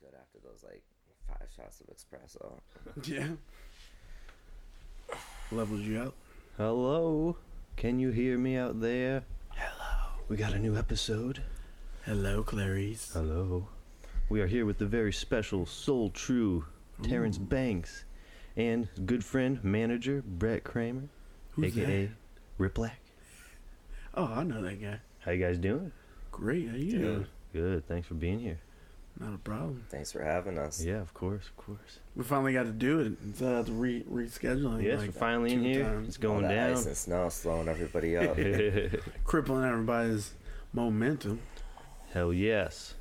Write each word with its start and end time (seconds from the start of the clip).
good 0.00 0.14
after 0.20 0.38
those 0.42 0.62
like 0.64 0.82
five 1.28 1.48
shots 1.54 1.80
of 1.80 1.86
espresso. 1.94 2.58
Yeah. 3.04 3.28
Levels 5.52 5.80
you 5.82 6.00
out. 6.00 6.14
Hello, 6.56 7.36
can 7.76 7.98
you 8.00 8.10
hear 8.10 8.36
me 8.38 8.56
out 8.56 8.80
there? 8.80 9.22
Hello. 9.50 10.10
We 10.28 10.36
got 10.36 10.52
a 10.54 10.58
new 10.58 10.76
episode. 10.76 11.42
Hello, 12.04 12.42
Clarice. 12.42 13.10
Hello. 13.12 13.68
We 14.28 14.40
are 14.40 14.46
here 14.48 14.66
with 14.66 14.78
the 14.78 14.86
very 14.86 15.12
special 15.12 15.66
Soul 15.66 16.10
True 16.10 16.64
Terrence 17.02 17.38
Banks 17.38 18.04
and 18.56 18.88
good 19.04 19.24
friend, 19.24 19.62
manager 19.62 20.22
Brett 20.26 20.64
Kramer, 20.64 21.08
Who's 21.50 21.76
aka 21.78 22.10
Rip 22.58 22.74
Black. 22.74 22.98
Oh, 24.14 24.24
I 24.24 24.42
know 24.42 24.62
that 24.62 24.80
guy. 24.82 24.98
How 25.20 25.30
you 25.32 25.44
guys 25.44 25.58
doing? 25.58 25.92
Great. 26.32 26.68
How 26.70 26.76
you 26.76 26.90
Dude. 26.90 27.00
doing? 27.00 27.26
Good. 27.52 27.86
Thanks 27.88 28.08
for 28.08 28.14
being 28.14 28.40
here. 28.40 28.58
Not 29.18 29.34
a 29.34 29.38
problem. 29.38 29.84
Thanks 29.88 30.12
for 30.12 30.22
having 30.22 30.58
us. 30.58 30.84
Yeah, 30.84 31.00
of 31.00 31.14
course, 31.14 31.46
of 31.46 31.56
course. 31.56 32.00
We 32.14 32.22
finally 32.24 32.52
got 32.52 32.64
to 32.64 32.70
do 32.72 33.00
it 33.00 33.12
instead 33.24 33.52
of 33.54 33.80
re- 33.80 34.04
rescheduling. 34.10 34.82
yes, 34.82 34.98
like 34.98 35.08
we're 35.08 35.12
finally 35.12 35.52
in 35.54 35.62
here. 35.64 35.84
times. 35.84 36.08
It's 36.08 36.16
All 36.18 36.32
going 36.32 36.42
that 36.42 36.54
down. 36.54 36.72
ice 36.72 36.86
and 36.86 36.96
snow 36.96 37.28
slowing 37.30 37.68
everybody 37.68 38.16
up. 38.18 38.36
Crippling 39.24 39.64
everybody's 39.64 40.32
momentum. 40.74 41.40
Hell 42.12 42.32
yes. 42.32 42.94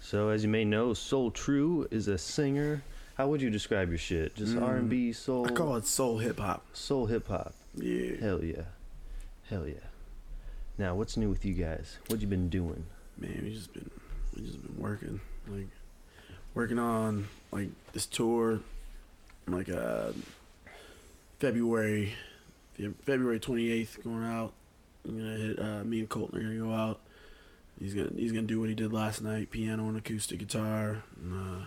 So 0.00 0.28
as 0.28 0.42
you 0.42 0.50
may 0.50 0.64
know, 0.66 0.92
Soul 0.94 1.30
True 1.30 1.88
is 1.90 2.08
a 2.08 2.18
singer. 2.18 2.82
How 3.16 3.28
would 3.28 3.40
you 3.40 3.50
describe 3.50 3.88
your 3.88 3.98
shit? 3.98 4.34
Just 4.34 4.54
Mm, 4.56 4.62
R 4.62 4.76
and 4.76 4.88
B, 4.90 5.12
soul, 5.12 5.46
I 5.46 5.50
call 5.52 5.76
it 5.76 5.86
soul 5.86 6.18
hip 6.18 6.40
hop. 6.40 6.64
soul 6.74 7.06
hip 7.06 7.28
hop. 7.28 7.54
Yeah. 7.76 8.16
Hell 8.20 8.42
yeah, 8.44 8.62
hell 9.48 9.66
yeah. 9.66 9.74
Now, 10.76 10.94
what's 10.94 11.16
new 11.16 11.28
with 11.28 11.44
you 11.44 11.54
guys? 11.54 11.98
What 12.08 12.20
you 12.20 12.26
been 12.26 12.48
doing? 12.48 12.84
Man, 13.18 13.40
we 13.44 13.52
just 13.54 13.72
been 13.72 13.90
we 14.34 14.42
just 14.42 14.62
been 14.62 14.82
working 14.82 15.20
like 15.48 15.68
working 16.54 16.78
on 16.78 17.28
like 17.50 17.68
this 17.92 18.06
tour 18.06 18.60
like 19.46 19.68
uh 19.68 20.12
February 21.38 22.14
February 23.02 23.40
28th 23.40 24.02
going 24.04 24.24
out. 24.24 24.52
I'm 25.04 25.18
gonna 25.18 25.36
hit 25.36 25.58
uh, 25.58 25.84
me 25.84 26.00
and 26.00 26.08
Colton 26.08 26.38
are 26.38 26.42
gonna 26.42 26.58
go 26.58 26.72
out. 26.72 27.00
He's 27.80 27.94
gonna 27.94 28.10
he's 28.16 28.32
gonna 28.32 28.46
do 28.46 28.60
what 28.60 28.68
he 28.68 28.74
did 28.74 28.92
last 28.92 29.22
night, 29.22 29.50
piano 29.50 29.88
and 29.88 29.96
acoustic 29.96 30.38
guitar. 30.38 31.02
And, 31.20 31.34
uh, 31.34 31.64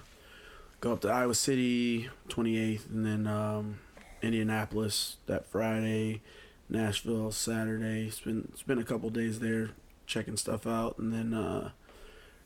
go 0.80 0.94
up 0.94 1.02
to 1.02 1.10
Iowa 1.10 1.36
City 1.36 2.10
28th 2.30 2.90
and 2.90 3.06
then 3.06 3.28
um, 3.28 3.80
Indianapolis 4.22 5.18
that 5.26 5.46
Friday, 5.48 6.22
Nashville 6.70 7.32
Saturday. 7.32 8.10
Spend 8.10 8.54
spend 8.56 8.80
a 8.80 8.84
couple 8.86 9.10
days 9.10 9.40
there 9.40 9.72
checking 10.06 10.38
stuff 10.38 10.66
out, 10.66 10.98
and 10.98 11.12
then 11.12 11.34
uh, 11.34 11.72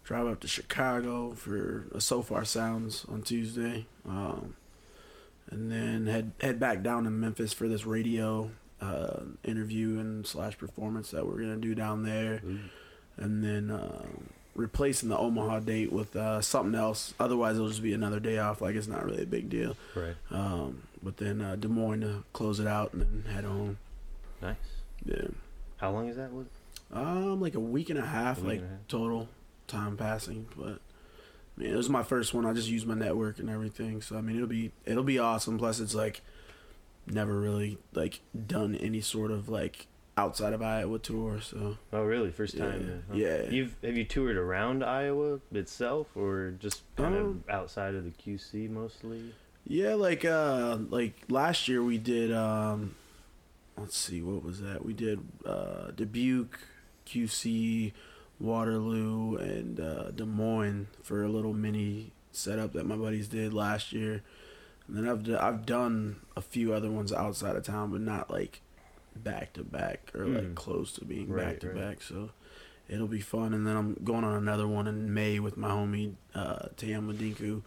drive 0.09 0.25
up 0.25 0.39
to 0.39 0.47
Chicago 0.47 1.33
for 1.33 1.85
a 1.93 2.01
Sofar 2.01 2.43
Sounds 2.43 3.05
on 3.07 3.21
Tuesday, 3.21 3.85
um, 4.07 4.55
and 5.51 5.71
then 5.71 6.07
head 6.07 6.31
head 6.41 6.59
back 6.59 6.81
down 6.81 7.03
to 7.03 7.11
Memphis 7.11 7.53
for 7.53 7.67
this 7.67 7.85
radio 7.85 8.49
uh, 8.81 9.19
interview 9.43 9.99
and 9.99 10.25
slash 10.25 10.57
performance 10.57 11.11
that 11.11 11.27
we're 11.27 11.39
gonna 11.39 11.57
do 11.57 11.75
down 11.75 12.03
there, 12.03 12.41
and 13.17 13.43
then. 13.43 13.69
Uh, 13.71 14.05
replacing 14.55 15.07
the 15.07 15.17
Omaha 15.17 15.59
date 15.59 15.89
with 15.89 16.17
uh, 16.17 16.41
something 16.41 16.77
else. 16.77 17.13
Otherwise, 17.17 17.55
it'll 17.55 17.69
just 17.69 17.81
be 17.83 17.93
another 17.93 18.19
day 18.19 18.39
off. 18.39 18.59
Like 18.59 18.75
it's 18.75 18.87
not 18.89 19.05
really 19.05 19.23
a 19.23 19.25
big 19.25 19.49
deal. 19.49 19.77
Right. 19.95 20.15
Um, 20.31 20.83
but 21.01 21.15
then 21.15 21.39
uh, 21.39 21.55
Des 21.55 21.69
Moines 21.69 22.01
to 22.01 22.23
close 22.33 22.59
it 22.59 22.67
out 22.67 22.91
and 22.91 23.01
then 23.03 23.33
head 23.33 23.45
home. 23.45 23.77
Nice. 24.41 24.57
Yeah. 25.05 25.27
How 25.77 25.91
long 25.91 26.09
is 26.09 26.17
that? 26.17 26.29
Um, 26.91 27.39
like 27.39 27.55
a 27.55 27.59
week 27.59 27.89
and 27.89 27.97
a 27.99 28.05
half, 28.05 28.43
A 28.43 28.47
like 28.47 28.59
a 28.59 28.63
half. 28.63 28.87
total 28.89 29.29
time 29.69 29.95
passing. 29.95 30.47
But 30.57 30.79
I 31.57 31.61
mean, 31.61 31.71
it 31.73 31.77
was 31.77 31.89
my 31.89 32.03
first 32.03 32.33
one. 32.33 32.45
I 32.45 32.53
just 32.53 32.67
used 32.69 32.85
my 32.87 32.95
network 32.95 33.39
and 33.39 33.49
everything. 33.49 34.01
So 34.01 34.17
I 34.17 34.21
mean, 34.21 34.35
it'll 34.35 34.47
be 34.47 34.71
it'll 34.85 35.03
be 35.03 35.19
awesome. 35.19 35.57
Plus, 35.57 35.79
it's 35.79 35.95
like 35.95 36.21
never 37.07 37.39
really 37.39 37.77
like 37.93 38.19
done 38.47 38.75
any 38.75 39.01
sort 39.01 39.31
of 39.31 39.47
like 39.49 39.87
outside 40.17 40.51
of 40.53 40.61
Iowa 40.61 40.99
tour. 40.99 41.39
So 41.41 41.77
Oh, 41.93 42.03
really? 42.03 42.29
First 42.31 42.55
Yeah. 42.55 42.65
time? 42.65 42.85
then, 42.87 43.03
huh? 43.09 43.15
Yeah. 43.15 43.49
You've 43.49 43.75
have 43.83 43.95
you 43.95 44.03
toured 44.03 44.35
around 44.35 44.83
Iowa 44.83 45.39
itself, 45.53 46.07
or 46.15 46.51
just 46.59 46.83
kind 46.97 47.15
Um, 47.15 47.43
of 47.47 47.49
outside 47.49 47.95
of 47.95 48.03
the 48.03 48.11
QC 48.11 48.67
mostly? 48.69 49.33
yeah, 49.65 49.93
like 49.93 50.25
uh, 50.25 50.77
like 50.89 51.13
last 51.29 51.67
year 51.67 51.81
we 51.83 51.97
did. 51.97 52.33
Um, 52.33 52.95
let's 53.77 53.97
see, 53.97 54.21
what 54.21 54.43
was 54.43 54.59
that? 54.61 54.83
We 54.83 54.91
did 54.93 55.19
uh, 55.45 55.91
Dubuque, 55.95 56.59
QC, 57.05 57.93
Waterloo, 58.39 59.35
and 59.37 59.79
uh, 59.79 60.11
Des 60.11 60.25
Moines 60.25 60.87
for 61.03 61.23
a 61.23 61.29
little 61.29 61.53
mini 61.53 62.11
setup 62.31 62.73
that 62.73 62.85
my 62.85 62.95
buddies 62.95 63.27
did 63.27 63.53
last 63.53 63.91
year. 63.93 64.23
And 64.87 64.97
then 64.97 65.07
I've 65.07 65.23
d- 65.23 65.35
I've 65.35 65.65
done 65.65 66.21
a 66.35 66.41
few 66.41 66.73
other 66.73 66.89
ones 66.89 67.11
outside 67.13 67.55
of 67.55 67.63
town, 67.63 67.91
but 67.91 68.01
not 68.01 68.31
like 68.31 68.61
back 69.15 69.53
to 69.53 69.63
back 69.63 70.11
or 70.15 70.25
like 70.25 70.43
Mm. 70.43 70.55
close 70.55 70.93
to 70.93 71.05
being 71.05 71.35
back 71.35 71.59
to 71.61 71.67
back. 71.67 72.01
So 72.01 72.31
it'll 72.87 73.07
be 73.07 73.19
fun. 73.21 73.53
And 73.53 73.67
then 73.67 73.75
I'm 73.75 73.95
going 74.03 74.23
on 74.23 74.35
another 74.35 74.67
one 74.67 74.87
in 74.87 75.13
May 75.13 75.39
with 75.39 75.57
my 75.57 75.69
homie 75.69 76.13
uh, 76.33 76.67
Tam 76.77 77.11
Madinku 77.13 77.61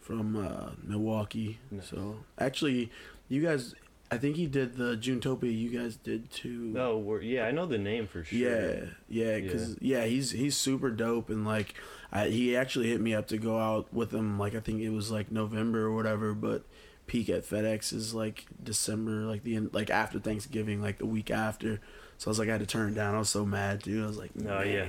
from 0.00 0.36
uh, 0.36 0.70
Milwaukee. 0.82 1.58
Nice. 1.70 1.88
So 1.88 2.18
actually, 2.38 2.90
you 3.28 3.42
guys, 3.42 3.74
I 4.10 4.18
think 4.18 4.36
he 4.36 4.46
did 4.46 4.76
the 4.76 4.96
Junetopia. 4.96 5.56
You 5.56 5.68
guys 5.70 5.96
did 5.96 6.30
too. 6.30 6.74
Oh, 6.78 6.98
we're, 6.98 7.22
yeah, 7.22 7.46
I 7.46 7.50
know 7.50 7.66
the 7.66 7.78
name 7.78 8.06
for 8.06 8.22
sure. 8.22 8.38
Yeah, 8.38 8.84
yeah, 9.08 9.40
because 9.40 9.76
yeah. 9.80 10.04
he's 10.04 10.30
he's 10.30 10.56
super 10.56 10.90
dope 10.90 11.28
and 11.28 11.44
like 11.44 11.74
I, 12.12 12.28
he 12.28 12.56
actually 12.56 12.88
hit 12.88 13.00
me 13.00 13.14
up 13.14 13.26
to 13.28 13.38
go 13.38 13.58
out 13.58 13.92
with 13.92 14.12
him. 14.12 14.38
Like 14.38 14.54
I 14.54 14.60
think 14.60 14.80
it 14.80 14.90
was 14.90 15.10
like 15.10 15.32
November 15.32 15.86
or 15.86 15.94
whatever, 15.94 16.34
but 16.34 16.64
peak 17.06 17.28
at 17.28 17.44
FedEx 17.44 17.92
is 17.92 18.14
like 18.14 18.46
December, 18.62 19.22
like 19.22 19.42
the 19.42 19.56
end, 19.56 19.70
like 19.72 19.90
after 19.90 20.18
Thanksgiving, 20.20 20.80
like 20.80 20.98
the 20.98 21.06
week 21.06 21.30
after. 21.30 21.80
So 22.18 22.28
I 22.28 22.30
was 22.30 22.38
like, 22.38 22.48
I 22.48 22.52
had 22.52 22.60
to 22.60 22.66
turn 22.66 22.90
it 22.90 22.94
down. 22.94 23.14
I 23.14 23.18
was 23.18 23.28
so 23.28 23.44
mad, 23.44 23.82
dude. 23.82 24.04
I 24.04 24.06
was 24.06 24.18
like, 24.18 24.30
Oh, 24.48 24.62
yeah. 24.62 24.86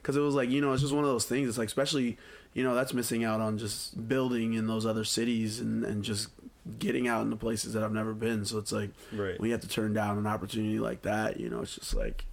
because 0.00 0.16
it 0.16 0.20
was 0.20 0.34
like 0.34 0.50
you 0.50 0.60
know, 0.60 0.72
it's 0.72 0.82
just 0.82 0.94
one 0.94 1.04
of 1.04 1.10
those 1.10 1.26
things. 1.26 1.48
It's 1.48 1.58
like 1.58 1.66
especially 1.68 2.16
you 2.54 2.64
know 2.64 2.74
that's 2.74 2.94
missing 2.94 3.24
out 3.24 3.40
on 3.40 3.58
just 3.58 4.08
building 4.08 4.54
in 4.54 4.66
those 4.66 4.86
other 4.86 5.04
cities 5.04 5.60
and 5.60 5.84
and 5.84 6.02
just 6.02 6.28
getting 6.78 7.08
out 7.08 7.22
into 7.24 7.36
places 7.36 7.72
that 7.74 7.82
I've 7.82 7.92
never 7.92 8.12
been. 8.14 8.44
So 8.44 8.58
it's 8.58 8.72
like 8.72 8.90
Right. 9.12 9.38
when 9.40 9.48
you 9.48 9.52
have 9.52 9.62
to 9.62 9.68
turn 9.68 9.92
down 9.92 10.18
an 10.18 10.26
opportunity 10.26 10.78
like 10.78 11.02
that, 11.02 11.38
you 11.40 11.48
know, 11.48 11.60
it's 11.62 11.74
just 11.76 11.94
like 11.94 12.24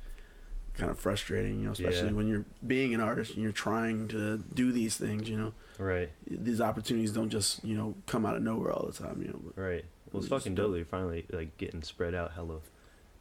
kind 0.76 0.92
of 0.92 1.00
frustrating, 1.00 1.60
you 1.60 1.66
know, 1.66 1.72
especially 1.72 2.10
Yeah. 2.10 2.14
when 2.14 2.28
you're 2.28 2.46
being 2.66 2.94
an 2.94 3.02
artist 3.02 3.34
and 3.34 3.42
you're 3.44 3.52
trying 3.52 4.08
to 4.10 4.38
do 4.54 4.72
these 4.72 4.96
things, 4.98 5.28
you 5.30 5.38
know. 5.38 5.54
Right. 5.80 6.10
These 6.30 6.62
opportunities 6.62 7.12
don't 7.12 7.30
just, 7.30 7.64
you 7.64 7.76
know, 7.76 7.96
come 8.06 8.26
out 8.26 8.36
of 8.36 8.44
nowhere 8.44 8.72
all 8.72 8.86
the 8.86 8.94
time, 8.94 9.22
you 9.22 9.30
know. 9.30 9.40
But 9.56 9.62
Right. 9.62 9.86
Well, 10.12 10.22
it's 10.22 10.30
fucking 10.30 10.56
dope. 10.56 10.72
that 10.72 10.78
You're 10.78 10.86
finally 10.86 11.26
like 11.32 11.58
getting 11.58 11.82
spread 11.84 12.14
out. 12.16 12.32
Hello, 12.34 12.62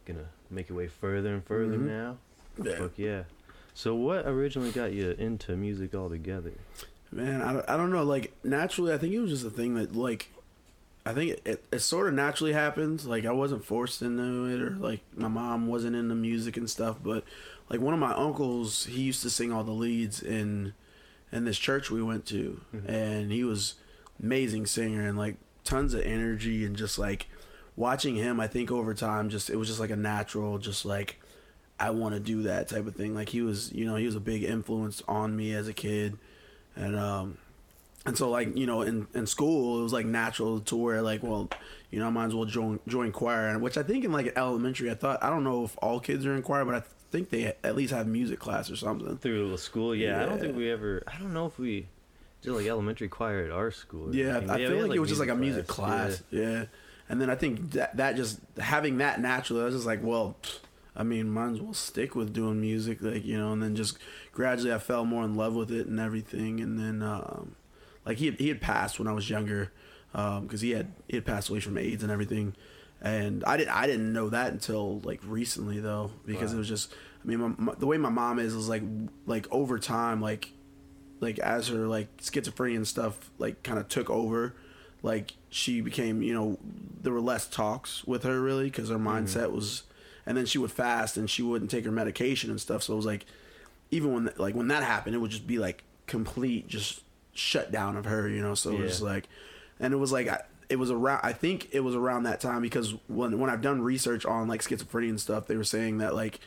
gonna 0.05 0.27
make 0.49 0.69
your 0.69 0.77
way 0.77 0.87
further 0.87 1.33
and 1.33 1.43
further 1.43 1.77
Mhm. 1.77 1.87
now. 1.87 2.17
yeah. 2.63 2.77
Fuck 2.77 2.91
yeah. 2.97 3.23
So 3.73 3.93
what 3.93 4.25
originally 4.27 4.71
got 4.71 4.93
you 4.93 5.11
into 5.11 5.55
music 5.55 5.93
altogether? 5.93 6.53
Man, 7.11 7.41
I 7.41 7.73
I 7.73 7.77
don't 7.77 7.91
know. 7.91 8.03
Like, 8.03 8.33
naturally, 8.43 8.91
I 8.93 8.97
think 8.97 9.13
it 9.13 9.19
was 9.19 9.29
just 9.31 9.45
a 9.45 9.49
thing 9.49 9.75
that, 9.75 9.95
like, 9.95 10.29
I 11.07 11.13
think 11.13 11.31
it, 11.31 11.41
it, 11.45 11.63
it 11.71 11.79
sort 11.79 12.07
of 12.07 12.13
naturally 12.13 12.53
happens. 12.53 13.05
Like, 13.05 13.25
I 13.25 13.31
wasn't 13.31 13.63
forced 13.65 14.01
into 14.01 14.45
it, 14.45 14.61
or, 14.61 14.71
like, 14.71 15.01
my 15.15 15.27
mom 15.27 15.67
wasn't 15.67 15.95
into 15.95 16.15
music 16.15 16.57
and 16.57 16.69
stuff. 16.69 16.97
But, 17.01 17.23
like, 17.69 17.79
one 17.79 17.93
of 17.93 17.99
my 17.99 18.13
uncles, 18.13 18.85
he 18.85 19.01
used 19.03 19.21
to 19.23 19.29
sing 19.29 19.51
all 19.51 19.63
the 19.63 19.71
leads 19.71 20.21
in, 20.21 20.73
in 21.31 21.45
this 21.45 21.57
church 21.57 21.89
we 21.89 22.03
went 22.03 22.25
to. 22.27 22.61
Mhm. 22.73 22.89
And 22.89 23.31
he 23.31 23.43
was 23.43 23.75
amazing 24.21 24.65
singer 24.65 25.07
and, 25.07 25.17
like, 25.17 25.37
tons 25.63 25.93
of 25.93 26.01
energy. 26.01 26.65
And 26.65 26.75
just, 26.75 26.99
like, 26.99 27.27
watching 27.75 28.15
him, 28.15 28.39
I 28.39 28.47
think 28.47 28.71
over 28.71 28.93
time, 28.93 29.29
just, 29.29 29.49
it 29.49 29.55
was 29.55 29.67
just, 29.67 29.79
like, 29.79 29.91
a 29.91 29.95
natural, 29.95 30.57
just, 30.57 30.85
like, 30.85 31.19
I 31.79 31.91
want 31.91 32.15
to 32.15 32.19
do 32.19 32.43
that 32.43 32.67
type 32.67 32.87
of 32.87 32.95
thing. 32.95 33.15
Like, 33.15 33.29
he 33.29 33.41
was, 33.41 33.71
you 33.71 33.85
know, 33.85 33.95
he 33.95 34.05
was 34.05 34.15
a 34.15 34.19
big 34.19 34.43
influence 34.43 35.01
on 35.07 35.35
me 35.35 35.53
as 35.53 35.67
a 35.67 35.73
kid 35.73 36.17
and 36.75 36.95
um 36.95 37.37
and 38.07 38.17
so 38.17 38.29
like 38.29 38.57
you 38.57 38.65
know 38.65 38.81
in 38.81 39.05
in 39.13 39.27
school 39.27 39.79
it 39.79 39.83
was 39.83 39.93
like 39.93 40.05
natural 40.05 40.59
to 40.61 40.75
where 40.75 41.01
like 41.01 41.21
well 41.21 41.49
you 41.91 41.99
know 41.99 42.07
i 42.07 42.09
might 42.09 42.25
as 42.25 42.33
well 42.33 42.45
join 42.45 42.79
join 42.87 43.11
choir 43.11 43.49
and 43.49 43.61
which 43.61 43.77
i 43.77 43.83
think 43.83 44.03
in 44.03 44.11
like 44.11 44.33
elementary 44.35 44.89
i 44.89 44.95
thought 44.95 45.21
i 45.21 45.29
don't 45.29 45.43
know 45.43 45.65
if 45.65 45.77
all 45.81 45.99
kids 45.99 46.25
are 46.25 46.33
in 46.33 46.41
choir 46.41 46.65
but 46.65 46.73
i 46.73 46.81
think 47.11 47.29
they 47.29 47.53
at 47.63 47.75
least 47.75 47.93
have 47.93 48.07
music 48.07 48.39
class 48.39 48.71
or 48.71 48.75
something 48.75 49.17
Through 49.17 49.51
the 49.51 49.57
school? 49.57 49.95
Yeah, 49.95 50.23
I 50.23 50.25
don't 50.25 50.39
think 50.39 50.57
we 50.57 50.69
ever. 50.69 51.03
I 51.07 51.17
don't 51.17 51.33
know 51.33 51.45
if 51.45 51.57
we 51.57 51.87
did 52.41 52.51
like 52.51 52.65
elementary 52.65 53.07
choir 53.07 53.45
at 53.45 53.51
our 53.51 53.71
school. 53.71 54.13
yeah 54.13 54.37
anything. 54.37 54.49
i 54.49 54.57
we 54.57 54.65
feel 54.65 54.77
had, 54.77 54.87
like, 54.89 54.97
it 54.97 54.99
was 54.99 55.09
just 55.09 55.21
like 55.21 55.29
a 55.29 55.35
music 55.35 55.67
class 55.67 56.21
yeah. 56.31 56.41
yeah. 56.41 56.65
and 57.09 57.21
then 57.21 57.29
i 57.29 57.35
think 57.35 57.71
that 57.71 57.95
that 57.97 58.15
just 58.15 58.39
having 58.57 58.97
that 58.97 59.21
naturally 59.21 59.61
i 59.61 59.65
was 59.65 59.75
just 59.75 59.85
like 59.85 60.03
well 60.03 60.35
I 60.99 61.03
mean, 61.03 61.29
might 61.29 61.51
as 61.51 61.61
well 61.61 61.75
stick 61.75 62.15
with 62.15 62.33
doing 62.33 62.59
music, 62.59 63.03
like 63.03 63.23
you 63.23 63.37
know, 63.37 63.53
and 63.53 63.61
then 63.61 63.75
just 63.75 63.99
gradually 64.31 64.73
I 64.73 64.79
fell 64.79 65.05
more 65.05 65.23
in 65.25 65.35
love 65.35 65.53
with 65.53 65.71
it 65.71 65.85
and 65.85 65.99
everything, 65.99 66.59
and 66.59 66.79
then 66.79 67.03
um, 67.07 67.55
like 68.07 68.17
he 68.17 68.27
had, 68.27 68.39
he 68.39 68.47
had 68.47 68.61
passed 68.61 68.99
when 68.99 69.07
I 69.07 69.11
was 69.11 69.29
younger, 69.29 69.71
um, 70.13 70.43
because 70.43 70.61
he 70.61 70.71
had 70.71 70.93
he 71.09 71.17
had 71.17 71.25
passed 71.25 71.49
away 71.49 71.59
from 71.59 71.77
AIDS 71.77 72.03
and 72.03 72.11
everything, 72.11 72.55
and 73.01 73.43
I 73.43 73.57
didn't 73.57 73.75
I 73.75 73.85
didn't 73.85 74.13
know 74.13 74.29
that 74.29 74.53
until 74.53 74.99
like 75.01 75.19
recently 75.25 75.81
though, 75.81 76.11
because 76.25 76.51
Wow. 76.51 76.55
it 76.55 76.59
was 76.59 76.67
just 76.69 76.93
I 77.21 77.27
mean 77.27 77.39
my, 77.39 77.53
my, 77.57 77.73
the 77.77 77.85
way 77.85 77.97
my 77.97 78.09
mom 78.09 78.39
is 78.39 78.53
is 78.53 78.69
like 78.69 78.83
like 79.25 79.45
over 79.51 79.77
time 79.77 80.21
like 80.21 80.51
like 81.19 81.37
as 81.39 81.67
her 81.67 81.85
like 81.85 82.15
schizophrenia 82.17 82.77
and 82.77 82.87
stuff 82.87 83.29
like 83.39 83.61
kind 83.63 83.77
of 83.77 83.89
took 83.89 84.09
over, 84.09 84.55
like 85.03 85.33
she 85.49 85.81
became 85.81 86.21
you 86.21 86.33
know 86.33 86.57
there 87.01 87.11
were 87.11 87.21
less 87.21 87.45
talks 87.45 88.05
with 88.05 88.23
her 88.23 88.39
really 88.39 88.65
because 88.65 88.87
her 88.87 88.95
mm-hmm. 88.95 89.07
mindset 89.09 89.51
was, 89.51 89.83
and 90.25 90.37
then 90.37 90.45
she 90.45 90.57
would 90.57 90.71
fast 90.71 91.17
and 91.17 91.29
she 91.29 91.41
wouldn't 91.43 91.69
take 91.69 91.83
her 91.83 91.91
medication 91.91 92.49
and 92.49 92.61
stuff. 92.61 92.83
So 92.83 92.93
it 92.93 92.95
was 92.95 93.05
like 93.05 93.25
even 93.91 94.13
when 94.13 94.29
like 94.37 94.55
when 94.55 94.69
that 94.69 94.83
happened, 94.83 95.13
it 95.13 95.19
would 95.19 95.31
just 95.31 95.45
be 95.45 95.59
like 95.59 95.83
complete 96.05 96.69
just 96.69 97.01
shut 97.37 97.71
down 97.71 97.95
of 97.97 98.05
her, 98.05 98.27
you 98.27 98.41
know. 98.41 98.55
So 98.55 98.71
it 98.71 98.79
was 98.79 99.01
like, 99.01 99.27
and 99.79 99.93
it 99.93 99.97
was 99.97 100.11
like 100.11 100.27
I, 100.27 100.41
it 100.69 100.77
was 100.77 100.91
around. 100.91 101.21
I 101.23 101.33
think 101.33 101.69
it 101.71 101.81
was 101.81 101.95
around 101.95 102.23
that 102.23 102.41
time 102.41 102.61
because 102.61 102.93
when 103.07 103.39
when 103.39 103.49
I've 103.49 103.61
done 103.61 103.81
research 103.81 104.25
on 104.25 104.47
like 104.47 104.61
schizophrenia 104.61 105.09
and 105.09 105.21
stuff, 105.21 105.47
they 105.47 105.55
were 105.55 105.63
saying 105.63 105.99
that 105.99 106.15
like 106.15 106.39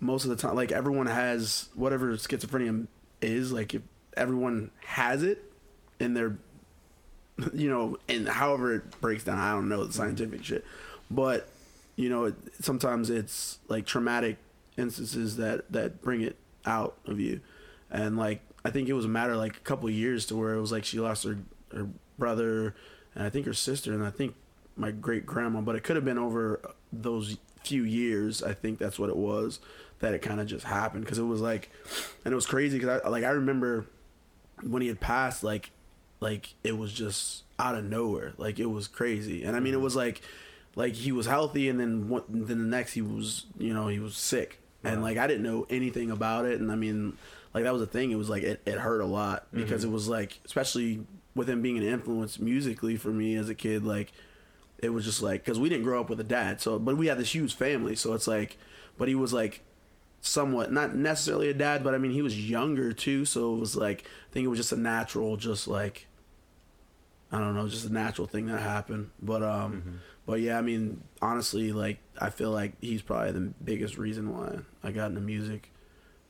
most 0.00 0.24
of 0.24 0.30
the 0.30 0.36
time, 0.36 0.54
like 0.54 0.72
everyone 0.72 1.06
has 1.06 1.68
whatever 1.74 2.12
schizophrenia 2.16 2.86
is. 3.20 3.52
Like 3.52 3.74
if 3.74 3.82
everyone 4.16 4.70
has 4.84 5.22
it 5.22 5.44
in 6.00 6.14
their, 6.14 6.36
you 7.52 7.68
know, 7.68 7.98
and 8.08 8.28
however 8.28 8.74
it 8.74 9.00
breaks 9.00 9.24
down, 9.24 9.38
I 9.38 9.52
don't 9.52 9.68
know 9.68 9.78
the 9.78 9.84
mm-hmm. 9.84 9.92
scientific 9.92 10.44
shit, 10.44 10.64
but 11.10 11.48
you 11.96 12.08
know, 12.08 12.26
it, 12.26 12.34
sometimes 12.60 13.10
it's 13.10 13.58
like 13.68 13.86
traumatic 13.86 14.36
instances 14.76 15.36
that 15.36 15.70
that 15.72 16.00
bring 16.00 16.22
it 16.22 16.36
out 16.64 16.96
of 17.06 17.20
you, 17.20 17.40
and 17.90 18.16
like 18.16 18.40
I 18.68 18.70
think 18.70 18.90
it 18.90 18.92
was 18.92 19.06
a 19.06 19.08
matter 19.08 19.32
of 19.32 19.38
like 19.38 19.56
a 19.56 19.60
couple 19.60 19.88
of 19.88 19.94
years 19.94 20.26
to 20.26 20.36
where 20.36 20.52
it 20.52 20.60
was 20.60 20.70
like 20.70 20.84
she 20.84 21.00
lost 21.00 21.24
her 21.24 21.38
her 21.74 21.88
brother 22.18 22.74
and 23.14 23.24
I 23.24 23.30
think 23.30 23.46
her 23.46 23.54
sister 23.54 23.94
and 23.94 24.04
I 24.04 24.10
think 24.10 24.34
my 24.76 24.90
great 24.90 25.24
grandma, 25.24 25.62
but 25.62 25.74
it 25.74 25.82
could 25.82 25.96
have 25.96 26.04
been 26.04 26.18
over 26.18 26.60
those 26.92 27.38
few 27.64 27.82
years. 27.82 28.42
I 28.42 28.52
think 28.52 28.78
that's 28.78 28.98
what 28.98 29.08
it 29.08 29.16
was 29.16 29.58
that 30.00 30.12
it 30.12 30.20
kind 30.20 30.38
of 30.38 30.46
just 30.46 30.66
happened. 30.66 31.04
Because 31.04 31.18
it 31.18 31.24
was 31.24 31.40
like, 31.40 31.70
and 32.26 32.32
it 32.32 32.34
was 32.34 32.44
crazy 32.44 32.78
because 32.78 33.00
I 33.04 33.08
like 33.08 33.24
I 33.24 33.30
remember 33.30 33.86
when 34.62 34.82
he 34.82 34.88
had 34.88 35.00
passed, 35.00 35.42
like 35.42 35.70
like 36.20 36.54
it 36.62 36.76
was 36.76 36.92
just 36.92 37.44
out 37.58 37.74
of 37.74 37.84
nowhere, 37.84 38.34
like 38.36 38.58
it 38.58 38.66
was 38.66 38.86
crazy, 38.86 39.44
and 39.44 39.56
I 39.56 39.60
mean 39.60 39.72
it 39.72 39.76
mm-hmm. 39.76 39.84
was 39.84 39.96
like 39.96 40.20
like 40.76 40.92
he 40.92 41.10
was 41.10 41.24
healthy 41.24 41.70
and 41.70 41.80
then 41.80 42.10
one, 42.10 42.22
then 42.28 42.58
the 42.58 42.76
next 42.76 42.92
he 42.92 43.00
was 43.00 43.46
you 43.58 43.72
know 43.72 43.88
he 43.88 43.98
was 43.98 44.14
sick. 44.16 44.60
And 44.84 45.02
like 45.02 45.18
I 45.18 45.26
didn't 45.26 45.42
know 45.42 45.66
anything 45.68 46.10
about 46.10 46.44
it. 46.44 46.60
And 46.60 46.70
I 46.70 46.76
mean 46.76 47.18
like 47.58 47.64
that 47.64 47.72
was 47.72 47.80
the 47.82 47.86
thing. 47.86 48.10
It 48.10 48.16
was 48.16 48.28
like 48.28 48.42
it, 48.42 48.60
it 48.66 48.78
hurt 48.78 49.00
a 49.00 49.06
lot 49.06 49.46
because 49.52 49.84
it 49.84 49.90
was 49.90 50.08
like 50.08 50.40
especially 50.44 51.06
with 51.34 51.48
him 51.48 51.62
being 51.62 51.78
an 51.78 51.84
influence 51.84 52.38
musically 52.38 52.96
for 52.96 53.08
me 53.10 53.36
as 53.36 53.48
a 53.48 53.54
kid 53.54 53.84
like 53.84 54.12
it 54.78 54.88
was 54.90 55.04
just 55.04 55.22
like 55.22 55.44
because 55.44 55.58
we 55.58 55.68
didn't 55.68 55.84
grow 55.84 56.00
up 56.00 56.10
with 56.10 56.18
a 56.18 56.24
dad 56.24 56.60
so 56.60 56.78
but 56.80 56.96
we 56.96 57.06
had 57.06 57.16
this 57.18 57.32
huge 57.34 57.54
family 57.54 57.94
so 57.94 58.12
it's 58.12 58.26
like 58.26 58.56
but 58.96 59.06
he 59.06 59.14
was 59.14 59.32
like 59.32 59.60
somewhat 60.20 60.72
not 60.72 60.96
necessarily 60.96 61.48
a 61.48 61.54
dad 61.54 61.84
but 61.84 61.94
i 61.94 61.98
mean 61.98 62.10
he 62.10 62.22
was 62.22 62.48
younger 62.50 62.92
too 62.92 63.24
so 63.24 63.54
it 63.54 63.60
was 63.60 63.76
like 63.76 64.04
i 64.28 64.32
think 64.32 64.44
it 64.44 64.48
was 64.48 64.58
just 64.58 64.72
a 64.72 64.76
natural 64.76 65.36
just 65.36 65.68
like 65.68 66.08
i 67.30 67.38
don't 67.38 67.54
know 67.54 67.68
just 67.68 67.86
a 67.86 67.92
natural 67.92 68.26
thing 68.26 68.46
that 68.46 68.60
happened. 68.60 69.10
But 69.22 69.42
um 69.44 70.00
but 70.26 70.40
yeah 70.40 70.58
i 70.58 70.62
mean 70.62 71.02
honestly 71.22 71.70
like 71.72 71.98
i 72.20 72.30
feel 72.30 72.50
like 72.50 72.72
he's 72.80 73.02
probably 73.02 73.30
the 73.32 73.52
biggest 73.62 73.96
reason 73.96 74.36
why 74.36 74.58
i 74.82 74.90
got 74.90 75.10
into 75.10 75.20
music 75.20 75.70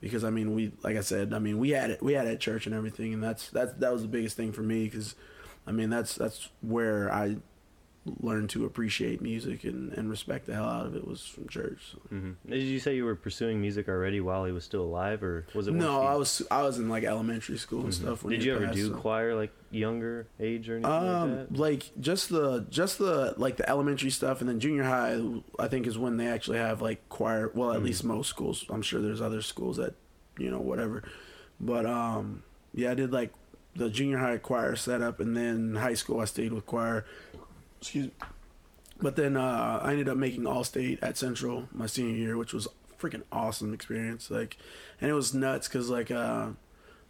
because 0.01 0.25
i 0.25 0.31
mean 0.31 0.55
we 0.55 0.73
like 0.83 0.97
i 0.97 1.01
said 1.01 1.33
i 1.33 1.39
mean 1.39 1.59
we 1.59 1.71
had 1.71 1.91
it 1.91 2.03
we 2.03 2.13
had 2.13 2.27
it 2.27 2.33
at 2.33 2.41
church 2.41 2.67
and 2.67 2.75
everything 2.75 3.13
and 3.15 3.23
that's 3.23 3.51
that's 3.51 3.73
that 3.75 3.93
was 3.93 4.03
the 4.03 4.09
biggest 4.09 4.37
thing 4.37 4.53
for 4.53 4.63
me 4.63 4.85
because 4.85 5.15
i 5.67 5.73
mean 5.73 5.91
that's 5.91 6.15
that's 6.15 6.49
where 6.61 7.13
i 7.13 7.37
learned 8.21 8.51
to 8.51 8.65
appreciate 8.65 9.21
music 9.21 9.65
and, 9.65 9.93
and 9.93 10.09
respect 10.11 10.47
the 10.47 10.55
hell 10.55 10.69
out 10.69 10.87
of 10.87 10.95
it 10.97 11.07
was 11.07 11.25
from 11.27 11.49
church 11.49 11.79
so. 11.93 11.99
hmm 12.09 12.33
Did 12.49 12.63
you 12.63 12.79
say 12.81 12.97
you 12.97 13.05
were 13.05 13.15
pursuing 13.15 13.61
music 13.61 13.89
already 13.89 14.21
while 14.21 14.45
he 14.45 14.53
was 14.53 14.65
still 14.65 14.83
alive, 14.83 15.23
or 15.23 15.47
was 15.55 15.69
it? 15.69 15.75
No, 15.75 16.01
I 16.03 16.15
was 16.17 16.43
I 16.51 16.63
was 16.63 16.79
in 16.79 16.89
like 16.89 17.05
elementary 17.05 17.59
school 17.59 17.81
and 17.81 17.91
Mhm. 17.91 17.95
stuff. 17.95 18.25
When 18.25 18.33
Did 18.33 18.45
you 18.45 18.55
ever 18.55 18.67
passed, 18.67 18.77
do 18.77 18.89
so. 18.89 18.95
choir 18.95 19.35
like 19.35 19.53
younger 19.71 20.27
age 20.41 20.69
or 20.71 20.77
anything 20.77 20.91
Um, 20.93 21.31
like 21.37 21.49
that? 21.51 21.59
like 21.59 21.91
just 22.01 22.29
the 22.31 22.67
just 22.71 22.99
the 22.99 23.35
like 23.37 23.57
the 23.57 23.69
elementary 23.69 24.11
stuff, 24.11 24.41
and 24.41 24.49
then 24.49 24.61
junior 24.61 24.85
high. 24.85 25.21
I 25.59 25.69
think 25.69 25.87
is 25.87 25.99
when 25.99 26.17
they 26.17 26.27
actually 26.29 26.59
have 26.59 26.81
like 26.83 27.09
choir. 27.09 27.51
Well, 27.55 27.73
at 27.73 27.81
Mhm. 27.81 27.85
least 27.85 28.05
most 28.05 28.29
schools. 28.29 28.65
I'm 28.71 28.83
sure 28.83 29.01
there's 29.03 29.21
other 29.21 29.43
schools 29.43 29.77
that 29.77 29.95
you 30.39 30.51
know 30.51 30.61
whatever, 30.61 31.03
but 31.61 31.85
um, 31.85 32.43
yeah, 32.75 32.93
I 32.93 32.95
did 32.95 33.13
like 33.13 33.33
the 33.77 33.91
junior 33.91 34.19
high 34.19 34.39
choir 34.39 34.75
setup, 34.75 35.21
and 35.21 35.37
then 35.37 35.77
high 35.77 35.95
school 35.95 36.21
I 36.21 36.25
stayed 36.25 36.53
with 36.53 36.67
choir. 36.67 37.05
Excuse 37.81 38.07
me. 38.07 38.13
But 39.01 39.17
then 39.17 39.37
uh, 39.37 39.81
I 39.83 39.93
ended 39.93 40.09
up 40.09 40.17
making 40.17 40.47
all 40.47 40.65
state 40.65 40.99
at 41.03 41.17
Central 41.17 41.69
my 41.73 41.87
senior 41.87 42.17
year, 42.17 42.37
which 42.37 42.53
was 42.53 42.67
a 42.67 43.01
freaking 43.01 43.23
awesome 43.31 43.73
experience. 43.73 44.31
Like, 44.31 44.57
and 45.01 45.09
it 45.11 45.15
was 45.15 45.33
nuts 45.33 45.69
because 45.69 45.89
like 45.89 46.11
uh, 46.11 46.49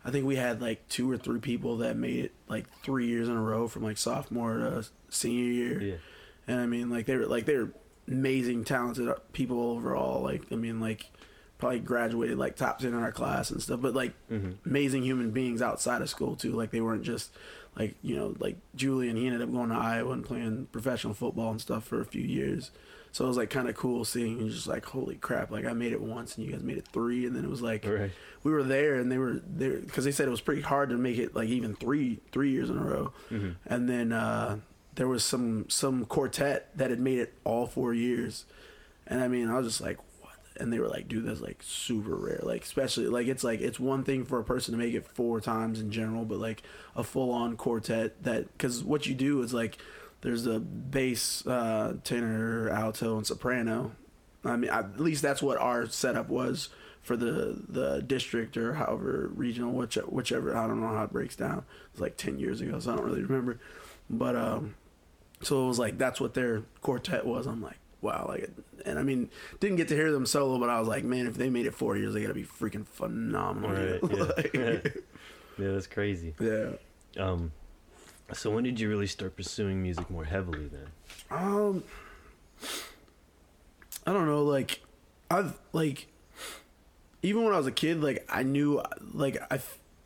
I 0.04 0.10
think 0.10 0.26
we 0.26 0.36
had 0.36 0.60
like 0.60 0.86
two 0.88 1.10
or 1.10 1.16
three 1.16 1.40
people 1.40 1.78
that 1.78 1.96
made 1.96 2.26
it 2.26 2.32
like 2.46 2.66
three 2.82 3.06
years 3.06 3.28
in 3.28 3.34
a 3.36 3.42
row 3.42 3.68
from 3.68 3.82
like 3.84 3.96
sophomore 3.96 4.58
to 4.58 4.86
senior 5.08 5.50
year. 5.50 5.80
Yeah. 5.80 5.94
And 6.46 6.60
I 6.60 6.66
mean, 6.66 6.90
like 6.90 7.06
they 7.06 7.16
were 7.16 7.26
like 7.26 7.46
they 7.46 7.56
were 7.56 7.70
amazing, 8.06 8.64
talented 8.64 9.08
people 9.32 9.60
overall. 9.70 10.22
Like 10.22 10.42
I 10.52 10.56
mean, 10.56 10.80
like 10.80 11.10
probably 11.56 11.80
graduated 11.80 12.38
like 12.38 12.54
top 12.56 12.78
ten 12.80 12.90
in 12.92 12.98
our 13.02 13.12
class 13.12 13.50
and 13.50 13.62
stuff. 13.62 13.80
But 13.80 13.94
like 13.94 14.12
hmm 14.28 14.52
amazing 14.66 15.04
human 15.04 15.30
beings 15.30 15.62
outside 15.62 16.02
of 16.02 16.10
school 16.10 16.36
too. 16.36 16.52
Like 16.52 16.70
they 16.70 16.82
weren't 16.82 17.02
just 17.02 17.32
like 17.78 17.94
you 18.02 18.16
know 18.16 18.34
like 18.38 18.56
Julian. 18.74 19.16
He 19.16 19.26
ended 19.26 19.42
up 19.42 19.52
going 19.52 19.68
to 19.70 19.76
Iowa 19.76 20.12
and 20.12 20.24
playing 20.24 20.66
professional 20.72 21.14
football 21.14 21.50
and 21.50 21.60
stuff 21.60 21.84
for 21.84 22.00
a 22.00 22.04
few 22.04 22.22
years. 22.22 22.70
So 23.12 23.24
it 23.24 23.28
was 23.28 23.36
like 23.38 23.48
kind 23.50 23.68
of 23.68 23.74
cool 23.74 24.04
seeing 24.04 24.38
and 24.38 24.50
just 24.50 24.66
like 24.66 24.84
holy 24.84 25.16
crap! 25.16 25.50
Like 25.50 25.64
I 25.64 25.72
made 25.72 25.92
it 25.92 26.00
once 26.00 26.36
and 26.36 26.44
you 26.46 26.52
guys 26.52 26.62
made 26.62 26.76
it 26.78 26.86
three, 26.92 27.24
and 27.26 27.34
then 27.34 27.44
it 27.44 27.50
was 27.50 27.62
like 27.62 27.86
Right. 27.86 28.10
we 28.44 28.52
were 28.52 28.62
there 28.62 28.96
and 28.96 29.10
they 29.10 29.16
were 29.18 29.40
there 29.46 29.78
because 29.78 30.04
they 30.04 30.12
said 30.12 30.28
it 30.28 30.30
was 30.30 30.40
pretty 30.42 30.60
hard 30.62 30.90
to 30.90 30.96
make 30.96 31.16
it 31.18 31.34
like 31.34 31.48
even 31.48 31.74
three 31.74 32.20
three 32.32 32.50
years 32.50 32.68
in 32.70 32.76
a 32.78 32.82
row. 32.84 33.12
hmm 33.30 33.50
And 33.66 33.88
then 33.88 34.12
uh, 34.12 34.58
there 34.94 35.08
was 35.08 35.24
some 35.24 35.64
some 35.70 36.04
quartet 36.04 36.68
that 36.76 36.90
had 36.90 37.00
made 37.00 37.18
it 37.18 37.32
all 37.44 37.66
four 37.66 37.94
years, 37.94 38.44
and 39.06 39.22
I 39.22 39.28
mean 39.28 39.48
I 39.48 39.56
was 39.58 39.66
just 39.66 39.80
like? 39.80 39.98
And 40.58 40.72
they 40.72 40.78
were 40.78 40.88
like, 40.88 41.08
dude, 41.08 41.26
that's 41.26 41.40
like 41.40 41.62
super 41.62 42.14
rare. 42.14 42.40
Like 42.42 42.62
especially 42.62 43.06
like 43.06 43.26
it's 43.26 43.44
like 43.44 43.60
it's 43.60 43.78
one 43.78 44.04
thing 44.04 44.24
for 44.24 44.38
a 44.38 44.44
person 44.44 44.72
to 44.72 44.78
make 44.78 44.94
it 44.94 45.06
four 45.06 45.40
times 45.40 45.80
in 45.80 45.90
general, 45.90 46.24
but 46.24 46.38
like 46.38 46.62
a 46.96 47.04
full 47.04 47.30
on 47.30 47.56
quartet 47.56 48.22
that 48.24 48.52
because 48.52 48.82
what 48.82 49.06
you 49.06 49.14
do 49.14 49.42
is 49.42 49.54
like 49.54 49.78
there's 50.20 50.46
a 50.46 50.58
bass, 50.58 51.46
uh, 51.46 51.94
tenor, 52.02 52.68
alto, 52.70 53.16
and 53.16 53.26
soprano. 53.26 53.92
I 54.44 54.56
mean, 54.56 54.70
at 54.70 54.98
least 54.98 55.22
that's 55.22 55.42
what 55.42 55.58
our 55.58 55.86
setup 55.88 56.28
was 56.28 56.70
for 57.02 57.16
the 57.16 57.62
the 57.68 58.02
district 58.02 58.56
or 58.56 58.74
however 58.74 59.30
regional, 59.34 59.72
which, 59.72 59.94
whichever. 59.96 60.56
I 60.56 60.66
don't 60.66 60.80
know 60.80 60.88
how 60.88 61.04
it 61.04 61.12
breaks 61.12 61.36
down. 61.36 61.58
It 61.58 61.92
was 61.92 62.00
like 62.00 62.16
ten 62.16 62.38
years 62.38 62.60
ago, 62.60 62.78
so 62.80 62.92
I 62.92 62.96
don't 62.96 63.04
really 63.04 63.22
remember. 63.22 63.58
But 64.10 64.36
um, 64.36 64.74
so 65.42 65.64
it 65.64 65.68
was 65.68 65.78
like 65.78 65.98
that's 65.98 66.20
what 66.20 66.34
their 66.34 66.62
quartet 66.82 67.24
was. 67.24 67.46
I'm 67.46 67.62
like, 67.62 67.78
wow, 68.00 68.26
like, 68.28 68.50
and 68.86 68.98
I 68.98 69.02
mean, 69.02 69.30
didn't 69.60 69.76
get 69.76 69.88
to 69.88 69.94
hear 69.94 70.12
them 70.12 70.26
solo, 70.26 70.58
but 70.58 70.68
I 70.68 70.78
was 70.78 70.88
like, 70.88 71.04
man, 71.04 71.26
if 71.26 71.34
they 71.34 71.50
made 71.50 71.66
it 71.66 71.74
four 71.74 71.96
years, 71.96 72.14
they 72.14 72.20
gotta 72.22 72.34
be 72.34 72.44
freaking 72.44 72.86
phenomenal. 72.86 73.70
Right, 73.70 74.00
yeah. 74.54 74.60
Like, 74.70 75.04
Yeah, 75.58 75.70
that's 75.72 75.86
crazy. 75.86 76.34
yeah. 76.40 76.70
Um, 77.18 77.52
so 78.32 78.50
when 78.50 78.64
did 78.64 78.78
you 78.78 78.88
really 78.88 79.06
start 79.06 79.36
pursuing 79.36 79.82
music 79.82 80.08
more 80.10 80.24
heavily 80.24 80.68
then? 80.68 80.86
Um, 81.30 81.82
I 84.06 84.12
don't 84.12 84.26
know. 84.26 84.44
Like, 84.44 84.80
I've 85.30 85.58
like, 85.72 86.06
even 87.22 87.44
when 87.44 87.52
I 87.54 87.56
was 87.56 87.66
a 87.66 87.72
kid, 87.72 88.02
like 88.02 88.24
I 88.28 88.42
knew, 88.42 88.82
like 89.12 89.38
I, 89.52 89.60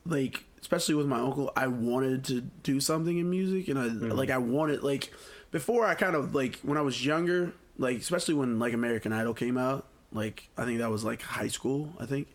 like 0.06 0.44
especially 0.60 0.94
with 0.94 1.06
my 1.06 1.18
uncle, 1.18 1.52
I 1.56 1.66
wanted 1.66 2.24
to 2.26 2.40
do 2.40 2.80
something 2.80 3.18
in 3.18 3.28
music, 3.28 3.68
and 3.68 3.78
I 3.78 3.84
like 3.86 4.30
I 4.30 4.38
wanted 4.38 4.82
like 4.82 5.12
before 5.50 5.84
I 5.84 5.94
kind 5.94 6.16
of 6.16 6.34
like 6.34 6.58
when 6.62 6.78
I 6.78 6.80
was 6.82 7.04
younger, 7.04 7.52
like 7.82 7.98
especially 7.98 8.34
when 8.34 8.58
like 8.58 8.72
American 8.72 9.12
Idol 9.12 9.34
came 9.34 9.58
out, 9.58 9.86
like 10.12 10.48
I 10.56 10.64
think 10.64 10.78
that 10.78 10.90
was 10.90 11.04
like 11.04 11.20
high 11.20 11.48
school, 11.48 11.92
I 11.98 12.06
think. 12.06 12.28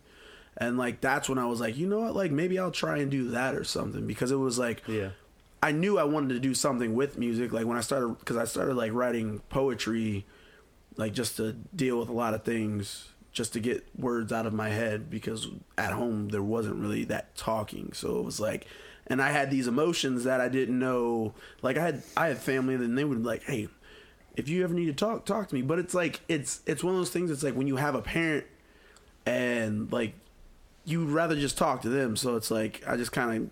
And 0.58 0.78
like 0.78 1.02
that's 1.02 1.30
when 1.30 1.38
I 1.38 1.46
was 1.46 1.60
like, 1.60 1.78
you 1.78 1.88
know 1.88 2.00
what, 2.00 2.16
like 2.16 2.32
maybe 2.32 2.60
I'll 2.60 2.72
try 2.72 2.98
and 2.98 3.10
do 3.10 3.30
that 3.32 3.56
or 3.56 3.64
something 3.64 4.06
because 4.06 4.32
it 4.32 4.36
was 4.36 4.60
like 4.60 4.84
Yeah. 4.88 5.10
I 5.64 5.72
knew 5.72 5.98
I 5.98 6.04
wanted 6.04 6.30
to 6.36 6.40
do 6.40 6.54
something 6.54 6.94
with 6.94 7.18
music. 7.18 7.52
Like 7.52 7.66
when 7.66 7.78
I 7.78 7.82
started, 7.82 8.20
because 8.20 8.38
I 8.38 8.46
started 8.46 8.76
like 8.76 8.94
writing 8.94 9.42
poetry, 9.50 10.26
like 10.98 11.14
just 11.14 11.38
to 11.38 11.54
deal 11.54 11.98
with 12.00 12.10
a 12.10 12.14
lot 12.14 12.34
of 12.36 12.44
things, 12.44 13.10
just 13.32 13.54
to 13.54 13.60
get 13.60 13.88
words 13.98 14.32
out 14.32 14.46
of 14.46 14.54
my 14.54 14.70
head. 14.70 15.10
Because 15.10 15.48
at 15.78 15.94
home 15.94 16.30
there 16.30 16.44
wasn't 16.44 16.76
really 16.76 17.06
that 17.06 17.36
talking, 17.36 17.92
so 17.94 18.20
it 18.20 18.24
was 18.24 18.40
like, 18.40 18.68
and 19.08 19.22
I 19.22 19.30
had 19.32 19.50
these 19.50 19.68
emotions 19.68 20.26
that 20.26 20.42
I 20.42 20.48
didn't 20.48 20.78
know. 20.78 21.34
Like 21.64 21.78
I 21.78 21.82
had, 21.82 22.04
I 22.16 22.28
had 22.28 22.38
family, 22.38 22.76
and 22.76 22.98
they 22.98 23.04
would 23.04 23.24
be 23.24 23.28
like, 23.28 23.44
hey, 23.44 23.68
if 24.38 24.48
you 24.48 24.64
ever 24.64 24.74
need 24.74 24.86
to 24.86 24.94
talk, 24.94 25.26
talk 25.26 25.50
to 25.50 25.56
me. 25.56 25.62
But 25.62 25.80
it's 25.80 25.94
like, 25.94 26.22
it's 26.30 26.62
it's 26.66 26.84
one 26.84 26.94
of 26.94 27.00
those 27.00 27.10
things. 27.10 27.30
It's 27.32 27.44
like 27.44 27.56
when 27.56 27.68
you 27.68 27.76
have 27.76 27.94
a 27.96 28.02
parent, 28.02 28.46
and 29.26 29.92
like 29.92 30.14
you'd 30.86 31.10
rather 31.10 31.36
just 31.36 31.58
talk 31.58 31.82
to 31.82 31.90
them. 31.90 32.16
So 32.16 32.36
it's 32.36 32.50
like 32.52 32.82
I 32.88 32.96
just 32.96 33.12
kind 33.12 33.44
of 33.44 33.50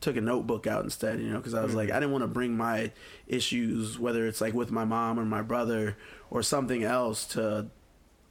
took 0.00 0.16
a 0.16 0.20
notebook 0.20 0.66
out 0.66 0.84
instead, 0.84 1.18
you 1.20 1.30
know, 1.30 1.38
because 1.38 1.54
I 1.54 1.62
was 1.62 1.74
like, 1.74 1.90
I 1.90 1.94
didn't 1.94 2.12
want 2.12 2.22
to 2.22 2.28
bring 2.28 2.56
my 2.56 2.92
issues, 3.26 3.98
whether 3.98 4.26
it's 4.26 4.40
like 4.40 4.54
with 4.54 4.70
my 4.70 4.84
mom 4.84 5.18
or 5.18 5.24
my 5.24 5.42
brother 5.42 5.96
or 6.30 6.42
something 6.42 6.84
else, 6.84 7.24
to 7.26 7.66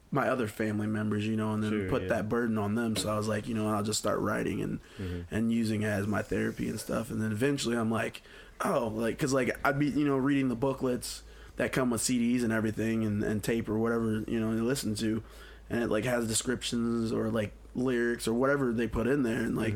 my 0.09 0.29
other 0.29 0.47
family 0.47 0.87
members, 0.87 1.27
you 1.27 1.35
know, 1.35 1.51
and 1.53 1.61
then 1.61 1.71
Sure, 1.71 1.89
put 1.89 2.03
yeah. 2.03 2.07
that 2.09 2.29
burden 2.29 2.57
on 2.57 2.75
them. 2.75 2.95
So 2.95 3.09
I 3.11 3.17
was 3.17 3.27
like, 3.27 3.47
you 3.47 3.53
know, 3.53 3.67
I'll 3.67 3.83
just 3.83 3.99
start 3.99 4.19
writing 4.19 4.61
and 4.61 4.79
Mm-hmm. 5.01 5.35
and 5.35 5.51
using 5.51 5.81
it 5.81 5.87
as 5.87 6.07
my 6.07 6.21
therapy 6.21 6.69
and 6.69 6.79
stuff. 6.79 7.11
And 7.11 7.21
then 7.21 7.31
eventually, 7.33 7.75
I'm 7.75 7.91
like, 7.91 8.21
oh, 8.63 8.87
like 8.95 9.17
because 9.17 9.33
like 9.33 9.55
I'd 9.65 9.77
be 9.77 9.87
you 9.87 10.05
know 10.07 10.15
reading 10.17 10.47
the 10.47 10.55
booklets 10.55 11.23
that 11.57 11.71
come 11.71 11.89
with 11.89 12.01
CDs 12.01 12.43
and 12.43 12.51
everything 12.53 13.03
and, 13.03 13.23
and 13.23 13.43
tape 13.43 13.67
or 13.69 13.77
whatever 13.77 14.23
you 14.27 14.39
know 14.39 14.51
you 14.51 14.63
listen 14.63 14.95
to, 14.95 15.21
and 15.69 15.83
it 15.83 15.89
like 15.89 16.05
has 16.05 16.27
descriptions 16.27 17.11
or 17.11 17.29
like 17.29 17.51
lyrics 17.75 18.27
or 18.27 18.33
whatever 18.33 18.71
they 18.71 18.87
put 18.87 19.05
in 19.07 19.21
there 19.23 19.37
and 19.41 19.55
like 19.57 19.75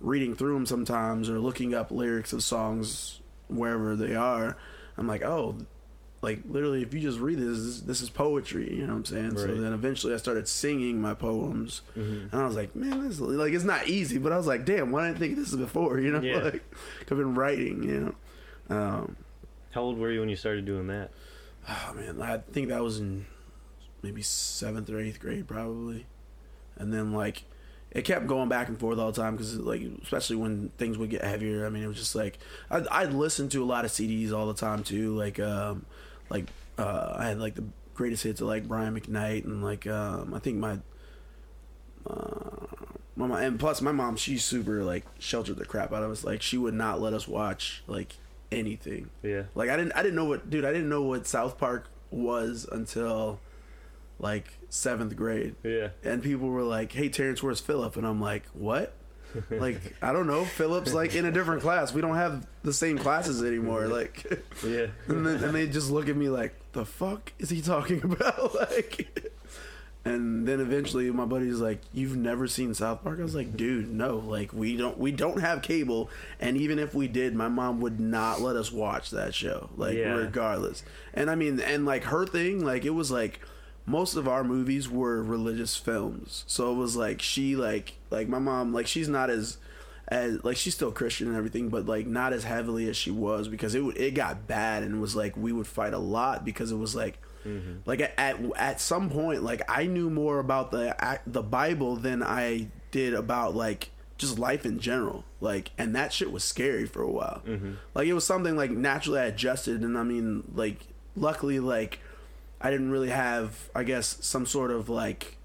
reading 0.00 0.34
through 0.34 0.54
them 0.54 0.66
sometimes 0.66 1.28
or 1.30 1.38
looking 1.38 1.74
up 1.74 1.90
lyrics 1.90 2.32
of 2.32 2.42
songs 2.42 3.20
wherever 3.48 3.94
they 3.96 4.14
are. 4.16 4.56
I'm 4.98 5.06
like, 5.06 5.22
oh, 5.24 5.56
like 6.22 6.40
literally 6.48 6.82
if 6.82 6.92
you 6.94 7.00
just 7.00 7.18
read 7.20 7.38
this 7.38 7.58
this, 7.58 7.80
this 7.82 8.00
is 8.00 8.08
poetry 8.10 8.72
you 8.74 8.82
know 8.86 8.94
what 8.94 8.98
i'm 8.98 9.04
saying? 9.04 9.36
So 9.36 9.46
then 9.54 9.72
eventually 9.74 10.14
i 10.14 10.16
started 10.16 10.48
singing 10.48 11.00
my 11.00 11.12
poems. 11.14 11.82
Mhm. 11.96 12.32
and 12.32 12.34
i 12.42 12.46
was 12.46 12.56
like 12.56 12.74
man 12.74 13.02
this 13.06 13.12
is, 13.14 13.20
like 13.20 13.52
it's 13.52 13.64
not 13.64 13.86
easy 13.86 14.16
but 14.18 14.32
i 14.32 14.36
was 14.36 14.46
like 14.46 14.64
damn 14.64 14.90
why 14.90 15.02
didn't 15.04 15.16
i 15.16 15.18
think 15.20 15.32
of 15.34 15.38
this 15.40 15.54
before 15.54 16.00
you 16.00 16.10
know? 16.10 16.20
Yeah. 16.20 16.38
like 16.44 16.62
i've 17.02 17.08
been 17.08 17.34
writing 17.34 17.82
you 17.82 18.14
know? 18.70 18.76
Um 18.76 19.16
How 19.76 19.82
old 19.82 19.98
were 19.98 20.10
you 20.10 20.20
when 20.20 20.30
you 20.30 20.36
started 20.36 20.64
doing 20.64 20.86
that? 20.86 21.10
oh 21.68 21.94
man 21.94 22.22
i 22.22 22.38
think 22.52 22.68
that 22.68 22.82
was 22.82 23.00
in 23.00 23.26
maybe 24.02 24.22
seventh 24.22 24.88
or 24.88 24.98
eighth 24.98 25.20
grade 25.20 25.46
probably. 25.46 26.06
And 26.76 26.92
then 26.94 27.12
like 27.12 27.44
it 27.90 28.02
kept 28.02 28.26
going 28.26 28.48
back 28.48 28.68
and 28.68 28.78
forth 28.78 28.98
all 28.98 29.12
the 29.12 29.20
time 29.20 29.36
because 29.36 29.56
like 29.56 29.82
especially 30.02 30.36
when 30.36 30.70
things 30.78 30.96
would 30.96 31.10
get 31.10 31.22
heavier. 31.24 31.66
I 31.66 31.70
mean 31.70 31.82
it 31.82 31.88
was 31.88 31.96
just 31.98 32.14
like 32.14 32.38
i'd, 32.70 32.86
I'd 32.88 33.12
listen 33.12 33.48
to 33.50 33.62
a 33.62 33.66
lot 33.66 33.84
of 33.84 33.90
cds 33.90 34.32
all 34.32 34.46
the 34.46 34.54
time 34.54 34.82
too. 34.82 35.14
Like 35.14 35.38
um 35.40 35.84
like 36.30 36.46
uh 36.78 37.14
i 37.16 37.26
had 37.26 37.38
like 37.38 37.54
the 37.54 37.64
greatest 37.94 38.22
hits 38.22 38.40
of 38.40 38.46
like 38.46 38.68
brian 38.68 38.98
mcknight 38.98 39.44
and 39.44 39.62
like 39.64 39.86
um 39.86 40.34
i 40.34 40.38
think 40.38 40.58
my 40.58 40.78
uh 42.06 42.66
my 43.16 43.26
mom, 43.26 43.38
and 43.38 43.58
plus 43.58 43.80
my 43.80 43.92
mom 43.92 44.16
she's 44.16 44.44
super 44.44 44.84
like 44.84 45.04
sheltered 45.18 45.56
the 45.56 45.64
crap 45.64 45.92
out 45.92 46.02
of 46.02 46.10
us. 46.10 46.22
Like 46.22 46.42
she 46.42 46.58
would 46.58 46.74
not 46.74 47.00
let 47.00 47.12
us 47.12 47.26
watch 47.26 47.82
like 47.86 48.16
anything 48.52 49.10
Yeah. 49.22 49.44
like 49.54 49.68
I 49.70 49.76
didn't 49.76 49.92
I 49.92 50.02
didn't 50.02 50.14
know 50.16 50.24
what 50.24 50.48
dude 50.50 50.64
I 50.64 50.72
didn't 50.72 50.88
know 50.88 51.02
what 51.02 51.26
South 51.26 51.58
Park 51.58 51.88
was 52.10 52.66
until 52.70 53.40
like 54.18 54.46
seventh 54.70 55.14
grade. 55.16 55.56
Yeah. 55.62 55.88
And 56.04 56.22
people 56.22 56.48
were 56.48 56.62
like, 56.62 56.92
Hey 56.92 57.08
Terrence, 57.08 57.42
where's 57.42 57.60
Philip? 57.60 57.96
And 57.96 58.06
I'm 58.06 58.20
like, 58.20 58.46
What? 58.54 58.94
like, 59.50 59.94
I 60.00 60.12
don't 60.12 60.26
know. 60.26 60.44
Philip's 60.44 60.94
like 60.94 61.14
in 61.14 61.26
a 61.26 61.30
different 61.32 61.60
class. 61.60 61.92
We 61.92 62.00
don't 62.00 62.14
have 62.14 62.46
the 62.62 62.72
same 62.72 62.96
classes 62.96 63.42
anymore. 63.42 63.86
Like 63.88 64.24
Yeah. 64.64 64.86
and, 65.08 65.26
then, 65.26 65.44
and 65.44 65.54
they 65.54 65.66
just 65.66 65.90
look 65.90 66.08
at 66.08 66.16
me 66.16 66.28
like, 66.28 66.54
the 66.72 66.86
fuck 66.86 67.32
is 67.38 67.50
he 67.50 67.60
talking 67.60 68.02
about? 68.10 68.54
like 68.54 69.30
and 70.06 70.46
then 70.46 70.60
eventually 70.60 71.10
my 71.10 71.24
buddy's 71.24 71.58
like, 71.60 71.80
"You've 71.92 72.16
never 72.16 72.46
seen 72.46 72.72
South 72.74 73.02
Park?" 73.02 73.18
I 73.18 73.22
was 73.22 73.34
like, 73.34 73.56
"Dude, 73.56 73.90
no. 73.92 74.18
Like 74.18 74.52
we 74.52 74.76
don't 74.76 74.96
we 74.98 75.12
don't 75.12 75.40
have 75.40 75.62
cable, 75.62 76.08
and 76.40 76.56
even 76.56 76.78
if 76.78 76.94
we 76.94 77.08
did, 77.08 77.34
my 77.34 77.48
mom 77.48 77.80
would 77.80 77.98
not 78.00 78.40
let 78.40 78.56
us 78.56 78.70
watch 78.72 79.10
that 79.10 79.34
show. 79.34 79.68
Like 79.76 79.96
Yeah. 79.96 80.14
regardless." 80.14 80.82
And 81.12 81.30
I 81.30 81.34
mean, 81.34 81.60
and 81.60 81.84
like 81.84 82.04
her 82.04 82.26
thing, 82.26 82.64
like 82.64 82.84
it 82.84 82.90
was 82.90 83.10
like 83.10 83.40
most 83.84 84.16
of 84.16 84.26
our 84.26 84.42
movies 84.42 84.88
were 84.88 85.22
religious 85.22 85.76
films. 85.76 86.44
So 86.46 86.72
it 86.72 86.76
was 86.76 86.96
like 86.96 87.20
she 87.22 87.54
like 87.56 87.94
like 88.10 88.28
my 88.28 88.38
mom 88.38 88.72
like 88.72 88.86
she's 88.86 89.08
not 89.08 89.30
as 89.30 89.58
as 90.08 90.42
like 90.44 90.56
she's 90.56 90.74
still 90.74 90.92
Christian 90.92 91.26
and 91.28 91.36
everything, 91.36 91.68
but 91.68 91.86
like 91.86 92.06
not 92.06 92.32
as 92.32 92.44
heavily 92.44 92.88
as 92.88 92.96
she 92.96 93.10
was 93.10 93.48
because 93.48 93.74
it 93.74 93.80
would- 93.84 93.96
it 93.96 94.14
got 94.14 94.46
bad 94.46 94.82
and 94.84 94.94
it 94.94 94.98
was 94.98 95.16
like 95.16 95.36
we 95.36 95.52
would 95.52 95.66
fight 95.66 95.92
a 95.94 95.98
lot 95.98 96.44
because 96.44 96.70
it 96.70 96.76
was 96.76 96.94
like 96.94 97.18
like 97.84 98.00
at, 98.00 98.14
at 98.18 98.36
at 98.56 98.80
some 98.80 99.10
point 99.10 99.42
like 99.42 99.62
I 99.68 99.86
knew 99.86 100.10
more 100.10 100.38
about 100.38 100.70
the 100.70 100.96
the 101.26 101.42
Bible 101.42 101.96
than 101.96 102.22
I 102.22 102.68
did 102.90 103.14
about 103.14 103.54
like 103.54 103.90
just 104.18 104.38
life 104.38 104.64
in 104.64 104.78
general. 104.78 105.24
Like 105.40 105.70
and 105.78 105.94
that 105.94 106.12
shit 106.12 106.32
was 106.32 106.44
scary 106.44 106.86
for 106.86 107.02
a 107.02 107.10
while. 107.10 107.42
Like 107.94 108.06
it 108.06 108.14
was 108.14 108.26
something 108.26 108.56
like 108.56 108.70
naturally 108.70 109.20
I 109.20 109.24
adjusted 109.26 109.82
and 109.82 109.96
I 109.96 110.02
mean 110.02 110.44
like 110.54 110.86
luckily 111.14 111.60
like 111.60 112.00
I 112.60 112.70
didn't 112.70 112.90
really 112.90 113.10
have 113.10 113.70
I 113.74 113.82
guess 113.84 114.18
some 114.20 114.46
sort 114.46 114.70
of 114.70 114.88
like 114.88 115.36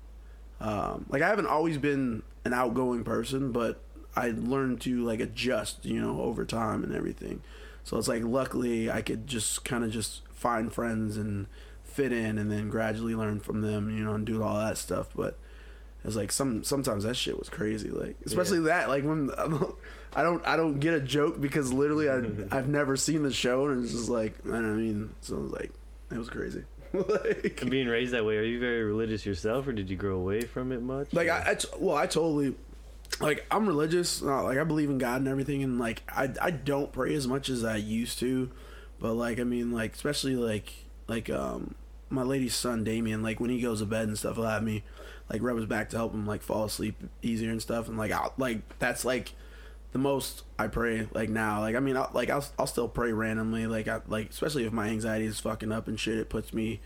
um, 0.59 1.05
like 1.09 1.21
I 1.21 1.27
haven't 1.27 1.47
always 1.47 1.77
been 1.77 2.21
an 2.45 2.53
outgoing 2.53 3.03
person, 3.03 3.51
but 3.51 3.81
I 4.15 4.29
learned 4.29 4.81
to 4.81 5.03
like 5.03 5.19
adjust, 5.19 5.85
you 5.85 5.99
know, 6.01 6.21
over 6.21 6.45
time 6.45 6.83
and 6.83 6.93
everything. 6.93 7.41
So 7.83 7.97
it's 7.97 8.07
like 8.07 8.23
luckily 8.23 8.91
I 8.91 9.01
could 9.01 9.25
just 9.27 9.65
kind 9.65 9.83
of 9.83 9.91
just 9.91 10.21
find 10.29 10.71
friends 10.71 11.17
and 11.17 11.47
fit 11.91 12.11
in, 12.11 12.37
and 12.37 12.51
then 12.51 12.69
gradually 12.69 13.15
learn 13.15 13.39
from 13.39 13.61
them, 13.61 13.95
you 13.95 14.03
know, 14.03 14.13
and 14.13 14.25
do 14.25 14.41
all 14.43 14.57
that 14.57 14.77
stuff. 14.77 15.09
But 15.15 15.37
it's 16.03 16.15
like 16.15 16.31
some 16.31 16.63
sometimes 16.63 17.03
that 17.03 17.15
shit 17.15 17.37
was 17.37 17.49
crazy, 17.49 17.89
like 17.89 18.15
especially 18.25 18.61
that 18.61 18.89
like 18.89 19.03
when 19.03 19.29
I 20.15 20.23
don't 20.23 20.45
I 20.47 20.55
don't 20.57 20.79
get 20.79 20.93
a 20.93 20.99
joke 20.99 21.39
because 21.39 21.71
literally 21.71 22.09
I 22.09 22.17
I've 22.57 22.67
never 22.67 22.95
seen 22.95 23.23
the 23.23 23.31
show 23.31 23.67
and 23.67 23.83
it's 23.83 23.93
just 23.93 24.09
like 24.09 24.33
I 24.45 24.51
don't 24.51 24.63
know, 24.63 24.73
I 24.73 24.75
mean 24.77 25.09
so 25.21 25.35
it 25.37 25.41
was 25.43 25.51
like 25.51 25.71
it 26.11 26.17
was 26.17 26.29
crazy. 26.29 26.63
like, 26.93 27.59
And 27.61 27.71
being 27.71 27.87
raised 27.87 28.11
that 28.13 28.25
way, 28.25 28.35
are 28.37 28.43
you 28.43 28.59
very 28.59 28.83
religious 28.83 29.25
yourself, 29.25 29.65
or 29.65 29.71
did 29.71 29.89
you 29.89 29.95
grow 29.95 30.17
away 30.17 30.41
from 30.41 30.73
it 30.73 30.81
much? 30.81 31.13
like 31.13 31.27
or- 31.27 31.31
I, 31.33 31.51
I 31.51 31.55
t- 31.55 31.67
well 31.79 31.95
i 31.95 32.05
totally 32.07 32.55
like 33.21 33.45
i'm 33.51 33.67
religious 33.67 34.21
uh, 34.21 34.43
like 34.43 34.57
i 34.57 34.63
believe 34.63 34.89
in 34.89 34.97
god 34.97 35.17
and 35.21 35.27
everything 35.27 35.63
and 35.63 35.77
like 35.79 36.01
i 36.09 36.29
i 36.41 36.49
don't 36.51 36.91
pray 36.91 37.13
as 37.13 37.27
much 37.27 37.47
as 37.49 37.63
i 37.63 37.75
used 37.75 38.19
to 38.19 38.49
but 38.99 39.13
like 39.13 39.39
i 39.39 39.43
mean 39.43 39.71
like 39.71 39.93
especially 39.93 40.35
like 40.35 40.73
like 41.07 41.29
um 41.29 41.75
my 42.11 42.23
lady's 42.23 42.55
son 42.55 42.83
damien 42.83 43.23
like 43.23 43.39
when 43.39 43.49
he 43.49 43.61
goes 43.61 43.79
to 43.79 43.85
bed 43.85 44.07
and 44.07 44.17
stuff 44.17 44.35
he'll 44.35 44.45
have 44.45 44.63
me 44.63 44.83
like 45.29 45.41
rub 45.41 45.57
his 45.57 45.65
back 45.65 45.89
to 45.89 45.97
help 45.97 46.13
him 46.13 46.27
like 46.27 46.41
fall 46.41 46.65
asleep 46.65 46.95
easier 47.21 47.49
and 47.49 47.61
stuff 47.61 47.87
and 47.87 47.97
like 47.97 48.11
i 48.11 48.29
like 48.37 48.61
that's 48.79 49.03
like 49.05 49.33
the 49.91 49.99
most 49.99 50.43
I 50.57 50.67
pray 50.67 51.07
like 51.13 51.29
now. 51.29 51.59
Like 51.59 51.75
I 51.75 51.79
mean, 51.79 51.97
I'll, 51.97 52.09
like 52.13 52.29
I'll 52.29 52.45
I'll 52.57 52.67
still 52.67 52.87
pray 52.87 53.11
randomly. 53.11 53.67
Like 53.67 53.87
I 53.87 54.01
like 54.07 54.29
especially 54.29 54.65
if 54.65 54.71
my 54.71 54.87
anxiety 54.87 55.25
is 55.25 55.39
fucking 55.39 55.71
up 55.71 55.87
and 55.87 55.99
shit. 55.99 56.17
It 56.17 56.29
puts 56.29 56.53
me 56.53 56.79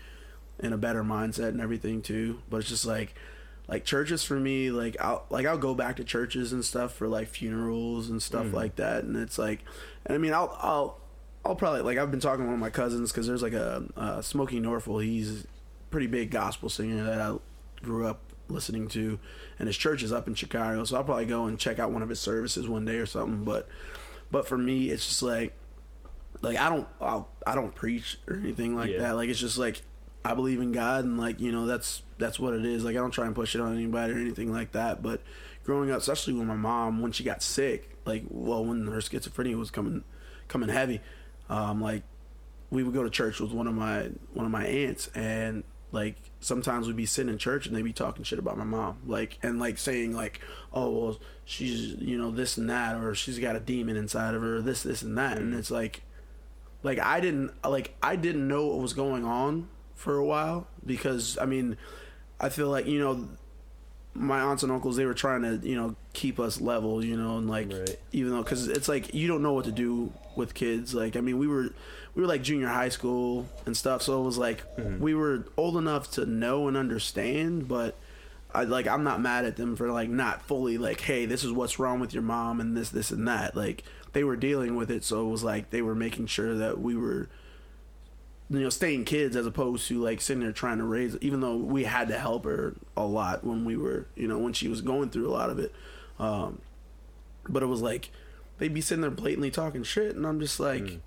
in 0.60 0.74
a 0.74 0.78
better 0.78 1.04
mindset 1.04 1.50
and 1.50 1.62
everything 1.62 2.02
too. 2.02 2.42
But 2.50 2.58
it's 2.58 2.70
just 2.70 2.86
like 2.86 3.14
like 3.68 3.86
churches 3.86 4.24
for 4.24 4.40
me. 4.40 4.72
Like 4.72 4.98
I'll 5.00 5.26
like 5.30 5.46
I'll 5.46 5.58
go 5.58 5.76
back 5.76 5.98
to 5.98 6.04
churches 6.04 6.52
and 6.52 6.66
stuff 6.66 6.94
for 6.94 7.08
like 7.08 7.28
funerals 7.28 8.10
and 8.10 8.22
stuff 8.22 8.48
mm. 8.48 8.54
like 8.54 8.76
that. 8.78 9.04
And 9.04 9.16
it's 9.16 9.38
like, 9.38 9.64
and 10.06 10.16
I 10.16 10.18
mean, 10.18 10.34
I'll 10.34 10.58
I'll 10.60 11.00
I'll 11.46 11.56
probably 11.56 11.82
like 11.82 11.98
I've 11.98 12.12
been 12.12 12.20
talking 12.20 12.42
to 12.42 12.46
one 12.46 12.56
of 12.56 12.60
my 12.60 12.70
cousins 12.70 13.12
because 13.12 13.28
there's 13.28 13.42
like 13.44 13.54
a 13.54 13.84
uh, 13.96 14.18
Smokie 14.20 14.62
Norful. 14.62 15.04
He's 15.04 15.44
a 15.44 15.48
pretty 15.92 16.08
big 16.08 16.32
gospel 16.32 16.70
singer 16.70 17.04
that 17.04 17.22
I 17.22 17.36
grew 17.84 18.08
up 18.08 18.20
listening 18.48 18.88
to, 18.90 19.20
and 19.60 19.68
his 19.68 19.78
church 19.78 20.02
is 20.04 20.12
up 20.12 20.28
in 20.28 20.36
Chicago. 20.36 20.84
So 20.84 20.98
I'll 20.98 21.04
probably 21.04 21.26
go 21.26 21.46
and 21.46 21.60
check 21.60 21.78
out 21.80 21.92
one 21.92 22.02
of 22.02 22.10
his 22.10 22.20
services 22.20 22.68
one 22.68 22.86
day 22.86 22.96
or 22.98 23.06
something. 23.06 23.44
But 23.44 23.68
but 24.32 24.48
for 24.48 24.58
me, 24.58 24.90
it's 24.90 25.06
just 25.06 25.22
like 25.24 25.54
like 26.42 26.58
I 26.58 26.70
don't 26.70 26.88
I'll, 27.00 27.30
I 27.46 27.54
don't 27.56 27.74
preach 27.76 28.18
or 28.28 28.36
anything 28.38 28.76
like 28.76 28.90
Yeah. 28.92 29.00
that. 29.00 29.16
Like 29.16 29.30
it's 29.30 29.40
just 29.40 29.58
like 29.58 29.82
I 30.24 30.34
believe 30.34 30.60
in 30.62 30.72
God 30.72 31.06
and 31.06 31.20
like 31.20 31.40
you 31.40 31.52
know 31.52 31.66
that's 31.68 32.02
that's 32.18 32.40
what 32.40 32.54
it 32.56 32.66
is. 32.66 32.84
Like 32.84 32.96
I 32.96 33.00
don't 33.00 33.12
try 33.12 33.26
and 33.28 33.36
push 33.36 33.54
it 33.56 33.62
on 33.62 33.76
anybody 33.76 34.14
or 34.14 34.18
anything 34.18 34.52
like 34.52 34.72
that. 34.72 35.04
But 35.04 35.22
growing 35.64 35.92
up, 35.92 36.00
especially 36.00 36.34
with 36.34 36.48
my 36.48 36.56
mom, 36.56 37.02
when 37.02 37.12
she 37.12 37.24
got 37.24 37.44
sick, 37.44 37.96
like 38.06 38.24
well 38.30 38.66
when 38.66 38.88
her 38.88 38.98
schizophrenia 38.98 39.56
was 39.58 39.70
coming 39.70 40.04
coming 40.48 40.70
heavy, 40.70 41.02
um, 41.50 41.82
like 41.82 42.04
we 42.72 42.84
would 42.84 42.94
go 42.94 43.04
to 43.04 43.10
church 43.10 43.40
with 43.40 43.52
one 43.52 43.68
of 43.68 43.74
my 43.76 44.10
one 44.34 44.46
of 44.46 44.52
my 44.52 44.66
aunts 44.66 45.08
and 45.16 45.64
like 45.92 46.16
sometimes 46.40 46.88
we'd 46.88 46.96
be 46.96 47.06
sitting 47.06 47.32
in 47.32 47.38
church 47.38 47.68
and 47.68 47.76
they'd 47.76 47.82
be 47.84 47.94
talking 47.94 48.24
shit 48.24 48.40
about 48.40 48.58
my 48.58 48.64
mom. 48.64 48.98
Like 49.06 49.38
and 49.44 49.60
like 49.60 49.78
saying 49.78 50.14
like 50.16 50.42
oh 50.74 50.90
well 50.90 51.20
she's 51.46 51.94
you 52.00 52.18
know 52.18 52.32
this 52.32 52.58
and 52.58 52.70
that 52.70 52.96
or 52.98 53.16
she's 53.16 53.40
got 53.40 53.56
a 53.56 53.60
demon 53.60 53.96
inside 53.96 54.34
of 54.34 54.42
her 54.42 54.62
this 54.62 54.84
this 54.84 55.04
and 55.04 55.18
that. 55.18 55.38
And 55.38 55.54
it's 55.54 55.72
like 55.72 56.02
like 56.84 57.00
I 57.00 57.20
didn't 57.22 57.52
like 57.64 57.96
I 58.04 58.16
didn't 58.16 58.48
know 58.48 58.68
what 58.68 58.80
was 58.80 58.94
going 58.94 59.24
on 59.24 59.70
for 59.94 60.18
a 60.18 60.26
while 60.26 60.68
because 60.86 61.38
I 61.40 61.46
mean 61.46 61.78
I 62.40 62.50
feel 62.50 62.68
like 62.70 62.88
you 62.88 63.00
know 63.00 63.30
my 64.14 64.40
aunts 64.40 64.64
and 64.64 64.72
uncles 64.72 64.96
they 64.98 65.06
were 65.06 65.14
trying 65.14 65.42
to 65.44 65.66
you 65.66 65.76
know 65.76 65.96
keep 66.14 66.40
us 66.40 66.60
level 66.60 67.04
you 67.04 67.16
know 67.16 67.38
and 67.38 67.50
like 67.50 67.72
Right. 67.72 68.00
even 68.12 68.32
though 68.32 68.44
because 68.44 68.68
it's 68.68 68.88
like 68.90 69.14
you 69.14 69.28
don't 69.28 69.42
know 69.44 69.54
what 69.54 69.66
to 69.66 69.72
do 69.72 70.12
with 70.38 70.54
kids. 70.54 70.94
Like 70.94 71.16
i 71.16 71.22
mean 71.22 71.38
we 71.38 71.48
were 71.48 71.70
we 72.14 72.22
were 72.22 72.28
like 72.28 72.42
junior 72.42 72.68
high 72.70 72.90
school 72.90 73.48
and 73.66 73.76
stuff 73.76 74.02
so 74.02 74.22
it 74.22 74.26
was 74.26 74.38
like 74.38 74.64
we 75.00 75.14
were 75.14 75.46
old 75.58 75.78
enough 75.78 76.12
to 76.12 76.26
know 76.26 76.68
and 76.68 76.78
understand 76.78 77.68
but 77.68 77.98
i 78.54 78.64
like 78.64 78.88
i'm 78.88 79.04
not 79.04 79.20
mad 79.20 79.44
at 79.44 79.58
them 79.58 79.76
for 79.76 79.92
like 79.92 80.10
not 80.10 80.42
fully 80.42 80.78
like 80.78 81.02
hey 81.02 81.26
this 81.26 81.44
is 81.44 81.52
what's 81.52 81.78
wrong 81.78 82.00
with 82.00 82.14
your 82.14 82.24
mom 82.24 82.62
and 82.62 82.76
this 82.76 82.90
this 82.90 83.12
and 83.12 83.28
that. 83.28 83.56
Like 83.56 83.84
they 84.14 84.24
were 84.24 84.38
dealing 84.38 84.76
with 84.78 84.90
it 84.90 85.04
so 85.04 85.28
it 85.28 85.30
was 85.30 85.44
like 85.44 85.72
they 85.72 85.82
were 85.82 85.96
making 85.96 86.28
sure 86.28 86.56
that 86.56 86.80
we 86.80 86.96
were 86.96 87.28
you 88.50 88.60
know 88.60 88.70
staying 88.70 89.04
kids 89.04 89.36
as 89.36 89.46
opposed 89.46 89.88
to 89.88 90.02
like 90.02 90.22
sitting 90.22 90.42
there 90.42 90.52
trying 90.54 90.78
to 90.78 90.86
raise 90.86 91.18
even 91.20 91.42
though 91.42 91.58
we 91.58 91.84
had 91.84 92.08
to 92.08 92.18
help 92.18 92.46
her 92.46 92.76
a 92.96 93.04
lot 93.04 93.44
when 93.44 93.66
we 93.66 93.76
were 93.76 94.08
you 94.16 94.28
know 94.28 94.38
when 94.38 94.54
she 94.54 94.68
was 94.70 94.82
going 94.82 95.10
through 95.10 95.28
a 95.28 95.34
lot 95.34 95.50
of 95.50 95.60
it. 95.60 95.74
Um 96.20 96.62
but 97.50 97.62
it 97.62 97.68
was 97.68 97.82
like 97.82 98.10
they'd 98.58 98.74
be 98.74 98.82
sitting 98.82 99.02
there 99.02 99.12
blatantly 99.12 99.52
talking 99.52 99.84
shit 99.84 100.16
and 100.16 100.26
i'm 100.26 100.40
just 100.40 100.60
like 100.60 101.00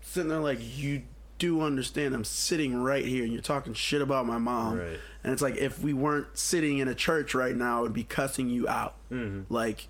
sitting 0.00 0.28
there 0.28 0.40
like 0.40 0.58
you 0.60 1.02
do 1.40 1.62
understand 1.62 2.14
I'm 2.14 2.22
sitting 2.22 2.80
right 2.80 3.04
here 3.04 3.24
and 3.24 3.32
you're 3.32 3.42
talking 3.42 3.72
shit 3.72 4.02
about 4.02 4.26
my 4.26 4.38
mom. 4.38 4.78
Right. 4.78 4.98
And 5.24 5.32
it's 5.32 5.42
like 5.42 5.56
if 5.56 5.80
we 5.80 5.92
weren't 5.92 6.38
sitting 6.38 6.78
in 6.78 6.86
a 6.86 6.94
church 6.94 7.34
right 7.34 7.56
now, 7.56 7.78
I 7.78 7.80
would 7.80 7.94
be 7.94 8.04
cussing 8.04 8.48
you 8.48 8.68
out. 8.68 8.94
Mm-hmm. 9.10 9.52
Like 9.52 9.88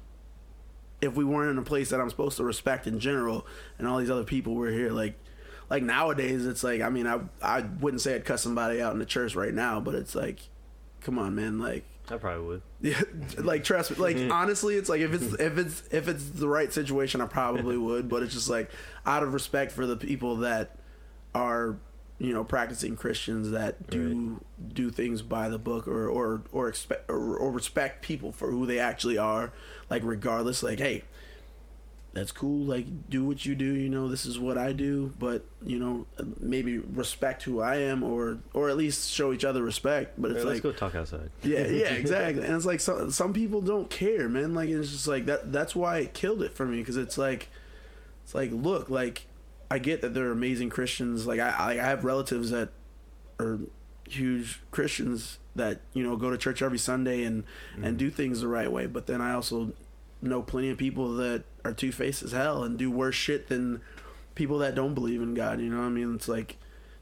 if 1.03 1.15
we 1.15 1.25
weren't 1.25 1.51
in 1.51 1.59
a 1.59 1.63
place 1.63 1.91
that 1.91 2.01
I'm 2.01 2.09
supposed 2.09 2.37
to 2.39 2.45
respect 2.45 2.87
in 2.87 3.01
general, 3.01 3.47
and 3.79 3.87
all 3.87 3.99
these 3.99 4.11
other 4.11 4.25
people 4.25 4.55
were 4.55 4.71
here, 4.71 4.91
like 4.93 5.19
like 5.69 5.83
nowadays, 5.83 6.47
it's 6.47 6.63
like 6.63 6.81
I 6.81 6.89
mean 6.89 7.07
I 7.07 7.21
I 7.43 7.63
wouldn't 7.63 8.01
say 8.01 8.15
I'd 8.15 8.25
cuss 8.25 8.43
somebody 8.43 8.81
out 8.81 8.93
in 8.93 9.01
the 9.01 9.07
church 9.07 9.35
right 9.35 9.53
now, 9.53 9.81
but 9.81 9.95
it's 9.97 10.15
like, 10.15 10.41
come 11.01 11.19
on, 11.19 11.35
man, 11.35 11.59
like 11.59 11.85
I 12.11 12.17
probably 12.17 12.47
would. 12.47 12.63
yeah, 12.81 13.01
like 13.39 13.65
trust 13.65 13.91
me. 13.93 13.97
Like 13.97 14.17
mm-hmm. 14.17 14.33
honestly, 14.33 14.77
it's 14.77 14.89
like 14.89 15.01
if 15.01 15.13
it's 15.13 15.35
if 15.35 15.59
it's 15.59 15.83
if 15.91 16.09
it's 16.09 16.31
the 16.31 16.49
right 16.49 16.73
situation, 16.73 17.21
I 17.21 17.27
probably 17.27 17.77
would. 17.79 18.09
But 18.09 18.23
it's 18.23 18.35
just 18.35 18.51
like 18.51 18.71
out 19.07 19.23
of 19.23 19.33
respect 19.33 19.73
for 19.73 19.87
the 19.87 19.97
people 19.97 20.37
that 20.37 20.77
are 21.35 21.77
you 22.19 22.33
know 22.33 22.45
practicing 22.45 22.97
Christians 22.97 23.51
that 23.51 23.91
do 23.91 24.45
do 24.73 24.91
things 24.91 25.23
by 25.23 25.49
the 25.49 25.59
book 25.59 25.87
or 25.87 26.09
or 26.09 26.43
or 26.53 26.69
expect 26.69 27.11
or, 27.11 27.37
or 27.37 27.51
respect 27.51 28.03
people 28.03 28.33
for 28.33 28.51
who 28.51 28.67
they 28.67 28.79
actually 28.79 29.19
are. 29.19 29.53
Like 29.89 30.03
regardless, 30.05 30.63
like 30.63 30.79
hey, 30.79 31.05
that's 32.13 32.33
cool. 32.33 32.65
Like 32.65 33.09
do 33.09 33.25
what 33.25 33.47
you 33.47 33.55
do. 33.55 33.65
You 33.65 33.89
know 33.89 34.09
this 34.09 34.27
is 34.27 34.39
what 34.39 34.59
I 34.59 34.73
do. 34.73 35.13
But 35.19 35.45
you 35.65 35.79
know 35.79 36.07
maybe 36.41 36.79
respect 36.79 37.45
who 37.45 37.61
I 37.61 37.77
am 37.77 38.03
or 38.03 38.39
or 38.53 38.69
at 38.69 38.77
least 38.77 39.11
show 39.11 39.33
each 39.33 39.45
other 39.45 39.63
respect. 39.63 40.21
But 40.21 40.33
it's 40.33 40.43
Hey, 40.43 40.49
let's 40.49 40.61
go 40.61 40.73
talk 40.73 40.95
outside. 40.95 41.31
yeah, 41.43 41.67
yeah, 41.67 41.89
exactly. 41.93 42.45
And 42.45 42.55
it's 42.57 42.67
like 42.67 42.81
some 42.81 43.11
some 43.11 43.33
people 43.33 43.61
don't 43.61 43.89
care, 43.89 44.29
man. 44.29 44.55
Like 44.55 44.69
it's 44.69 44.91
just 44.91 45.07
like 45.07 45.27
that. 45.27 45.53
That's 45.53 45.77
why 45.77 45.99
it 45.99 46.15
killed 46.15 46.43
it 46.43 46.53
for 46.53 46.67
me 46.67 46.79
because 46.79 46.97
it's 46.97 47.17
like, 47.17 47.49
it's 48.25 48.35
like 48.35 48.51
look, 48.53 48.91
like 48.91 49.27
I 49.71 49.79
get 49.79 50.03
that 50.03 50.13
they're 50.13 50.33
amazing 50.33 50.71
Christians. 50.71 51.27
Like 51.27 51.39
I 51.39 51.51
I 51.51 51.71
I 51.73 51.75
have 51.75 52.05
relatives 52.05 52.51
that 52.51 52.71
are 53.39 53.61
huge 54.09 54.61
Christians 54.73 55.39
that 55.55 55.81
you 55.93 56.03
know 56.03 56.17
go 56.17 56.31
to 56.31 56.37
church 56.37 56.61
every 56.61 56.79
Sunday 56.79 57.23
and 57.23 57.45
and 57.77 57.85
mm-hmm. 57.85 57.97
do 57.97 58.11
things 58.11 58.41
the 58.41 58.49
right 58.49 58.71
way. 58.71 58.87
But 58.87 59.07
then 59.07 59.21
I 59.21 59.33
also 59.33 59.73
know 60.23 60.43
plenty 60.43 60.71
of 60.71 60.79
people 60.79 61.15
that 61.17 61.45
are 61.65 61.73
two 61.73 61.93
faced 61.93 62.23
as 62.23 62.33
hell 62.33 62.63
and 62.63 62.79
do 62.79 62.91
worse 62.91 63.15
shit 63.15 63.49
than 63.49 63.81
people 64.35 64.59
that 64.59 64.75
don't 64.75 64.95
believe 64.95 65.21
in 65.23 65.35
God. 65.35 65.61
You 65.61 65.71
know 65.71 65.79
what 65.79 65.87
I 65.87 65.91
mean? 65.91 66.15
It's 66.15 66.29
like 66.29 66.57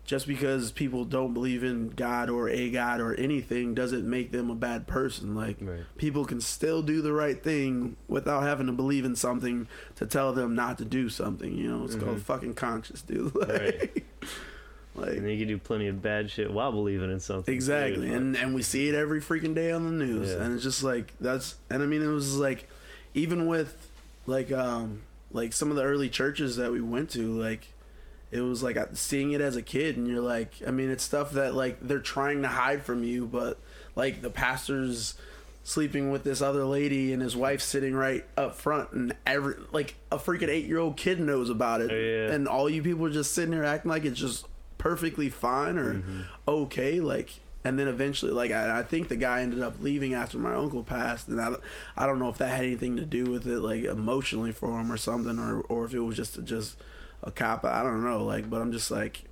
just 0.04 0.26
because 0.26 0.72
people 0.72 1.04
don't 1.04 1.34
believe 1.34 1.62
in 1.62 1.90
God 1.90 2.30
or 2.30 2.48
a 2.48 2.70
God 2.70 2.98
or 2.98 3.14
anything 3.16 3.74
doesn't 3.74 4.08
make 4.08 4.32
them 4.32 4.48
a 4.50 4.54
bad 4.54 4.86
person. 4.86 5.34
Like 5.34 5.58
Right. 5.60 5.80
people 5.98 6.24
can 6.24 6.40
still 6.40 6.80
do 6.80 7.02
the 7.02 7.12
right 7.12 7.40
thing 7.42 7.96
without 8.08 8.42
having 8.44 8.66
to 8.68 8.72
believe 8.72 9.04
in 9.04 9.14
something 9.14 9.68
to 9.96 10.06
tell 10.06 10.32
them 10.32 10.54
not 10.54 10.78
to 10.78 10.86
do 10.86 11.10
something. 11.10 11.54
You 11.54 11.68
know, 11.70 11.84
it's 11.84 11.94
called 11.94 12.12
mm-hmm. 12.12 12.20
fucking 12.20 12.54
conscious, 12.54 13.02
dude. 13.02 13.34
Like, 13.34 13.48
Right. 13.50 14.04
like 14.94 15.16
And 15.18 15.30
you 15.30 15.38
can 15.38 15.48
do 15.48 15.58
plenty 15.58 15.88
of 15.88 16.00
bad 16.00 16.30
shit 16.30 16.50
while 16.50 16.72
believing 16.72 17.12
in 17.12 17.20
something. 17.20 17.54
Exactly, 17.54 18.12
and 18.12 18.34
and 18.34 18.54
we 18.54 18.62
see 18.62 18.88
it 18.88 18.94
every 18.94 19.20
freaking 19.20 19.54
day 19.54 19.70
on 19.72 19.84
the 19.84 20.04
news, 20.04 20.30
Yeah. 20.30 20.42
and 20.42 20.54
it's 20.54 20.64
just 20.64 20.82
like 20.82 21.12
that's. 21.20 21.56
And 21.70 21.82
I 21.82 21.86
mean, 21.86 22.02
it 22.02 22.06
was 22.08 22.36
like, 22.36 22.66
even 23.14 23.46
with 23.46 23.90
like 24.26 24.52
um 24.52 25.02
like 25.32 25.52
some 25.52 25.70
of 25.70 25.76
the 25.76 25.82
early 25.82 26.08
churches 26.08 26.56
that 26.56 26.70
we 26.72 26.80
went 26.80 27.10
to, 27.10 27.32
like 27.38 27.68
it 28.30 28.40
was 28.40 28.62
like 28.62 28.76
seeing 28.94 29.32
it 29.32 29.40
as 29.40 29.56
a 29.56 29.62
kid, 29.62 29.96
and 29.96 30.06
you're 30.06 30.20
like, 30.20 30.52
I 30.66 30.70
mean, 30.70 30.90
it's 30.90 31.02
stuff 31.04 31.32
that 31.32 31.54
like 31.54 31.78
they're 31.80 31.98
trying 31.98 32.42
to 32.42 32.48
hide 32.48 32.82
from 32.82 33.02
you, 33.04 33.26
but 33.26 33.58
like 33.96 34.20
the 34.22 34.30
pastor's 34.30 35.14
sleeping 35.64 36.10
with 36.10 36.24
this 36.24 36.40
other 36.40 36.64
lady 36.64 37.12
and 37.12 37.20
his 37.20 37.36
wife 37.36 37.60
sitting 37.60 37.94
right 37.94 38.24
up 38.38 38.54
front 38.54 38.90
and 38.92 39.14
every 39.26 39.54
like 39.70 39.96
a 40.10 40.16
freaking 40.16 40.48
eight 40.48 40.64
year 40.64 40.78
old 40.78 40.96
kid 40.96 41.20
knows 41.20 41.50
about 41.50 41.82
it 41.82 41.90
Yeah. 41.90 42.32
and 42.34 42.48
all 42.48 42.70
you 42.70 42.82
people 42.82 43.04
are 43.04 43.10
just 43.10 43.34
sitting 43.34 43.50
there 43.50 43.64
acting 43.64 43.90
like 43.90 44.06
it's 44.06 44.18
just 44.18 44.46
perfectly 44.78 45.28
fine 45.28 45.76
or 45.76 46.02
okay 46.46 47.00
like 47.00 47.40
and 47.64 47.78
then 47.78 47.88
eventually 47.88 48.30
like 48.32 48.50
I, 48.52 48.78
I 48.78 48.82
think 48.82 49.08
the 49.08 49.16
guy 49.16 49.42
ended 49.42 49.60
up 49.62 49.74
leaving 49.80 50.14
after 50.14 50.38
my 50.38 50.54
uncle 50.54 50.82
passed 50.84 51.28
and 51.28 51.40
I, 51.40 51.46
don't- 51.50 51.62
I 51.96 52.06
don't 52.06 52.18
know 52.18 52.28
if 52.28 52.38
that 52.38 52.48
had 52.50 52.64
anything 52.64 52.96
to 52.96 53.04
do 53.04 53.24
with 53.24 53.46
it 53.46 53.60
like 53.60 53.84
emotionally 53.84 54.52
for 54.52 54.78
him 54.80 54.90
or 54.92 54.96
something 54.96 55.38
or 55.38 55.60
or 55.62 55.84
if 55.84 55.94
it 55.94 56.00
was 56.00 56.16
just 56.16 56.42
just 56.44 56.76
a 57.22 57.30
cop. 57.32 57.64
I 57.64 57.82
don't 57.82 58.04
know 58.04 58.24
like 58.24 58.48
but 58.48 58.60
I'm 58.60 58.70
just 58.72 58.90
like 58.90 59.24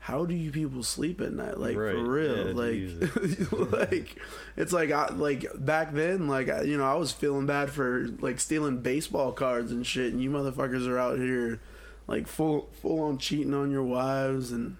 how 0.00 0.24
do 0.24 0.34
you 0.34 0.50
people 0.50 0.82
sleep 0.82 1.20
at 1.20 1.32
night? 1.32 1.58
Like 1.58 1.76
Right, 1.76 1.94
for 1.94 2.02
real 2.10 2.48
yeah, 2.48 2.52
like 2.54 3.52
like 3.72 4.16
it's 4.56 4.72
like 4.72 4.90
I, 4.90 5.08
like 5.10 5.46
back 5.54 5.92
then 5.92 6.28
like 6.28 6.48
I, 6.48 6.62
you 6.62 6.76
know 6.78 6.84
I 6.90 6.94
was 6.94 7.12
feeling 7.12 7.46
bad 7.46 7.70
for 7.70 8.08
like 8.20 8.40
stealing 8.40 8.78
baseball 8.78 9.32
cards 9.32 9.70
and 9.70 9.86
shit 9.86 10.12
and 10.12 10.22
you 10.22 10.30
motherfuckers 10.30 10.86
are 10.88 10.98
out 10.98 11.18
here 11.18 11.60
like 12.06 12.26
full 12.26 12.68
full 12.80 13.00
on 13.02 13.18
cheating 13.18 13.52
on 13.54 13.70
your 13.70 13.82
wives 13.82 14.50
and 14.50 14.76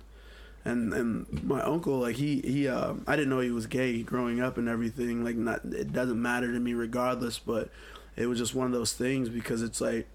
and 0.65 0.93
and 0.93 1.45
my 1.45 1.63
uncle 1.63 2.01
like 2.01 2.17
he 2.17 2.41
he 2.41 2.69
uh, 2.69 2.95
I 3.07 3.17
didn't 3.17 3.31
know 3.31 3.41
he 3.41 3.51
was 3.51 3.67
gay 3.67 4.03
growing 4.03 4.41
up 4.41 4.59
and 4.59 4.69
everything 4.69 5.25
like 5.25 5.37
not 5.37 5.65
it 5.65 5.93
doesn't 5.93 6.21
matter 6.21 6.53
to 6.53 6.59
me 6.61 6.75
regardless 6.75 7.39
but 7.39 7.71
it 8.17 8.27
was 8.27 8.39
just 8.39 8.55
one 8.55 8.67
of 8.67 8.73
those 8.73 8.93
things 8.93 9.29
because 9.29 9.63
it's 9.63 9.81
like 9.81 10.09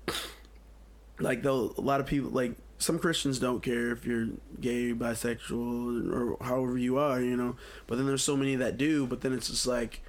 like 1.19 1.41
though 1.41 1.73
a 1.77 1.81
lot 1.81 1.99
of 1.99 2.05
people 2.05 2.29
like 2.29 2.55
some 2.83 2.99
Christians 2.99 3.39
don't 3.39 3.63
care 3.63 3.91
if 3.91 4.05
you're 4.05 4.27
gay, 4.59 4.93
bisexual, 4.93 6.11
or 6.13 6.43
however 6.43 6.77
you 6.77 6.97
are, 6.97 7.21
you 7.21 7.37
know. 7.37 7.55
But 7.87 7.95
then 7.95 8.05
there's 8.05 8.23
so 8.23 8.35
many 8.35 8.55
that 8.57 8.77
do. 8.77 9.07
But 9.07 9.21
then 9.21 9.31
it's 9.33 9.49
just 9.49 9.65
like 9.65 10.01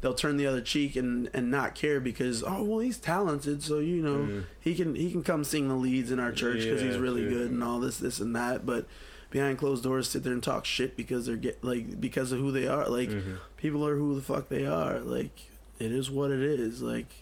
they'll 0.00 0.14
turn 0.14 0.38
the 0.38 0.46
other 0.46 0.62
cheek 0.62 0.96
and 0.96 1.28
and 1.34 1.50
not 1.50 1.74
care 1.74 2.00
because 2.00 2.42
oh 2.42 2.62
well 2.62 2.78
he's 2.78 2.98
talented, 2.98 3.62
so 3.62 3.78
you 3.78 4.02
know 4.02 4.44
he 4.60 4.74
can 4.74 4.94
he 4.94 5.10
can 5.10 5.22
come 5.22 5.44
sing 5.44 5.68
the 5.68 5.74
leads 5.74 6.10
in 6.10 6.18
our 6.18 6.32
church 6.32 6.62
because 6.62 6.80
he's 6.80 6.96
really 6.96 7.22
sure. 7.22 7.30
good 7.30 7.50
and 7.50 7.62
all 7.62 7.78
this 7.78 7.98
this 7.98 8.18
and 8.18 8.34
that. 8.34 8.64
But 8.64 8.86
behind 9.32 9.58
closed 9.58 9.82
doors, 9.82 10.08
sit 10.08 10.22
there 10.22 10.32
and 10.32 10.42
talk 10.42 10.64
shit 10.64 10.96
because 10.96 11.26
they're 11.26 11.36
get 11.36 11.64
like 11.64 12.00
because 12.00 12.30
of 12.30 12.38
who 12.38 12.52
they 12.52 12.68
are. 12.68 12.88
Like 12.88 13.08
mm-hmm. 13.08 13.34
people 13.56 13.84
are 13.84 13.96
who 13.96 14.14
the 14.14 14.22
fuck 14.22 14.48
they 14.48 14.64
are. 14.64 15.00
Like 15.00 15.36
it 15.80 15.90
is 15.90 16.08
what 16.08 16.30
it 16.30 16.40
is. 16.40 16.80
Like 16.80 17.12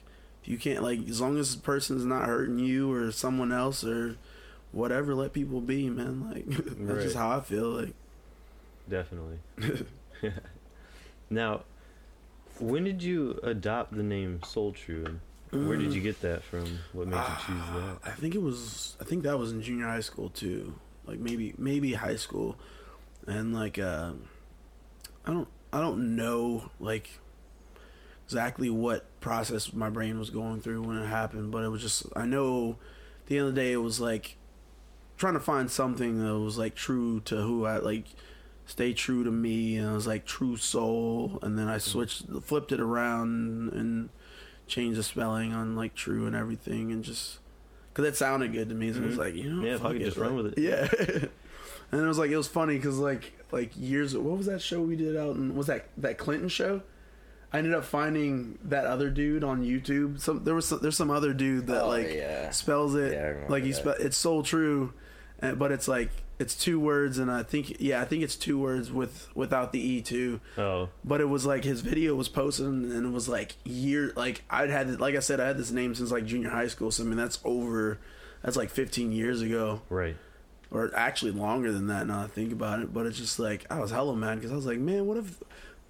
if 0.42 0.48
you 0.48 0.58
can't 0.58 0.82
like 0.82 1.08
as 1.08 1.22
long 1.22 1.38
as 1.38 1.56
the 1.56 1.62
person's 1.62 2.04
not 2.04 2.26
hurting 2.26 2.58
you 2.58 2.92
or 2.92 3.10
someone 3.10 3.52
else 3.52 3.82
or 3.82 4.16
whatever 4.72 5.16
let 5.16 5.32
people 5.32 5.60
be 5.60 5.90
man 5.90 6.30
like 6.30 6.46
that's 6.86 7.02
just 7.02 7.16
how 7.16 7.28
i 7.28 7.40
feel 7.40 7.70
like 7.70 7.92
Definitely. 8.90 9.38
now, 11.30 11.62
when 12.58 12.84
did 12.84 13.02
you 13.02 13.38
adopt 13.42 13.94
the 13.94 14.02
name 14.02 14.42
Soul 14.42 14.72
True? 14.72 15.20
And 15.52 15.68
where 15.68 15.76
did 15.76 15.92
you 15.92 16.00
mm. 16.00 16.04
get 16.04 16.20
that 16.22 16.42
from? 16.42 16.78
What 16.92 17.08
made 17.08 17.16
you 17.16 17.22
choose 17.46 17.66
that? 17.74 17.98
Ah, 18.04 18.08
i 18.08 18.10
think 18.10 18.34
it 18.34 18.42
was 18.42 18.96
i 19.00 19.04
think 19.04 19.24
that 19.24 19.38
was 19.38 19.50
in 19.52 19.62
junior 19.62 19.86
high 19.86 20.00
school 20.00 20.28
too 20.28 20.74
like 21.10 21.18
maybe 21.18 21.54
maybe 21.58 21.92
high 21.94 22.16
school. 22.16 22.56
And 23.26 23.54
like 23.54 23.78
uh 23.78 24.12
i 25.26 25.30
don't 25.30 25.48
i 25.72 25.78
don't 25.78 26.16
know 26.16 26.70
like 26.80 27.20
exactly 28.24 28.70
what 28.70 29.20
process 29.20 29.72
my 29.72 29.90
brain 29.90 30.18
was 30.18 30.30
going 30.30 30.60
through 30.60 30.82
when 30.82 30.96
it 30.96 31.06
happened 31.06 31.52
but 31.52 31.62
it 31.62 31.68
was 31.68 31.82
just 31.82 32.06
i 32.16 32.24
know 32.24 32.78
at 33.20 33.26
the 33.26 33.36
end 33.36 33.48
of 33.48 33.54
the 33.54 33.60
day 33.60 33.72
it 33.72 33.76
was 33.76 34.00
like 34.00 34.36
trying 35.18 35.34
to 35.34 35.40
find 35.40 35.70
something 35.70 36.24
that 36.24 36.38
was 36.38 36.56
like 36.56 36.74
true 36.74 37.20
to 37.20 37.36
who 37.42 37.66
i 37.66 37.76
like 37.76 38.06
stay 38.70 38.92
true 38.92 39.24
to 39.24 39.30
me 39.30 39.76
and 39.76 39.90
it 39.90 39.92
was 39.92 40.06
like 40.06 40.24
true 40.24 40.56
soul. 40.56 41.38
And 41.42 41.58
then 41.58 41.68
i 41.68 41.78
switched 41.78 42.26
flipped 42.42 42.72
it 42.72 42.80
around 42.80 43.72
and 43.72 44.10
changed 44.68 44.98
the 44.98 45.02
spelling 45.02 45.52
on 45.52 45.74
like 45.74 45.94
true 45.94 46.26
and 46.26 46.36
everything 46.36 46.92
and 46.92 47.02
just 47.02 47.39
because 47.92 48.04
it 48.06 48.16
sounded 48.16 48.52
good 48.52 48.68
to 48.68 48.74
me 48.74 48.92
so 48.92 48.98
it 49.00 49.02
was 49.06 49.12
mm-hmm. 49.12 49.20
like 49.20 49.34
you 49.34 49.50
know 49.52 49.64
Yeah, 49.66 49.74
fuck 49.74 49.82
fuck 49.82 49.92
it, 49.96 50.04
just 50.04 50.16
like- 50.16 50.26
run 50.30 50.36
with 50.36 50.46
it. 50.56 50.58
yeah 50.58 50.88
and 51.92 52.00
it 52.02 52.06
was 52.06 52.18
like 52.18 52.30
it 52.30 52.36
was 52.36 52.48
funny 52.48 52.76
because 52.76 52.98
like 52.98 53.32
like 53.50 53.72
years 53.76 54.16
what 54.16 54.36
was 54.38 54.46
that 54.46 54.62
show 54.62 54.80
we 54.80 54.96
did 54.96 55.16
out 55.16 55.36
in 55.36 55.54
was 55.56 55.66
that 55.66 55.88
that 55.96 56.18
clinton 56.18 56.48
show 56.48 56.82
I 57.52 57.58
ended 57.58 57.74
up 57.74 57.84
finding 57.84 58.60
that 58.62 58.86
other 58.86 59.10
dude 59.10 59.42
on 59.42 59.64
YouTube. 59.64 60.20
Some 60.20 60.44
there 60.44 60.54
was 60.54 60.68
some, 60.68 60.78
there's 60.82 60.96
some 60.96 61.10
other 61.10 61.32
dude 61.32 61.66
that 61.66 61.82
Oh, 61.82 61.88
like 61.88 62.12
yeah. 62.12 62.50
spells 62.50 62.94
it 62.94 63.12
Yeah, 63.12 63.44
like 63.48 63.64
he 63.64 63.70
that. 63.72 63.76
spell 63.76 63.94
it's 63.98 64.16
so 64.16 64.40
true, 64.42 64.92
but 65.40 65.72
it's 65.72 65.88
like 65.88 66.10
it's 66.40 66.54
two 66.54 66.80
words 66.80 67.18
and 67.18 67.30
I 67.30 67.42
think 67.42 67.76
yeah 67.80 68.00
I 68.00 68.06
think 68.06 68.22
it's 68.22 68.34
two 68.34 68.58
words 68.58 68.90
with 68.90 69.28
without 69.34 69.72
the 69.72 69.78
e 69.78 70.00
too. 70.00 70.40
Oh, 70.56 70.88
But 71.04 71.20
it 71.20 71.26
was 71.26 71.44
like 71.44 71.64
his 71.64 71.82
video 71.82 72.14
was 72.14 72.30
posted 72.30 72.66
and 72.66 73.06
it 73.06 73.12
was 73.12 73.28
like 73.28 73.56
year 73.62 74.14
like 74.16 74.42
I'd 74.48 74.70
had 74.70 74.98
like 75.00 75.14
I 75.14 75.20
said 75.20 75.38
I 75.38 75.46
had 75.46 75.58
this 75.58 75.70
name 75.70 75.94
since 75.94 76.10
like 76.10 76.24
junior 76.24 76.48
high 76.48 76.68
school. 76.68 76.90
So 76.90 77.04
I 77.04 77.06
mean 77.06 77.18
that's 77.18 77.38
over 77.44 77.98
that's 78.42 78.56
like 78.56 78.70
15 78.70 79.12
years 79.12 79.42
ago 79.42 79.82
right. 79.90 80.16
or 80.70 80.90
actually 80.96 81.32
longer 81.32 81.72
than 81.72 81.88
that 81.88 82.06
now 82.06 82.20
that 82.20 82.24
I 82.24 82.28
think 82.28 82.52
about 82.52 82.80
it. 82.80 82.94
But 82.94 83.04
it's 83.04 83.18
just 83.18 83.38
like 83.38 83.66
I 83.70 83.78
was 83.78 83.90
hella 83.90 84.16
mad 84.16 84.36
because 84.36 84.50
I 84.50 84.56
was 84.56 84.64
like, 84.64 84.78
man, 84.78 85.04
what 85.04 85.18
if 85.18 85.42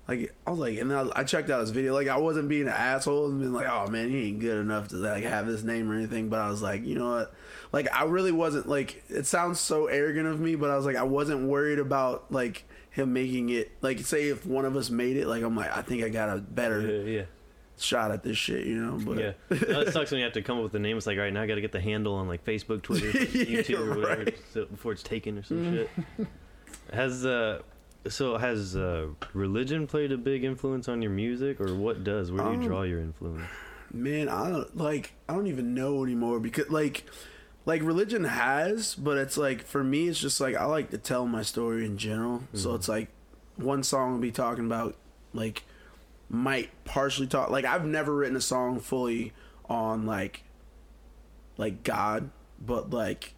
like 0.08 0.34
I 0.46 0.50
was 0.50 0.58
like, 0.58 0.78
and 0.78 0.92
I, 0.92 1.08
I 1.14 1.24
checked 1.24 1.50
out 1.50 1.60
his 1.60 1.70
video. 1.70 1.94
Like 1.94 2.08
I 2.08 2.16
wasn't 2.16 2.48
being 2.48 2.62
an 2.62 2.68
asshole 2.68 3.26
and 3.26 3.38
being 3.40 3.52
like, 3.52 3.68
oh 3.68 3.86
man, 3.88 4.10
he 4.10 4.28
ain't 4.28 4.40
good 4.40 4.58
enough 4.58 4.88
to 4.88 4.96
like 4.96 5.24
have 5.24 5.46
this 5.46 5.62
name 5.62 5.90
or 5.90 5.94
anything. 5.94 6.28
But 6.28 6.40
I 6.40 6.50
was 6.50 6.62
like, 6.62 6.84
you 6.84 6.96
know 6.96 7.10
what? 7.10 7.34
Like 7.72 7.88
I 7.94 8.04
really 8.04 8.32
wasn't 8.32 8.68
like. 8.68 9.04
It 9.08 9.26
sounds 9.26 9.60
so 9.60 9.86
arrogant 9.86 10.26
of 10.26 10.40
me, 10.40 10.56
but 10.56 10.70
I 10.70 10.76
was 10.76 10.84
like, 10.86 10.96
I 10.96 11.04
wasn't 11.04 11.48
worried 11.48 11.78
about 11.78 12.30
like 12.32 12.64
him 12.90 13.12
making 13.12 13.50
it. 13.50 13.70
Like 13.82 14.00
say 14.00 14.28
if 14.30 14.44
one 14.44 14.64
of 14.64 14.74
us 14.74 14.90
made 14.90 15.16
it, 15.16 15.28
like 15.28 15.42
I'm 15.44 15.56
like, 15.56 15.76
I 15.76 15.82
think 15.82 16.02
I 16.02 16.08
got 16.08 16.36
a 16.36 16.40
better 16.40 16.80
Yeah, 16.80 17.18
yeah. 17.18 17.22
shot 17.78 18.10
at 18.10 18.24
this 18.24 18.36
shit, 18.36 18.66
you 18.66 18.74
know. 18.76 18.98
But 18.98 19.18
Yeah, 19.18 19.32
No, 19.68 19.80
it 19.82 19.92
sucks 19.92 20.10
when 20.10 20.18
you 20.18 20.24
have 20.24 20.32
to 20.32 20.42
come 20.42 20.56
up 20.56 20.64
with 20.64 20.72
the 20.72 20.80
name. 20.80 20.96
It's 20.96 21.06
like, 21.06 21.18
all 21.18 21.22
right, 21.22 21.32
now 21.32 21.42
I 21.42 21.46
got 21.46 21.54
to 21.54 21.60
get 21.60 21.70
the 21.70 21.80
handle 21.80 22.14
on 22.14 22.26
like 22.26 22.44
Facebook, 22.44 22.82
Twitter, 22.82 23.06
Yeah, 23.18 23.60
YouTube, 23.62 23.78
or 23.86 24.00
whatever, 24.00 24.24
right. 24.24 24.38
so, 24.52 24.64
before 24.66 24.90
it's 24.90 25.04
taken 25.04 25.38
or 25.38 25.44
some 25.44 25.72
shit. 25.72 25.90
Has 26.92 27.24
uh, 27.24 27.60
so 28.08 28.36
has 28.38 28.76
uh, 28.76 29.08
religion 29.34 29.86
played 29.86 30.12
a 30.12 30.18
big 30.18 30.44
influence 30.44 30.88
on 30.88 31.02
your 31.02 31.10
music, 31.10 31.60
or 31.60 31.74
what 31.74 32.02
does? 32.04 32.30
Where 32.32 32.44
do 32.44 32.50
you 32.50 32.56
Um, 32.58 32.64
draw 32.66 32.82
your 32.82 33.00
influence? 33.00 33.42
man, 33.92 34.28
I 34.28 34.50
don't 34.50 34.76
like. 34.76 35.12
I 35.28 35.34
don't 35.34 35.46
even 35.48 35.74
know 35.74 36.02
anymore 36.04 36.40
because 36.40 36.70
like, 36.70 37.04
like 37.66 37.82
religion 37.82 38.24
has, 38.24 38.94
but 38.94 39.18
it's 39.18 39.36
like 39.36 39.64
for 39.66 39.82
me, 39.84 40.08
it's 40.08 40.18
just 40.20 40.40
like 40.40 40.56
I 40.56 40.64
like 40.64 40.90
to 40.90 40.98
tell 40.98 41.26
my 41.26 41.42
story 41.42 41.84
in 41.84 41.98
general. 41.98 42.44
So 42.54 42.74
it's 42.74 42.88
like 42.88 43.08
one 43.56 43.82
song 43.82 44.12
will 44.12 44.20
be 44.20 44.30
talking 44.32 44.64
about 44.66 44.96
like 45.34 45.64
might 46.28 46.70
partially 46.84 47.26
talk 47.26 47.50
like 47.50 47.64
I've 47.64 47.84
never 47.84 48.14
written 48.14 48.36
a 48.36 48.40
song 48.40 48.78
fully 48.80 49.32
on 49.68 50.06
like 50.06 50.44
like 51.58 51.82
God, 51.82 52.30
but 52.64 52.90
like 52.90 53.34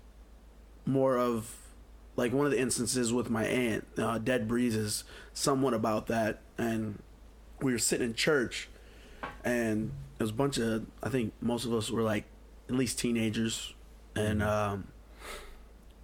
more 0.86 1.16
of 1.16 1.56
like 2.16 2.32
one 2.32 2.44
of 2.46 2.52
the 2.52 2.58
instances 2.60 3.12
with 3.12 3.30
my 3.30 3.44
aunt, 3.44 3.86
uh, 3.98 4.18
Dead 4.18 4.46
Breezes, 4.48 5.04
somewhat 5.32 5.74
about 5.74 6.06
that, 6.08 6.40
and 6.58 7.00
we 7.60 7.72
were 7.72 7.78
sitting 7.78 8.08
in 8.08 8.14
church, 8.14 8.68
and 9.44 9.92
there 10.18 10.24
was 10.24 10.30
a 10.30 10.34
bunch 10.34 10.58
of 10.58 10.86
I 11.02 11.08
think 11.08 11.32
most 11.40 11.64
of 11.64 11.72
us 11.72 11.90
were 11.90 12.02
like 12.02 12.24
at 12.68 12.74
least 12.74 12.98
teenagers, 12.98 13.72
and 14.14 14.42
um, 14.42 14.88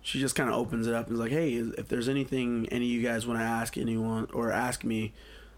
she 0.00 0.18
just 0.18 0.34
kind 0.34 0.48
of 0.48 0.56
opens 0.56 0.86
it 0.86 0.94
up 0.94 1.06
and 1.06 1.14
is 1.14 1.20
like, 1.20 1.32
"Hey, 1.32 1.54
if 1.54 1.88
there's 1.88 2.08
anything 2.08 2.66
any 2.70 2.86
of 2.86 2.90
you 2.90 3.02
guys 3.02 3.26
want 3.26 3.40
to 3.40 3.44
ask 3.44 3.76
anyone 3.76 4.28
or 4.32 4.50
ask 4.52 4.84
me." 4.84 5.12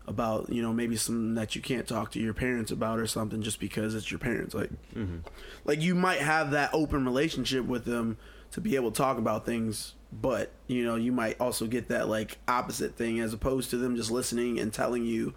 about 0.06 0.50
you 0.50 0.60
know 0.62 0.72
maybe 0.72 0.96
something 0.96 1.34
that 1.34 1.54
you 1.54 1.60
can't 1.60 1.86
talk 1.86 2.10
to 2.10 2.18
your 2.18 2.32
parents 2.34 2.72
about 2.72 2.98
or 2.98 3.06
something 3.06 3.42
just 3.42 3.60
because 3.60 3.94
it's 3.94 4.10
your 4.10 4.18
parents 4.18 4.54
like 4.54 4.70
Mm-hmm. 4.96 5.18
like 5.66 5.80
you 5.82 5.94
might 5.94 6.20
have 6.20 6.50
that 6.52 6.70
open 6.72 7.04
relationship 7.04 7.64
with 7.66 7.84
them 7.84 8.16
to 8.52 8.60
be 8.62 8.74
able 8.76 8.90
to 8.90 8.96
talk 8.96 9.18
about 9.18 9.44
things 9.46 9.92
but 10.12 10.50
you 10.66 10.84
know 10.84 10.96
you 10.96 11.12
might 11.12 11.40
also 11.40 11.66
get 11.66 11.88
that 11.88 12.08
like 12.08 12.38
opposite 12.48 12.96
thing 12.96 13.20
as 13.20 13.32
opposed 13.32 13.70
to 13.70 13.76
them 13.76 13.94
just 13.96 14.10
listening 14.10 14.58
and 14.58 14.72
telling 14.72 15.04
you 15.04 15.32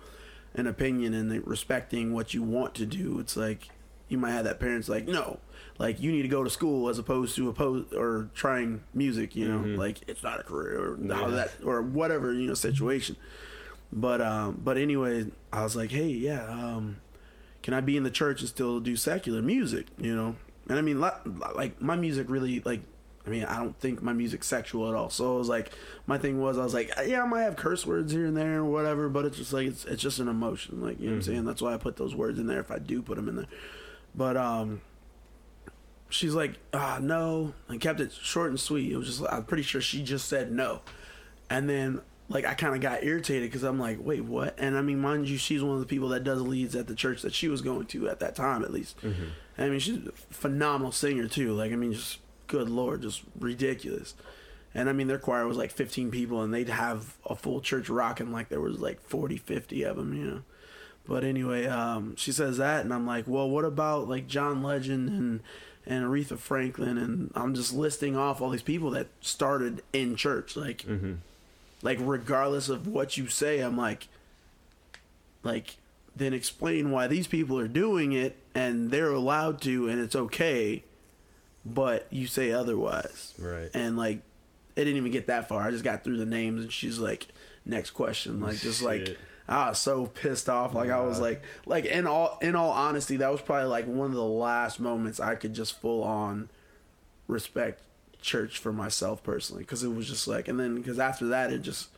an 0.56 0.66
opinion 0.68 1.14
and 1.14 1.46
respecting 1.48 2.14
what 2.14 2.34
you 2.34 2.42
want 2.44 2.74
to 2.76 2.86
do 2.86 3.20
it's 3.20 3.36
like 3.38 3.70
you 4.10 4.18
might 4.18 4.32
have 4.32 4.44
that 4.46 4.60
parents 4.60 4.90
like 4.90 5.08
no 5.08 5.40
like 5.80 6.00
you 6.00 6.12
need 6.12 6.22
to 6.24 6.28
go 6.28 6.44
to 6.44 6.50
school 6.50 6.90
as 6.90 6.98
opposed 7.00 7.36
to 7.36 7.50
oppose 7.50 7.86
or 7.94 8.30
trying 8.34 8.84
music 8.94 9.36
you 9.36 9.48
know 9.48 9.60
Mhm. 9.60 9.78
like 9.78 10.00
it's 10.08 10.24
not 10.24 10.40
a 10.40 10.44
career 10.44 10.80
or 10.94 10.98
Yeah. 11.00 11.28
that 11.30 11.52
or 11.64 11.82
whatever 11.82 12.34
you 12.34 12.48
know 12.48 12.54
situation 12.56 13.16
but 13.92 14.22
um 14.22 14.60
but 14.64 14.78
anyway 14.78 15.26
i 15.52 15.64
was 15.64 15.76
like 15.76 15.92
hey 15.92 16.08
yeah 16.10 16.46
um 16.48 16.98
can 17.62 17.74
I 17.74 17.80
be 17.80 17.96
in 17.96 18.04
the 18.04 18.12
church 18.12 18.42
and 18.42 18.50
still 18.50 18.82
do 18.82 18.98
secular 18.98 19.42
music? 19.42 19.88
You 19.98 20.14
know, 20.14 20.36
and 20.68 20.78
I 20.78 20.82
mean, 20.82 21.00
like 21.00 21.82
my 21.82 21.96
music 21.96 22.30
really 22.30 22.60
like. 22.66 22.82
I 23.26 23.30
mean, 23.30 23.46
I 23.46 23.58
don't 23.58 23.78
think 23.80 24.02
my 24.02 24.12
music's 24.12 24.48
sexual 24.48 24.90
at 24.90 24.96
all. 24.96 25.10
So 25.10 25.36
it 25.36 25.38
was 25.40 25.48
like, 25.48 25.72
my 26.08 26.18
thing 26.18 26.42
was, 26.42 26.58
I 26.58 26.64
was 26.64 26.74
like, 26.74 26.92
yeah, 27.08 27.24
I 27.24 27.26
might 27.26 27.44
have 27.44 27.56
curse 27.56 27.86
words 27.86 28.12
here 28.12 28.26
and 28.26 28.36
there 28.36 28.60
or 28.60 28.66
whatever, 28.66 29.08
but 29.08 29.24
it's 29.26 29.38
just 29.38 29.54
like 29.54 29.68
it's 29.68 29.86
it's 29.86 30.02
just 30.02 30.20
an 30.20 30.28
emotion, 30.28 30.82
like 30.82 31.00
you 31.00 31.06
know 31.06 31.12
what 31.12 31.16
I'm 31.16 31.22
Mhm. 31.22 31.26
saying. 31.26 31.46
That's 31.46 31.62
why 31.62 31.74
I 31.74 31.78
put 31.78 31.96
those 31.96 32.14
words 32.14 32.38
in 32.38 32.48
there 32.48 32.60
if 32.60 32.70
I 32.70 32.80
do 32.80 33.02
put 33.02 33.16
them 33.16 33.30
in 33.30 33.36
there. 33.38 33.46
But 34.14 34.36
um, 34.38 34.82
she's 36.10 36.34
like, 36.34 36.60
ah, 36.74 37.00
no, 37.02 37.54
and 37.70 37.80
kept 37.80 38.00
it 38.00 38.12
short 38.12 38.50
and 38.50 38.60
sweet. 38.60 38.92
It 38.92 38.98
was 38.98 39.08
just, 39.08 39.24
I'm 39.32 39.46
pretty 39.46 39.64
sure 39.64 39.82
she 39.82 40.04
just 40.04 40.28
said 40.28 40.52
no, 40.52 40.82
and 41.50 41.70
then 41.70 42.02
like 42.30 42.46
I 42.46 42.54
kind 42.54 42.74
of 42.76 42.82
got 42.82 43.04
irritated 43.04 43.50
because 43.50 43.64
I'm 43.64 43.80
like, 43.80 44.00
wait, 44.02 44.22
what? 44.26 44.56
And 44.58 44.78
I 44.78 44.82
mean, 44.82 45.00
mind 45.00 45.28
you, 45.30 45.38
she's 45.38 45.62
one 45.64 45.76
of 45.76 45.80
the 45.80 45.86
people 45.86 46.10
that 46.10 46.24
does 46.24 46.42
leads 46.42 46.76
at 46.76 46.88
the 46.88 46.96
church 46.96 47.22
that 47.22 47.34
she 47.34 47.48
was 47.48 47.62
going 47.62 47.86
to 47.88 48.10
at 48.10 48.20
that 48.20 48.36
time, 48.36 48.64
at 48.64 48.72
least. 48.72 48.98
Mm-hmm. 49.02 49.26
I 49.58 49.70
mean, 49.70 49.80
she's 49.80 49.98
a 50.08 50.12
phenomenal 50.30 50.92
singer 50.92 51.28
too. 51.28 51.54
Like, 51.54 51.72
I 51.72 51.76
mean, 51.76 51.94
just 51.94 52.20
good 52.54 52.70
lord, 52.70 53.02
just 53.02 53.24
ridiculous. 53.40 54.14
And 54.76 54.90
I 54.90 54.94
mean, 54.94 55.08
their 55.08 55.18
choir 55.20 55.48
was 55.48 55.58
like 55.58 55.72
15 55.72 56.12
people, 56.12 56.42
and 56.42 56.54
they'd 56.54 56.70
have 56.70 57.18
a 57.26 57.36
full 57.36 57.62
church 57.62 57.90
rocking 57.90 58.32
like 58.32 58.50
there 58.50 58.62
was 58.62 58.80
like 58.80 59.02
40, 59.02 59.38
50 59.38 59.84
of 59.84 59.98
them, 59.98 60.14
you 60.14 60.24
know. 60.26 60.42
But 61.08 61.24
anyway, 61.24 61.66
um, 61.66 62.16
she 62.16 62.32
says 62.32 62.58
that, 62.58 62.84
and 62.86 62.94
I'm 62.94 63.06
like, 63.06 63.26
well, 63.28 63.50
what 63.50 63.66
about 63.66 64.08
like 64.08 64.28
John 64.28 64.62
Legend 64.64 65.10
and 65.10 65.40
and 65.86 66.06
Aretha 66.06 66.38
Franklin? 66.38 66.98
And 66.98 67.32
I'm 67.36 67.54
just 67.56 67.74
listing 67.74 68.16
off 68.16 68.40
all 68.42 68.50
these 68.52 68.62
people 68.62 68.92
that 68.92 69.08
started 69.22 69.82
in 69.92 70.16
church, 70.16 70.56
like 70.56 70.84
Mm-hmm. 70.84 71.14
like 71.82 71.98
regardless 72.02 72.70
of 72.70 72.88
what 72.88 73.18
you 73.18 73.28
say 73.28 73.60
i'm 73.60 73.76
like 73.78 74.08
like 75.44 75.76
then 76.16 76.34
explain 76.34 76.92
why 76.92 77.08
these 77.08 77.28
people 77.28 77.60
are 77.60 77.68
doing 77.68 78.14
it 78.14 78.38
and 78.56 78.90
they're 78.92 79.12
allowed 79.12 79.60
to 79.62 79.90
and 79.90 80.00
it's 80.00 80.16
okay 80.16 80.84
but 81.66 82.08
you 82.12 82.28
say 82.28 82.52
otherwise 82.52 83.34
Right. 83.40 83.70
and 83.74 83.98
like 83.98 84.18
it 84.76 84.84
didn't 84.86 84.98
even 84.98 85.12
get 85.12 85.28
that 85.28 85.48
far 85.48 85.62
i 85.62 85.72
just 85.72 85.84
got 85.84 86.04
through 86.04 86.18
the 86.18 86.26
names 86.26 86.62
and 86.64 86.72
she's 86.74 87.00
like 87.00 87.28
next 87.66 87.92
question 87.92 88.42
like 88.42 88.58
just 88.58 88.82
like 88.82 89.08
Shit. 89.08 89.18
I 89.46 89.68
was 89.70 89.78
so 89.78 90.06
pissed 90.06 90.48
off. 90.48 90.74
Like 90.74 90.90
I 90.90 91.02
was 91.02 91.20
like, 91.20 91.44
like 91.66 91.84
in 91.84 92.08
all 92.08 92.40
in 92.42 92.56
all 92.56 92.72
honesty, 92.72 93.18
that 93.18 93.30
was 93.30 93.42
probably 93.42 93.68
like 93.68 93.86
one 93.86 94.08
of 94.08 94.16
the 94.16 94.24
last 94.24 94.80
moments 94.80 95.20
I 95.20 95.36
could 95.36 95.54
just 95.54 95.82
full 95.82 96.02
on 96.02 96.48
respect 97.28 97.82
church 98.22 98.58
for 98.58 98.72
myself 98.72 99.22
personally 99.22 99.64
because 99.64 99.84
it 99.84 99.90
was 99.90 100.08
just 100.08 100.30
like, 100.30 100.48
and 100.48 100.58
then 100.58 100.76
because 100.76 100.98
after 100.98 101.28
that 101.28 101.52
it 101.52 101.62
just 101.62 101.90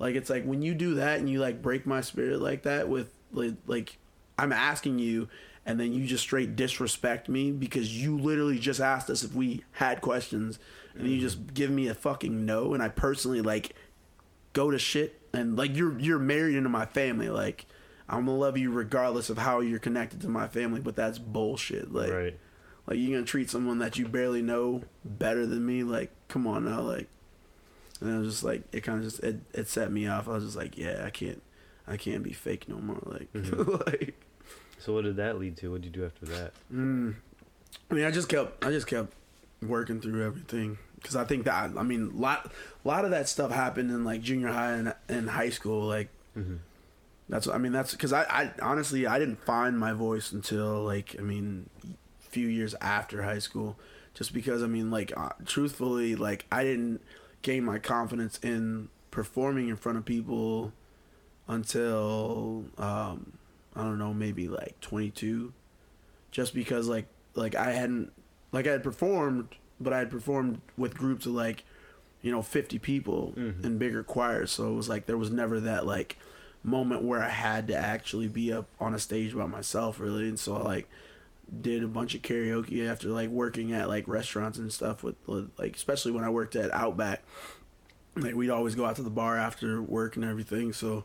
like 0.00 0.16
it's 0.16 0.28
like 0.28 0.44
when 0.44 0.60
you 0.60 0.74
do 0.74 0.94
that 0.94 1.20
and 1.20 1.30
you 1.30 1.38
like 1.40 1.62
break 1.62 1.86
my 1.86 2.00
spirit 2.00 2.40
like 2.40 2.62
that 2.64 2.88
with 2.88 3.12
like 3.32 3.54
like 3.68 3.96
I'm 4.38 4.52
asking 4.52 4.98
you 5.00 5.28
and 5.66 5.78
then 5.78 5.92
you 5.92 6.06
just 6.06 6.22
straight 6.22 6.56
disrespect 6.56 7.28
me 7.28 7.50
because 7.52 8.00
you 8.02 8.16
literally 8.18 8.58
just 8.58 8.80
asked 8.80 9.10
us 9.10 9.22
if 9.24 9.34
we 9.34 9.64
had 9.72 10.00
questions 10.00 10.58
and 10.96 11.08
you 11.08 11.20
just 11.20 11.52
give 11.54 11.70
me 11.70 11.88
a 11.88 11.94
fucking 11.94 12.46
no 12.46 12.72
and 12.74 12.82
I 12.82 12.88
personally 12.88 13.40
like 13.42 13.74
go 14.52 14.70
to 14.70 14.78
shit 14.78 15.20
and 15.32 15.56
like 15.56 15.76
you're 15.76 15.98
you're 15.98 16.18
married 16.18 16.56
into 16.56 16.68
my 16.70 16.86
family 16.86 17.28
like 17.28 17.66
I'm 18.08 18.24
gonna 18.26 18.38
love 18.38 18.56
you 18.56 18.70
regardless 18.72 19.28
of 19.30 19.38
how 19.38 19.60
you're 19.60 19.78
connected 19.78 20.20
to 20.22 20.28
my 20.28 20.48
family 20.48 20.80
but 20.80 20.96
that's 20.96 21.18
bullshit 21.18 21.92
like 21.92 22.10
right. 22.10 22.38
like 22.86 22.98
you 22.98 23.10
gonna 23.12 23.26
treat 23.26 23.50
someone 23.50 23.78
that 23.80 23.98
you 23.98 24.08
barely 24.08 24.40
know 24.42 24.82
better 25.04 25.44
than 25.46 25.64
me 25.66 25.82
like 25.84 26.10
come 26.28 26.46
on 26.46 26.64
now 26.64 26.80
like 26.80 27.08
and 28.00 28.10
I 28.14 28.18
was 28.18 28.28
just 28.32 28.44
like 28.44 28.62
it 28.72 28.80
kind 28.80 28.98
of 28.98 29.04
just 29.04 29.22
it, 29.22 29.40
it 29.52 29.68
set 29.68 29.92
me 29.92 30.08
off 30.08 30.26
I 30.28 30.32
was 30.32 30.44
just 30.44 30.56
like 30.56 30.78
yeah 30.78 31.02
I 31.04 31.10
can't 31.10 31.42
I 31.86 31.96
can't 31.96 32.22
be 32.22 32.32
fake 32.32 32.68
no 32.68 32.78
more 32.78 33.02
like 33.04 33.32
Mhm. 33.34 33.86
like 33.86 34.14
So 34.78 34.92
what 34.94 35.04
did 35.04 35.16
that 35.16 35.38
lead 35.38 35.56
to? 35.58 35.72
What 35.72 35.82
did 35.82 35.94
you 35.94 36.02
do 36.02 36.06
after 36.06 36.26
that? 36.26 36.52
Mm. 36.72 37.14
I 37.90 37.94
mean, 37.94 38.04
I 38.04 38.10
just 38.10 38.28
kept, 38.28 38.64
I 38.64 38.70
just 38.70 38.86
kept 38.86 39.12
working 39.62 40.00
through 40.00 40.24
everything 40.24 40.78
because 40.94 41.16
I 41.16 41.24
think 41.24 41.44
that, 41.44 41.70
I 41.76 41.82
mean, 41.82 42.18
lot, 42.18 42.52
lot 42.84 43.04
of 43.04 43.10
that 43.10 43.28
stuff 43.28 43.50
happened 43.50 43.90
in 43.90 44.04
like 44.04 44.20
junior 44.22 44.48
high 44.48 44.72
and, 44.72 44.94
and 45.08 45.30
high 45.30 45.50
school. 45.50 45.82
Like 45.86 46.08
Mm-hmm. 46.36 46.56
that's, 47.28 47.48
I 47.48 47.58
mean, 47.58 47.72
that's 47.72 47.90
because 47.92 48.12
I, 48.12 48.22
I 48.22 48.50
honestly, 48.62 49.06
I 49.08 49.18
didn't 49.18 49.44
find 49.44 49.76
my 49.76 49.92
voice 49.92 50.30
until 50.30 50.82
like, 50.84 51.16
I 51.18 51.22
mean, 51.22 51.68
a 51.84 52.30
few 52.30 52.46
years 52.46 52.76
after 52.80 53.22
high 53.24 53.40
school, 53.40 53.76
just 54.14 54.32
because 54.32 54.62
I 54.62 54.66
mean, 54.68 54.90
like, 54.92 55.12
uh, 55.16 55.30
truthfully, 55.46 56.14
like 56.14 56.46
I 56.52 56.62
didn't 56.62 57.00
gain 57.42 57.64
my 57.64 57.78
confidence 57.80 58.38
in 58.42 58.88
performing 59.10 59.68
in 59.68 59.76
front 59.76 59.98
of 59.98 60.04
people 60.04 60.72
until 61.48 62.64
um 62.76 63.32
I 63.78 63.82
don't 63.84 63.98
know, 63.98 64.12
maybe 64.12 64.48
like 64.48 64.78
22 64.80 65.52
just 66.30 66.52
because 66.54 66.88
like 66.88 67.06
like 67.34 67.54
I 67.54 67.70
hadn't 67.72 68.12
like 68.52 68.66
I 68.66 68.72
had 68.72 68.82
performed 68.82 69.48
but 69.80 69.92
I 69.92 69.98
had 69.98 70.10
performed 70.10 70.60
with 70.76 70.94
groups 70.96 71.24
of 71.26 71.32
like 71.32 71.64
you 72.20 72.32
know 72.32 72.42
50 72.42 72.78
people 72.80 73.32
Mhm. 73.36 73.64
in 73.64 73.78
bigger 73.78 74.02
choirs. 74.02 74.50
So 74.50 74.70
it 74.72 74.74
was 74.74 74.88
like 74.88 75.06
there 75.06 75.16
was 75.16 75.30
never 75.30 75.60
that 75.60 75.86
like 75.86 76.18
moment 76.64 77.02
where 77.02 77.22
I 77.22 77.28
had 77.28 77.68
to 77.68 77.76
actually 77.76 78.26
be 78.26 78.52
up 78.52 78.66
on 78.80 78.92
a 78.92 78.98
stage 78.98 79.34
by 79.36 79.46
myself 79.46 80.00
really. 80.00 80.28
And 80.28 80.38
so 80.38 80.56
I 80.56 80.62
like 80.62 80.88
did 81.62 81.82
a 81.82 81.88
bunch 81.88 82.14
of 82.14 82.20
karaoke 82.22 82.86
after 82.86 83.08
like 83.08 83.30
working 83.30 83.72
at 83.72 83.88
like 83.88 84.06
restaurants 84.08 84.58
and 84.58 84.70
stuff 84.72 85.02
with 85.04 85.14
like 85.56 85.76
especially 85.76 86.12
when 86.12 86.24
I 86.24 86.28
worked 86.30 86.56
at 86.56 86.74
Outback. 86.74 87.22
Like 88.16 88.34
we'd 88.34 88.50
always 88.50 88.74
go 88.74 88.84
out 88.84 88.96
to 88.96 89.02
the 89.02 89.10
bar 89.10 89.36
after 89.38 89.80
work 89.80 90.16
and 90.16 90.24
everything. 90.24 90.72
So 90.72 91.04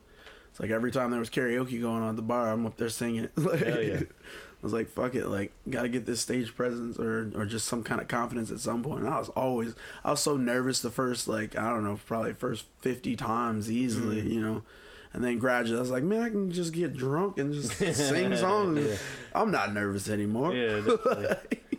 it's 0.53 0.59
like 0.59 0.69
every 0.69 0.91
time 0.91 1.09
there 1.09 1.19
was 1.19 1.31
karaoke 1.31 1.81
going 1.81 2.03
on 2.03 2.09
at 2.11 2.15
the 2.15 2.21
bar 2.21 2.51
I'm 2.51 2.65
up 2.67 2.77
there 2.77 2.87
singing 2.89 3.27
like, 3.35 3.59
yeah. 3.61 4.01
I 4.01 4.65
was 4.65 4.71
like, 4.71 4.87
fuck 4.87 5.13
it, 5.15 5.27
like, 5.27 5.51
gotta 5.69 5.89
get 5.89 6.05
this 6.05 6.21
stage 6.21 6.55
presence 6.55 6.97
or 6.97 7.29
or 7.35 7.45
just 7.45 7.67
some 7.67 7.83
kind 7.83 7.99
of 7.99 8.07
confidence 8.07 8.49
at 8.49 8.59
some 8.61 8.81
point. 8.81 9.01
And 9.03 9.09
I 9.13 9.19
was 9.19 9.27
always, 9.29 9.75
I 10.05 10.11
was 10.11 10.21
so 10.21 10.37
nervous 10.37 10.81
the 10.81 10.89
first, 10.89 11.27
like, 11.27 11.57
I 11.57 11.69
don't 11.69 11.83
know, 11.83 11.99
probably 12.05 12.31
first 12.31 12.65
50 12.79 13.17
times 13.17 13.69
easily, 13.69 14.21
Mm. 14.21 14.31
you 14.31 14.39
know. 14.41 14.61
And 15.11 15.21
then 15.23 15.37
gradually, 15.37 15.77
I 15.77 15.81
was 15.81 15.91
like, 15.91 16.03
man, 16.03 16.21
I 16.21 16.29
can 16.29 16.49
just 16.49 16.71
get 16.71 16.95
drunk 16.95 17.37
and 17.39 17.53
just 17.53 17.73
sing 17.95 18.35
songs. 18.37 18.87
Yeah. 18.87 18.95
I'm 19.35 19.51
not 19.51 19.73
nervous 19.73 20.07
anymore. 20.09 20.53
Yeah, 20.55 20.79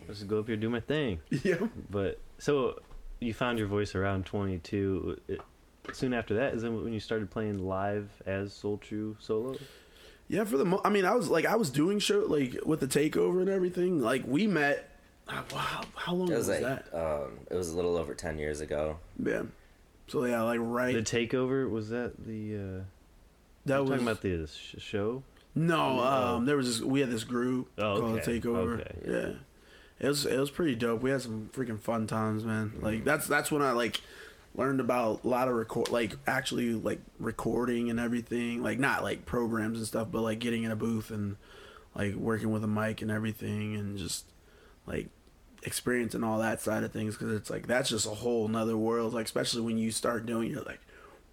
just 0.08 0.28
go 0.28 0.40
up 0.40 0.46
here 0.48 0.56
do 0.56 0.68
my 0.68 0.80
thing. 0.80 1.20
yeah. 1.30 1.56
But 1.90 2.20
so 2.38 2.78
you 3.18 3.32
found 3.32 3.58
your 3.58 3.66
voice 3.68 3.94
around 3.94 4.26
22. 4.26 5.20
It, 5.26 5.40
soon 5.92 6.12
after 6.14 6.34
that 6.34 6.54
is 6.54 6.62
then 6.62 6.82
when 6.82 6.92
you 6.92 7.00
started 7.00 7.30
playing 7.30 7.58
live 7.66 8.08
as 8.26 8.52
Soul 8.52 8.78
True 8.78 9.16
solo. 9.20 9.56
Yeah, 10.28 10.44
for 10.44 10.56
the 10.56 10.64
mo- 10.64 10.80
I 10.84 10.88
mean, 10.88 11.04
I 11.04 11.14
was 11.14 11.28
like, 11.28 11.44
I 11.46 11.56
was 11.56 11.70
doing 11.70 11.98
show 11.98 12.20
like 12.20 12.56
with 12.64 12.80
the 12.80 12.86
takeover 12.86 13.40
and 13.40 13.48
everything. 13.50 14.00
Like 14.00 14.22
we 14.26 14.46
met. 14.46 14.90
uh, 15.28 15.42
Wow, 15.52 15.82
how 15.94 16.14
long 16.14 16.30
It 16.32 16.36
was, 16.36 16.48
was 16.48 16.60
like 16.60 16.90
that? 16.90 16.94
um, 17.24 17.38
it 17.50 17.54
was 17.54 17.70
a 17.70 17.76
little 17.76 17.96
over 17.96 18.14
ten 18.14 18.38
years 18.38 18.60
ago. 18.60 18.98
Yeah. 19.22 19.42
So 20.08 20.24
yeah, 20.24 20.42
like 20.42 20.60
right. 20.62 20.94
The 20.94 21.02
takeover 21.02 21.68
was 21.68 21.90
that 21.90 22.12
the? 22.26 22.56
uh 22.56 22.82
that 23.66 23.80
was 23.80 23.90
talking 23.90 24.02
about 24.06 24.20
the 24.22 24.46
sh- 24.46 24.74
show. 24.78 25.22
no. 25.54 26.00
Um, 26.00 26.44
there 26.46 26.56
was 26.56 26.66
this, 26.78 26.80
we 26.86 27.00
had 27.00 27.10
this 27.10 27.24
group 27.24 27.68
Oh, 27.78 28.00
called 28.00 28.18
okay. 28.20 28.38
Takeover. 28.40 28.80
Okay, 28.80 28.96
yeah. 29.06 29.12
yeah. 29.28 29.32
It 30.00 30.08
was 30.08 30.26
it 30.26 30.38
was 30.38 30.50
pretty 30.50 30.74
dope. 30.74 31.00
We 31.02 31.10
had 31.10 31.22
some 31.22 31.48
freaking 31.52 31.78
fun 31.80 32.06
times, 32.06 32.44
man. 32.44 32.72
Like 32.80 33.04
that's 33.04 33.26
that's 33.26 33.50
when 33.50 33.62
I 33.62 33.72
like 33.72 34.00
learned 34.54 34.80
about 34.80 35.24
a 35.24 35.28
lot 35.28 35.48
of 35.48 35.54
record 35.54 35.90
like 35.90 36.16
actually 36.26 36.74
like 36.74 37.00
recording 37.18 37.90
and 37.90 37.98
everything. 37.98 38.62
Like 38.62 38.78
not 38.78 39.02
like 39.02 39.26
programs 39.26 39.78
and 39.78 39.86
stuff, 39.86 40.08
but 40.10 40.22
like 40.22 40.38
getting 40.38 40.62
in 40.64 40.70
a 40.70 40.76
booth 40.76 41.10
and 41.10 41.36
like 41.94 42.14
working 42.14 42.50
with 42.52 42.62
a 42.64 42.68
mic 42.68 43.02
and 43.02 43.10
everything 43.10 43.74
and 43.76 43.98
just 43.98 44.26
like 44.86 45.08
experiencing 45.64 46.22
all 46.22 46.38
that 46.40 46.60
side 46.60 46.84
of 46.84 46.92
things 46.92 47.16
because 47.16 47.34
it's 47.34 47.48
like 47.50 47.66
that's 47.66 47.88
just 47.88 48.06
a 48.06 48.10
whole 48.10 48.46
nother 48.48 48.76
world. 48.76 49.14
Like 49.14 49.24
especially 49.26 49.62
when 49.62 49.78
you 49.78 49.90
start 49.90 50.26
doing, 50.26 50.50
you're 50.50 50.62
like, 50.62 50.80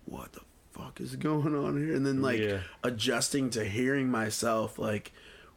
what 0.05 0.31
the 0.33 0.41
fuck 0.71 0.99
is 1.01 1.15
going 1.15 1.55
on 1.55 1.77
here? 1.83 1.95
And 1.95 2.05
then 2.05 2.19
oh, 2.19 2.23
like 2.23 2.39
Yeah. 2.39 2.59
adjusting 2.83 3.49
to 3.51 3.63
hearing 3.63 4.09
myself 4.09 4.79
like 4.79 5.11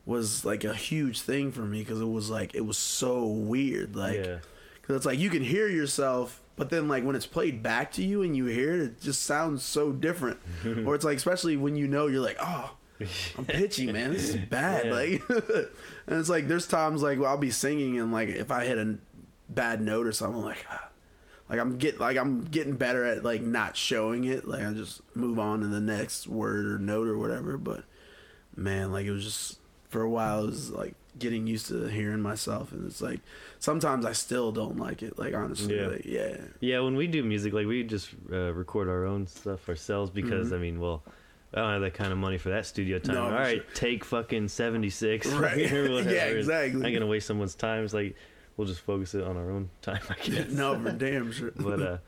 was 0.07 0.45
like 0.45 0.65
a 0.65 0.75
huge 0.75 1.21
thing 1.23 1.51
for 1.51 1.63
me 1.63 1.79
because 1.79 2.01
it 2.01 2.05
was 2.09 2.29
like 2.29 2.55
it 2.55 2.67
was 2.67 2.77
so 2.77 3.25
weird 3.27 3.97
like 3.97 4.17
Yeah. 4.17 4.39
because 4.83 4.97
it's 4.97 5.07
like 5.07 5.19
you 5.19 5.31
can 5.31 5.43
hear 5.43 5.67
yourself 5.67 6.43
but 6.57 6.71
then 6.71 6.89
like 6.89 7.05
when 7.05 7.17
it's 7.17 7.27
played 7.27 7.63
back 7.63 7.93
to 7.93 8.03
you 8.05 8.23
and 8.23 8.37
you 8.37 8.47
hear 8.47 8.75
it 8.75 8.81
it 8.81 9.01
just 9.01 9.23
sounds 9.23 9.63
so 9.63 9.93
different 9.93 10.39
or 10.87 10.95
it's 10.95 11.05
like 11.05 11.17
especially 11.17 11.57
when 11.57 11.77
you 11.77 11.87
know 11.89 12.07
you're 12.07 12.21
like 12.21 12.37
oh 12.41 12.77
i'm 13.37 13.45
pitchy 13.45 13.91
man 13.91 14.13
this 14.13 14.29
is 14.31 14.37
bad 14.37 14.87
Yeah. 14.87 14.93
like 14.93 15.23
and 16.07 16.21
it's 16.21 16.29
like 16.29 16.47
there's 16.49 16.67
times 16.69 17.03
like 17.03 17.19
i'll 17.21 17.37
be 17.37 17.51
singing 17.51 17.99
and 17.99 18.13
like 18.13 18.29
if 18.29 18.51
i 18.51 18.65
hit 18.65 18.79
a 18.79 18.97
bad 19.49 19.81
note 19.81 20.07
or 20.07 20.13
something 20.13 20.39
I'm 20.41 20.45
like 20.47 20.65
ah. 20.71 20.89
like 21.51 21.59
i'm 21.59 21.77
get 21.77 21.99
like 22.01 22.17
i'm 22.17 22.45
getting 22.45 22.77
better 22.77 23.05
at 23.05 23.25
like 23.25 23.43
not 23.43 23.77
showing 23.77 24.25
it 24.25 24.47
like 24.47 24.63
i 24.65 24.73
just 24.73 25.03
move 25.17 25.39
on 25.41 25.61
to 25.61 25.67
the 25.67 25.81
next 25.81 26.27
word 26.29 26.67
or 26.67 26.79
note 26.79 27.09
or 27.09 27.19
whatever 27.19 27.59
but 27.59 27.83
man 28.57 28.93
like 28.93 29.07
it 29.07 29.11
was 29.11 29.25
just 29.25 29.59
for 29.95 30.03
a 30.03 30.11
while 30.11 30.43
it 30.43 30.47
was 30.47 30.71
like 30.73 30.95
getting 31.21 31.47
used 31.47 31.69
to 31.69 31.87
hearing 31.87 32.21
myself 32.21 32.73
and 32.73 32.85
it's 32.89 33.01
like 33.01 33.21
sometimes 33.61 34.05
i 34.05 34.11
still 34.13 34.51
don't 34.51 34.77
like 34.77 35.01
it 35.05 35.17
like 35.17 35.33
honestly 35.35 35.77
Yeah. 35.79 35.87
like, 35.87 36.05
yeah 36.05 36.37
Yeah, 36.59 36.81
when 36.81 36.97
we 36.97 37.07
do 37.07 37.23
music, 37.23 37.53
like 37.53 37.69
we 37.69 37.85
just 37.85 38.09
uh, 38.33 38.53
record 38.53 38.89
our 38.89 39.05
own 39.07 39.29
stuff 39.29 39.69
ourselves 39.69 40.11
because 40.11 40.53
I 40.53 40.59
mean, 40.59 40.81
well, 40.81 41.05
I 41.55 41.61
don't 41.61 41.71
have 41.75 41.83
that 41.83 41.95
kind 41.95 42.11
of 42.11 42.19
money 42.19 42.39
for 42.39 42.51
that 42.51 42.67
studio 42.67 42.99
time. 42.99 43.15
Mm-hmm. 43.15 43.25
No, 43.25 43.31
All 43.31 43.37
for 43.37 43.49
right, 43.51 43.63
sure. 43.63 43.75
take 43.75 44.05
fucking 44.05 44.49
seventy 44.49 44.91
six, 44.91 45.27
Right. 45.47 45.59
Yeah, 45.71 46.27
exactly. 46.41 46.85
I'm 46.85 46.93
gonna 46.93 47.07
waste 47.15 47.29
someone's 47.29 47.55
time. 47.55 47.85
It's 47.85 47.95
like 47.95 48.17
we'll 48.57 48.67
just 48.67 48.81
focus 48.81 49.15
it 49.15 49.23
on 49.23 49.37
our 49.37 49.49
own 49.57 49.71
time, 49.83 50.03
I 50.11 50.17
guess. 50.29 50.51
no 50.63 50.75
for 50.83 50.91
damn 50.91 51.31
sure 51.31 51.53
But 51.55 51.81
uh, 51.81 51.99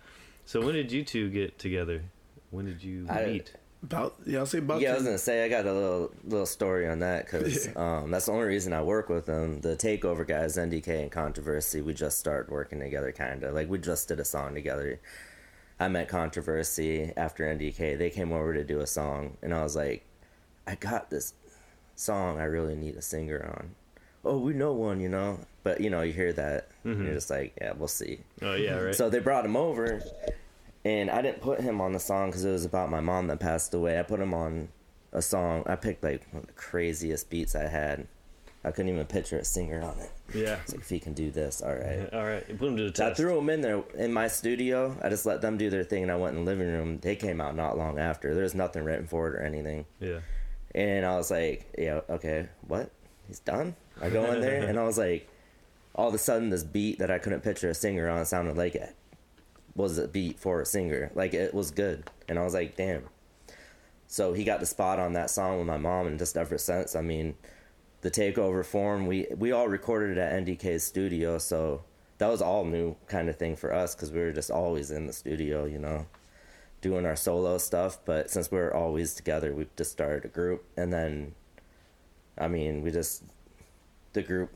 so 0.45 0.57
when 0.67 0.75
did 0.75 0.91
you 0.91 1.05
two 1.05 1.31
get 1.31 1.57
together? 1.61 2.03
When 2.51 2.65
did 2.65 2.83
you 2.83 3.07
I- 3.09 3.27
meet? 3.27 3.53
About 3.83 4.17
yeah 4.25 4.39
i'll 4.39 4.47
say 4.47 4.59
about 4.59 4.81
yeah, 4.81 4.93
I 4.93 4.95
was 4.95 5.05
gonna 5.05 5.19
say 5.19 5.45
I 5.45 5.49
got 5.49 5.67
a 5.67 5.73
little 5.73 6.11
little 6.25 6.47
story 6.47 6.89
on 6.89 7.01
that 7.01 7.27
because 7.27 7.69
um, 7.77 8.11
that's 8.11 8.27
the 8.27 8.33
only 8.33 8.47
reason 8.47 8.73
I 8.73 8.83
work 8.83 9.09
with 9.09 9.27
them. 9.27 9.61
The 9.61 9.77
Takeover 9.77 10.27
guys, 10.27 10.57
NDK 10.57 11.03
and 11.03 11.11
Controversy, 11.13 11.83
we 11.83 11.95
just 11.95 12.19
started 12.19 12.51
working 12.51 12.81
together, 12.81 13.13
kind 13.13 13.43
of 13.45 13.55
like 13.55 13.69
we 13.69 13.79
just 13.79 14.09
did 14.09 14.19
a 14.19 14.25
song 14.25 14.55
together. 14.55 15.01
I 15.79 15.89
met 15.89 16.09
Controversy 16.09 17.13
after 17.17 17.45
NDK. 17.45 17.99
They 17.99 18.11
came 18.11 18.33
over 18.33 18.55
to 18.55 18.65
do 18.65 18.81
a 18.81 18.87
song, 18.87 19.37
and 19.43 19.53
I 19.53 19.63
was 19.63 19.77
like, 19.77 20.07
I 20.67 20.75
got 20.75 21.11
this 21.11 21.35
song. 21.95 22.41
I 22.41 22.45
really 22.45 22.75
need 22.75 22.97
a 22.97 23.03
singer 23.03 23.55
on. 23.59 23.75
Oh, 24.25 24.39
we 24.39 24.55
know 24.55 24.73
one, 24.73 25.01
you 25.01 25.09
know. 25.11 25.39
But 25.63 25.81
you 25.81 25.91
know, 25.91 26.01
you 26.03 26.13
hear 26.13 26.33
that, 26.33 26.69
and 26.85 27.05
you're 27.05 27.15
just 27.15 27.29
like, 27.31 27.53
yeah, 27.61 27.73
we'll 27.77 27.89
see. 27.89 28.21
Oh 28.41 28.55
yeah, 28.55 28.79
right. 28.79 28.95
So 28.95 29.11
they 29.11 29.19
brought 29.19 29.45
him 29.45 29.57
over, 29.57 30.01
and 30.87 31.11
I 31.11 31.21
didn't 31.21 31.41
put 31.41 31.61
him 31.61 31.81
on 31.81 31.93
the 31.93 31.99
song 31.99 32.29
because 32.29 32.45
it 32.45 32.53
was 32.53 32.65
about 32.65 32.91
my 32.91 33.01
mom 33.01 33.27
that 33.27 33.41
passed 33.41 33.75
away. 33.75 33.99
I 33.99 34.05
put 34.05 34.21
him 34.21 34.33
on 34.33 34.69
a 35.13 35.21
song. 35.21 35.65
I 35.67 35.75
picked 35.75 36.05
like 36.05 36.25
one 36.31 36.43
of 36.43 36.47
the 36.47 36.53
craziest 36.53 37.29
beats 37.29 37.57
I 37.57 37.67
had. 37.67 38.07
I 38.65 38.71
couldn't 38.71 38.93
even 38.93 39.05
picture 39.07 39.37
a 39.37 39.45
singer 39.45 39.83
on 39.83 39.99
it. 39.99 40.11
yeah. 40.33 40.59
It's 40.63 40.73
like 40.73 40.83
if 40.83 40.89
he 40.89 41.01
can 41.01 41.13
do 41.13 41.33
this, 41.33 41.61
all 41.61 41.75
right. 41.75 42.09
All 42.13 42.25
right, 42.25 42.47
put 42.57 42.69
him 42.69 42.77
to 42.77 42.91
the 42.91 42.97
So 42.97 43.09
I 43.09 43.15
threw 43.15 43.37
him 43.37 43.51
in 43.51 43.63
there 43.63 43.83
in 43.97 44.13
my 44.13 44.29
studio. 44.29 44.97
I 45.03 45.09
just 45.09 45.27
let 45.27 45.41
them 45.41 45.59
do 45.59 45.71
their 45.71 45.83
thing, 45.83 46.05
and 46.05 46.13
I 46.13 46.17
went 46.17 46.37
in 46.37 46.45
the 46.45 46.51
living 46.51 46.69
room. 46.73 46.99
They 46.99 47.17
came 47.17 47.41
out 47.41 47.57
not 47.57 47.77
long 47.77 47.99
after. 47.99 48.33
There's 48.35 48.55
nothing 48.55 48.85
written 48.85 49.09
for 49.09 49.29
it 49.29 49.35
or 49.41 49.43
anything. 49.43 49.87
Yeah. 49.99 50.21
And 50.73 51.05
I 51.05 51.17
was 51.17 51.33
like, 51.33 51.73
yeah, 51.77 52.01
okay, 52.11 52.49
what? 52.69 52.91
He's 53.27 53.41
done? 53.41 53.75
I 54.01 54.09
go 54.11 54.25
in 54.33 54.41
there, 54.41 54.65
and 54.69 54.79
I 54.79 54.85
was 54.85 54.99
like, 54.99 55.29
all 55.97 56.09
of 56.09 56.15
a 56.15 56.19
sudden, 56.19 56.51
this 56.51 56.63
beat 56.63 57.01
that 57.01 57.11
I 57.11 57.19
couldn't 57.19 57.41
picture 57.41 57.71
a 57.71 57.75
singer 57.75 58.09
on 58.09 58.25
sounded 58.25 58.57
like 58.57 58.77
it 58.77 58.95
was 59.77 59.99
a 59.99 60.09
beat 60.09 60.39
for 60.39 60.61
a 60.61 60.67
singer. 60.67 61.11
Like, 61.15 61.35
it 61.35 61.55
was 61.55 61.71
good. 61.71 62.09
And 62.29 62.39
I 62.39 62.45
was 62.45 62.55
like, 62.55 62.77
damn. 62.77 63.05
So 64.07 64.33
he 64.33 64.45
got 64.45 64.61
the 64.61 64.67
spot 64.67 64.99
on 64.99 65.13
that 65.15 65.31
song 65.31 65.59
with 65.59 65.67
my 65.67 65.79
mom, 65.79 66.07
and 66.07 66.19
just 66.19 66.37
ever 66.37 66.59
since, 66.59 66.95
I 66.95 67.01
mean, 67.03 67.35
the 68.03 68.11
takeover 68.11 68.65
form, 68.65 69.07
we, 69.07 69.27
we 69.37 69.53
all 69.53 69.69
recorded 69.69 70.17
at 70.19 70.33
NDK's 70.45 70.85
studio, 70.85 71.39
so 71.39 71.83
that 72.19 72.29
was 72.29 72.41
all 72.41 72.65
new 72.65 72.97
kind 73.09 73.29
of 73.29 73.37
thing 73.37 73.57
for 73.57 73.73
us 73.73 73.95
because 73.95 74.13
we 74.13 74.21
were 74.21 74.33
just 74.33 74.51
always 74.51 74.91
in 74.91 75.07
the 75.07 75.13
studio, 75.13 75.65
you 75.65 75.79
know 75.79 76.07
doing 76.81 77.07
our 77.07 77.17
solo 77.17 77.59
stuff, 77.59 77.99
but 78.05 78.31
since 78.31 78.51
we 78.51 78.59
are 78.59 78.73
always 78.73 79.15
together, 79.15 79.53
we 79.53 79.67
just 79.77 79.91
started 79.91 80.25
a 80.25 80.29
group, 80.29 80.65
and 80.77 80.93
then, 80.93 81.35
I 82.39 82.49
mean, 82.49 82.83
we 82.83 82.91
just 82.91 83.25
the 84.13 84.23
group 84.23 84.51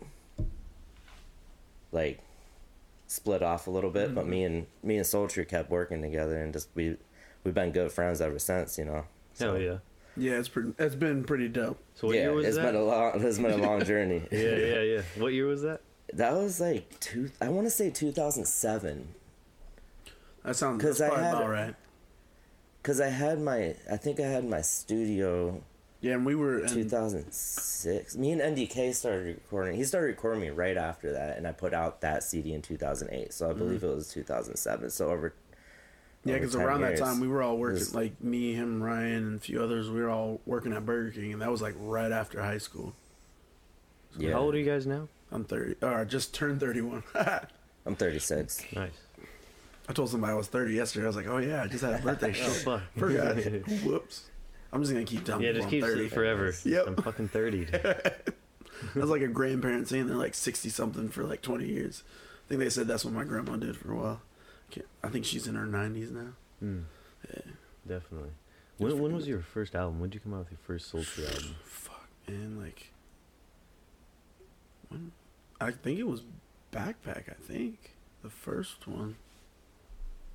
like 1.93 2.21
split 3.11 3.43
off 3.43 3.67
a 3.67 3.71
little 3.71 3.91
bit, 3.91 4.15
but 4.15 4.23
mm-hmm. 4.23 4.31
me 4.31 4.45
and 4.45 4.67
me 4.85 4.97
and 4.97 5.07
Soul 5.07 5.27
True 5.27 5.45
kept 5.45 5.69
working 5.69 6.01
together, 6.01 6.41
and 6.41 6.53
just 6.53 6.69
we 6.75 6.97
we've 7.45 7.55
been 7.55 7.73
good 7.73 7.91
friends 7.91 8.21
ever 8.21 8.39
since, 8.39 8.79
you 8.79 8.85
know. 8.85 9.05
Hell 9.39 9.59
yeah. 9.59 9.79
yeah 10.17 10.33
it's 10.33 10.49
pretty 10.49 10.73
it's 10.79 10.95
been 10.95 11.25
pretty 11.25 11.49
dope 11.49 11.79
So 11.95 12.09
what 12.09 12.17
yeah, 12.17 12.23
year 12.23 12.33
was 12.35 12.47
it's 12.47 12.57
that? 12.57 12.63
been 12.73 12.75
a 12.77 12.83
long 12.85 13.13
it's 13.25 13.39
been 13.39 13.51
a 13.53 13.57
long 13.57 13.83
journey. 13.93 14.23
yeah, 14.31 14.39
yeah, 14.57 14.81
yeah. 14.83 15.03
What 15.19 15.33
year 15.33 15.47
was 15.47 15.63
that? 15.63 15.81
That 16.13 16.33
was 16.35 16.61
like 16.61 16.99
two. 17.01 17.31
I 17.41 17.49
want 17.49 17.67
to 17.67 17.71
say 17.71 17.91
2007. 17.91 19.15
that 20.45 20.57
sounds 20.57 20.83
'Cause 20.83 20.99
that's 20.99 21.15
I 21.15 21.23
had- 21.23 21.35
about 21.35 21.49
right 21.51 21.75
Cause 22.83 22.99
I 23.01 23.09
had 23.09 23.41
my, 23.41 23.75
I 23.93 23.99
think 23.99 24.21
I 24.21 24.27
had 24.27 24.45
my 24.49 24.63
studio 24.63 25.63
yeah 26.01 26.15
and 26.15 26.27
we 26.27 26.35
were 26.35 26.61
in, 26.61 26.69
2006. 26.69 28.17
Me 28.17 28.33
and 28.33 28.41
NDK 28.41 28.95
started 28.95 29.37
recording. 29.37 29.77
He 29.77 29.85
started 29.85 30.07
recording 30.09 30.41
me 30.41 30.51
right 30.51 30.77
after 30.77 31.13
that, 31.13 31.37
and 31.37 31.47
I 31.47 31.53
put 31.53 31.75
out 31.75 32.01
that 32.01 32.23
CD 32.23 32.53
in 32.55 32.63
2008. 32.63 33.33
So 33.33 33.47
I 33.47 33.51
mm-hmm. 33.51 33.59
believe 33.59 33.85
it 33.85 33.95
was 33.95 34.09
2007. 34.13 34.91
So 34.91 35.11
over. 35.11 35.35
yeah 36.25 36.35
because 36.35 36.53
10 36.53 36.63
around 36.63 36.81
that 36.83 36.99
time 36.99 37.21
we 37.21 37.29
were 37.29 37.43
all 37.43 37.57
working 37.57 37.79
was- 37.79 37.95
like 37.95 38.23
me 38.23 38.53
him 38.53 38.83
ryan 38.83 39.27
and 39.27 39.37
a 39.37 39.41
few 39.41 39.63
others 39.63 39.89
we 39.89 40.03
were 40.03 40.11
all 40.11 40.39
working 40.45 40.75
at 40.75 40.85
burger 40.85 41.11
king 41.11 41.33
and 41.33 41.41
that 41.41 41.51
was 41.51 41.63
like 41.63 41.75
right 41.79 42.13
after 42.13 42.43
high 42.43 42.59
school 42.59 42.95
Yeah, 44.19 44.33
How 44.33 44.41
old 44.41 44.55
are 44.55 44.59
you 44.59 44.67
guys 44.67 44.87
now? 44.87 45.09
i'm 45.33 45.45
30 45.45 45.77
or 45.81 45.95
I 45.95 46.05
just 46.05 46.35
turned 46.35 46.61
31 46.61 47.03
I'm 47.87 47.97
36. 47.97 48.65
Nice. 48.73 48.91
I 49.89 49.93
told 49.93 50.11
somebody 50.11 50.33
I 50.33 50.37
was 50.37 50.49
30 50.49 50.75
yesterday. 50.75 51.05
I 51.05 51.07
was 51.09 51.17
like, 51.17 51.27
oh 51.27 51.39
yeah, 51.39 51.63
I 51.63 51.67
just 51.67 51.83
had 51.83 51.95
a 51.95 52.03
birthday 52.03 52.35
Oh 52.43 52.51
fuck. 52.51 52.83
Whoops. 53.85 54.30
I'm 54.73 54.81
just 54.83 54.93
gonna 54.93 55.05
keep 55.05 55.25
telling 55.25 55.43
Yeah, 55.43 55.53
people 55.53 55.63
just 55.71 55.75
I'm 55.75 55.81
keep 55.81 55.85
30. 55.85 56.09
forever. 56.09 56.55
Yep. 56.65 56.87
I'm 56.87 56.97
fucking 56.97 57.29
thirty. 57.29 57.65
That's 58.95 59.09
like 59.11 59.23
a 59.23 59.29
grandparent 59.29 59.89
saying 59.89 60.07
they're 60.07 60.17
like 60.17 60.35
60 60.35 60.69
something 60.71 61.09
for 61.11 61.25
like 61.25 61.43
20 61.43 61.67
years. 61.67 62.03
I 62.47 62.49
think 62.49 62.61
they 62.61 62.71
said 62.71 62.89
that's 62.89 63.05
what 63.05 63.13
my 63.13 63.25
grandma 63.25 63.57
did 63.57 63.77
for 63.77 63.93
a 63.93 63.97
while. 63.97 64.23
Can't, 64.71 64.87
I 65.05 65.09
think 65.09 65.25
she's 65.27 65.47
in 65.47 65.55
her 65.55 65.67
90s 65.67 66.11
now. 66.11 66.33
Hmm. 66.61 66.79
Definitely. 67.87 68.31
When, 68.79 68.99
when 68.99 69.13
was 69.15 69.29
your 69.29 69.41
first 69.43 69.75
album? 69.75 70.01
When 70.01 70.09
did 70.09 70.15
you 70.17 70.21
come 70.21 70.33
out 70.33 70.41
with 70.41 70.53
your 70.53 70.61
first 70.67 70.89
Soul 70.91 71.03
True 71.05 71.27
album? 71.27 71.57
Fuck, 71.65 72.09
man. 72.27 72.59
Like, 72.59 72.91
when? 74.89 75.13
I 75.61 75.71
think 75.73 75.99
it 75.99 76.07
was 76.07 76.23
Backpack, 76.73 77.29
I 77.29 77.35
think. 77.39 77.97
The 78.23 78.31
first 78.31 78.87
one. 78.89 79.17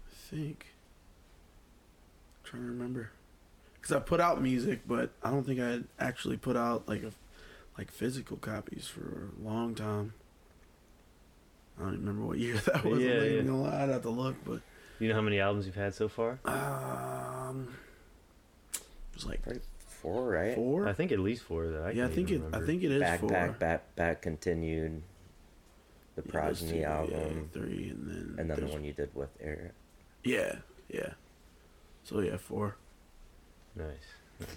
I 0.08 0.13
think. 0.36 0.67
trying 2.43 2.62
to 2.63 2.67
remember. 2.69 3.10
Because 3.86 3.98
I 3.98 4.00
put 4.00 4.19
out 4.19 4.41
music, 4.41 4.80
but 4.88 5.12
I 5.21 5.30
don't 5.30 5.43
think 5.45 5.60
I 5.60 5.67
had 5.69 5.84
actually 6.00 6.38
put 6.38 6.58
out 6.58 6.89
like 6.89 7.04
a, 7.04 7.12
like 7.78 7.91
physical 7.91 8.36
copies 8.36 8.88
for 8.88 9.30
a 9.39 9.48
long 9.48 9.76
time. 9.76 10.13
I 11.78 11.84
don't 11.84 11.93
even 11.93 12.06
remember 12.08 12.26
what 12.26 12.39
year 12.39 12.56
that 12.65 12.84
was. 12.84 13.00
Yeah, 13.00 13.12
I'm 13.12 13.17
not 13.19 13.24
yeah. 13.26 13.41
gonna 13.43 13.62
lie, 13.62 13.84
I'd 13.84 13.89
have 13.89 14.02
to 14.02 14.10
look, 14.10 14.38
but 14.43 14.62
You 14.98 15.10
know 15.10 15.13
how 15.13 15.21
many 15.21 15.39
albums 15.39 15.67
you've 15.67 15.76
had 15.76 15.93
so 15.93 16.08
far? 16.08 16.39
um, 16.45 17.76
it 18.74 18.80
was 19.13 19.28
like 19.28 19.43
Probably 19.43 19.62
four, 19.78 20.30
right? 20.32 20.56
four. 20.56 20.88
I 20.88 20.93
think 20.93 21.12
at 21.12 21.19
least 21.19 21.43
four. 21.43 21.67
That 21.67 21.84
I 21.84 21.91
yeah, 21.91 22.06
I 22.06 22.06
can't 22.06 22.15
think 22.15 22.32
even 22.32 22.54
it. 22.56 22.56
I 22.58 22.65
think 22.65 22.82
it 22.82 22.91
is 22.91 23.02
back, 23.02 23.19
four. 23.19 23.30
back, 23.30 23.60
back, 23.60 23.95
back. 23.95 24.21
Continued. 24.24 25.04
The 26.15 26.24
Yeah, 26.26 26.32
Progeny 26.32 26.80
two, 26.80 26.84
album, 26.86 27.50
yeah, 27.54 27.62
three, 27.62 27.89
and 27.89 28.10
then 28.10 28.36
and 28.39 28.50
then 28.50 28.62
the 28.62 28.65
one 28.65 28.84
you 28.84 28.93
did 28.93 29.13
with 29.13 29.30
Eric. 29.39 29.74
Yeah, 30.24 30.56
yeah. 30.89 31.10
So 32.04 32.19
yeah, 32.21 32.38
four. 32.38 32.78
Nice. 33.75 33.88
nice. 34.39 34.49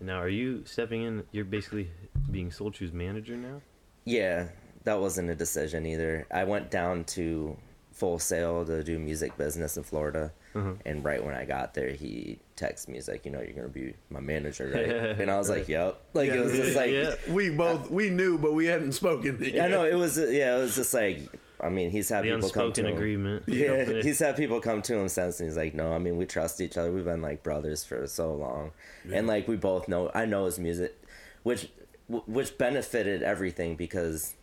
Now, 0.00 0.18
are 0.20 0.28
you 0.28 0.62
stepping 0.64 1.02
in? 1.02 1.24
You're 1.32 1.44
basically 1.44 1.90
being 2.30 2.50
Soul 2.52 2.70
True's 2.70 2.92
manager 2.92 3.36
now. 3.36 3.60
Yeah, 4.04 4.48
that 4.84 5.00
wasn't 5.00 5.30
a 5.30 5.34
decision 5.34 5.86
either. 5.86 6.26
I 6.32 6.44
went 6.44 6.70
down 6.70 7.04
to 7.04 7.56
Full 7.92 8.18
Sail 8.18 8.64
to 8.64 8.84
do 8.84 8.98
music 8.98 9.36
business 9.36 9.76
in 9.76 9.82
Florida, 9.82 10.32
Uh-huh. 10.54 10.74
and 10.86 11.04
right 11.04 11.22
when 11.24 11.34
I 11.34 11.44
got 11.44 11.74
there, 11.74 11.90
he 11.90 12.38
texted 12.56 12.88
me. 12.88 12.94
He's 12.94 13.08
like, 13.08 13.24
"You 13.24 13.32
know, 13.32 13.40
you're 13.40 13.52
gonna 13.54 13.68
be 13.68 13.94
my 14.08 14.20
manager, 14.20 14.70
right?" 14.72 14.88
and 15.20 15.30
I 15.30 15.36
was 15.36 15.50
like, 15.50 15.68
"Yep." 15.68 16.00
Like 16.14 16.30
it 16.30 16.38
was 16.40 16.52
just 16.52 16.76
like, 16.76 16.90
Yeah. 16.92 17.14
we 17.30 17.50
both 17.50 17.90
we 17.90 18.08
knew, 18.08 18.38
but 18.38 18.52
we 18.54 18.66
hadn't 18.66 18.92
spoken. 18.92 19.42
I 19.60 19.66
know 19.68 19.84
it 19.84 19.94
was. 19.96 20.16
Yeah, 20.16 20.56
it 20.56 20.60
was 20.60 20.76
just 20.76 20.94
like. 20.94 21.18
I 21.60 21.68
mean, 21.70 21.90
he's 21.90 22.08
had 22.08 22.24
The 22.24 22.30
people 22.34 22.50
come 22.50 22.72
to 22.72 22.80
unspoken 22.80 22.86
him. 22.86 22.94
agreement. 22.96 23.42
Yeah, 23.48 23.88
Yeah. 23.88 24.02
he's 24.02 24.18
had 24.20 24.36
people 24.36 24.60
come 24.60 24.80
to 24.82 24.94
him 24.96 25.08
since, 25.08 25.40
and 25.40 25.48
he's 25.48 25.56
like, 25.56 25.74
"No, 25.74 25.92
I 25.92 25.98
mean, 25.98 26.16
we 26.16 26.24
trust 26.26 26.60
each 26.60 26.76
other. 26.76 26.92
We've 26.92 27.04
been 27.04 27.22
like 27.22 27.42
brothers 27.42 27.84
for 27.84 28.06
so 28.06 28.32
long, 28.34 28.70
and 29.12 29.26
like 29.26 29.48
we 29.48 29.56
both 29.56 29.88
know. 29.88 30.10
I 30.14 30.24
know 30.24 30.44
his 30.46 30.58
music, 30.58 31.00
which 31.42 31.68
which 32.08 32.56
benefited 32.58 33.22
everything 33.22 33.76
because 33.76 34.34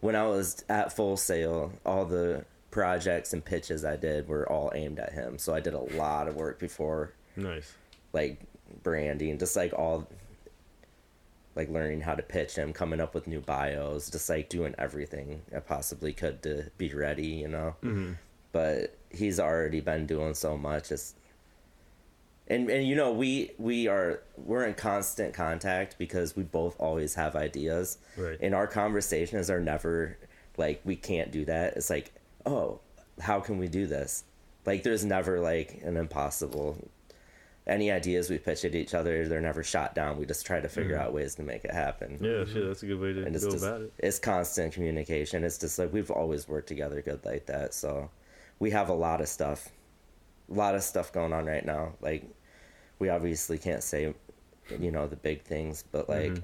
when 0.00 0.14
I 0.16 0.26
was 0.26 0.64
at 0.68 0.92
Full 0.94 1.16
Sail, 1.16 1.72
all 1.86 2.04
the 2.04 2.44
projects 2.70 3.32
and 3.32 3.42
pitches 3.44 3.84
I 3.84 3.96
did 3.96 4.28
were 4.28 4.46
all 4.50 4.70
aimed 4.74 4.98
at 4.98 5.12
him. 5.12 5.38
So 5.38 5.54
I 5.54 5.60
did 5.60 5.72
a 5.72 5.80
lot 5.96 6.28
of 6.28 6.36
work 6.36 6.58
before, 6.58 7.12
Nice. 7.36 7.72
like 8.12 8.40
branding, 8.82 9.38
just 9.38 9.56
like 9.56 9.72
all, 9.72 10.06
like 11.56 11.68
learning 11.68 12.02
how 12.02 12.14
to 12.14 12.22
pitch 12.22 12.54
him, 12.54 12.72
coming 12.72 13.00
up 13.00 13.14
with 13.14 13.26
new 13.26 13.40
bios, 13.40 14.10
just 14.10 14.28
like 14.28 14.48
doing 14.48 14.74
everything 14.78 15.42
I 15.54 15.58
possibly 15.58 16.12
could 16.12 16.42
to 16.44 16.70
be 16.78 16.94
ready, 16.94 17.26
you 17.26 17.48
know? 17.48 17.74
Hmm 17.80 18.12
but 18.56 18.96
he's 19.10 19.38
already 19.38 19.80
been 19.80 20.06
doing 20.06 20.32
so 20.32 20.56
much 20.56 20.90
it's 20.90 21.12
and 22.48 22.70
and 22.70 22.88
you 22.88 22.94
know 22.94 23.12
we 23.12 23.50
we 23.58 23.86
are 23.86 24.22
we're 24.38 24.64
in 24.64 24.72
constant 24.72 25.34
contact 25.34 25.98
because 25.98 26.34
we 26.34 26.42
both 26.42 26.74
always 26.78 27.14
have 27.16 27.36
ideas. 27.36 27.98
Right. 28.16 28.38
and 28.40 28.54
our 28.54 28.66
conversations 28.66 29.50
are 29.50 29.60
never 29.60 30.16
like 30.56 30.80
we 30.84 30.96
can't 30.96 31.30
do 31.30 31.44
that. 31.44 31.76
It's 31.76 31.90
like 31.90 32.14
oh 32.46 32.80
how 33.20 33.40
can 33.40 33.58
we 33.58 33.68
do 33.68 33.86
this? 33.86 34.24
Like 34.64 34.84
there's 34.84 35.04
never 35.04 35.38
like 35.38 35.82
an 35.84 35.98
impossible 35.98 36.78
any 37.66 37.90
ideas 37.90 38.30
we 38.30 38.38
pitch 38.38 38.64
at 38.64 38.74
each 38.74 38.94
other 38.94 39.26
they're 39.28 39.40
never 39.40 39.62
shot 39.64 39.94
down 39.94 40.16
we 40.18 40.24
just 40.24 40.46
try 40.46 40.60
to 40.60 40.68
figure 40.68 40.96
out 40.96 41.12
ways 41.12 41.34
to 41.34 41.42
make 41.42 41.64
it 41.64 41.72
happen 41.72 42.16
Yeah, 42.20 42.44
shit. 42.44 42.64
That's 42.66 42.82
a 42.82 42.86
good 42.86 43.00
way 43.00 43.12
to 43.12 43.24
and 43.24 43.34
it's 43.34 43.44
go 43.44 43.50
just 43.50 43.64
about 43.64 43.80
it. 43.80 43.92
it's 43.98 44.18
constant 44.20 44.72
communication. 44.72 45.42
It's 45.44 45.58
just 45.58 45.78
like 45.78 45.92
we've 45.92 46.10
always 46.10 46.46
worked 46.48 46.68
together 46.68 47.02
good 47.02 47.24
like 47.24 47.46
that. 47.46 47.74
So 47.74 48.08
we 48.60 48.70
have 48.70 48.88
a 48.88 48.94
lot 48.94 49.20
of 49.20 49.28
stuff, 49.28 49.68
a 50.50 50.54
lot 50.54 50.74
of 50.76 50.82
stuff 50.82 51.12
going 51.12 51.32
on 51.32 51.44
right 51.46 51.64
now. 51.66 51.94
Like 52.00 52.24
we 53.00 53.08
obviously 53.08 53.58
can't 53.58 53.82
say, 53.82 54.14
you 54.78 54.90
know, 54.92 55.06
the 55.08 55.16
big 55.16 55.42
things, 55.42 55.84
but 55.90 56.08
like 56.08 56.32
Mhm. 56.32 56.42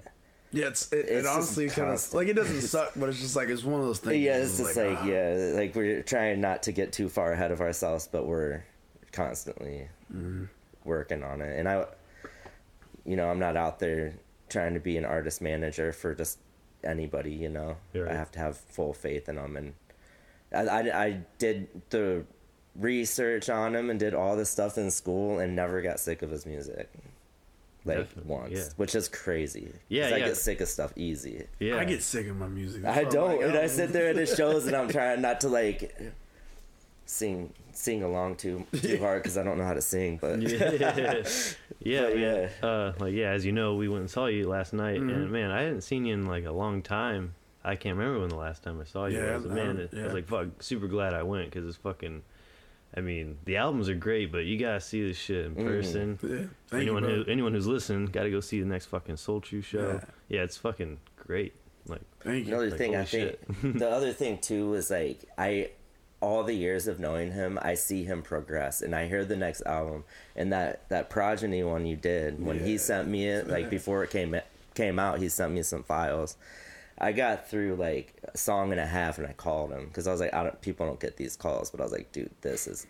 Yeah, 0.54 0.66
it's 0.66 0.92
it, 0.92 1.06
It's 1.08 1.24
it 1.24 1.26
honestly 1.26 1.68
kind 1.70 1.92
of 1.92 2.12
like 2.14 2.28
it 2.28 2.34
doesn't 2.34 2.60
suck, 2.74 2.92
but 2.96 3.08
it's 3.08 3.20
just 3.20 3.36
like 3.36 3.48
it's 3.48 3.64
one 3.64 3.80
of 3.80 3.86
those 3.86 4.00
things. 4.00 4.20
yeah, 4.22 4.36
it's 4.38 4.58
just 4.58 4.76
like, 4.76 4.98
ah. 5.00 5.06
yeah, 5.06 5.52
like 5.54 5.74
we're 5.74 6.02
trying 6.02 6.40
not 6.42 6.64
to 6.64 6.72
get 6.72 6.92
too 6.92 7.08
far 7.08 7.32
ahead 7.32 7.52
of 7.52 7.60
ourselves, 7.62 8.08
but 8.10 8.26
we're 8.26 8.64
constantly 9.12 9.88
Mm-hmm. 10.12 10.44
Working 10.84 11.22
on 11.22 11.40
it. 11.40 11.58
And 11.58 11.68
I, 11.68 11.86
you 13.04 13.16
know, 13.16 13.28
I'm 13.30 13.38
not 13.38 13.56
out 13.56 13.78
there 13.78 14.14
trying 14.48 14.74
to 14.74 14.80
be 14.80 14.96
an 14.96 15.04
artist 15.04 15.40
manager 15.42 15.92
for 15.92 16.14
just 16.14 16.38
anybody. 16.84 17.32
You 17.32 17.48
know, 17.48 17.76
right. 17.94 18.10
I 18.12 18.14
have 18.14 18.30
to 18.32 18.38
have 18.38 18.56
full 18.56 18.92
faith 18.94 19.28
in 19.28 19.36
them, 19.36 19.56
and 19.56 19.74
I, 20.54 20.60
I, 20.90 21.04
I 21.04 21.20
did 21.38 21.68
the 21.90 22.24
research 22.76 23.50
on 23.50 23.74
him 23.76 23.90
and 23.90 24.00
did 24.00 24.14
all 24.14 24.36
this 24.36 24.48
stuff 24.50 24.78
in 24.78 24.90
school 24.90 25.38
and 25.38 25.54
never 25.54 25.82
got 25.82 26.00
sick 26.00 26.22
of 26.22 26.30
his 26.30 26.46
music. 26.46 26.88
Like 27.84 27.98
Definitely, 27.98 28.32
once, 28.32 28.52
yeah. 28.52 28.64
which 28.76 28.94
is 28.94 29.08
crazy. 29.08 29.72
Yeah, 29.88 30.04
'Cause 30.04 30.12
I 30.12 30.18
get 30.20 30.36
sick 30.36 30.60
of 30.60 30.68
stuff 30.68 30.92
easy. 30.94 31.48
Yeah. 31.58 31.78
I 31.78 31.84
get 31.84 32.00
sick 32.00 32.28
of 32.28 32.36
my 32.36 32.46
music. 32.46 32.84
I 32.84 32.94
That's 32.94 33.06
I'm 33.06 33.12
don't, 33.12 33.36
like, 33.38 33.46
and 33.48 33.56
oh. 33.56 33.60
I 33.62 33.66
sit 33.66 33.92
there 33.92 34.08
at 34.08 34.14
his 34.16 34.32
shows 34.36 34.66
and 34.68 34.76
I'm 34.76 34.88
trying 34.96 35.20
not 35.20 35.40
to 35.40 35.48
like 35.48 35.92
sing 37.06 37.52
sing 37.72 38.02
along 38.02 38.36
too 38.36 38.64
too 38.72 38.98
hard 38.98 39.22
because 39.22 39.36
I 39.38 39.42
don't 39.42 39.58
know 39.58 39.64
how 39.64 39.74
to 39.74 39.80
sing. 39.82 40.18
But 40.20 40.40
yeah, 40.42 40.72
yeah, 41.80 42.02
But, 42.02 42.16
man. 42.16 42.50
Uh, 42.62 42.92
like 42.98 43.14
yeah, 43.14 43.30
as 43.30 43.44
you 43.44 43.52
know, 43.52 43.74
we 43.74 43.88
went 43.88 44.00
and 44.02 44.10
saw 44.10 44.26
you 44.26 44.48
last 44.48 44.72
night, 44.72 45.00
Mhm. 45.00 45.12
and 45.14 45.30
man, 45.32 45.50
I 45.50 45.62
hadn't 45.62 45.82
seen 45.82 46.04
you 46.06 46.14
in 46.14 46.26
like 46.26 46.44
a 46.44 46.52
long 46.52 46.82
time. 46.82 47.34
I 47.64 47.76
can't 47.76 47.96
remember 47.96 48.20
when 48.20 48.28
the 48.28 48.36
last 48.36 48.62
time 48.64 48.80
I 48.80 48.84
saw 48.84 49.06
you 49.06 49.18
Yeah, 49.18 49.36
was. 49.36 49.46
I 49.46 49.54
Man, 49.54 49.76
don't- 49.76 49.94
I 50.00 50.04
was 50.04 50.14
like, 50.14 50.26
fuck, 50.26 50.48
super 50.62 50.88
glad 50.88 51.14
I 51.14 51.22
went 51.22 51.50
because 51.50 51.66
it's 51.68 51.76
fucking. 51.76 52.22
I 52.94 53.00
mean, 53.00 53.38
the 53.46 53.56
albums 53.56 53.88
are 53.88 53.94
great, 53.94 54.30
but 54.30 54.44
you 54.44 54.58
gotta 54.58 54.80
see 54.80 55.02
this 55.06 55.16
shit 55.16 55.46
in 55.46 55.54
Mhm. 55.54 55.66
person. 55.66 56.18
Yeah, 56.22 56.78
anyone 56.78 57.04
you, 57.04 57.24
who 57.24 57.30
anyone 57.30 57.54
who's 57.54 57.66
listening, 57.66 58.06
gotta 58.06 58.30
go 58.30 58.40
see 58.40 58.60
the 58.60 58.66
next 58.66 58.86
fucking 58.86 59.16
Soul 59.16 59.40
True 59.40 59.62
show. 59.62 59.92
Yeah. 59.92 60.04
Yeah, 60.28 60.42
it's 60.42 60.56
fucking 60.58 60.98
great. 61.16 61.54
Like, 61.86 62.02
Thank 62.20 62.46
you. 62.46 62.52
another 62.52 62.68
Like, 62.70 62.78
thing 62.78 62.94
I 62.94 62.98
holy 63.04 63.36
think 63.60 63.78
the 63.78 63.88
other 63.98 64.12
thing 64.12 64.38
too 64.38 64.74
is 64.74 64.90
like 64.90 65.24
I 65.38 65.70
all 66.22 66.42
the 66.44 66.54
years 66.54 66.86
of 66.86 66.98
knowing 67.00 67.32
him, 67.32 67.58
I 67.60 67.74
see 67.74 68.04
him 68.04 68.22
progress, 68.22 68.80
and 68.80 68.94
I 68.94 69.06
hear 69.08 69.24
the 69.24 69.36
next 69.36 69.62
album 69.66 70.04
and 70.34 70.52
that 70.52 70.88
that 70.88 71.10
progeny 71.10 71.62
one 71.62 71.84
you 71.84 71.96
did 71.96 72.42
when 72.42 72.58
he 72.60 72.78
sent 72.78 73.08
me 73.08 73.26
it 73.28 73.48
like 73.48 73.68
before 73.78 74.02
it 74.04 74.10
came 74.10 74.34
came 74.74 74.98
out, 74.98 75.18
he 75.18 75.28
sent 75.28 75.52
me 75.52 75.62
some 75.62 75.82
files. 75.82 76.36
I 76.96 77.12
got 77.12 77.48
through 77.50 77.74
like 77.76 78.14
a 78.32 78.38
song 78.38 78.70
and 78.70 78.80
a 78.80 78.86
half, 78.86 79.18
and 79.18 79.26
I 79.26 79.32
called 79.32 79.72
him 79.72 79.86
because 79.86 80.06
I 80.06 80.12
was 80.12 80.20
like, 80.20 80.32
I 80.32 80.44
don't, 80.44 80.60
people 80.62 80.86
don't 80.86 81.00
get 81.00 81.16
these 81.16 81.36
calls, 81.36 81.70
but 81.70 81.80
I 81.80 81.82
was 81.82 81.92
like, 81.92 82.12
dude, 82.12 82.30
this 82.42 82.66
is 82.66 82.86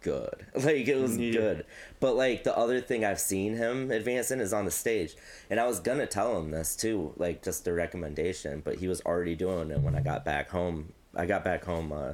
good. 0.00 0.46
Like 0.54 0.86
it 0.86 0.96
was 0.96 1.18
Yeah. 1.18 1.32
good. 1.32 1.66
But 1.98 2.14
like 2.14 2.44
the 2.44 2.56
other 2.56 2.80
thing 2.80 3.04
I've 3.04 3.18
seen 3.18 3.56
him 3.56 3.90
advance 3.90 4.30
in 4.30 4.40
is 4.40 4.52
on 4.52 4.64
the 4.64 4.70
stage. 4.70 5.16
And 5.50 5.58
I 5.58 5.66
was 5.66 5.80
gonna 5.80 6.06
tell 6.06 6.38
him 6.38 6.52
this 6.52 6.76
too, 6.76 7.12
like 7.16 7.42
just 7.42 7.66
a 7.66 7.72
recommendation, 7.72 8.62
but 8.64 8.76
he 8.76 8.86
was 8.86 9.00
already 9.02 9.34
doing 9.34 9.72
it 9.72 9.80
when 9.80 9.96
I 9.96 10.00
got 10.00 10.24
back 10.24 10.50
home. 10.50 10.92
I 11.16 11.26
got 11.26 11.42
back 11.44 11.64
home 11.64 11.90
uh 11.92 12.12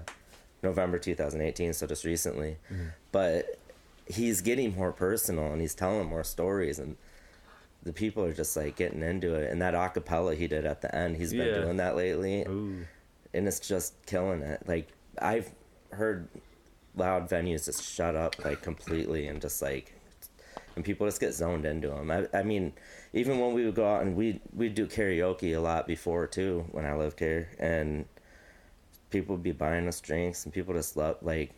November 0.64 0.98
2018, 0.98 1.72
so 1.72 1.87
just 1.87 2.05
recently. 2.05 2.57
Mm-hmm. 2.72 2.87
But 3.12 3.59
he's 4.07 4.40
getting 4.40 4.74
more 4.74 4.92
personal 4.92 5.53
and 5.53 5.61
he's 5.61 5.74
telling 5.74 6.07
more 6.09 6.24
stories 6.24 6.79
and 6.79 6.96
the 7.85 7.92
people 7.92 8.22
are 8.24 8.33
just 8.35 8.55
like 8.57 8.77
getting 8.77 9.03
into 9.03 9.35
it 9.35 9.50
and 9.50 9.62
that 9.62 9.72
acapella 9.74 10.37
he 10.37 10.46
did 10.46 10.66
at 10.66 10.83
the 10.83 10.94
end 10.94 11.16
he's 11.16 11.33
been 11.33 11.46
Yeah. 11.48 11.61
doing 11.62 11.77
that 11.79 11.96
lately 11.96 12.42
ooh, 12.42 12.85
and 13.33 13.48
it's 13.48 13.61
just 13.61 13.94
killing 14.07 14.42
it. 14.42 14.62
Like 14.66 14.88
I've 15.18 15.50
heard 15.90 16.29
loud 16.96 17.29
venues 17.31 17.64
just 17.64 17.83
shut 17.83 18.14
up 18.14 18.44
like 18.44 18.61
completely 18.62 19.27
and 19.27 19.40
just 19.40 19.62
like 19.62 19.94
and 20.77 20.85
people 20.85 21.07
just 21.07 21.20
get 21.20 21.33
zoned 21.33 21.64
into 21.64 21.88
them. 21.88 22.11
I, 22.11 22.27
I 22.35 22.42
mean, 22.42 22.72
even 23.12 23.38
when 23.38 23.55
we 23.55 23.64
would 23.64 23.74
go 23.77 23.87
out 23.88 24.03
and 24.03 24.16
we 24.16 24.40
we 24.55 24.68
do 24.68 24.87
karaoke 24.87 25.57
a 25.57 25.61
lot 25.61 25.87
before 25.87 26.27
too 26.27 26.66
when 26.72 26.85
I 26.85 26.94
lived 26.96 27.20
here, 27.20 27.48
and 27.59 28.07
people 29.14 29.37
would 29.37 29.44
be 29.44 29.53
buying 29.53 29.87
us 29.87 30.00
drinks 30.00 30.44
and 30.44 30.53
people 30.53 30.74
just 30.74 30.96
love 30.96 31.16
like. 31.22 31.53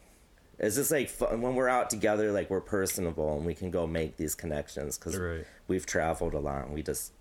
It's 0.58 0.76
just 0.76 0.90
like 0.90 1.08
fun. 1.10 1.42
when 1.42 1.54
we're 1.54 1.68
out 1.68 1.90
together, 1.90 2.32
like 2.32 2.48
we're 2.48 2.62
personable 2.62 3.36
and 3.36 3.44
we 3.44 3.54
can 3.54 3.70
go 3.70 3.86
make 3.86 4.16
these 4.16 4.34
connections 4.34 4.96
because 4.96 5.16
right. 5.18 5.44
we've 5.68 5.84
traveled 5.84 6.32
a 6.32 6.38
lot 6.38 6.64
and 6.64 6.72
we 6.74 6.82
just, 6.82 7.12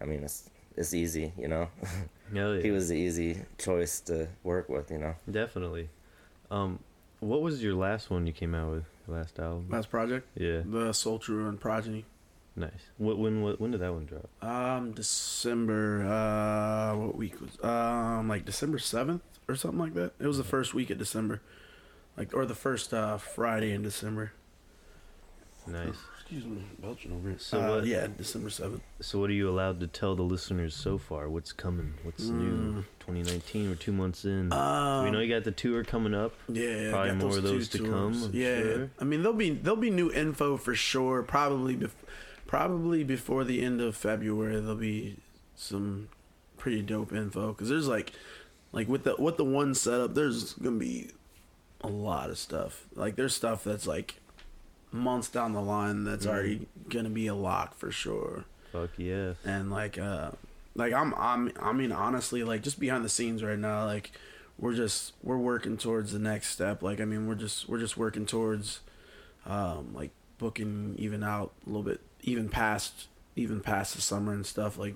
I 0.00 0.04
mean, 0.04 0.22
it's 0.22 0.48
it's 0.76 0.92
easy, 0.94 1.32
you 1.38 1.48
know. 1.48 1.68
Yeah. 2.32 2.58
he 2.58 2.70
was 2.70 2.88
the 2.88 2.94
easy 2.96 3.36
choice 3.58 4.00
to 4.00 4.28
work 4.42 4.68
with, 4.68 4.90
you 4.90 4.98
know. 4.98 5.14
definitely. 5.30 5.90
Um, 6.50 6.78
what 7.20 7.42
was 7.42 7.62
your 7.62 7.74
last 7.74 8.10
one 8.10 8.26
you 8.26 8.32
came 8.32 8.54
out 8.54 8.70
with? 8.70 8.84
Your 9.06 9.18
last 9.18 9.38
album? 9.38 9.66
Last 9.68 9.90
project, 9.90 10.26
Yeah, 10.34 10.62
the 10.64 10.92
Soul 10.92 11.18
True 11.18 11.48
and 11.48 11.60
Progeny. 11.60 12.06
nice. 12.56 12.70
What 12.96 13.18
when 13.18 13.42
what, 13.42 13.60
when 13.60 13.72
did 13.72 13.80
that 13.82 13.92
one 13.92 14.06
drop? 14.06 14.28
Um, 14.42 14.92
December. 14.92 16.02
Uh, 16.06 16.96
what 16.96 17.14
week 17.14 17.34
was? 17.40 17.62
Um, 17.62 18.26
like 18.28 18.44
December 18.46 18.78
seventh 18.78 19.22
or 19.48 19.54
something 19.56 19.78
like 19.80 19.94
that. 19.94 20.12
It 20.18 20.26
was 20.26 20.38
the 20.38 20.44
first 20.44 20.74
week 20.74 20.90
of 20.90 20.98
December, 20.98 21.40
like 22.16 22.34
or 22.34 22.46
the 22.46 22.54
first 22.54 22.92
uh 22.94 23.18
Friday 23.18 23.72
in 23.72 23.82
December. 23.82 24.32
Nice. 25.66 25.94
Excuse 26.20 26.44
me, 26.46 26.62
belching 26.78 27.12
over 27.12 27.28
here. 27.30 27.38
So 27.38 27.60
uh, 27.60 27.68
what- 27.76 27.86
Yeah, 27.86 28.06
December 28.16 28.48
seventh. 28.50 28.82
So 29.00 29.18
what 29.18 29.30
are 29.30 29.34
you 29.34 29.48
allowed 29.48 29.80
to 29.80 29.86
tell 29.86 30.14
the 30.14 30.22
listeners 30.22 30.74
so 30.74 30.96
far? 30.98 31.28
What's 31.28 31.52
coming? 31.52 31.94
What's 32.02 32.24
new? 32.28 32.82
Mm. 32.82 32.84
2019. 33.00 33.68
We're 33.68 33.74
two 33.76 33.92
months 33.92 34.24
in. 34.24 34.52
Um, 34.52 35.04
we 35.04 35.10
know 35.10 35.20
you 35.20 35.32
got 35.34 35.44
the 35.44 35.52
tour 35.52 35.84
coming 35.84 36.14
up. 36.14 36.34
Yeah, 36.48 36.90
Probably 36.90 37.10
got 37.10 37.18
more 37.18 37.36
of 37.36 37.42
those 37.42 37.68
to 37.70 37.78
come, 37.78 38.22
I'm 38.24 38.30
yeah, 38.34 38.58
sure. 38.60 38.90
I 38.98 39.04
mean 39.04 39.22
there'll 39.22 39.36
be 39.36 39.50
there'll 39.50 39.78
be 39.78 39.90
new 39.90 40.10
info 40.12 40.56
for 40.56 40.74
sure. 40.74 41.22
Probably 41.22 41.76
bef- 41.76 41.90
probably 42.46 43.04
before 43.04 43.44
the 43.44 43.62
end 43.62 43.80
of 43.80 43.94
February 43.96 44.60
there'll 44.60 44.76
be 44.76 45.16
some 45.54 46.08
pretty 46.56 46.80
dope 46.82 47.12
info 47.12 47.48
because 47.48 47.68
there's 47.68 47.88
like 47.88 48.12
like 48.74 48.88
with 48.88 49.04
the 49.04 49.14
with 49.18 49.36
the 49.36 49.44
one 49.44 49.74
setup 49.74 50.14
there's 50.14 50.52
gonna 50.54 50.76
be 50.78 51.10
a 51.80 51.88
lot 51.88 52.30
of 52.30 52.38
stuff. 52.38 52.84
Like 52.94 53.16
there's 53.16 53.34
stuff 53.34 53.64
that's 53.64 53.86
like 53.86 54.16
months 54.92 55.28
down 55.28 55.52
the 55.52 55.60
line 55.62 56.04
that's 56.04 56.24
Mm-hmm. 56.26 56.34
already 56.34 56.66
gonna 56.88 57.10
be 57.10 57.26
a 57.26 57.34
lock 57.34 57.74
for 57.76 57.90
sure 57.90 58.44
Fuck 58.72 58.90
yeah. 58.96 59.32
and 59.44 59.70
like 59.70 59.98
uh 59.98 60.30
like 60.74 60.92
I'm 60.92 61.12
I'm 61.14 61.52
I 61.60 61.72
mean 61.72 61.90
honestly 61.92 62.44
like 62.44 62.62
just 62.62 62.78
behind 62.78 63.04
the 63.04 63.08
scenes 63.08 63.42
right 63.42 63.58
now 63.58 63.84
like 63.86 64.12
we're 64.58 64.74
just 64.74 65.12
we're 65.22 65.36
working 65.38 65.76
towards 65.76 66.12
the 66.12 66.18
next 66.20 66.48
step 66.48 66.82
like 66.82 67.00
I 67.00 67.04
mean 67.04 67.26
we're 67.26 67.34
just 67.34 67.68
we're 67.68 67.80
just 67.80 67.96
working 67.96 68.24
towards 68.26 68.80
um 69.46 69.92
like 69.94 70.10
booking 70.38 70.94
even 70.98 71.22
out 71.24 71.52
a 71.66 71.68
little 71.70 71.82
bit 71.82 72.00
even 72.22 72.48
past 72.48 73.08
even 73.36 73.60
past 73.60 73.96
the 73.96 74.00
summer 74.00 74.32
and 74.32 74.46
stuff. 74.46 74.78
Like 74.78 74.94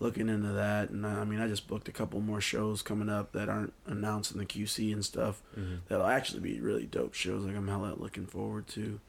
looking 0.00 0.28
into 0.28 0.48
that, 0.52 0.90
and 0.90 1.06
I 1.06 1.24
mean, 1.24 1.40
I 1.40 1.46
just 1.48 1.68
booked 1.68 1.88
a 1.88 1.92
couple 1.92 2.20
more 2.20 2.40
shows 2.40 2.82
coming 2.82 3.08
up 3.08 3.32
that 3.32 3.48
aren't 3.48 3.72
announced 3.86 4.32
in 4.32 4.38
the 4.38 4.44
QC 4.46 4.92
and 4.92 5.04
stuff. 5.04 5.40
Mhm. 5.56 5.80
That'll 5.88 6.06
actually 6.06 6.40
be 6.40 6.60
really 6.60 6.86
dope 6.86 7.14
shows. 7.14 7.44
Like 7.44 7.56
I'm 7.56 7.68
hella 7.68 7.94
looking 7.96 8.26
forward 8.26 8.66
to. 8.68 9.00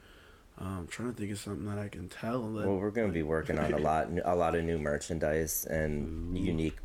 Um, 0.58 0.68
I'm 0.80 0.88
trying 0.88 1.12
to 1.12 1.18
think 1.20 1.32
of 1.32 1.40
something 1.40 1.66
that 1.66 1.78
I 1.78 1.90
can 1.90 2.08
tell. 2.08 2.50
That, 2.54 2.68
Well, 2.68 2.78
we're 2.78 2.92
going 2.92 3.08
to 3.08 3.14
be 3.14 3.24
working 3.24 3.60
on 3.60 3.74
a 3.74 3.78
lot, 3.90 4.08
a 4.24 4.36
lot 4.36 4.56
of 4.56 4.64
new 4.64 4.78
merchandise 4.78 5.66
and 5.66 6.38
Ooh. 6.38 6.40
unique, 6.40 6.78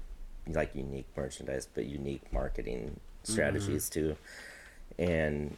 like 0.48 0.74
unique 0.74 1.06
merchandise, 1.16 1.68
but 1.72 1.84
unique 1.86 2.32
marketing 2.32 2.98
strategies 3.22 3.88
too. 3.88 4.16
And 4.98 5.56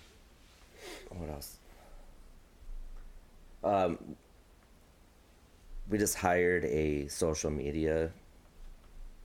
what 1.08 1.30
else? 1.30 1.56
Um, 3.64 4.16
we 5.88 5.96
just 5.98 6.16
hired 6.16 6.64
a 6.64 7.06
social 7.08 7.50
media 7.50 8.10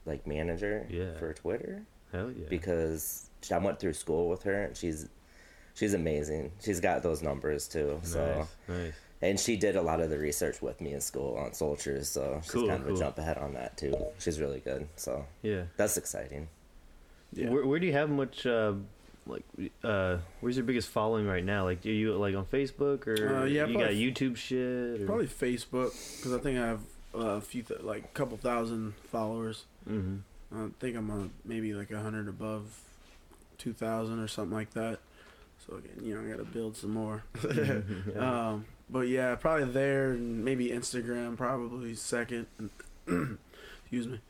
like 0.08 0.26
manager 0.26 0.86
Yeah. 0.90 1.16
for 1.18 1.32
Twitter 1.34 1.82
Hell 2.12 2.32
yeah. 2.32 2.46
because 2.48 3.28
I 3.52 3.58
went 3.58 3.78
through 3.78 3.92
school 3.92 4.28
with 4.28 4.42
her 4.44 4.64
and 4.64 4.76
she's 4.76 5.08
she's 5.74 5.94
amazing. 5.94 6.50
She's 6.64 6.80
got 6.80 7.02
those 7.04 7.22
numbers 7.22 7.68
too. 7.68 8.00
So 8.02 8.46
nice, 8.68 8.76
nice. 8.78 8.92
and 9.22 9.38
she 9.38 9.56
did 9.56 9.76
a 9.76 9.82
lot 9.82 10.00
of 10.00 10.10
the 10.10 10.18
research 10.18 10.60
with 10.60 10.80
me 10.80 10.92
in 10.94 11.00
school 11.00 11.36
on 11.36 11.52
soldiers, 11.52 12.08
so 12.08 12.40
she's 12.42 12.50
Cool, 12.52 12.66
kind 12.68 12.80
of 12.82 12.88
cool. 12.88 12.96
a 12.96 12.98
jump 12.98 13.18
ahead 13.18 13.38
on 13.38 13.54
that 13.54 13.76
too. 13.76 13.94
She's 14.18 14.40
really 14.40 14.60
good, 14.60 14.88
so 14.96 15.24
Yeah. 15.42 15.64
that's 15.76 15.96
exciting. 15.96 16.48
yeah. 17.32 17.50
Where, 17.50 17.64
where 17.66 17.78
do 17.78 17.86
you 17.86 17.92
have 17.92 18.10
much? 18.10 18.44
Uh, 18.46 18.72
like, 19.26 19.44
uh, 19.84 20.16
where's 20.40 20.56
your 20.56 20.64
biggest 20.64 20.88
following 20.88 21.26
right 21.26 21.44
now? 21.44 21.64
Like, 21.64 21.82
do 21.82 21.90
you 21.92 22.14
like 22.14 22.34
on 22.34 22.46
Facebook 22.46 23.06
or 23.06 23.36
Uh, 23.40 23.44
yeah, 23.44 23.66
you 23.66 23.74
got 23.78 23.90
YouTube 23.90 24.36
shit? 24.36 25.02
Or? 25.02 25.06
Probably 25.06 25.26
Facebook 25.26 25.92
because 26.16 26.32
I 26.32 26.38
think 26.38 26.58
I 26.58 26.66
have 26.66 26.80
a 27.18 27.40
few, 27.40 27.62
th- 27.62 27.80
like 27.80 28.04
a 28.04 28.08
couple 28.08 28.36
thousand 28.36 28.94
followers. 29.10 29.64
hmm 29.86 30.18
I 30.50 30.68
think 30.80 30.96
I'm 30.96 31.10
uh, 31.10 31.28
maybe 31.44 31.74
like 31.74 31.90
a 31.90 32.00
hundred 32.00 32.26
above 32.26 32.80
two 33.58 33.74
thousand 33.74 34.18
or 34.18 34.28
something 34.28 34.56
like 34.56 34.72
that. 34.72 34.98
So 35.66 35.76
again, 35.76 36.04
you 36.04 36.14
know, 36.14 36.26
I 36.26 36.30
got 36.30 36.38
to 36.38 36.44
build 36.44 36.76
some 36.76 36.92
more. 36.92 37.24
um, 38.18 38.64
but 38.88 39.08
yeah, 39.08 39.34
probably 39.34 39.66
there, 39.66 40.12
and 40.12 40.44
maybe 40.44 40.70
Instagram, 40.70 41.36
probably 41.36 41.94
second. 41.94 42.46
Excuse 43.06 44.06
me. 44.06 44.20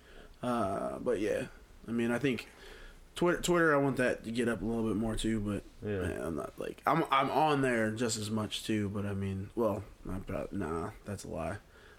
Uh, 0.42 0.98
but 0.98 1.20
yeah, 1.20 1.44
I 1.86 1.92
mean, 1.92 2.10
I 2.10 2.18
think 2.18 2.48
Twitter, 3.14 3.40
Twitter, 3.40 3.74
I 3.74 3.78
want 3.78 3.96
that 3.96 4.24
to 4.24 4.30
get 4.30 4.48
up 4.48 4.62
a 4.62 4.64
little 4.64 4.86
bit 4.86 4.96
more 4.96 5.16
too. 5.16 5.40
But 5.40 5.62
yeah. 5.88 6.00
man, 6.00 6.20
I'm 6.22 6.36
not 6.36 6.52
like 6.58 6.82
I'm 6.86 7.04
I'm 7.10 7.30
on 7.30 7.62
there 7.62 7.90
just 7.90 8.16
as 8.16 8.30
much 8.30 8.64
too. 8.64 8.88
But 8.88 9.06
I 9.06 9.14
mean, 9.14 9.50
well, 9.54 9.84
not 10.04 10.26
probably, 10.26 10.58
nah, 10.58 10.90
that's 11.04 11.24
a 11.24 11.28
lie. 11.28 11.56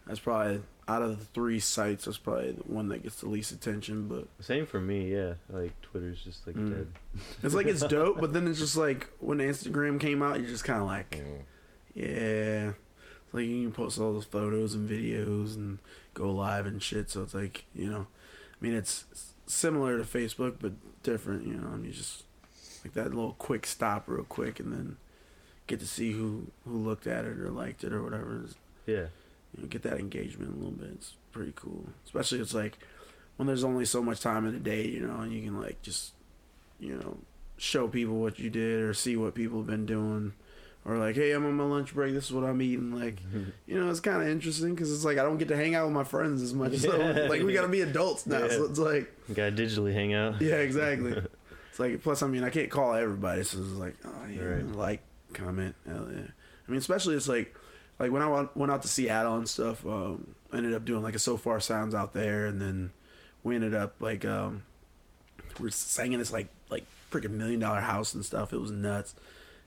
That's 0.08 0.20
probably 0.20 0.62
out 0.90 1.02
of 1.04 1.20
the 1.20 1.26
three 1.26 1.60
sites, 1.60 2.06
that's 2.06 2.18
probably 2.18 2.52
the 2.54 2.64
one 2.64 2.88
that 2.90 3.04
gets 3.04 3.22
the 3.22 3.30
least 3.30 3.52
attention. 3.52 4.08
But 4.08 4.28
Same 4.44 4.66
for 4.66 4.82
me. 4.82 5.14
Yeah. 5.14 5.34
Like 5.50 5.80
Twitter's 5.82 6.22
just 6.24 6.46
like 6.48 6.56
Mm. 6.56 6.70
dead. 6.72 6.88
it's 7.44 7.54
like 7.54 7.68
it's 7.68 7.82
dope, 7.88 8.20
but 8.20 8.34
then 8.34 8.48
it's 8.48 8.60
just 8.60 8.76
like 8.76 9.08
when 9.20 9.38
Instagram 9.38 10.00
came 10.00 10.22
out, 10.24 10.40
you're 10.40 10.50
just 10.50 10.64
kind 10.64 10.82
of 10.82 10.88
like, 10.88 11.12
Mm. 11.12 11.42
yeah, 11.94 12.70
it's 13.26 13.34
like 13.34 13.46
you 13.46 13.64
can 13.64 13.72
post 13.72 14.00
all 14.00 14.14
those 14.14 14.26
photos 14.26 14.74
and 14.74 14.90
videos 14.90 15.56
and 15.56 15.78
go 16.14 16.32
live 16.32 16.66
and 16.66 16.82
shit. 16.82 17.10
So 17.10 17.22
it's 17.22 17.34
like 17.34 17.66
you 17.76 17.90
know, 17.90 18.08
I 18.60 18.66
mean, 18.66 18.74
it's 18.74 19.06
similar 19.46 19.98
to 19.98 20.04
Facebook 20.04 20.56
but 20.60 20.74
different. 21.04 21.46
You 21.46 21.54
know, 21.56 21.70
I 21.72 21.76
mean, 21.76 21.92
just 21.94 22.24
like 22.84 22.94
that 22.94 23.14
little 23.14 23.36
quick 23.38 23.66
stop, 23.66 24.06
real 24.08 24.24
quick, 24.24 24.60
and 24.60 24.72
then 24.74 24.98
get 25.68 25.80
to 25.82 25.88
see 25.88 26.14
who 26.14 26.48
who 26.66 26.78
looked 26.78 27.06
at 27.06 27.26
it 27.26 27.38
or 27.40 27.50
liked 27.52 27.84
it 27.84 27.94
or 27.94 28.02
whatever. 28.02 28.46
Yeah. 28.88 29.06
You 29.56 29.64
know, 29.64 29.68
get 29.68 29.84
that 29.84 30.00
engagement 30.00 30.52
a 30.54 30.56
little 30.56 30.72
bit. 30.72 30.89
It's 30.95 31.14
pretty 31.32 31.54
cool. 31.56 31.86
Especially 32.06 32.39
it's 32.39 32.54
like 32.54 32.78
when 33.38 33.47
there's 33.47 33.64
only 33.64 33.86
so 33.86 34.02
much 34.04 34.22
time 34.22 34.45
in 34.45 34.54
the 34.54 34.60
day, 34.60 34.86
you 34.88 35.00
know, 35.06 35.18
and 35.22 35.32
you 35.34 35.41
can 35.43 35.60
like 35.60 35.82
just, 35.82 36.14
you 36.80 36.95
know, 36.95 37.18
show 37.58 37.88
people 37.88 38.16
what 38.20 38.39
you 38.39 38.50
did 38.50 38.82
or 38.82 38.93
see 38.93 39.16
what 39.16 39.36
people 39.36 39.58
have 39.60 39.68
been 39.68 39.86
doing. 39.86 40.34
Or 40.86 40.97
like, 40.97 41.16
hey, 41.16 41.32
I'm 41.34 41.45
on 41.45 41.56
my 41.56 41.66
lunch 41.66 41.93
break. 41.93 42.14
This 42.14 42.26
is 42.28 42.32
what 42.32 42.45
I'm 42.45 42.62
eating. 42.62 42.93
Like, 42.97 43.18
you 43.68 43.80
know, 43.80 43.89
it's 43.89 44.00
kind 44.00 44.22
of 44.22 44.28
interesting 44.30 44.74
because 44.76 44.91
it's 44.93 45.04
like 45.04 45.18
I 45.18 45.24
don't 45.24 45.38
get 45.38 45.50
to 45.50 45.56
hang 45.56 45.76
out 45.76 45.86
with 45.86 45.93
my 45.93 46.06
friends 46.06 46.41
as 46.41 46.54
much. 46.54 46.78
So 46.78 46.95
Yeah. 46.97 47.28
like, 47.28 47.43
we 47.43 47.54
got 47.54 47.64
to 47.64 47.68
be 47.68 47.82
adults 47.82 48.26
now. 48.26 48.47
So 48.47 48.64
it's 48.66 48.80
like, 48.80 49.12
Gotta 49.34 49.52
digitally 49.52 49.93
hang 49.93 50.14
out. 50.14 50.41
yeah, 50.41 50.56
exactly. 50.56 51.12
it's 51.70 51.80
like 51.80 52.02
plus, 52.02 52.24
I 52.24 52.28
mean, 52.28 52.43
I 52.45 52.50
can't 52.50 52.70
call 52.72 52.93
everybody, 52.95 53.43
so 53.43 53.60
it's 53.60 53.72
like, 53.74 53.97
oh 54.06 54.26
yeah, 54.34 54.41
Right. 54.41 54.66
like, 54.68 55.02
comment, 55.34 55.76
hell 55.86 56.08
yeah. 56.12 56.22
I 56.68 56.72
mean, 56.72 56.78
especially 56.80 57.16
it's 57.16 57.28
like, 57.28 57.54
like 58.00 58.12
when 58.12 58.22
I 58.22 58.47
went, 58.56 58.72
out 58.72 58.82
to 58.82 58.88
Seattle 58.88 59.36
and 59.36 59.47
stuff, 59.47 59.86
um, 59.86 60.36
I 60.52 60.58
ended 60.58 60.74
up 60.74 60.86
doing 60.86 61.04
like 61.04 61.16
a 61.16 61.20
Sofar 61.20 61.60
Sounds 61.60 61.93
out 61.93 62.14
there, 62.14 62.45
and 62.45 62.62
then 62.62 62.91
we 63.43 63.56
ended 63.56 63.76
up 63.76 63.95
like, 64.00 64.24
um, 64.24 64.64
we're 65.60 65.70
singing 65.70 66.20
this 66.20 66.32
like 66.32 66.47
like 66.70 66.86
freaking 67.12 67.32
million 67.32 67.60
dollar 67.60 67.82
house 67.82 68.14
and 68.14 68.24
stuff. 68.24 68.54
It 68.54 68.62
was 68.62 68.72
nuts, 68.72 69.16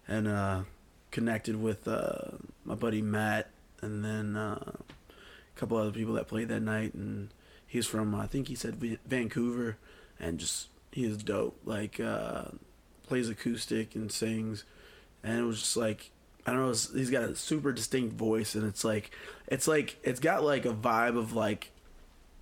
and 0.08 0.26
uh, 0.26 0.62
connected 1.10 1.60
with 1.60 1.86
uh, 1.86 2.38
my 2.64 2.74
buddy 2.74 3.02
Matt, 3.02 3.50
and 3.82 4.02
then 4.04 4.36
uh, 4.36 4.72
a 4.72 5.58
couple 5.58 5.76
other 5.76 5.92
people 5.92 6.14
that 6.14 6.26
played 6.26 6.48
that 6.48 6.60
night, 6.60 6.94
and 6.94 7.28
he's 7.66 7.86
from 7.86 8.14
I 8.14 8.26
think 8.26 8.48
he 8.48 8.54
said 8.54 8.76
Vancouver, 9.06 9.76
and 10.18 10.38
just 10.38 10.68
he 10.90 11.04
is 11.04 11.18
dope. 11.18 11.60
Like 11.66 12.00
uh, 12.00 12.44
plays 13.06 13.28
acoustic 13.28 13.94
and 13.94 14.10
sings, 14.10 14.64
and 15.22 15.38
it 15.38 15.42
was 15.42 15.60
just 15.60 15.76
like 15.76 16.10
I 16.46 16.52
don't 16.52 16.60
know. 16.60 16.98
He's 16.98 17.10
got 17.10 17.22
a 17.22 17.36
super 17.36 17.72
distinct 17.72 18.14
voice, 18.14 18.54
and 18.54 18.66
it's 18.66 18.84
like 18.84 19.10
it's 19.46 19.68
like 19.68 19.96
it's 20.02 20.20
got 20.20 20.42
like 20.42 20.64
a 20.64 20.72
vibe 20.72 21.16
of 21.16 21.34
like 21.34 21.70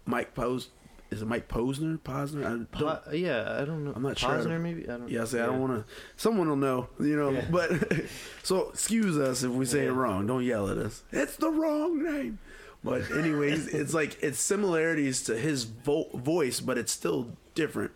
Mike 0.07 0.35
Pose. 0.35 0.69
Is 1.11 1.23
it 1.23 1.27
Mike 1.27 1.49
Posner? 1.49 1.99
Posner? 1.99 2.63
I 2.63 2.79
Po- 2.79 3.13
yeah, 3.13 3.57
I 3.61 3.65
don't 3.65 3.85
know. 3.85 3.93
I'm 3.97 4.03
not 4.03 4.17
sure. 4.17 4.31
Posner, 4.31 4.61
maybe. 4.61 4.85
I 4.89 4.97
don't. 4.97 5.09
yeah, 5.11 5.25
see, 5.25 5.41
I 5.41 5.47
don't 5.47 5.61
want 5.61 5.73
to. 5.87 5.93
Someone 6.17 6.49
will 6.49 6.55
know, 6.57 6.89
you 7.01 7.17
know. 7.17 7.31
Yeah. 7.31 7.45
But 7.51 7.73
so 8.45 8.69
excuse 8.71 9.19
us 9.19 9.43
if 9.43 9.51
we 9.51 9.67
say 9.67 9.87
it 9.87 9.93
wrong. 9.93 10.27
Don't 10.29 10.45
yell 10.45 10.69
at 10.71 10.79
us. 10.79 11.03
It's 11.11 11.35
the 11.37 11.51
wrong 11.51 12.03
name. 12.05 12.39
But 12.85 13.11
anyways, 13.11 13.67
it's 13.75 13.93
like 13.93 14.19
it's 14.23 14.39
similarities 14.39 15.25
to 15.25 15.37
his 15.37 15.65
vo- 15.65 16.11
voice, 16.15 16.61
but 16.61 16.79
it's 16.79 16.93
still 16.93 17.37
different. 17.57 17.91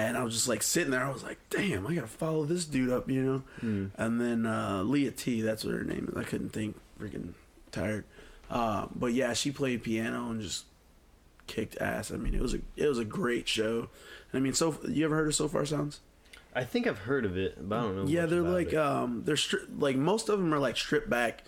And 0.00 0.16
I 0.16 0.24
was 0.24 0.34
just 0.34 0.48
like 0.48 0.62
sitting 0.62 0.90
there. 0.92 1.04
I 1.04 1.10
was 1.10 1.22
like, 1.22 1.38
damn, 1.50 1.86
I 1.86 1.94
gotta 1.94 2.06
follow 2.06 2.44
this 2.44 2.64
dude 2.64 2.90
up, 2.90 3.10
you 3.10 3.22
know. 3.22 3.42
Hmm. 3.60 3.86
And 3.96 4.20
then 4.20 4.46
uh, 4.46 4.82
Leah 4.82 5.10
T, 5.10 5.42
that's 5.42 5.62
what 5.64 5.74
her 5.74 5.84
name 5.84 6.08
is. 6.10 6.16
I 6.16 6.24
couldn't 6.24 6.50
think. 6.50 6.76
Freaking 7.00 7.34
tired. 7.70 8.04
Uh, 8.50 8.86
but 8.94 9.12
yeah, 9.12 9.32
she 9.32 9.50
played 9.50 9.82
piano 9.82 10.30
and 10.30 10.40
just 10.40 10.64
kicked 11.46 11.76
ass. 11.80 12.10
I 12.10 12.16
mean, 12.16 12.34
it 12.34 12.40
was 12.40 12.54
a 12.54 12.60
it 12.76 12.86
was 12.88 12.98
a 12.98 13.04
great 13.04 13.46
show. 13.46 13.88
I 14.32 14.38
mean, 14.38 14.54
so 14.54 14.76
you 14.88 15.04
ever 15.04 15.16
heard 15.16 15.28
of 15.28 15.34
Sofar 15.34 15.66
Sounds? 15.66 16.00
I 16.54 16.64
think 16.64 16.86
I've 16.86 16.98
heard 16.98 17.24
of 17.24 17.36
it, 17.36 17.68
but 17.68 17.78
I 17.78 17.82
don't 17.82 17.96
know. 17.96 18.06
Yeah, 18.06 18.26
they're 18.26 18.42
like 18.42 18.72
it. 18.72 18.78
um, 18.78 19.22
they're 19.24 19.36
stri- 19.36 19.66
like 19.78 19.96
most 19.96 20.28
of 20.28 20.38
them 20.38 20.52
are 20.52 20.58
like 20.58 20.76
stripped 20.76 21.08
back, 21.10 21.44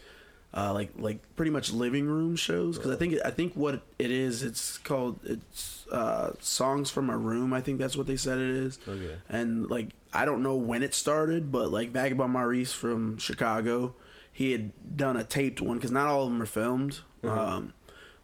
uh, 0.55 0.73
like 0.73 0.91
like 0.99 1.19
pretty 1.37 1.51
much 1.51 1.73
living 1.73 2.07
room 2.07 2.37
shows. 2.37 2.77
Because 2.77 2.93
I 2.93 2.97
think 2.97 3.17
I 3.25 3.31
think 3.31 3.55
what 3.55 3.83
it 3.99 4.11
is, 4.11 4.43
it's 4.43 4.79
called 4.79 5.19
it's 5.25 5.87
uh, 5.91 6.33
songs 6.41 6.91
from 6.91 7.11
a 7.11 7.17
room. 7.17 7.53
I 7.53 7.61
think 7.61 7.79
that's 7.79 7.97
what 7.97 8.07
they 8.07 8.17
said 8.17 8.39
it 8.39 8.51
is. 8.51 8.79
Okay. 8.87 9.17
And 9.29 9.71
like 9.71 9.89
I 10.13 10.25
don't 10.25 10.43
know 10.43 10.57
when 10.57 10.83
it 10.83 10.95
started, 10.95 11.51
but 11.51 11.71
like 11.71 11.91
Vagabond 11.91 12.33
Maurice 12.33 12.73
from 12.73 13.19
Chicago, 13.19 13.95
he 14.33 14.53
had 14.53 14.97
done 14.97 15.17
a 15.17 15.25
taped 15.25 15.61
one 15.61 15.79
because 15.79 15.91
not 15.91 16.07
all 16.07 16.25
of 16.25 16.33
them 16.33 16.43
are 16.43 16.47
filmed. 16.47 17.01
Um, 17.25 17.73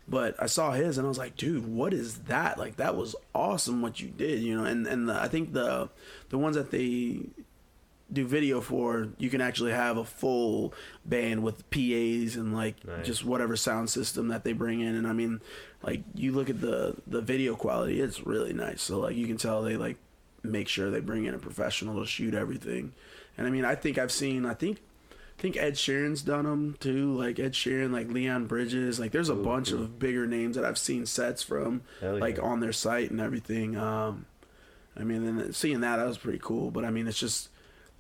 but 0.09 0.35
I 0.43 0.47
saw 0.47 0.72
his 0.72 0.99
and 0.99 1.07
I 1.07 1.09
was 1.09 1.18
like, 1.18 1.37
dude, 1.37 1.66
what 1.66 1.93
is 1.93 2.20
that? 2.20 2.59
Like 2.59 2.76
that 2.76 2.97
was 2.97 3.14
awesome 3.35 3.83
what 3.83 4.01
you 4.01 4.09
did, 4.09 4.41
you 4.41 4.57
know. 4.57 4.64
And 4.64 4.87
and 4.87 5.09
the, 5.09 5.14
I 5.20 5.29
think 5.29 5.53
the 5.53 5.89
the 6.31 6.39
ones 6.39 6.57
that 6.57 6.70
they 6.70 7.20
do 8.12 8.26
video 8.26 8.61
for, 8.61 9.09
you 9.18 9.28
can 9.30 9.40
actually 9.40 9.72
have 9.72 9.96
a 9.98 10.04
full 10.04 10.72
band 11.04 11.42
with 11.42 11.68
PAs 11.70 12.36
and 12.36 12.54
like 12.54 12.82
Nice. 12.86 13.06
just 13.06 13.24
whatever 13.24 13.54
sound 13.56 13.90
system 13.90 14.28
that 14.28 14.44
they 14.44 14.52
bring 14.52 14.80
in. 14.80 14.94
And 14.94 15.06
I 15.06 15.12
mean, 15.12 15.40
like 15.82 16.02
you 16.14 16.32
look 16.32 16.48
at 16.48 16.61
the 16.61 16.94
the 17.06 17.20
video 17.20 17.54
quality, 17.54 18.00
it's 18.00 18.26
really 18.26 18.52
nice. 18.54 18.80
So 18.82 18.98
like 19.00 19.16
you 19.16 19.26
can 19.26 19.36
tell 19.36 19.62
they 19.62 19.76
like 19.76 19.96
make 20.42 20.68
sure 20.68 20.90
they 20.90 21.00
bring 21.00 21.26
in 21.26 21.34
a 21.34 21.38
professional 21.38 22.00
to 22.00 22.06
shoot 22.06 22.32
everything. 22.34 22.92
And 23.36 23.46
I 23.46 23.50
mean, 23.50 23.64
I 23.64 23.74
think 23.74 23.98
I've 23.98 24.12
seen, 24.12 24.46
I 24.46 24.54
think. 24.54 24.78
I 25.38 25.40
think 25.40 25.56
Ed 25.56 25.74
Sheeran's 25.74 26.22
done 26.22 26.46
them 26.46 26.76
too, 26.80 27.14
like 27.14 27.38
Ed 27.38 27.52
Sheeran, 27.52 27.92
like 27.92 28.09
Leon 28.11 28.46
Bridges. 28.46 28.98
Like, 28.98 29.12
there's 29.12 29.28
a 29.28 29.34
Ooh, 29.36 29.44
bunch 29.44 29.70
cool. 29.70 29.82
of 29.82 29.96
bigger 30.00 30.26
names 30.26 30.56
that 30.56 30.64
I've 30.64 30.78
seen 30.78 31.06
sets 31.06 31.44
from, 31.44 31.82
Hell 32.00 32.18
like 32.18 32.42
on 32.42 32.59
their 32.59 32.72
site 32.72 33.12
and 33.12 33.20
everything. 33.20 33.76
Um, 33.76 34.26
I 34.96 35.04
mean, 35.04 35.24
and 35.24 35.54
seeing 35.54 35.78
that, 35.82 35.98
that 35.98 36.09
was 36.09 36.18
pretty 36.18 36.40
cool. 36.42 36.72
But 36.72 36.84
I 36.84 36.90
mean, 36.90 37.06
it's 37.06 37.20
just, 37.20 37.50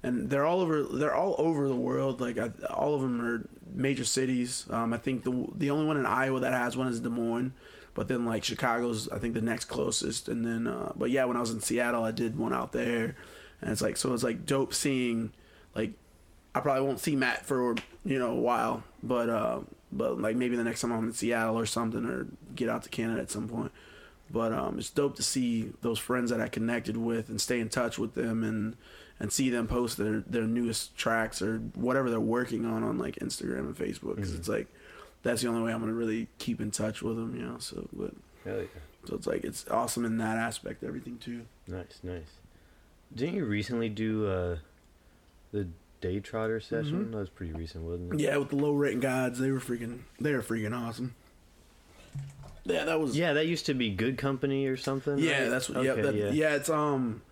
and 0.02 0.30
they're 0.30 0.44
all 0.44 0.60
over. 0.60 0.82
They're 0.82 1.14
all 1.14 1.34
over 1.38 1.68
the 1.68 1.76
world. 1.76 2.20
Like 2.20 2.38
I, 2.38 2.50
all 2.70 2.94
of 2.94 3.02
them 3.02 3.20
are 3.20 3.48
major 3.74 4.04
cities. 4.04 4.66
Um, 4.70 4.92
I 4.92 4.98
think 4.98 5.24
the 5.24 5.46
the 5.54 5.70
only 5.70 5.86
one 5.86 5.96
in 5.96 6.06
Iowa 6.06 6.40
that 6.40 6.52
has 6.52 6.76
one 6.76 6.88
is 6.88 7.00
Des 7.00 7.08
Moines. 7.08 7.52
But 7.94 8.06
then 8.06 8.24
like 8.24 8.44
Chicago's, 8.44 9.08
I 9.08 9.18
think 9.18 9.34
the 9.34 9.40
next 9.40 9.64
closest. 9.64 10.28
And 10.28 10.46
then, 10.46 10.68
uh, 10.68 10.92
but 10.94 11.10
yeah, 11.10 11.24
when 11.24 11.36
I 11.36 11.40
was 11.40 11.50
in 11.50 11.60
Seattle, 11.60 12.04
I 12.04 12.12
did 12.12 12.38
one 12.38 12.52
out 12.52 12.70
there, 12.70 13.16
and 13.60 13.72
it's 13.72 13.82
like 13.82 13.96
so 13.96 14.14
it's 14.14 14.22
like 14.22 14.46
dope 14.46 14.72
seeing, 14.72 15.32
like, 15.74 15.94
I 16.54 16.60
probably 16.60 16.86
won't 16.86 17.00
see 17.00 17.16
Matt 17.16 17.44
for 17.44 17.74
you 18.04 18.20
know 18.20 18.30
a 18.30 18.40
while, 18.40 18.84
but 19.02 19.28
uh, 19.28 19.60
but 19.90 20.20
like 20.20 20.36
maybe 20.36 20.54
the 20.54 20.62
next 20.62 20.80
time 20.80 20.92
I'm 20.92 21.08
in 21.08 21.12
Seattle 21.12 21.58
or 21.58 21.66
something, 21.66 22.04
or 22.04 22.28
get 22.54 22.68
out 22.68 22.84
to 22.84 22.88
Canada 22.88 23.20
at 23.20 23.32
some 23.32 23.48
point. 23.48 23.72
But 24.30 24.52
um, 24.52 24.78
it's 24.78 24.90
dope 24.90 25.16
to 25.16 25.22
see 25.24 25.72
those 25.80 25.98
friends 25.98 26.30
that 26.30 26.40
I 26.40 26.46
connected 26.46 26.96
with 26.96 27.28
and 27.28 27.40
stay 27.40 27.58
in 27.58 27.68
touch 27.68 27.98
with 27.98 28.14
them 28.14 28.44
and 28.44 28.76
and 29.20 29.32
see 29.32 29.50
them 29.50 29.66
post 29.66 29.96
their 29.96 30.20
their 30.20 30.44
newest 30.46 30.96
tracks 30.96 31.42
or 31.42 31.58
whatever 31.74 32.08
they're 32.10 32.20
working 32.20 32.64
on 32.64 32.82
on 32.84 32.98
like 32.98 33.16
Instagram 33.16 33.60
and 33.60 33.76
Facebook 33.76 34.16
because 34.16 34.32
Mhm. 34.32 34.38
it's 34.38 34.48
like 34.48 34.66
that's 35.22 35.42
the 35.42 35.48
only 35.48 35.62
way 35.62 35.72
I'm 35.72 35.80
gonna 35.80 35.92
really 35.92 36.28
keep 36.38 36.60
in 36.60 36.70
touch 36.70 37.02
with 37.02 37.16
them, 37.16 37.34
you 37.34 37.42
know. 37.42 37.58
So, 37.58 37.88
but 37.92 38.12
yeah. 38.46 38.62
so 39.04 39.16
it's 39.16 39.26
like 39.26 39.44
it's 39.44 39.66
awesome 39.68 40.04
in 40.04 40.18
that 40.18 40.36
aspect, 40.36 40.84
everything 40.84 41.18
too. 41.18 41.42
Nice, 41.66 41.98
nice. 42.02 42.30
Didn't 43.14 43.34
you 43.36 43.44
recently 43.46 43.88
do 43.88 44.26
uh, 44.28 44.58
the 45.52 45.66
Daytrotter 46.00 46.62
session? 46.62 47.06
Mhm. 47.06 47.10
That 47.12 47.18
was 47.18 47.28
pretty 47.30 47.52
recent, 47.54 47.82
wasn't 47.84 48.14
it? 48.14 48.20
Yeah, 48.20 48.36
with 48.36 48.50
the 48.50 48.56
low 48.56 48.72
rate 48.74 49.00
gods, 49.00 49.40
they 49.40 49.50
were 49.50 49.58
freaking 49.60 50.00
they 50.20 50.32
were 50.32 50.42
freaking 50.42 50.72
awesome. 50.76 51.14
Yeah, 52.64 52.84
that 52.84 53.00
was 53.00 53.16
Yeah, 53.16 53.32
that 53.32 53.46
used 53.46 53.66
to 53.66 53.74
be 53.74 53.90
Good 53.90 54.18
Company 54.18 54.66
or 54.66 54.76
something. 54.76 55.18
Yeah, 55.18 55.42
right? 55.42 55.48
that's 55.48 55.68
what. 55.70 55.82
yeah, 55.84 55.94
that, 55.94 56.14
yeah. 56.14 56.30
yeah, 56.30 56.54
It's 56.54 56.68
um, 56.68 57.22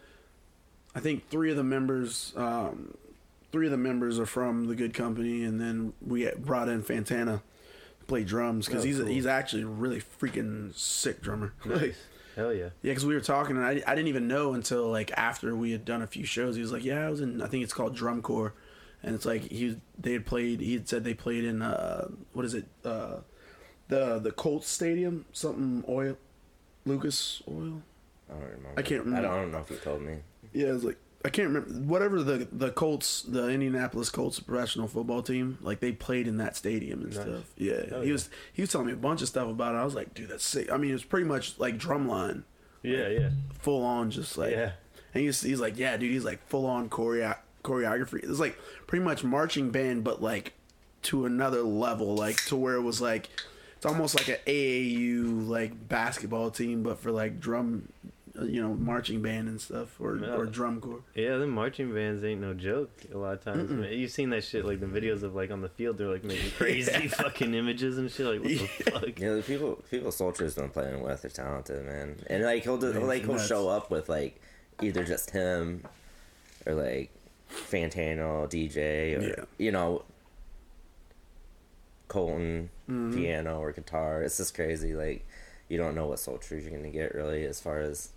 I 0.97 1.01
think 1.01 1.29
three 1.29 1.51
of 1.51 1.57
the 1.57 1.63
members, 1.63 2.33
um, 2.37 2.97
three 3.53 3.67
of 3.67 3.71
the 3.71 3.77
members 3.77 4.19
are 4.19 4.27
from 4.27 4.67
the 4.67 4.75
Good 4.75 4.95
Company, 4.95 5.45
and 5.45 5.61
then 5.61 5.93
we 6.05 6.29
brought 6.39 6.69
in 6.71 6.83
Fantana 6.83 7.43
to 8.01 8.05
play 8.07 8.25
drums 8.25 8.67
because 8.67 8.83
Oh, 8.83 8.87
he's 8.87 8.97
cool. 8.99 9.07
he's 9.07 9.27
actually 9.27 9.63
a 9.63 9.67
really 9.67 10.01
freaking 10.01 10.75
sick 10.75 11.21
drummer. 11.21 11.53
Like, 11.65 11.81
Nice. 11.83 11.99
Hell 12.35 12.53
yeah. 12.53 12.65
yeah, 12.83 12.91
because 12.91 13.07
we 13.07 13.15
were 13.15 13.21
talking, 13.23 13.57
and 13.57 13.65
I, 13.65 13.83
I 13.87 13.95
didn't 13.95 14.09
even 14.09 14.29
know 14.29 14.53
until 14.55 14.89
like 14.91 15.11
after 15.17 15.55
we 15.57 15.71
had 15.73 15.85
done 15.87 16.03
a 16.03 16.07
few 16.07 16.25
shows. 16.27 16.55
He 16.57 16.61
was 16.61 16.71
like, 16.71 16.85
"Yeah, 16.85 17.07
I 17.07 17.11
was 17.11 17.23
in. 17.23 17.41
I 17.41 17.47
think 17.47 17.65
it's 17.65 17.73
called 17.73 17.95
Drum 17.97 18.21
Corps," 18.21 18.53
and 19.03 19.15
it's 19.15 19.25
like 19.25 19.45
he 19.51 19.79
they 19.99 20.13
had 20.13 20.27
played. 20.27 20.61
He 20.61 20.75
had 20.75 20.87
said 20.87 21.03
they 21.03 21.15
played 21.15 21.45
in 21.45 21.63
uh, 21.63 22.09
what 22.35 22.45
is 22.45 22.53
it? 22.53 22.67
Uh, 22.85 23.21
the 23.89 24.19
the 24.19 24.33
Colts 24.33 24.69
Stadium, 24.69 25.25
something 25.33 25.83
oil, 25.89 26.19
Lucas 26.85 27.43
Oil. 27.49 27.81
I 28.29 28.33
don't 28.35 28.43
remember. 28.43 28.69
I 28.77 28.83
can't 28.83 29.05
remember. 29.07 29.29
I 29.29 29.31
don't, 29.31 29.39
I 29.39 29.43
don't 29.43 29.53
know 29.53 29.59
if 29.61 29.71
you 29.71 29.77
told 29.77 30.03
me. 30.03 30.17
Yeah, 30.57 30.75
it's 30.75 30.85
like 30.85 30.97
I 31.25 31.29
can't 31.29 31.49
remember 31.49 31.71
whatever 31.93 32.23
the 32.23 32.49
the 32.51 32.71
Colts, 32.71 33.23
the 33.23 33.49
Indianapolis 33.49 34.11
Colts 34.11 34.39
professional 34.41 34.87
football 34.89 35.23
team, 35.23 35.59
like 35.61 35.81
they 35.81 35.93
played 35.93 36.27
in 36.29 36.37
that 36.39 36.57
stadium 36.57 37.03
and 37.03 37.15
Nice. 37.15 37.23
stuff. 37.25 37.45
Yeah, 37.57 37.89
Hell 37.91 38.01
he 38.03 38.07
yeah. 38.09 38.13
was 38.13 38.31
he 38.53 38.63
was 38.63 38.71
telling 38.71 38.87
me 38.87 38.93
a 38.93 38.97
bunch 38.97 39.23
of 39.23 39.29
stuff 39.29 39.49
about 39.49 39.75
it. 39.75 39.79
I 39.79 39.85
was 39.85 39.95
like, 39.95 40.15
dude, 40.15 40.29
that's 40.31 40.45
sick. 40.45 40.71
I 40.73 40.77
mean, 40.77 40.91
it 40.91 40.95
was 40.95 41.05
pretty 41.05 41.27
much 41.27 41.59
like 41.59 41.77
drumline, 41.79 42.43
Yeah, 42.83 43.09
yeah. 43.09 43.31
full 43.59 43.83
on, 43.85 44.11
just 44.11 44.39
like. 44.39 44.53
yeah. 44.53 44.73
And 45.15 45.23
he's 45.25 45.41
he's 45.41 45.61
like, 45.61 45.79
yeah, 45.79 45.97
dude, 45.97 46.13
he's 46.13 46.25
like 46.25 46.47
full 46.49 46.67
on 46.67 46.89
choreo- 46.91 47.39
choreography. 47.65 48.23
It's 48.29 48.39
like 48.41 48.59
pretty 48.87 49.05
much 49.05 49.25
marching 49.25 49.71
band, 49.71 50.05
but 50.05 50.23
like 50.23 50.53
to 51.03 51.25
another 51.27 51.63
level, 51.63 52.15
like 52.15 52.37
to 52.47 52.57
where 52.57 52.75
it 52.75 52.83
was 52.83 53.01
like 53.01 53.29
it's 53.77 53.87
almost 53.87 54.15
like 54.15 54.29
an 54.29 54.37
AAU 54.47 55.49
like 55.49 55.89
basketball 55.89 56.51
team, 56.51 56.83
but 56.83 56.99
for 56.99 57.11
like 57.11 57.41
drum, 57.41 57.89
you 58.45 58.61
know, 58.61 58.74
marching 58.74 59.22
band 59.22 59.49
and 59.49 59.61
stuff, 59.61 60.01
or 60.01 60.16
Yeah. 60.16 60.34
or 60.37 60.47
drum 60.47 60.80
corps. 60.80 61.01
Yeah, 61.14 61.37
the 61.39 61.47
marching 61.47 61.93
bands 61.95 62.22
ain't 62.24 62.41
no 62.41 62.53
joke. 62.55 62.91
A 63.12 63.16
lot 63.16 63.34
of 63.34 63.45
times, 63.45 63.70
man. 63.70 63.93
you've 63.93 64.11
seen 64.11 64.30
that 64.30 64.45
shit, 64.45 64.64
like 64.64 64.80
the 64.80 64.87
videos 64.87 65.22
of 65.22 65.34
like 65.34 65.51
on 65.51 65.61
the 65.62 65.68
field, 65.68 65.99
they're 65.99 66.09
like 66.09 66.24
making 66.24 66.51
crazy 66.59 67.09
fucking 67.09 67.55
images 67.55 67.99
and 67.99 68.11
shit. 68.11 68.26
Like, 68.26 68.41
what 68.41 68.49
the 68.51 68.57
fuck? 68.91 69.18
You 69.20 69.26
know, 69.26 69.37
the 69.37 69.43
people 69.43 69.82
people 69.91 70.12
Soldiers 70.12 70.55
been 70.55 70.68
playing 70.68 71.03
with 71.03 71.24
are 71.24 71.28
talented, 71.28 71.84
man. 71.87 72.16
And 72.28 72.43
like 72.45 72.62
he'll 72.64 72.78
do, 72.78 72.93
Yeah, 72.93 72.99
like 73.01 73.22
he'll 73.24 73.32
nuts. 73.34 73.47
show 73.47 73.68
up 73.68 73.91
with 73.91 74.09
like 74.09 74.41
either 74.82 75.05
just 75.05 75.30
him 75.30 75.82
or 76.66 76.74
like 76.74 77.11
Fantano, 77.51 78.49
DJ, 78.51 79.16
or 79.18 79.22
Yeah. 79.28 79.45
you 79.59 79.72
know, 79.72 80.05
Colton 82.09 82.70
Mhm. 82.89 83.14
piano 83.16 83.59
or 83.61 83.72
guitar. 83.72 84.22
It's 84.22 84.37
just 84.37 84.55
crazy. 84.55 84.95
Like 84.95 85.26
you 85.68 85.76
don't 85.78 85.95
know 85.95 86.07
what 86.07 86.18
Soldiers 86.20 86.64
you're 86.64 86.76
gonna 86.76 86.91
get 86.91 87.14
really 87.14 87.45
as 87.45 87.61
far 87.61 87.80
as 87.80 88.11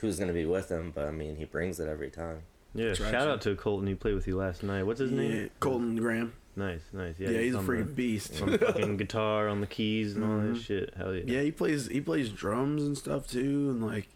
who's 0.00 0.18
gonna 0.18 0.32
be 0.32 0.44
with 0.46 0.70
him. 0.70 0.92
But 0.94 1.06
I 1.06 1.10
mean, 1.10 1.36
he 1.36 1.44
brings 1.44 1.80
it 1.80 1.88
every 1.88 2.10
time. 2.10 2.42
Yeah, 2.74 2.94
Traction. 2.94 3.10
shout 3.10 3.28
out 3.28 3.40
to 3.42 3.54
Colton. 3.56 3.86
He 3.88 3.94
played 3.94 4.14
with 4.14 4.26
you 4.28 4.36
last 4.36 4.62
night. 4.62 4.84
What's 4.84 5.00
his 5.00 5.10
Yeah, 5.10 5.18
name? 5.18 5.50
Colton 5.60 5.96
Graham. 5.96 6.34
Nice, 6.56 6.80
nice. 6.92 7.14
Yeah, 7.18 7.30
Yeah, 7.30 7.40
he's 7.40 7.54
a 7.54 7.58
on 7.58 7.66
the- 7.66 7.72
freaking 7.72 7.94
beast. 7.94 8.42
on 8.42 8.50
the 8.50 8.58
fucking 8.58 8.96
guitar, 8.96 9.48
on 9.48 9.60
the 9.60 9.66
keys, 9.66 10.14
and 10.16 10.24
all 10.24 10.38
that 10.38 10.54
Mhm. 10.56 10.62
shit. 10.64 10.94
Hell 10.96 11.14
yeah. 11.14 11.22
Yeah, 11.26 11.42
he 11.42 11.50
plays 11.52 11.86
he 11.88 12.00
plays 12.00 12.28
drums 12.28 12.82
and 12.84 12.96
stuff 12.98 13.28
too, 13.28 13.70
and 13.70 13.84
like 13.84 14.08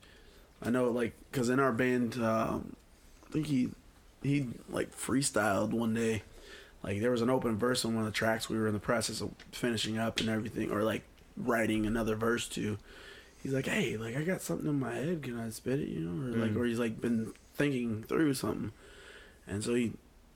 I 0.62 0.70
know 0.70 0.90
like 0.90 1.14
because 1.30 1.48
in 1.48 1.58
our 1.60 1.72
band, 1.72 2.16
um, 2.22 2.76
I 3.28 3.32
think 3.32 3.46
he 3.46 3.70
he 4.22 4.48
like 4.70 4.94
freestyled 4.96 5.70
one 5.70 5.94
day. 5.94 6.22
Like 6.82 7.00
there 7.00 7.10
was 7.10 7.22
an 7.22 7.30
open 7.30 7.56
verse 7.58 7.84
on 7.84 7.94
one 7.94 8.04
of 8.06 8.12
the 8.12 8.16
tracks 8.16 8.48
we 8.50 8.58
were 8.58 8.66
in 8.68 8.74
the 8.74 8.78
process 8.80 9.20
of 9.20 9.30
finishing 9.52 9.96
up 9.98 10.20
and 10.20 10.28
everything, 10.28 10.70
or 10.70 10.82
like 10.82 11.02
writing 11.36 11.86
another 11.86 12.14
verse 12.14 12.46
to. 12.50 12.78
He's 13.44 13.52
like, 13.52 13.66
hey, 13.66 13.96
like 13.96 14.16
I 14.16 14.22
got 14.24 14.40
something 14.42 14.66
in 14.66 14.80
my 14.80 14.94
head, 14.94 15.22
can 15.22 15.38
I 15.38 15.50
spit 15.50 15.78
it? 15.78 15.88
You 15.88 16.00
know, 16.00 16.34
or 16.34 16.38
like, 16.40 16.50
Mhm. 16.52 16.56
or 16.56 16.64
he's 16.64 16.78
like 16.80 17.00
been 17.00 17.32
thinking 17.54 18.02
through 18.02 18.34
something, 18.34 18.72
and 19.46 19.62
so 19.62 19.74
he 19.74 19.92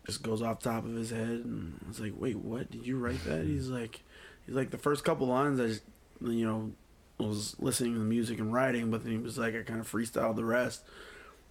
just 0.07 0.23
goes 0.23 0.43
off 0.43 0.61
top 0.61 0.85
of 0.85 0.93
his 0.95 1.11
head, 1.11 1.29
and 1.45 1.81
I 1.85 1.89
was 1.89 1.99
like, 2.01 2.13
wait, 2.17 2.37
what? 2.37 2.71
Did 2.71 2.87
you 2.87 2.99
write 2.99 3.25
that? 3.25 3.45
He's 3.45 3.69
like, 3.69 4.03
he's 4.47 4.55
like 4.55 4.71
the 4.71 4.79
first 4.79 5.05
couple 5.05 5.27
lines 5.27 5.59
I 5.59 5.67
just, 5.69 5.83
you 6.21 6.47
know, 6.47 6.73
was 7.19 7.57
listening 7.59 7.95
to 7.95 7.99
the 7.99 8.05
music 8.05 8.39
and 8.39 8.53
writing, 8.53 8.91
but 8.91 9.03
then 9.03 9.13
he 9.13 9.19
was 9.19 9.37
like, 9.39 9.57
I 9.57 9.63
kind 9.63 9.81
of 9.81 9.91
freestyled 9.91 10.37
the 10.37 10.45
rest, 10.45 10.85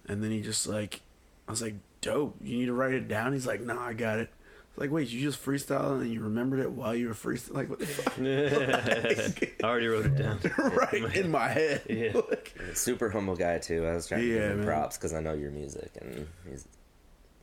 and 0.06 0.22
then 0.22 0.30
he 0.30 0.40
just 0.40 0.66
like, 0.66 1.00
I 1.46 1.50
was 1.50 1.60
like, 1.60 1.74
dope. 2.00 2.36
You 2.42 2.56
need 2.58 2.66
to 2.66 2.72
write 2.72 2.94
it 2.94 3.08
down. 3.08 3.32
He's 3.32 3.46
like, 3.46 3.60
nah, 3.62 3.80
I 3.84 3.92
got 3.94 4.18
it. 4.20 4.30
It's 4.78 4.82
like, 4.82 4.92
wait, 4.92 5.08
you 5.08 5.20
just 5.20 5.44
freestyled 5.44 6.02
and 6.02 6.12
you 6.14 6.20
remembered 6.20 6.60
it 6.60 6.70
while 6.70 6.94
you 6.94 7.08
were 7.08 7.14
freestyling? 7.14 7.54
Like, 7.54 7.68
what 7.68 7.80
the 7.80 7.86
fuck? 7.86 8.14
I 9.64 9.68
already 9.68 9.88
wrote 9.88 10.06
it 10.06 10.16
down. 10.16 10.38
right 10.72 11.16
in 11.16 11.32
my 11.32 11.48
head. 11.48 11.82
Yeah. 11.90 12.12
Like, 12.28 12.54
Super 12.74 13.10
humble 13.10 13.34
guy 13.34 13.58
too. 13.58 13.84
I 13.84 13.94
was 13.94 14.06
trying 14.06 14.20
to 14.20 14.26
Yeah, 14.28 14.48
give 14.50 14.58
him 14.60 14.64
props 14.64 14.96
because 14.96 15.12
I 15.14 15.20
know 15.20 15.32
your 15.34 15.50
music 15.50 15.90
and 16.00 16.28
he's. 16.48 16.64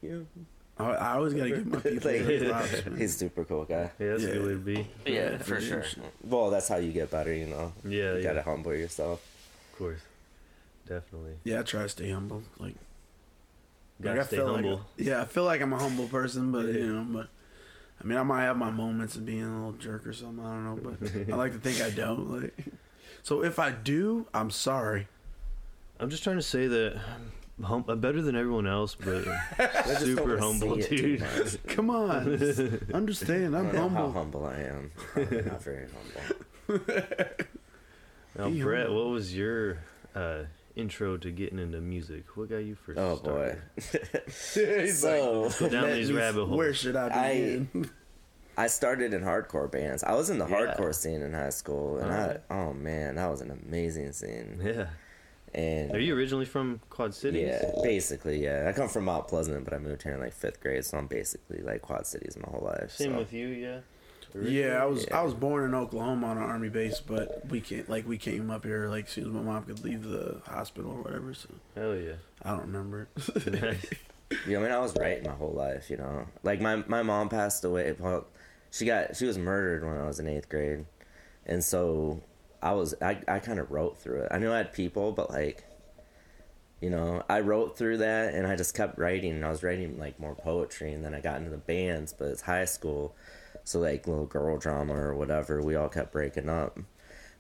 Yeah. 0.02 0.20
I, 0.78 0.86
I 0.92 1.14
always 1.16 1.34
gotta 1.34 1.50
give 1.50 1.66
my 1.66 1.80
people 1.80 2.10
Like, 2.10 2.48
props. 2.50 2.86
man. 2.86 2.98
He's 3.00 3.18
super 3.18 3.44
cool 3.44 3.66
guy. 3.66 3.92
Yeah, 4.00 4.12
that's 4.12 4.24
a 4.24 4.28
good 4.28 4.36
Yeah. 4.36 4.42
way 4.48 4.54
to 4.54 4.58
be. 4.60 4.88
Yeah, 5.06 5.38
for 5.40 5.44
for 5.56 5.62
sure. 5.62 5.84
sure. 5.84 6.04
Well, 6.24 6.50
that's 6.52 6.70
how 6.70 6.78
you 6.78 6.94
get 6.94 7.12
better, 7.12 7.34
you 7.34 7.48
know. 7.48 7.74
Yeah, 7.84 8.14
You 8.14 8.18
yeah. 8.18 8.24
gotta 8.24 8.44
humble 8.44 8.74
yourself. 8.74 9.22
Of 9.74 9.78
course. 9.78 10.00
Definitely. 10.88 11.34
Yeah, 11.44 11.60
I 11.60 11.64
try 11.64 11.82
to 11.84 11.90
stay 11.90 12.12
humble. 12.12 12.44
Like, 12.60 12.76
Gotta 14.02 14.18
like, 14.18 14.24
I 14.26 14.28
stay 14.28 14.36
feel 14.38 14.54
humble. 14.54 14.72
Like, 14.72 14.80
yeah, 14.98 15.22
I 15.22 15.26
feel 15.26 15.43
like 15.46 15.62
I'm 15.62 15.74
a 15.74 15.80
humble 15.80 16.08
person, 16.08 16.52
but 16.52 16.66
Yeah. 16.66 16.74
you 16.74 16.93
know, 16.93 17.06
but 17.10 17.28
I 18.02 18.08
mean, 18.08 18.18
I 18.18 18.24
might 18.24 18.41
have 18.43 18.58
my 18.58 18.70
moments 18.72 19.16
of 19.16 19.26
being 19.26 19.43
a 19.43 19.56
little 19.66 19.72
jerk 19.80 20.06
or 20.06 20.14
something. 20.14 20.43
I 20.46 20.50
don't 20.52 20.66
know, 20.84 20.96
but 21.00 21.34
I 21.34 21.36
like 21.38 21.54
to 21.54 21.60
think 21.60 21.82
I 21.82 21.89
don't. 21.89 22.30
Like, 22.41 22.54
so 23.24 23.43
if 23.43 23.58
I 23.58 23.72
do, 23.72 24.28
I'm 24.34 24.52
sorry. 24.52 25.08
I'm 26.00 26.10
just 26.10 26.24
trying 26.24 26.36
to 26.36 26.41
say 26.41 26.68
that 26.68 26.98
I'm, 27.58 27.64
hum- 27.64 27.86
I'm 27.88 28.02
better 28.02 28.22
than 28.22 28.36
everyone 28.36 28.68
else, 28.68 28.96
but 28.96 29.24
super 30.00 30.38
humble, 30.38 30.76
see 30.76 30.82
it 30.82 30.88
too 30.89 31.18
dude. 31.18 31.60
Come 31.68 31.89
on, 31.89 32.34
understand. 32.93 33.56
I 33.56 33.60
I'm 33.60 33.66
don't 33.72 33.74
know 33.74 33.89
how 33.89 34.12
humble. 34.12 34.43
humble 34.43 34.46
I 34.46 34.58
am. 34.58 34.91
Probably 34.98 35.41
not 35.43 35.64
very 35.64 35.88
humble. 36.68 36.86
Now, 38.38 38.50
Be 38.50 38.62
Brett, 38.62 38.88
humble. 38.88 39.06
what 39.06 39.14
was 39.14 39.34
your 39.34 39.78
uh, 40.14 40.39
intro 40.76 41.17
to 41.17 41.32
getting 41.32 41.59
into 41.59 41.80
music? 41.82 42.26
What 42.36 42.49
got 42.49 42.57
you 42.57 42.76
first 42.76 42.99
Oh 42.99 43.15
started? 43.17 43.61
boy. 43.76 43.99
He's 44.84 44.99
so 44.99 45.49
Go 45.59 45.69
down 45.69 45.89
these 45.91 46.11
rabbit 46.11 46.45
holes. 46.45 46.57
Where 46.57 46.73
should 46.73 46.95
I 46.95 47.07
I- 47.07 47.34
begin? 47.34 47.89
I 48.57 48.67
started 48.67 49.13
in 49.13 49.21
hardcore 49.21 49.69
bands. 49.69 50.01
I 50.03 50.13
was 50.13 50.30
in 50.30 50.39
the 50.39 50.47
Yeah. 50.47 50.55
hardcore 50.76 50.95
scene 50.95 51.21
in 51.21 51.34
high 51.34 51.49
school, 51.49 51.97
and 51.97 52.09
Alright. 52.09 52.41
I 52.49 52.53
oh 52.53 52.71
man, 52.73 53.15
that 53.15 53.30
was 53.30 53.41
an 53.41 53.51
amazing 53.51 54.13
scene. 54.13 54.61
Yeah. 54.63 54.88
And 55.53 55.91
Are 55.93 55.99
you 55.99 56.15
originally 56.15 56.45
from 56.45 56.80
Quad 56.89 57.13
Cities? 57.13 57.47
Yeah, 57.47 57.71
basically, 57.84 58.41
yeah. 58.43 58.67
I 58.69 58.73
come 58.73 58.88
from 58.89 59.05
Mount 59.05 59.28
Pleasant, 59.28 59.63
but 59.65 59.73
I 59.73 59.78
moved 59.78 60.03
here 60.03 60.13
in 60.13 60.19
like 60.19 60.34
fifth 60.34 60.59
grade, 60.61 60.84
so 60.86 60.97
I'm 60.97 61.07
basically 61.07 61.61
like 61.63 61.82
Quad 61.82 62.05
Cities 62.07 62.38
my 62.41 62.49
whole 62.49 62.63
life. 62.65 62.91
Same 62.91 63.13
so. 63.13 63.19
with 63.19 63.32
you, 63.34 63.47
yeah. 63.47 63.80
Yeah, 64.44 64.82
I 64.82 64.86
was 64.86 65.06
Yeah. 65.08 65.20
I 65.20 65.24
was 65.24 65.34
born 65.34 65.66
in 65.66 65.74
Oklahoma 65.76 66.28
on 66.28 66.38
an 66.38 66.44
army 66.44 66.70
base, 66.70 67.00
but 67.00 67.46
we 67.50 67.62
can't 67.62 67.90
like 67.90 68.08
we 68.08 68.18
came 68.18 68.50
up 68.52 68.66
here 68.66 68.88
like 68.90 69.06
as 69.06 69.12
soon 69.12 69.26
as 69.26 69.32
my 69.32 69.42
mom 69.42 69.64
could 69.64 69.84
leave 69.84 70.04
the 70.04 70.42
hospital 70.48 70.92
or 70.92 71.02
whatever. 71.02 71.34
So 71.34 71.50
Hell 71.76 71.96
yeah. 71.96 72.14
I 72.44 72.52
don't 72.52 72.62
remember 72.62 73.08
it. 73.16 73.62
Nice. 73.62 73.86
Yeah, 74.48 74.58
I 74.58 74.62
mean, 74.64 74.72
I 74.72 74.80
was 74.80 74.96
right 74.96 75.24
my 75.24 75.34
whole 75.34 75.54
life, 75.54 75.92
you 75.92 75.98
know. 75.98 76.26
Like 76.42 76.60
my 76.60 76.78
my 76.88 77.04
mom 77.04 77.30
passed 77.30 77.64
away. 77.64 77.96
She 78.72 78.84
got 78.86 79.16
she 79.16 79.26
was 79.26 79.38
murdered 79.38 79.86
when 79.86 79.98
I 79.98 80.08
was 80.08 80.20
in 80.20 80.28
eighth 80.28 80.50
grade, 80.50 80.86
and 81.46 81.64
so 81.64 82.22
I 82.62 82.74
was 82.74 82.96
I 83.02 83.20
I 83.28 83.38
kind 83.38 83.60
of 83.60 83.70
wrote 83.72 83.98
through 84.00 84.22
it. 84.24 84.30
I 84.32 84.40
knew 84.40 84.52
I 84.52 84.58
had 84.58 84.74
people, 84.74 85.12
but 85.12 85.30
like, 85.30 85.64
you 86.82 86.90
know, 86.90 87.22
I 87.30 87.42
wrote 87.42 87.78
through 87.78 87.98
that, 87.98 88.34
and 88.34 88.48
I 88.48 88.56
just 88.56 88.74
kept 88.76 88.98
writing. 88.98 89.32
And 89.34 89.46
I 89.46 89.50
was 89.52 89.62
writing 89.62 90.00
like 90.00 90.20
more 90.20 90.34
poetry, 90.36 90.92
and 90.92 91.06
then 91.06 91.14
I 91.14 91.22
got 91.22 91.38
into 91.38 91.52
the 91.52 91.58
bands. 91.58 92.12
But 92.12 92.30
it's 92.30 92.42
high 92.42 92.66
school, 92.66 93.16
so 93.64 93.80
like 93.80 94.08
little 94.08 94.26
girl 94.26 94.58
drama 94.58 94.93
or 94.93 95.16
whatever. 95.16 95.62
We 95.62 95.76
all 95.76 95.89
kept 95.89 96.12
breaking 96.12 96.49
up. 96.49 96.78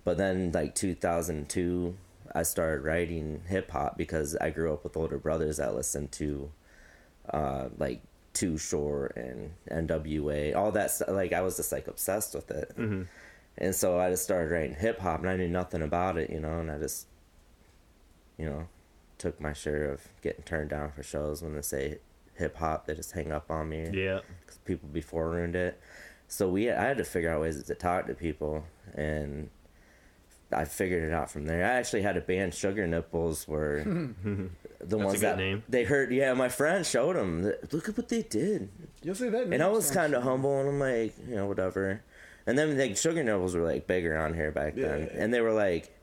But 0.03 0.17
then 0.17 0.51
like 0.53 0.75
2002, 0.75 1.97
I 2.33 2.43
started 2.43 2.83
writing 2.83 3.41
hip 3.47 3.71
hop 3.71 3.97
because 3.97 4.35
I 4.35 4.49
grew 4.51 4.73
up 4.73 4.83
with 4.83 4.97
older 4.97 5.17
brothers 5.17 5.57
that 5.57 5.73
listened 5.75 6.11
to 6.13 6.51
uh, 7.29 7.69
like 7.77 8.01
Too 8.33 8.57
Short 8.57 9.15
and 9.15 9.51
NWA, 9.71 10.55
all 10.55 10.71
that 10.73 10.91
stuff. 10.91 11.09
Like 11.09 11.33
I 11.33 11.41
was 11.41 11.57
just 11.57 11.71
like 11.71 11.87
obsessed 11.87 12.35
with 12.35 12.51
it, 12.51 12.73
and 13.57 13.73
so 13.73 13.99
I 13.99 14.09
just 14.09 14.23
started 14.23 14.51
writing 14.53 14.75
hip 14.75 14.99
hop, 14.99 15.21
and 15.21 15.29
I 15.29 15.37
knew 15.37 15.47
nothing 15.47 15.81
about 15.81 16.17
it, 16.17 16.29
you 16.29 16.39
know, 16.39 16.59
and 16.59 16.69
I 16.69 16.77
just, 16.77 17.07
you 18.37 18.45
know, 18.45 18.67
took 19.17 19.39
my 19.39 19.53
share 19.53 19.91
of 19.91 20.01
getting 20.21 20.43
turned 20.43 20.69
down 20.71 20.91
for 20.91 21.01
shows 21.03 21.41
when 21.41 21.55
they 21.55 21.61
say 21.61 21.99
hip 22.35 22.57
hop, 22.57 22.85
they 22.85 22.93
just 22.93 23.13
hang 23.13 23.31
up 23.31 23.49
on 23.49 23.69
me 23.69 23.89
Yeah. 23.93 24.19
because 24.41 24.57
people 24.65 24.89
before 24.89 25.29
ruined 25.29 25.55
it. 25.55 25.79
So 26.27 26.49
we, 26.49 26.69
I 26.71 26.83
had 26.83 26.97
to 26.97 27.03
figure 27.03 27.31
out 27.31 27.41
ways 27.41 27.61
to 27.61 27.75
talk 27.75 28.07
to 28.07 28.13
people, 28.13 28.65
and 28.95 29.49
I 30.51 30.65
figured 30.65 31.03
it 31.03 31.13
out 31.13 31.29
from 31.29 31.45
there. 31.45 31.63
I 31.65 31.69
actually 31.73 32.01
had 32.01 32.17
a 32.17 32.21
band, 32.21 32.53
Sugar 32.53 32.87
Nipples, 32.87 33.47
where 33.47 33.83
the 34.79 34.97
ones 34.97 35.13
good 35.13 35.21
that 35.21 35.37
name. 35.37 35.63
they 35.69 35.83
heard. 35.83 36.11
Yeah, 36.11 36.33
my 36.33 36.49
friend 36.49 36.85
showed 36.85 37.15
them. 37.15 37.43
Look 37.71 37.89
at 37.89 37.97
what 37.97 38.09
they 38.09 38.23
did, 38.23 38.69
You'll 39.03 39.15
say 39.15 39.29
that. 39.29 39.47
and 39.47 39.61
I 39.61 39.67
was 39.67 39.91
kind 39.91 40.13
of 40.15 40.23
humble, 40.23 40.59
and 40.59 40.69
I'm 40.69 40.79
like, 40.79 41.13
you 41.27 41.35
know, 41.35 41.45
whatever. 41.47 42.01
And 42.47 42.57
then 42.57 42.77
like 42.77 42.97
Sugar 42.97 43.23
Nipples 43.23 43.55
were 43.55 43.63
like 43.63 43.87
bigger 43.87 44.17
on 44.17 44.33
here 44.33 44.51
back 44.51 44.75
then, 44.75 45.09
Yeah. 45.13 45.23
and 45.23 45.33
they 45.33 45.41
were 45.41 45.53
like, 45.53 45.95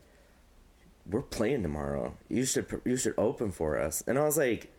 "We're 1.09 1.21
playing 1.21 1.63
tomorrow. 1.63 2.15
You 2.29 2.45
should 2.45 2.65
you 2.85 2.97
should 2.97 3.13
open 3.17 3.51
for 3.51 3.77
us." 3.79 4.03
And 4.07 4.17
I 4.19 4.23
was 4.23 4.37
like, 4.37 4.71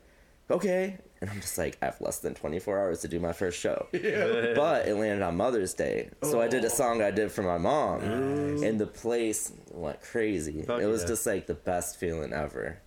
"Okay." 0.51 0.99
And 1.25 1.31
I'm 1.31 1.41
just 1.41 1.57
like, 1.57 1.79
I 1.81 1.87
have 1.87 1.99
less 2.03 2.19
than 2.19 2.35
24 2.35 2.79
hours 2.79 3.01
to 3.01 3.09
do 3.09 3.19
my 3.19 3.33
first 3.33 3.59
show. 3.59 3.87
But 3.93 4.87
it 4.87 4.95
landed 4.95 5.23
on 5.23 5.39
Mother's 5.39 5.73
Day. 5.73 6.11
So 6.23 6.39
I 6.39 6.45
Oh. 6.45 6.51
did 6.51 6.65
a 6.65 6.67
oh. 6.67 6.69
song 6.69 7.01
I 7.01 7.11
did 7.11 7.33
for 7.33 7.41
my 7.41 7.57
mom. 7.57 8.03
And 8.03 8.79
the 8.79 8.87
place 8.87 9.51
went 9.71 10.03
crazy. 10.03 10.61
Fuck 10.65 10.83
it 10.83 10.87
was 10.87 11.01
yeah. 11.01 11.09
just 11.09 11.25
like 11.25 11.47
the 11.47 11.55
best 11.55 11.97
feeling 11.97 12.35
ever. 12.35 12.79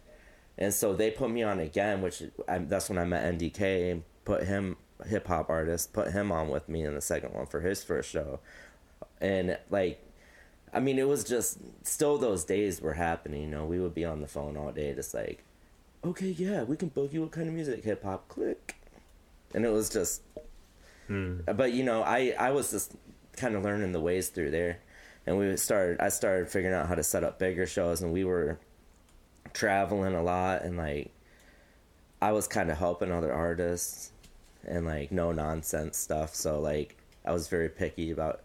And 0.55 0.71
so 0.71 0.93
they 0.93 1.09
put 1.09 1.31
me 1.31 1.41
on 1.41 1.59
again, 1.59 2.03
which 2.03 2.21
I, 2.47 2.59
that's 2.59 2.89
when 2.89 2.99
I 2.99 3.05
met 3.05 3.39
NDK 3.39 3.91
and 3.91 4.03
put 4.23 4.43
him, 4.43 4.77
hip 5.07 5.25
hop 5.25 5.49
artist, 5.49 5.91
put 5.93 6.11
him 6.11 6.31
on 6.31 6.49
with 6.49 6.69
me 6.69 6.85
in 6.85 6.93
the 6.93 7.01
second 7.01 7.33
one 7.33 7.47
for 7.47 7.61
his 7.61 7.83
first 7.83 8.07
show. 8.07 8.39
And 9.19 9.57
like, 9.71 9.99
I 10.71 10.79
mean, 10.79 10.99
it 10.99 11.07
was 11.07 11.23
just 11.23 11.57
still 11.81 12.19
those 12.19 12.43
days 12.43 12.81
were 12.81 12.93
happening. 12.93 13.41
You 13.41 13.49
know, 13.49 13.65
we 13.65 13.79
would 13.79 13.95
be 13.95 14.05
on 14.05 14.21
the 14.21 14.27
phone 14.27 14.57
all 14.57 14.71
day, 14.71 14.93
just 14.93 15.15
like, 15.15 15.43
okay, 16.07 16.29
yeah, 16.29 16.63
we 16.63 16.75
can 16.75 16.89
book 16.89 17.13
you. 17.13 17.21
What 17.21 17.31
kind 17.31 17.47
of 17.47 17.53
music? 17.53 17.83
Hip 17.83 18.03
hop, 18.03 18.27
click. 18.27 18.75
And 19.53 19.65
it 19.65 19.69
was 19.69 19.89
just, 19.89 20.21
hmm. 21.07 21.39
but 21.55 21.73
you 21.73 21.83
know, 21.83 22.03
I 22.03 22.33
I 22.37 22.51
was 22.51 22.71
just 22.71 22.95
kind 23.35 23.55
of 23.55 23.63
learning 23.63 23.91
the 23.91 23.99
ways 23.99 24.29
through 24.29 24.51
there, 24.51 24.79
and 25.25 25.37
we 25.37 25.55
started. 25.57 25.99
I 25.99 26.09
started 26.09 26.49
figuring 26.49 26.75
out 26.75 26.87
how 26.87 26.95
to 26.95 27.03
set 27.03 27.23
up 27.23 27.39
bigger 27.39 27.65
shows, 27.65 28.01
and 28.01 28.11
we 28.11 28.23
were 28.23 28.59
traveling 29.53 30.15
a 30.15 30.23
lot, 30.23 30.63
and 30.63 30.77
like, 30.77 31.11
I 32.21 32.31
was 32.31 32.47
kind 32.47 32.69
of 32.69 32.77
helping 32.77 33.11
other 33.11 33.33
artists, 33.33 34.11
and 34.65 34.85
like 34.85 35.11
no 35.11 35.31
nonsense 35.31 35.97
stuff. 35.97 36.35
So 36.35 36.59
like, 36.59 36.97
I 37.25 37.31
was 37.31 37.47
very 37.47 37.69
picky 37.69 38.11
about. 38.11 38.41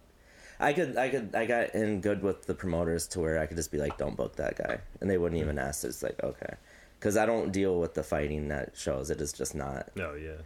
I 0.60 0.72
could, 0.72 0.96
I 0.96 1.08
could, 1.08 1.34
I 1.34 1.44
got 1.46 1.74
in 1.74 2.00
good 2.00 2.22
with 2.22 2.46
the 2.46 2.54
promoters 2.54 3.08
to 3.08 3.20
where 3.20 3.40
I 3.40 3.46
could 3.46 3.56
just 3.56 3.72
be 3.72 3.78
like, 3.78 3.98
"Don't 3.98 4.16
book 4.16 4.36
that 4.36 4.56
guy," 4.56 4.78
and 5.00 5.10
they 5.10 5.18
wouldn't 5.18 5.40
even 5.40 5.58
ask. 5.58 5.82
It's 5.84 6.04
like, 6.04 6.22
okay, 6.22 6.54
because 7.02 7.16
I 7.16 7.26
don't 7.26 7.50
deal 7.50 7.80
with 7.80 7.94
the 7.94 8.04
fighting 8.04 8.46
that 8.48 8.76
shows. 8.76 9.10
It 9.10 9.20
is 9.20 9.32
just 9.32 9.56
not 9.56 9.90
No, 9.96 10.14
yeah. 10.14 10.36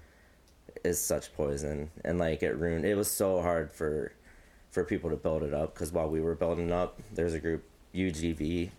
is 0.84 0.98
such 0.98 1.34
poison 1.34 1.90
and 2.02 2.18
like 2.18 2.42
it 2.42 2.56
ruined 2.56 2.86
it 2.86 2.94
was 2.96 3.10
so 3.10 3.42
hard 3.42 3.70
for 3.70 4.12
for 4.70 4.82
people 4.84 5.10
to 5.10 5.16
build 5.16 5.42
it 5.42 5.52
up 5.52 5.74
because 5.74 5.92
while 5.92 6.08
we 6.08 6.20
were 6.22 6.34
building 6.34 6.72
up 6.72 6.98
there's 7.12 7.34
a 7.34 7.40
group 7.40 7.62
ugv 7.94 8.70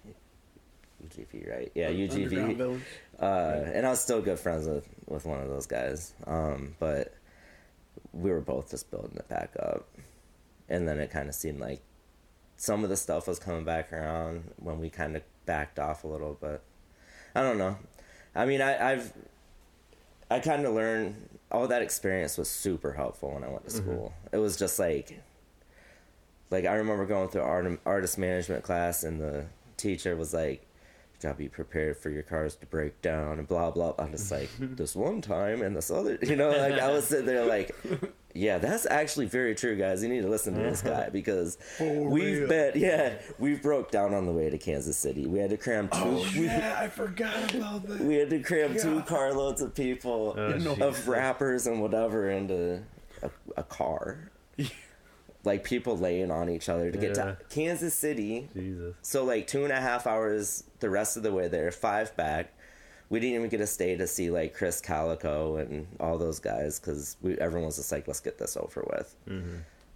ugv 1.04 1.50
right 1.52 1.72
yeah 1.76 1.90
ugv 1.90 2.56
Village. 2.56 2.82
uh 3.20 3.62
and 3.74 3.86
i 3.86 3.90
was 3.90 4.00
still 4.00 4.22
good 4.22 4.38
friends 4.40 4.68
with 4.68 4.88
with 5.08 5.26
one 5.26 5.40
of 5.40 5.48
those 5.50 5.66
guys 5.66 6.14
um 6.28 6.76
but 6.80 7.14
we 8.14 8.30
were 8.30 8.42
both 8.42 8.70
just 8.70 8.90
building 8.92 9.16
it 9.18 9.28
back 9.28 9.56
up 9.60 9.88
and 10.70 10.88
then 10.88 11.00
it 11.00 11.10
kind 11.10 11.28
of 11.30 11.36
seemed 11.36 11.60
like 11.60 11.82
some 12.58 12.84
of 12.84 12.90
the 12.92 12.98
stuff 12.98 13.28
was 13.28 13.40
coming 13.40 13.64
back 13.64 13.92
around 13.92 14.44
when 14.58 14.80
we 14.80 14.90
kind 14.90 15.16
of 15.16 15.24
backed 15.48 15.80
off 15.80 16.04
a 16.04 16.08
little 16.08 16.38
but 16.40 16.62
i 17.38 17.42
don't 17.42 17.58
know 17.58 17.78
i 18.36 18.46
mean 18.46 18.62
i 18.62 18.92
i've 18.94 19.14
I 20.30 20.40
kind 20.40 20.66
of 20.66 20.74
learned 20.74 21.16
all 21.52 21.68
that 21.68 21.82
experience 21.82 22.38
was 22.38 22.50
super 22.50 22.94
helpful 22.94 23.34
when 23.34 23.44
I 23.44 23.50
went 23.50 23.68
to 23.68 23.76
mm-hmm. 23.76 23.92
school. 23.92 24.14
It 24.32 24.38
was 24.38 24.58
just 24.58 24.78
like, 24.80 25.22
like 26.52 26.66
I 26.66 26.74
remember 26.76 27.06
going 27.06 27.30
through 27.30 27.42
art, 27.42 27.80
artist 27.86 28.18
management 28.18 28.64
class, 28.64 29.04
and 29.04 29.22
the 29.22 29.46
teacher 29.78 30.16
was 30.16 30.34
like, 30.34 30.62
"You 30.62 30.67
gotta 31.22 31.36
be 31.38 31.48
prepared 31.50 31.98
for 31.98 32.10
your 32.10 32.24
cars 32.24 32.56
to 32.58 32.66
break 32.66 33.02
down," 33.02 33.40
and 33.40 33.48
blah 33.48 33.72
blah. 33.72 33.94
I'm 34.00 34.12
just 34.12 34.32
like, 34.32 34.50
this 34.60 34.96
one 34.96 35.22
time 35.22 35.62
and 35.62 35.76
this 35.76 35.90
other, 35.92 36.18
you 36.22 36.36
know, 36.36 36.50
like 36.50 36.74
I 36.80 36.92
was 36.92 37.06
sitting 37.08 37.26
there 37.26 37.46
like, 37.46 37.76
yeah, 38.34 38.58
that's 38.60 38.86
actually 38.86 39.26
very 39.26 39.56
true, 39.56 39.76
guys. 39.76 40.04
You 40.04 40.10
need 40.10 40.22
to 40.22 40.28
listen 40.30 40.54
to 40.54 40.60
this 40.62 40.82
guy 40.82 40.92
uh-huh. 40.92 41.10
because 41.12 41.58
For 41.78 42.04
we've 42.10 42.40
real. 42.40 42.48
been, 42.48 42.72
yeah, 42.76 43.14
we 43.40 43.56
broke 43.56 43.90
down 43.92 44.14
on 44.14 44.26
the 44.26 44.32
way 44.32 44.50
to 44.50 44.58
Kansas 44.58 44.98
City. 44.98 45.26
We 45.26 45.40
had 45.40 45.50
to 45.50 45.58
cram 45.58 45.90
oh, 45.92 46.04
two. 46.04 46.10
Oh 46.10 46.40
we, 46.40 46.46
yeah, 46.46 46.78
I 46.80 46.88
forgot 46.88 47.54
about 47.56 47.88
that. 47.88 48.00
we 48.00 48.16
had 48.16 48.30
to 48.30 48.40
cram 48.42 48.78
two 48.78 49.02
carloads 49.02 49.62
of 49.62 49.74
people 49.74 50.36
Oh, 50.38 50.50
know, 50.52 50.76
jeez. 50.76 50.82
of 50.82 51.08
rappers 51.08 51.66
and 51.68 51.82
whatever 51.82 52.30
into 52.30 52.84
a, 53.24 53.30
a 53.56 53.64
car. 53.64 54.30
like 55.48 55.64
people 55.64 55.98
laying 55.98 56.30
on 56.30 56.50
each 56.50 56.70
other 56.70 56.92
to 56.92 56.98
get 56.98 57.18
Yeah. 57.18 57.24
to 57.24 57.38
Kansas 57.50 57.96
City. 57.96 58.50
Jesus. 58.54 58.96
So 59.02 59.24
like 59.24 59.48
two 59.48 59.64
and 59.64 59.74
a 59.74 59.82
half 59.82 60.06
hours 60.06 60.64
the 60.80 60.90
rest 60.92 61.18
of 61.18 61.24
the 61.24 61.32
way 61.34 61.48
there, 61.48 61.72
five 61.72 62.16
back. 62.16 62.54
We 63.10 63.20
didn't 63.22 63.36
even 63.38 63.50
get 63.50 63.58
to 63.60 63.68
stay 63.68 63.96
to 63.96 64.06
see 64.06 64.30
like 64.30 64.54
Chris 64.54 64.82
Calico 64.82 65.56
and 65.56 65.88
all 66.00 66.18
those 66.18 66.40
guys 66.40 66.80
because 66.80 67.16
everyone 67.40 67.68
was 67.68 67.78
just 67.78 67.92
like, 67.92 68.08
let's 68.08 68.20
get 68.20 68.38
this 68.38 68.56
over 68.58 68.86
with, 68.90 69.16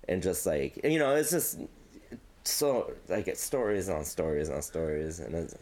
and 0.08 0.24
just 0.24 0.46
like 0.46 0.80
you 0.84 0.98
know, 0.98 1.14
it's 1.16 1.30
just 1.32 1.60
so 2.44 2.92
like 3.10 3.28
it's 3.28 3.42
stories 3.42 3.90
on 3.90 4.06
stories 4.06 4.50
on 4.50 4.62
stories, 4.62 5.20
and 5.20 5.36
it's, 5.36 5.56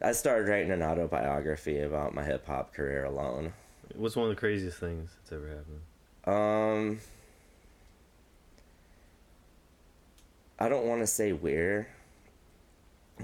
I 0.00 0.12
started 0.12 0.48
writing 0.48 0.70
an 0.70 0.82
autobiography 0.82 1.80
about 1.80 2.14
my 2.14 2.22
hip 2.22 2.46
hop 2.46 2.72
career 2.72 3.04
alone. 3.04 3.52
What's 3.96 4.14
one 4.16 4.28
of 4.30 4.34
the 4.34 4.40
craziest 4.40 4.78
things 4.78 5.10
that's 5.16 5.32
ever 5.32 5.48
happened? 5.48 5.80
Um, 6.26 7.00
I 10.64 10.68
don't 10.70 10.86
want 10.86 11.02
to 11.02 11.06
say 11.06 11.32
where, 11.32 11.88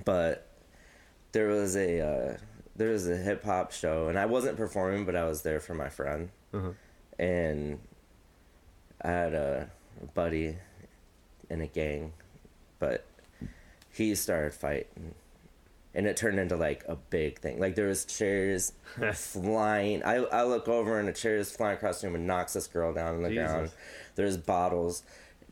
but 0.04 0.46
there 1.32 1.48
was 1.48 1.74
a 1.74 2.00
uh, 2.00 2.36
there 2.76 2.90
was 2.90 3.08
a 3.08 3.16
hip 3.16 3.44
hop 3.44 3.72
show, 3.72 4.08
and 4.08 4.18
I 4.18 4.26
wasn't 4.26 4.56
performing, 4.58 5.06
but 5.06 5.16
I 5.16 5.24
was 5.24 5.40
there 5.42 5.58
for 5.60 5.74
my 5.74 5.88
friend, 5.88 6.28
Uh-huh. 6.52 6.70
and 7.18 7.78
I 9.02 9.08
had 9.10 9.32
a 9.34 9.70
buddy 10.14 10.56
in 11.48 11.62
a 11.62 11.66
gang, 11.66 12.12
but 12.78 13.06
he 13.90 14.14
started 14.14 14.52
fighting. 14.52 15.14
And 15.94 16.06
it 16.06 16.16
turned 16.16 16.38
into 16.38 16.56
like 16.56 16.84
a 16.86 16.94
big 16.94 17.40
thing. 17.40 17.58
Like 17.58 17.74
there 17.74 17.88
was 17.88 18.04
chairs 18.04 18.72
flying. 19.14 20.04
I, 20.04 20.16
I 20.18 20.44
look 20.44 20.68
over 20.68 21.00
and 21.00 21.08
a 21.08 21.12
chair 21.12 21.36
is 21.36 21.50
flying 21.50 21.78
across 21.78 22.00
the 22.00 22.06
room 22.06 22.14
and 22.16 22.26
knocks 22.28 22.52
this 22.52 22.68
girl 22.68 22.92
down 22.94 23.16
on 23.16 23.22
the 23.22 23.30
Jesus. 23.30 23.50
ground. 23.50 23.70
There's 24.14 24.36
bottles, 24.36 25.02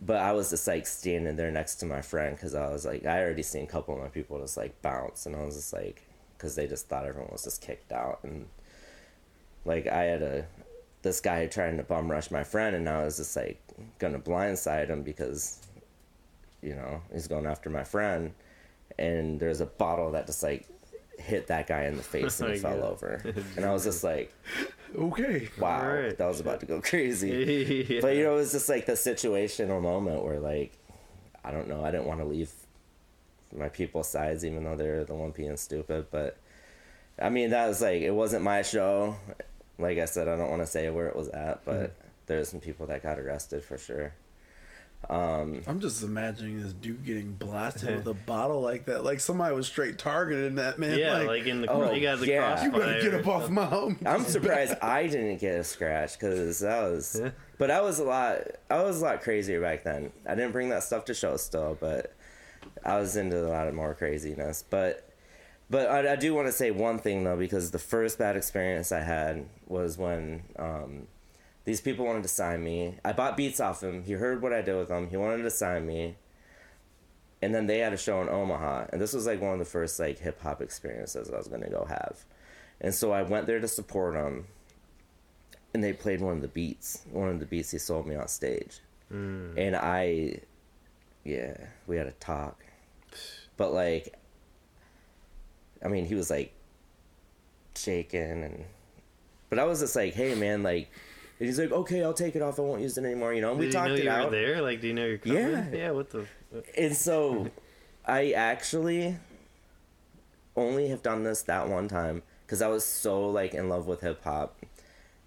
but 0.01 0.16
I 0.16 0.32
was 0.32 0.51
just 0.51 0.66
like 0.66 0.86
standing 0.86 1.36
there 1.36 1.51
next 1.51 1.76
to 1.76 1.86
my 1.86 2.03
friend 2.03 2.36
because 2.36 2.55
I 2.55 2.68
was 2.68 2.86
like 2.86 3.05
I 3.05 3.20
already 3.22 3.42
seen 3.42 3.64
a 3.64 3.66
couple 3.66 3.94
of 3.94 4.01
my 4.01 4.09
people 4.09 4.40
just 4.40 4.57
like 4.57 4.80
bounce, 4.82 5.26
and 5.26 5.34
I 5.34 5.44
was 5.44 5.57
just 5.57 5.72
like 5.72 6.07
because 6.36 6.55
they 6.55 6.66
just 6.66 6.88
thought 6.88 7.05
everyone 7.05 7.32
was 7.32 7.44
just 7.44 7.61
kicked 7.61 7.92
out, 7.92 8.20
and 8.22 8.46
like 9.64 9.86
I 9.86 10.05
had 10.05 10.22
a 10.22 10.46
this 11.03 11.20
guy 11.20 11.46
trying 11.46 11.76
to 11.76 11.82
bum 11.82 12.11
rush 12.11 12.30
my 12.30 12.44
friend, 12.44 12.76
and 12.76 12.88
I 12.88 13.05
was 13.05 13.16
just 13.16 13.36
like 13.36 13.61
gonna 13.99 14.20
blindside 14.20 14.88
him 14.88 15.03
because 15.03 15.61
you 16.62 16.74
know 16.74 17.01
he's 17.12 17.28
going 17.28 17.46
after 17.46 17.70
my 17.70 17.84
friend, 17.84 18.32
and 18.99 19.40
there's 19.40 19.61
a 19.61 19.66
bottle 19.66 20.12
that 20.12 20.26
just 20.26 20.42
like 20.42 20.68
hit 21.18 21.48
that 21.48 21.66
guy 21.66 21.84
in 21.84 21.96
the 21.96 22.02
face 22.02 22.40
and 22.40 22.52
he 22.54 22.58
fell 22.58 22.82
over, 22.84 23.22
and 23.56 23.64
I 23.64 23.72
was 23.72 23.84
just 23.84 24.04
like, 24.04 24.32
Okay. 24.96 25.48
wow, 25.58 25.80
Alright. 25.80 26.18
that 26.18 26.26
was 26.26 26.40
about 26.40 26.60
to 26.60 26.66
go 26.66 26.80
crazy. 26.82 27.86
yeah. 27.88 28.00
But 28.00 28.16
you 28.16 28.24
know, 28.24 28.34
it 28.34 28.36
was 28.36 28.52
just 28.52 28.68
like 28.68 28.86
the 28.86 28.92
situational 28.92 29.82
moment 29.82 30.24
where, 30.24 30.40
like, 30.40 30.72
I 31.44 31.50
don't 31.50 31.68
know, 31.68 31.84
I 31.84 31.90
didn't 31.90 32.06
want 32.06 32.20
to 32.20 32.26
leave 32.26 32.50
my 33.56 33.68
people's 33.68 34.08
sides, 34.08 34.44
even 34.44 34.64
though 34.64 34.76
they're 34.76 35.04
the 35.04 35.14
one 35.14 35.30
being 35.30 35.56
stupid. 35.56 36.06
But 36.10 36.38
I 37.20 37.28
mean, 37.30 37.50
that 37.50 37.68
was 37.68 37.82
like, 37.82 38.02
it 38.02 38.10
wasn't 38.10 38.44
my 38.44 38.62
show. 38.62 39.16
Like 39.78 39.98
I 39.98 40.06
said, 40.06 40.28
I 40.28 40.36
don't 40.36 40.50
want 40.50 40.62
to 40.62 40.66
say 40.66 40.90
where 40.90 41.06
it 41.06 41.16
was 41.16 41.28
at, 41.28 41.64
but 41.64 41.74
mm-hmm. 41.74 42.08
there's 42.26 42.48
some 42.48 42.60
people 42.60 42.86
that 42.86 43.02
got 43.02 43.18
arrested 43.18 43.62
for 43.62 43.78
sure. 43.78 44.12
Um, 45.09 45.62
I'm 45.66 45.80
just 45.80 46.03
imagining 46.03 46.61
this 46.62 46.74
dude 46.74 47.05
getting 47.05 47.32
blasted 47.32 47.96
with 47.96 48.07
a 48.14 48.14
bottle 48.14 48.61
like 48.61 48.86
that. 48.86 49.05
Like 49.05 49.20
somebody 49.20 49.55
was 49.55 49.66
straight 49.66 49.99
targeting 49.99 50.57
that 50.57 50.78
man. 50.78 50.99
yeah, 50.99 51.18
like, 51.18 51.28
like, 51.28 51.46
in 51.46 51.62
the 51.62 51.70
Oh, 51.70 51.92
you 51.92 52.03
got 52.03 52.18
the 52.18 52.26
yeah. 52.28 52.62
you 52.62 52.70
better 52.70 53.01
get 53.01 53.14
up 53.14 53.26
off 53.26 53.49
my 53.49 53.64
home. 53.64 53.99
I'm 54.05 54.24
surprised 54.24 54.74
I 54.82 55.07
didn't 55.07 55.38
get 55.38 55.55
a 55.61 55.64
scratch 55.64 56.18
because 56.18 56.59
that 56.61 56.82
was, 56.82 57.20
but 57.57 57.70
I 57.70 57.80
was 57.80 58.01
a 58.01 58.05
lot. 58.05 58.42
I 58.68 58.82
was 58.82 59.01
a 59.01 59.05
lot 59.05 59.22
crazier 59.22 59.61
back 59.61 59.84
then. 59.84 60.12
I 60.26 60.34
didn't 60.34 60.53
bring 60.53 60.68
that 60.70 60.82
stuff 60.82 61.07
to 61.07 61.14
show 61.14 61.36
still, 61.36 61.78
but 61.80 62.14
I 62.84 62.99
was 62.99 63.16
into 63.16 63.46
a 63.46 63.49
lot 63.49 63.68
of 63.68 63.74
more 63.74 63.94
craziness. 63.94 64.62
But, 64.68 65.09
but 65.70 65.88
I, 65.88 66.12
I 66.12 66.16
do 66.16 66.34
want 66.34 66.49
to 66.49 66.53
say 66.53 66.70
one 66.70 66.99
thing 66.99 67.24
though, 67.24 67.36
because 67.36 67.70
the 67.70 67.78
first 67.78 68.18
bad 68.18 68.36
experience 68.36 68.92
I 68.92 69.01
had 69.01 69.49
was 69.66 69.96
when 69.96 70.42
um, 70.59 71.07
these 71.68 71.82
people 71.82 72.06
wanted 72.06 72.22
to 72.22 72.30
sign 72.30 72.64
me. 72.64 72.94
I 73.04 73.12
bought 73.12 73.36
beats 73.36 73.60
off 73.60 73.82
him. 73.82 74.02
He 74.02 74.12
heard 74.12 74.40
what 74.40 74.54
I 74.54 74.62
did 74.62 74.74
with 74.74 74.88
them. 74.88 75.10
He 75.10 75.18
wanted 75.18 75.42
to 75.42 75.50
sign 75.50 75.86
me. 75.86 76.16
And 77.42 77.54
then 77.54 77.66
they 77.66 77.80
had 77.80 77.92
a 77.92 77.98
show 77.98 78.22
in 78.22 78.30
Omaha, 78.30 78.86
and 78.88 78.98
this 78.98 79.12
was 79.12 79.26
like 79.26 79.42
one 79.42 79.52
of 79.52 79.58
the 79.58 79.66
first 79.66 80.00
like 80.00 80.18
hip 80.18 80.40
hop 80.40 80.62
experiences 80.62 81.30
I 81.30 81.36
was 81.36 81.46
gonna 81.46 81.68
go 81.68 81.84
have. 81.84 82.24
And 82.80 82.94
so 82.94 83.12
I 83.12 83.20
went 83.20 83.46
there 83.46 83.60
to 83.60 83.68
support 83.68 84.14
them, 84.14 84.46
and 85.74 85.84
they 85.84 85.92
played 85.92 86.22
one 86.22 86.36
of 86.36 86.40
the 86.40 86.48
beats, 86.48 87.02
one 87.12 87.28
of 87.28 87.38
the 87.38 87.44
beats 87.44 87.70
he 87.70 87.76
sold 87.76 88.06
me 88.06 88.16
on 88.16 88.28
stage, 88.28 88.80
hmm. 89.10 89.52
and 89.58 89.76
I, 89.76 90.40
yeah, 91.22 91.54
we 91.86 91.98
had 91.98 92.06
a 92.06 92.12
talk, 92.12 92.64
but 93.58 93.74
like, 93.74 94.18
I 95.84 95.88
mean, 95.88 96.06
he 96.06 96.14
was 96.14 96.30
like 96.30 96.54
shaking 97.76 98.42
and, 98.42 98.64
but 99.50 99.58
I 99.58 99.64
was 99.64 99.80
just 99.80 99.94
like, 99.94 100.14
hey 100.14 100.34
man, 100.34 100.62
like, 100.62 100.90
and 101.39 101.47
he's 101.47 101.59
like, 101.59 101.70
okay, 101.72 102.03
I'll 102.03 102.12
take 102.14 102.34
it 102.36 102.43
off. 102.43 102.59
I 102.59 102.62
won't 102.62 102.82
use 102.82 102.99
it 102.99 103.05
anymore. 103.05 103.32
You 103.34 103.41
know, 103.43 103.51
and 103.53 103.59
we 103.61 103.70
talked 103.70 103.89
know 103.91 103.95
it 103.95 104.05
you 104.05 104.11
out. 104.11 104.26
were 104.26 104.30
there? 104.30 104.61
Like, 104.62 104.80
do 104.80 104.89
you 104.89 104.95
know 104.95 105.07
you're 105.07 105.18
coming? 105.18 105.36
Yeah. 105.39 105.66
Yeah. 105.72 105.91
What 105.93 106.11
the? 106.11 106.26
And 106.76 106.97
so 106.97 107.51
I 108.05 108.32
actually 108.32 109.16
only 110.57 110.89
have 110.89 111.03
done 111.03 111.22
this 111.24 111.43
that 111.43 111.68
one 111.68 111.89
time 111.89 112.22
because 112.45 112.62
I 112.62 112.68
was 112.68 112.84
so 112.84 113.28
like 113.28 113.55
in 113.55 113.68
love 113.68 113.86
with 113.86 114.01
hip 114.01 114.22
hop 114.24 114.57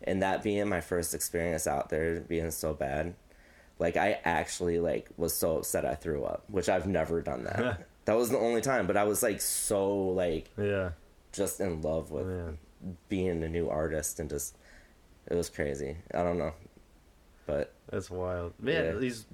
and 0.03 0.21
that 0.21 0.43
being 0.43 0.67
my 0.67 0.81
first 0.81 1.13
experience 1.13 1.67
out 1.67 1.89
there 1.89 2.19
being 2.21 2.51
so 2.51 2.73
bad. 2.73 3.13
Like 3.79 3.97
I 3.97 4.19
actually 4.25 4.79
like 4.79 5.09
was 5.17 5.33
so 5.33 5.57
upset 5.57 5.85
I 5.85 5.95
threw 5.95 6.23
up, 6.23 6.43
which 6.49 6.69
I've 6.69 6.87
never 6.87 7.21
done 7.21 7.43
that. 7.45 7.87
that 8.05 8.17
was 8.17 8.29
the 8.29 8.37
only 8.37 8.61
time, 8.61 8.87
but 8.87 8.97
I 8.97 9.03
was 9.05 9.23
like 9.23 9.41
so 9.41 9.89
like 10.09 10.49
Yeah. 10.57 10.91
just 11.31 11.59
in 11.59 11.81
love 11.81 12.11
with 12.11 12.27
Man. 12.27 12.57
being 13.09 13.43
a 13.43 13.49
new 13.49 13.69
artist 13.69 14.19
and 14.19 14.29
just 14.29 14.57
it 15.29 15.35
was 15.35 15.49
crazy. 15.49 15.97
I 16.13 16.23
don't 16.23 16.37
know. 16.37 16.53
But 17.47 17.73
That's 17.89 18.09
wild. 18.09 18.53
Man, 18.59 18.85
Yeah. 18.85 18.91
these 18.93 19.25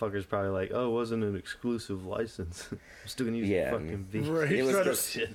fuckers 0.00 0.26
probably 0.26 0.50
like, 0.50 0.70
oh, 0.72 0.86
it 0.88 0.92
wasn't 0.92 1.24
an 1.24 1.36
exclusive 1.36 2.06
license. 2.06 2.68
I'm 2.72 2.78
still 3.06 3.26
gonna 3.26 3.38
use 3.38 3.48
Yeah. 3.48 3.72
fucking 3.72 4.08
beat. 4.10 4.26
Right. 4.26 4.50
it 4.52 4.62
was 4.62 4.74
Try 4.74 4.84
just 4.84 5.10
Shit. 5.10 5.30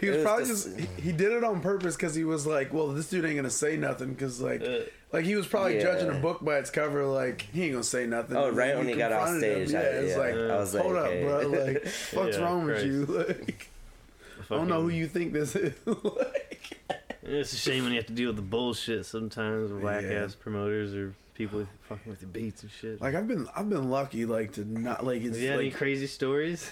He 0.00 0.08
was, 0.08 0.16
was 0.18 0.24
probably 0.24 0.44
just- 0.44 0.66
just, 0.76 0.78
he, 0.96 1.02
he 1.02 1.12
did 1.12 1.32
it 1.32 1.42
on 1.44 1.60
purpose 1.60 1.96
because 1.96 2.14
he 2.14 2.24
was 2.24 2.46
like, 2.46 2.72
well, 2.72 2.88
this 2.88 3.08
dude 3.08 3.24
ain't 3.24 3.36
gonna 3.36 3.50
say 3.50 3.76
nothing 3.76 4.12
because 4.12 4.40
like 4.40 4.60
Uh, 4.62 4.80
like 5.12 5.24
he 5.24 5.34
was 5.36 5.46
probably 5.46 5.76
Yeah. 5.76 5.82
judging 5.82 6.10
a 6.10 6.20
book 6.20 6.44
by 6.44 6.58
its 6.58 6.70
cover. 6.70 7.04
Like 7.06 7.42
he 7.52 7.62
ain't 7.64 7.72
gonna 7.72 7.82
say 7.84 8.06
nothing. 8.06 8.36
Oh, 8.36 8.50
right 8.50 8.76
when 8.76 8.86
you 8.88 8.94
he 8.94 8.98
got 8.98 9.12
off 9.12 9.28
confronted 9.28 9.58
him. 9.62 9.68
stage, 9.68 9.72
yeah, 9.72 9.78
I- 9.80 9.92
it's 10.02 10.10
yeah. 10.12 10.18
like, 10.18 10.34
I 10.34 10.56
was 10.58 10.74
like, 10.74 10.82
hold 10.82 10.96
up, 10.96 11.10
bro. 11.20 11.48
Like, 11.64 11.84
what's 12.12 12.36
Yeah, 12.36 12.44
wrong 12.44 12.66
with 12.66 12.84
you? 12.84 13.06
Like, 13.06 13.68
I 14.50 14.54
don't 14.56 14.68
know 14.68 14.82
who 14.82 14.90
you 14.90 15.06
think 15.08 15.32
this 15.32 15.56
is. 15.56 15.72
like, 15.86 16.78
It's 17.24 17.52
a 17.52 17.56
shame 17.56 17.84
when 17.84 17.92
you 17.92 17.98
have 17.98 18.06
to 18.06 18.12
deal 18.12 18.28
with 18.28 18.36
the 18.36 18.42
bullshit 18.42 19.06
sometimes 19.06 19.72
with 19.72 19.82
whack 19.82 20.02
Yeah. 20.04 20.24
ass 20.24 20.34
promoters 20.34 20.94
or 20.94 21.14
people 21.34 21.66
fucking 21.88 22.10
with 22.10 22.20
your 22.22 22.30
beats 22.30 22.62
and 22.62 22.70
shit. 22.70 23.00
like 23.00 23.14
I've 23.14 23.26
been 23.26 23.48
I've 23.56 23.68
been 23.68 23.90
lucky 23.90 24.24
like 24.26 24.52
to 24.52 24.64
not 24.64 25.04
like 25.04 25.22
it's 25.22 25.36
Have 25.36 25.42
you 25.42 25.48
had 25.50 25.58
any 25.58 25.68
like 25.70 25.76
crazy 25.76 26.06
stories? 26.06 26.70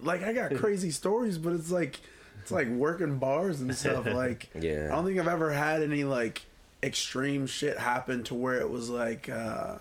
like 0.00 0.22
I 0.22 0.32
got 0.32 0.54
crazy 0.56 0.90
stories, 1.02 1.38
but 1.38 1.52
it's 1.52 1.70
like 1.70 2.00
it's 2.42 2.50
like 2.50 2.68
working 2.68 3.18
bars 3.18 3.60
and 3.60 3.74
stuff. 3.74 4.06
Like 4.12 4.48
Yeah. 4.58 4.88
I 4.90 4.96
don't 4.96 5.04
think 5.04 5.18
I've 5.18 5.28
ever 5.28 5.52
had 5.52 5.82
any 5.82 6.04
like 6.04 6.42
extreme 6.82 7.46
shit 7.46 7.76
happen 7.78 8.24
to 8.24 8.34
where 8.34 8.58
it 8.58 8.70
was 8.70 8.88
like 8.88 9.28
uh 9.28 9.76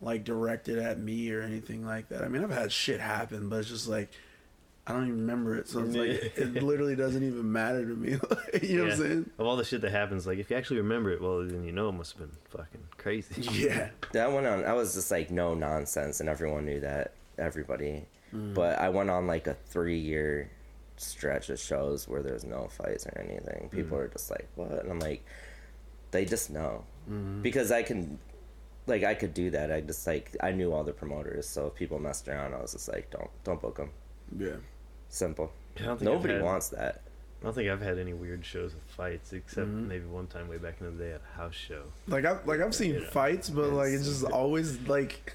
like 0.00 0.22
directed 0.24 0.78
at 0.78 0.98
me 1.00 1.30
or 1.32 1.42
anything 1.42 1.84
like 1.84 2.08
that. 2.10 2.22
I 2.22 2.28
mean, 2.28 2.44
I've 2.44 2.50
had 2.52 2.70
shit 2.70 3.00
happen, 3.00 3.48
but 3.48 3.56
it's 3.56 3.68
just 3.68 3.88
like 3.88 4.08
I 4.88 4.92
don't 4.92 5.04
even 5.04 5.20
remember 5.20 5.56
it, 5.56 5.68
so 5.68 5.80
it's 5.80 5.94
like 5.94 6.08
it 6.36 6.62
literally 6.62 6.96
doesn't 6.96 7.22
even 7.22 7.52
matter 7.52 7.86
to 7.86 7.94
me. 7.94 8.10
you 8.62 8.78
know 8.78 8.84
what 8.84 8.92
I'm 8.94 8.98
saying? 8.98 9.30
Of 9.38 9.46
all 9.46 9.56
the 9.56 9.64
shit 9.64 9.82
that 9.82 9.90
happens, 9.92 10.26
like 10.26 10.38
if 10.38 10.50
you 10.50 10.56
actually 10.56 10.78
remember 10.78 11.10
it, 11.10 11.20
well, 11.20 11.44
then 11.44 11.62
you 11.62 11.72
know 11.72 11.90
it 11.90 11.92
must 11.92 12.16
have 12.16 12.28
been 12.28 12.38
fucking 12.48 12.88
crazy. 12.96 13.42
Yeah. 13.58 13.90
that 14.12 14.32
went 14.32 14.46
on 14.46 14.64
i 14.64 14.72
was 14.72 14.94
just 14.94 15.10
like 15.10 15.30
no 15.30 15.54
nonsense 15.54 16.20
and 16.20 16.28
everyone 16.28 16.64
knew 16.64 16.80
that 16.80 17.14
everybody 17.38 18.04
mm. 18.34 18.54
but 18.54 18.78
i 18.78 18.88
went 18.88 19.10
on 19.10 19.26
like 19.26 19.46
a 19.46 19.54
three 19.54 19.98
year 19.98 20.50
stretch 20.96 21.48
of 21.48 21.58
shows 21.58 22.06
where 22.06 22.22
there's 22.22 22.44
no 22.44 22.68
fights 22.68 23.06
or 23.06 23.18
anything 23.18 23.68
people 23.70 23.96
mm. 23.96 24.02
are 24.02 24.08
just 24.08 24.30
like 24.30 24.48
what 24.56 24.70
and 24.70 24.90
i'm 24.90 25.00
like 25.00 25.24
they 26.10 26.24
just 26.24 26.50
know 26.50 26.84
mm-hmm. 27.10 27.40
because 27.42 27.72
i 27.72 27.82
can 27.82 28.18
like 28.86 29.04
i 29.04 29.14
could 29.14 29.34
do 29.34 29.50
that 29.50 29.72
i 29.72 29.80
just 29.80 30.06
like 30.06 30.36
i 30.42 30.50
knew 30.50 30.72
all 30.72 30.84
the 30.84 30.92
promoters 30.92 31.48
so 31.48 31.66
if 31.66 31.74
people 31.74 31.98
messed 31.98 32.28
around 32.28 32.54
i 32.54 32.60
was 32.60 32.72
just 32.72 32.88
like 32.88 33.10
don't 33.10 33.30
don't 33.44 33.60
book 33.60 33.76
them 33.76 33.90
Yeah. 34.36 34.56
Simple 35.08 35.52
I 35.78 35.84
don't 35.84 35.98
think 35.98 36.08
I've 36.10 36.14
nobody 36.16 36.34
had- 36.34 36.42
wants 36.42 36.68
that 36.70 37.02
I 37.40 37.44
don't 37.44 37.54
think 37.54 37.70
I've 37.70 37.80
had 37.80 37.98
any 38.00 38.12
weird 38.14 38.44
shows 38.44 38.74
with 38.74 38.82
fights, 38.88 39.32
except 39.32 39.68
Mhm. 39.68 39.86
maybe 39.86 40.04
one 40.06 40.26
time 40.26 40.48
way 40.48 40.56
back 40.58 40.80
in 40.80 40.86
the 40.86 41.04
day 41.04 41.12
at 41.12 41.20
a 41.34 41.36
house 41.36 41.54
show. 41.54 41.84
Like 42.08 42.24
I've 42.24 42.44
like 42.48 42.60
I've 42.60 42.74
seen 42.74 42.94
Yeah. 42.94 43.08
fights, 43.10 43.48
but 43.48 43.70
like 43.72 43.90
it's 43.90 44.02
It's- 44.02 44.20
just 44.22 44.24
always 44.32 44.76
like 44.88 45.34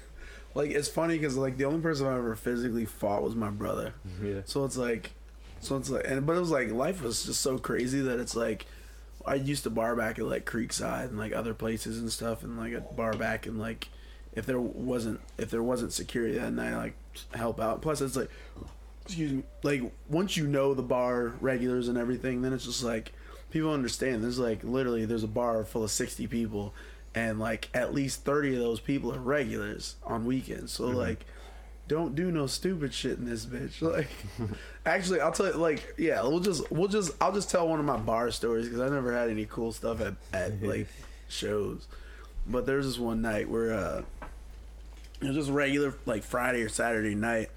like 0.54 0.70
it's 0.70 0.86
funny 0.88 1.16
because 1.18 1.36
like 1.38 1.56
the 1.56 1.64
only 1.64 1.80
person 1.80 2.06
I 2.06 2.18
ever 2.18 2.36
physically 2.36 2.84
fought 2.84 3.22
was 3.22 3.34
my 3.34 3.48
brother. 3.48 3.94
Yeah. 4.22 4.42
So 4.44 4.66
it's 4.66 4.76
like, 4.76 5.12
so 5.60 5.78
it's 5.78 5.88
like, 5.88 6.02
and 6.06 6.26
but 6.26 6.36
it 6.36 6.40
was 6.40 6.50
like 6.50 6.70
life 6.72 7.02
was 7.02 7.24
just 7.24 7.40
so 7.40 7.56
crazy 7.56 8.02
that 8.02 8.20
it's 8.20 8.36
like, 8.36 8.66
I 9.24 9.36
used 9.36 9.62
to 9.62 9.70
bar 9.70 9.96
back 9.96 10.18
at 10.18 10.26
like 10.26 10.44
Creekside 10.44 11.08
and 11.08 11.18
like 11.18 11.32
other 11.32 11.54
places 11.54 11.98
and 11.98 12.12
stuff, 12.12 12.42
and 12.44 12.58
like 12.58 12.74
I'd 12.74 12.94
bar 12.94 13.14
back 13.14 13.46
and 13.46 13.58
like, 13.58 13.88
if 14.34 14.44
there 14.44 14.60
wasn't 14.60 15.20
if 15.38 15.50
there 15.50 15.62
wasn't 15.62 15.94
security 15.94 16.36
that 16.38 16.52
night, 16.52 16.76
like 16.76 16.94
help 17.32 17.58
out. 17.60 17.80
Plus, 17.80 18.02
it's 18.02 18.14
like, 18.14 18.28
excuse 19.04 19.32
me, 19.32 19.42
like 19.62 19.82
once 20.08 20.36
you 20.36 20.46
know 20.46 20.74
the 20.74 20.82
bar 20.82 21.34
regulars 21.40 21.88
and 21.88 21.98
everything, 21.98 22.42
then 22.42 22.52
it's 22.52 22.64
just 22.64 22.84
like 22.84 23.12
people 23.50 23.72
understand. 23.72 24.22
There's 24.22 24.38
like 24.38 24.64
literally 24.64 25.04
there's 25.04 25.24
a 25.24 25.28
bar 25.28 25.64
full 25.64 25.84
of 25.84 25.90
sixty 25.90 26.26
people. 26.26 26.74
And 27.16 27.38
like 27.38 27.68
at 27.72 27.94
least 27.94 28.24
thirty 28.24 28.54
of 28.54 28.60
those 28.60 28.80
people 28.80 29.14
are 29.14 29.20
regulars 29.20 29.94
on 30.04 30.26
weekends, 30.26 30.72
so 30.72 30.86
like 30.86 31.24
don't 31.86 32.14
do 32.14 32.30
no 32.30 32.46
stupid 32.46 32.94
shit 32.94 33.18
in 33.18 33.26
this 33.26 33.46
bitch. 33.46 33.82
Like, 33.94 34.08
actually, 34.86 35.20
I'll 35.20 35.32
tell 35.32 35.46
you. 35.46 35.52
Like, 35.52 35.94
yeah, 35.98 36.22
we'll 36.22 36.40
just, 36.40 36.70
we'll 36.70 36.88
just, 36.88 37.12
I'll 37.20 37.32
just 37.32 37.50
tell 37.50 37.68
one 37.68 37.78
of 37.78 37.84
my 37.84 37.96
bar 37.96 38.30
stories 38.30 38.66
because 38.66 38.80
I 38.80 38.88
never 38.88 39.12
had 39.12 39.28
any 39.28 39.44
cool 39.44 39.72
stuff 39.72 40.00
at 40.00 40.14
at 40.32 40.62
like 40.66 40.88
shows. 41.28 41.86
But 42.46 42.66
there's 42.66 42.86
this 42.86 42.98
one 42.98 43.22
night 43.22 43.48
where 43.48 43.72
uh, 43.72 44.02
it 45.20 45.26
was 45.26 45.36
just 45.36 45.50
regular 45.50 45.94
like 46.06 46.22
Friday 46.22 46.62
or 46.62 46.68
Saturday 46.68 47.14
night, 47.14 47.50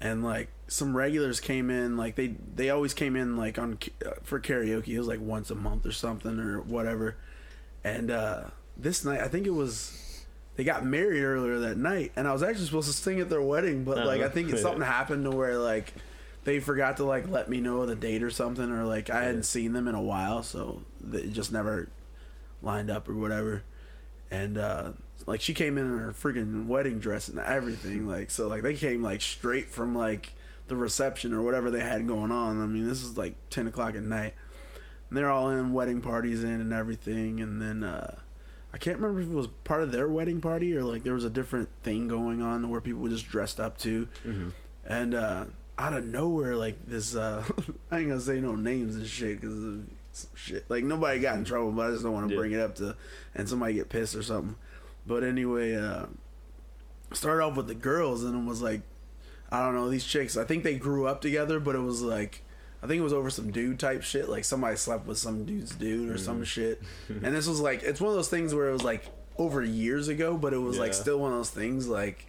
and 0.00 0.24
like 0.24 0.48
some 0.68 0.96
regulars 0.96 1.40
came 1.40 1.70
in. 1.70 1.96
Like 1.96 2.14
they 2.16 2.28
they 2.54 2.70
always 2.70 2.94
came 2.94 3.16
in 3.16 3.36
like 3.36 3.58
on 3.58 3.78
uh, 4.04 4.10
for 4.22 4.40
karaoke. 4.40 4.88
It 4.88 4.98
was 4.98 5.08
like 5.08 5.20
once 5.20 5.50
a 5.50 5.54
month 5.54 5.86
or 5.86 5.92
something 5.92 6.38
or 6.40 6.60
whatever. 6.62 7.16
And 7.82 8.10
uh, 8.10 8.44
this 8.76 9.04
night, 9.04 9.20
I 9.20 9.28
think 9.28 9.46
it 9.46 9.50
was 9.54 10.00
they 10.56 10.64
got 10.64 10.84
married 10.84 11.22
earlier 11.22 11.58
that 11.60 11.76
night, 11.76 12.12
and 12.16 12.26
I 12.28 12.32
was 12.32 12.42
actually 12.42 12.66
supposed 12.66 12.86
to 12.88 12.94
sing 12.94 13.20
at 13.20 13.28
their 13.28 13.42
wedding, 13.42 13.84
but 13.84 13.98
like 14.06 14.20
I 14.22 14.28
think 14.28 14.48
Uh-huh. 14.48 14.56
something 14.62 14.82
happened 14.82 15.24
to 15.24 15.30
where 15.32 15.58
like 15.58 15.92
they 16.44 16.60
forgot 16.60 16.96
to 16.98 17.04
like 17.04 17.28
let 17.28 17.48
me 17.48 17.60
know 17.60 17.84
the 17.86 17.94
date 17.96 18.22
or 18.22 18.30
something, 18.30 18.70
or 18.70 18.84
like 18.84 19.10
I 19.10 19.24
hadn't 19.24 19.42
seen 19.44 19.72
them 19.72 19.88
in 19.88 19.94
a 19.94 20.02
while, 20.02 20.42
so 20.42 20.82
they 21.00 21.26
just 21.28 21.52
never 21.52 21.88
lined 22.62 22.90
up 22.90 23.08
or 23.08 23.14
whatever. 23.14 23.62
And 24.30 24.56
uh 24.58 24.92
like 25.26 25.40
she 25.40 25.54
came 25.54 25.76
in 25.78 25.86
in 25.86 25.98
her 25.98 26.12
freaking 26.12 26.66
wedding 26.66 26.98
dress 27.00 27.28
and 27.28 27.38
everything, 27.38 28.06
like 28.08 28.30
so 28.30 28.48
like 28.48 28.62
they 28.62 28.74
came 28.74 29.02
like 29.02 29.20
straight 29.20 29.68
from 29.70 29.94
like 29.94 30.32
the 30.68 30.76
reception 30.76 31.32
or 31.32 31.42
whatever 31.42 31.70
they 31.70 31.80
had 31.80 32.06
going 32.06 32.30
on. 32.32 32.62
I 32.62 32.66
mean, 32.66 32.88
this 32.88 33.02
is 33.02 33.16
like 33.18 33.34
ten 33.50 33.66
o'clock 33.66 33.94
at 33.94 34.02
night. 34.02 34.34
And 35.10 35.18
they're 35.18 35.30
all 35.30 35.50
in 35.50 35.72
wedding 35.72 36.00
parties 36.00 36.42
in 36.42 36.60
and 36.60 36.72
everything, 36.72 37.40
and 37.40 37.60
then 37.60 37.84
uh 37.84 38.16
I 38.72 38.76
can't 38.78 38.96
remember 38.98 39.20
if 39.20 39.28
it 39.28 39.34
was 39.34 39.46
part 39.62 39.82
of 39.82 39.92
their 39.92 40.08
wedding 40.08 40.40
party 40.40 40.76
or 40.76 40.82
like 40.82 41.04
there 41.04 41.14
was 41.14 41.24
a 41.24 41.30
different 41.30 41.68
thing 41.84 42.08
going 42.08 42.42
on 42.42 42.68
where 42.70 42.80
people 42.80 43.02
were 43.02 43.08
just 43.08 43.28
dressed 43.28 43.60
up 43.60 43.78
too. 43.78 44.08
And 44.84 45.14
uh, 45.14 45.44
out 45.78 45.92
of 45.92 46.04
nowhere, 46.04 46.56
like 46.56 46.84
this, 46.86 47.14
uh, 47.14 47.44
I 47.92 47.98
ain't 48.00 48.08
gonna 48.08 48.20
say 48.20 48.40
no 48.40 48.56
names 48.56 48.96
and 48.96 49.06
shit 49.06 49.40
because 49.40 49.80
shit. 50.34 50.64
Like 50.68 50.82
nobody 50.82 51.20
got 51.20 51.36
in 51.36 51.44
trouble, 51.44 51.70
but 51.70 51.86
I 51.86 51.90
just 51.92 52.02
don't 52.02 52.12
want 52.14 52.26
to 52.28 52.34
Yeah. 52.34 52.40
bring 52.40 52.52
it 52.52 52.58
up 52.60 52.74
to 52.76 52.96
and 53.36 53.48
somebody 53.48 53.74
get 53.74 53.88
pissed 53.90 54.16
or 54.16 54.22
something. 54.24 54.56
But 55.06 55.22
anyway, 55.22 55.76
uh, 55.76 56.06
started 57.12 57.44
off 57.44 57.56
with 57.56 57.68
the 57.68 57.74
girls 57.76 58.24
and 58.24 58.34
it 58.34 58.48
was 58.48 58.60
like, 58.60 58.80
I 59.54 59.64
don't 59.64 59.74
know, 59.74 59.88
these 59.88 60.04
chicks. 60.04 60.36
I 60.36 60.44
think 60.44 60.64
they 60.64 60.76
grew 60.76 61.06
up 61.06 61.20
together, 61.20 61.60
but 61.60 61.74
it 61.74 61.80
was 61.80 62.02
like. 62.02 62.42
I 62.82 62.86
think 62.86 63.00
it 63.00 63.04
was 63.04 63.14
over 63.14 63.30
some 63.30 63.50
dude 63.50 63.80
type 63.80 64.02
shit. 64.02 64.28
Like 64.28 64.44
somebody 64.44 64.76
slept 64.76 65.06
with 65.06 65.16
some 65.16 65.46
dude's 65.46 65.74
dude 65.74 66.10
or 66.10 66.18
some 66.18 66.42
mm. 66.42 66.46
shit. 66.46 66.82
And 67.08 67.34
this 67.34 67.48
was 67.48 67.58
like, 67.58 67.82
it's 67.82 67.98
one 67.98 68.10
of 68.10 68.14
those 68.14 68.28
things 68.28 68.54
where 68.54 68.68
it 68.68 68.74
was 68.74 68.84
like 68.84 69.06
over 69.38 69.62
years 69.62 70.08
ago, 70.08 70.36
but 70.36 70.52
it 70.52 70.58
was 70.58 70.78
like 70.78 70.92
still 70.92 71.18
one 71.18 71.32
of 71.32 71.38
those 71.38 71.48
things 71.48 71.88
like 71.88 72.26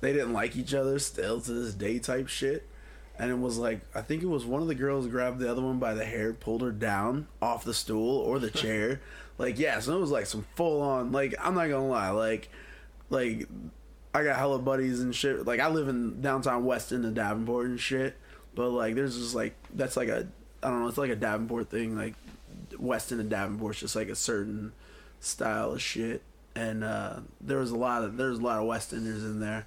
they 0.00 0.12
didn't 0.12 0.32
like 0.32 0.56
each 0.56 0.74
other 0.74 0.98
still 0.98 1.40
to 1.40 1.52
this 1.52 1.72
day 1.72 2.00
type 2.00 2.26
shit. 2.26 2.68
And 3.16 3.30
it 3.30 3.38
was 3.38 3.58
like, 3.58 3.82
I 3.94 4.00
think 4.00 4.24
it 4.24 4.26
was 4.26 4.44
one 4.44 4.60
of 4.60 4.66
the 4.68 4.74
girls 4.74 5.06
grabbed 5.06 5.38
the 5.38 5.48
other 5.48 5.62
one 5.62 5.78
by 5.78 5.94
the 5.94 6.04
hair, 6.04 6.32
pulled 6.32 6.62
her 6.62 6.72
down 6.72 7.28
off 7.40 7.64
the 7.64 7.72
stool 7.72 8.18
or 8.18 8.40
the 8.40 8.50
chair. 8.50 9.00
like, 9.38 9.58
yeah, 9.58 9.78
so 9.78 9.96
it 9.96 10.00
was 10.00 10.10
like 10.10 10.26
some 10.26 10.44
full 10.56 10.82
on, 10.82 11.12
like, 11.12 11.34
I'm 11.38 11.54
not 11.54 11.68
gonna 11.68 11.86
lie, 11.86 12.10
like, 12.10 12.48
like, 13.10 13.46
I 14.14 14.24
got 14.24 14.36
hella 14.36 14.58
buddies 14.58 15.00
and 15.00 15.14
shit. 15.14 15.46
Like, 15.46 15.60
I 15.60 15.68
live 15.68 15.88
in 15.88 16.20
downtown 16.20 16.64
West 16.64 16.92
End 16.92 17.14
Davenport 17.14 17.66
and 17.66 17.80
shit. 17.80 18.16
But, 18.54 18.70
like, 18.70 18.94
there's 18.94 19.16
just 19.16 19.34
like, 19.34 19.54
that's 19.74 19.96
like 19.96 20.08
a, 20.08 20.28
I 20.62 20.68
don't 20.68 20.82
know, 20.82 20.88
it's 20.88 20.98
like 20.98 21.10
a 21.10 21.16
Davenport 21.16 21.70
thing. 21.70 21.96
Like, 21.96 22.14
West 22.78 23.12
End 23.12 23.28
Davenport's 23.30 23.80
just 23.80 23.96
like 23.96 24.08
a 24.08 24.14
certain 24.14 24.72
style 25.20 25.72
of 25.72 25.82
shit, 25.82 26.22
and 26.54 26.84
uh, 26.84 27.20
there 27.40 27.58
was 27.58 27.70
a 27.70 27.76
lot 27.76 28.02
of 28.02 28.16
there's 28.16 28.38
a 28.38 28.42
lot 28.42 28.58
of 28.58 28.66
West 28.66 28.92
Enders 28.92 29.22
in 29.22 29.40
there, 29.40 29.66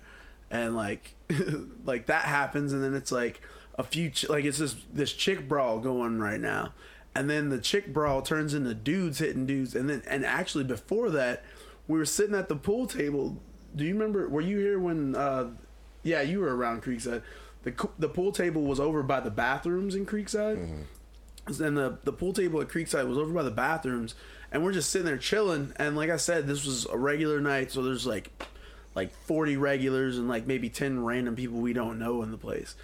and 0.51 0.75
like 0.75 1.15
like 1.85 2.05
that 2.07 2.25
happens, 2.25 2.73
and 2.73 2.83
then 2.83 2.93
it's 2.93 3.11
like 3.11 3.41
a 3.77 3.83
few 3.83 4.09
ch- 4.09 4.29
like 4.29 4.45
it's 4.45 4.59
this 4.59 4.75
this 4.93 5.13
chick 5.13 5.47
brawl 5.47 5.79
going 5.79 6.19
right 6.19 6.39
now, 6.39 6.73
and 7.15 7.29
then 7.29 7.49
the 7.49 7.59
chick 7.59 7.91
brawl 7.91 8.21
turns 8.21 8.53
into 8.53 8.73
dudes 8.73 9.19
hitting 9.19 9.45
dudes, 9.45 9.75
and 9.75 9.89
then 9.89 10.03
and 10.07 10.25
actually 10.25 10.63
before 10.63 11.09
that, 11.09 11.43
we 11.87 11.97
were 11.97 12.05
sitting 12.05 12.35
at 12.35 12.49
the 12.49 12.55
pool 12.55 12.85
table. 12.87 13.37
Do 13.75 13.83
you 13.83 13.93
remember? 13.93 14.27
Were 14.29 14.41
you 14.41 14.57
here 14.59 14.79
when? 14.79 15.15
uh 15.15 15.49
Yeah, 16.03 16.21
you 16.21 16.39
were 16.39 16.55
around 16.55 16.83
Creekside. 16.83 17.21
The 17.63 17.89
the 17.99 18.09
pool 18.09 18.31
table 18.31 18.63
was 18.63 18.79
over 18.79 19.03
by 19.03 19.19
the 19.19 19.31
bathrooms 19.31 19.95
in 19.95 20.05
Creekside. 20.05 20.57
And 21.47 21.77
the 21.77 21.97
the 22.03 22.13
pool 22.13 22.33
table 22.33 22.61
at 22.61 22.69
Creekside 22.69 23.07
was 23.07 23.17
over 23.17 23.31
by 23.33 23.43
the 23.43 23.51
bathrooms, 23.51 24.15
and 24.51 24.63
we're 24.63 24.71
just 24.73 24.89
sitting 24.89 25.05
there 25.05 25.17
chilling. 25.17 25.73
And 25.75 25.95
like 25.95 26.09
I 26.09 26.17
said, 26.17 26.47
this 26.47 26.65
was 26.65 26.85
a 26.87 26.97
regular 26.97 27.39
night, 27.39 27.71
so 27.71 27.81
there's 27.83 28.05
like 28.07 28.31
like 28.95 29.13
40 29.25 29.57
regulars 29.57 30.17
and 30.17 30.29
like 30.29 30.47
maybe 30.47 30.69
10 30.69 31.03
random 31.03 31.35
people 31.35 31.57
we 31.59 31.73
don't 31.73 31.99
know 31.99 32.23
in 32.23 32.31
the 32.31 32.37
place. 32.37 32.75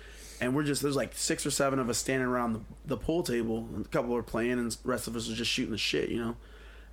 And 0.41 0.53
we're 0.53 0.63
just 0.63 0.81
there's 0.81 0.95
like 0.95 1.15
six 1.15 1.45
or 1.45 1.51
seven 1.51 1.79
of 1.79 1.89
us 1.89 1.97
standing 1.97 2.27
around 2.27 2.53
the, 2.53 2.59
the 2.85 2.97
pool 2.97 3.23
table. 3.23 3.67
And 3.73 3.85
a 3.85 3.89
couple 3.89 4.15
are 4.15 4.21
playing, 4.23 4.53
and 4.53 4.71
the 4.71 4.77
rest 4.83 5.07
of 5.07 5.15
us 5.15 5.29
are 5.29 5.33
just 5.35 5.49
shooting 5.51 5.71
the 5.71 5.77
shit, 5.77 6.09
you 6.09 6.19
know. 6.19 6.35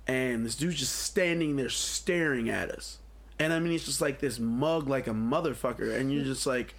And 0.07 0.45
this 0.45 0.55
dude's 0.55 0.79
just 0.79 0.95
standing 0.95 1.55
there 1.55 1.69
staring 1.69 2.49
at 2.49 2.71
us. 2.71 2.97
And 3.39 3.53
I 3.53 3.59
mean, 3.59 3.71
he's 3.71 3.85
just 3.85 4.01
like 4.01 4.19
this 4.19 4.37
mug, 4.37 4.89
like 4.89 5.07
a 5.07 5.11
motherfucker. 5.11 5.97
And 5.97 6.11
you're 6.11 6.25
just 6.25 6.45
like, 6.45 6.75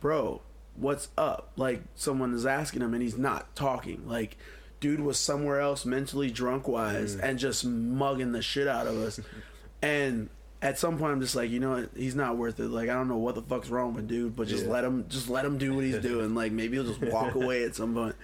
bro, 0.00 0.40
what's 0.76 1.08
up? 1.18 1.52
Like 1.56 1.82
someone 1.94 2.32
is 2.34 2.46
asking 2.46 2.82
him 2.82 2.94
and 2.94 3.02
he's 3.02 3.18
not 3.18 3.54
talking. 3.54 4.08
Like 4.08 4.36
dude 4.80 5.00
was 5.00 5.18
somewhere 5.18 5.60
else 5.60 5.84
mentally 5.84 6.30
drunk 6.30 6.68
wise 6.68 7.16
mm. 7.16 7.22
and 7.22 7.38
just 7.38 7.64
mugging 7.64 8.32
the 8.32 8.42
shit 8.42 8.68
out 8.68 8.86
of 8.86 8.96
us. 8.96 9.20
and 9.82 10.28
at 10.62 10.78
some 10.78 10.98
point 10.98 11.12
I'm 11.12 11.20
just 11.20 11.36
like, 11.36 11.50
you 11.50 11.60
know 11.60 11.70
what, 11.70 11.90
he's 11.96 12.14
not 12.14 12.36
worth 12.36 12.60
it. 12.60 12.68
Like 12.68 12.88
I 12.88 12.94
don't 12.94 13.08
know 13.08 13.16
what 13.16 13.34
the 13.34 13.42
fuck's 13.42 13.68
wrong 13.68 13.94
with 13.94 14.08
dude, 14.08 14.36
but 14.36 14.48
just 14.48 14.66
Yeah. 14.66 14.72
let 14.72 14.84
him 14.84 15.06
just 15.08 15.28
let 15.28 15.44
him 15.44 15.58
do 15.58 15.74
what 15.74 15.84
he's 15.84 15.98
doing. 15.98 16.34
Like 16.34 16.52
maybe 16.52 16.76
he'll 16.76 16.92
just 16.92 17.12
walk 17.12 17.34
away 17.34 17.64
at 17.64 17.74
some 17.74 17.94
point. 17.94 18.16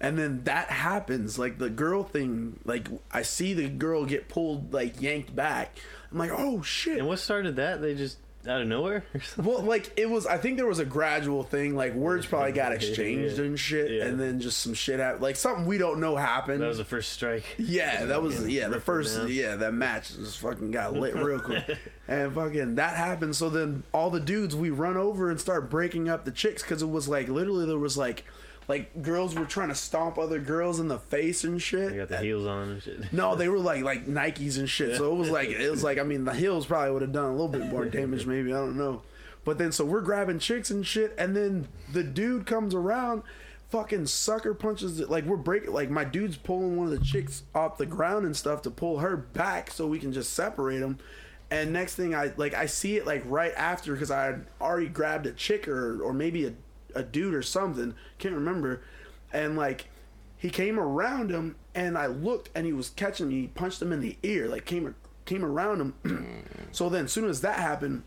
And 0.00 0.18
then 0.18 0.42
that 0.44 0.68
happens, 0.68 1.38
like 1.38 1.58
the 1.58 1.70
girl 1.70 2.02
thing, 2.02 2.58
like 2.64 2.88
I 3.10 3.22
see 3.22 3.54
the 3.54 3.68
girl 3.68 4.04
get 4.04 4.28
pulled 4.28 4.72
like 4.72 5.00
yanked 5.00 5.34
back. 5.34 5.78
I'm 6.12 6.18
like, 6.18 6.30
oh 6.32 6.62
shit. 6.62 6.98
And 6.98 7.06
what 7.08 7.18
started 7.18 7.56
that? 7.56 7.80
They 7.82 7.94
just 7.94 8.18
out 8.46 8.60
of 8.60 8.68
nowhere 8.68 9.04
or 9.14 9.20
something? 9.22 9.52
Well, 9.54 9.62
like 9.62 9.90
it 9.96 10.08
was. 10.10 10.26
I 10.26 10.36
think 10.36 10.58
there 10.58 10.66
was 10.66 10.78
a 10.78 10.84
gradual 10.84 11.42
thing. 11.44 11.74
Like 11.74 11.94
words 11.94 12.26
probably 12.26 12.52
got 12.52 12.72
exchanged 12.78 13.38
Yeah. 13.38 13.44
and 13.44 13.58
shit, 13.58 13.90
Yeah. 13.90 14.04
and 14.04 14.20
then 14.20 14.38
just 14.38 14.58
some 14.58 14.74
shit 14.74 15.00
happened. 15.00 15.22
Like 15.22 15.36
something 15.36 15.64
we 15.64 15.78
don't 15.78 15.98
know 15.98 16.14
happened. 16.14 16.60
That 16.60 16.68
was 16.68 16.76
the 16.78 16.84
first 16.84 17.12
strike. 17.12 17.44
yeah, 17.58 18.04
that 18.04 18.20
was 18.22 18.46
yeah 18.46 18.68
the 18.68 18.80
first 18.80 19.16
down. 19.16 19.28
yeah 19.30 19.56
that 19.56 19.72
match 19.72 20.14
just 20.14 20.38
fucking 20.40 20.72
got 20.72 20.92
lit 20.92 21.14
real 21.14 21.40
quick, 21.40 21.78
and 22.08 22.34
fucking 22.34 22.74
that 22.74 22.96
happened. 22.96 23.34
So 23.34 23.48
then 23.48 23.82
all 23.94 24.10
the 24.10 24.20
dudes 24.20 24.54
we 24.54 24.68
run 24.70 24.98
over 24.98 25.30
and 25.30 25.40
start 25.40 25.70
breaking 25.70 26.10
up 26.10 26.26
the 26.26 26.30
chicks 26.30 26.62
because 26.62 26.82
it 26.82 26.90
was 26.90 27.08
like 27.08 27.28
literally 27.28 27.64
there 27.66 27.78
was 27.78 27.96
like 27.96 28.24
like 28.68 29.02
girls 29.02 29.34
were 29.34 29.44
trying 29.44 29.68
to 29.68 29.74
stomp 29.74 30.18
other 30.18 30.38
girls 30.38 30.80
in 30.80 30.88
the 30.88 30.98
face 30.98 31.44
and 31.44 31.60
shit. 31.60 31.90
They 31.90 31.96
got 31.96 32.08
the 32.08 32.18
heels 32.18 32.46
on 32.46 32.70
and 32.70 32.82
shit. 32.82 33.12
No, 33.12 33.34
they 33.34 33.48
were 33.48 33.58
like 33.58 33.82
like 33.82 34.06
Nikes 34.08 34.58
and 34.58 34.68
shit. 34.68 34.96
So 34.96 35.12
it 35.12 35.16
was 35.16 35.30
like 35.30 35.48
it 35.48 35.70
was 35.70 35.84
like 35.84 35.98
I 35.98 36.02
mean 36.02 36.24
the 36.24 36.34
heels 36.34 36.66
probably 36.66 36.92
would 36.92 37.02
have 37.02 37.12
done 37.12 37.26
a 37.26 37.32
little 37.32 37.48
bit 37.48 37.66
more 37.66 37.84
damage 37.84 38.26
maybe 38.26 38.52
I 38.52 38.56
don't 38.56 38.76
know. 38.76 39.02
But 39.44 39.58
then 39.58 39.72
so 39.72 39.84
we're 39.84 40.00
grabbing 40.00 40.38
chicks 40.38 40.70
and 40.70 40.86
shit, 40.86 41.14
and 41.18 41.36
then 41.36 41.68
the 41.92 42.02
dude 42.02 42.46
comes 42.46 42.74
around, 42.74 43.22
fucking 43.68 44.06
sucker 44.06 44.54
punches 44.54 45.00
it. 45.00 45.10
Like 45.10 45.24
we're 45.24 45.36
breaking 45.36 45.72
like 45.72 45.90
my 45.90 46.04
dude's 46.04 46.36
pulling 46.36 46.76
one 46.76 46.90
of 46.90 46.98
the 46.98 47.04
chicks 47.04 47.42
off 47.54 47.76
the 47.76 47.86
ground 47.86 48.24
and 48.24 48.36
stuff 48.36 48.62
to 48.62 48.70
pull 48.70 48.98
her 49.00 49.16
back 49.16 49.70
so 49.70 49.86
we 49.86 49.98
can 49.98 50.12
just 50.12 50.32
separate 50.32 50.78
them. 50.78 50.98
And 51.50 51.72
next 51.72 51.94
thing 51.94 52.14
I 52.14 52.32
like 52.38 52.54
I 52.54 52.66
see 52.66 52.96
it 52.96 53.06
like 53.06 53.22
right 53.26 53.52
after 53.54 53.92
because 53.92 54.10
I 54.10 54.36
already 54.60 54.88
grabbed 54.88 55.26
a 55.26 55.32
chick 55.32 55.68
or 55.68 56.00
or 56.02 56.14
maybe 56.14 56.46
a 56.46 56.54
a 56.94 57.02
dude 57.02 57.34
or 57.34 57.42
something 57.42 57.94
can't 58.18 58.34
remember, 58.34 58.82
and 59.32 59.56
like 59.56 59.86
he 60.36 60.50
came 60.50 60.78
around 60.78 61.30
him 61.30 61.56
and 61.74 61.96
I 61.96 62.06
looked 62.06 62.50
and 62.54 62.66
he 62.66 62.72
was 62.72 62.90
catching 62.90 63.28
me. 63.28 63.40
He 63.42 63.46
punched 63.48 63.80
him 63.80 63.92
in 63.92 64.00
the 64.00 64.16
ear, 64.22 64.48
like 64.48 64.64
came 64.64 64.94
came 65.24 65.44
around 65.44 65.80
him. 65.80 66.44
so 66.72 66.88
then, 66.88 67.06
as 67.06 67.12
soon 67.12 67.28
as 67.28 67.40
that 67.40 67.58
happened, 67.58 68.02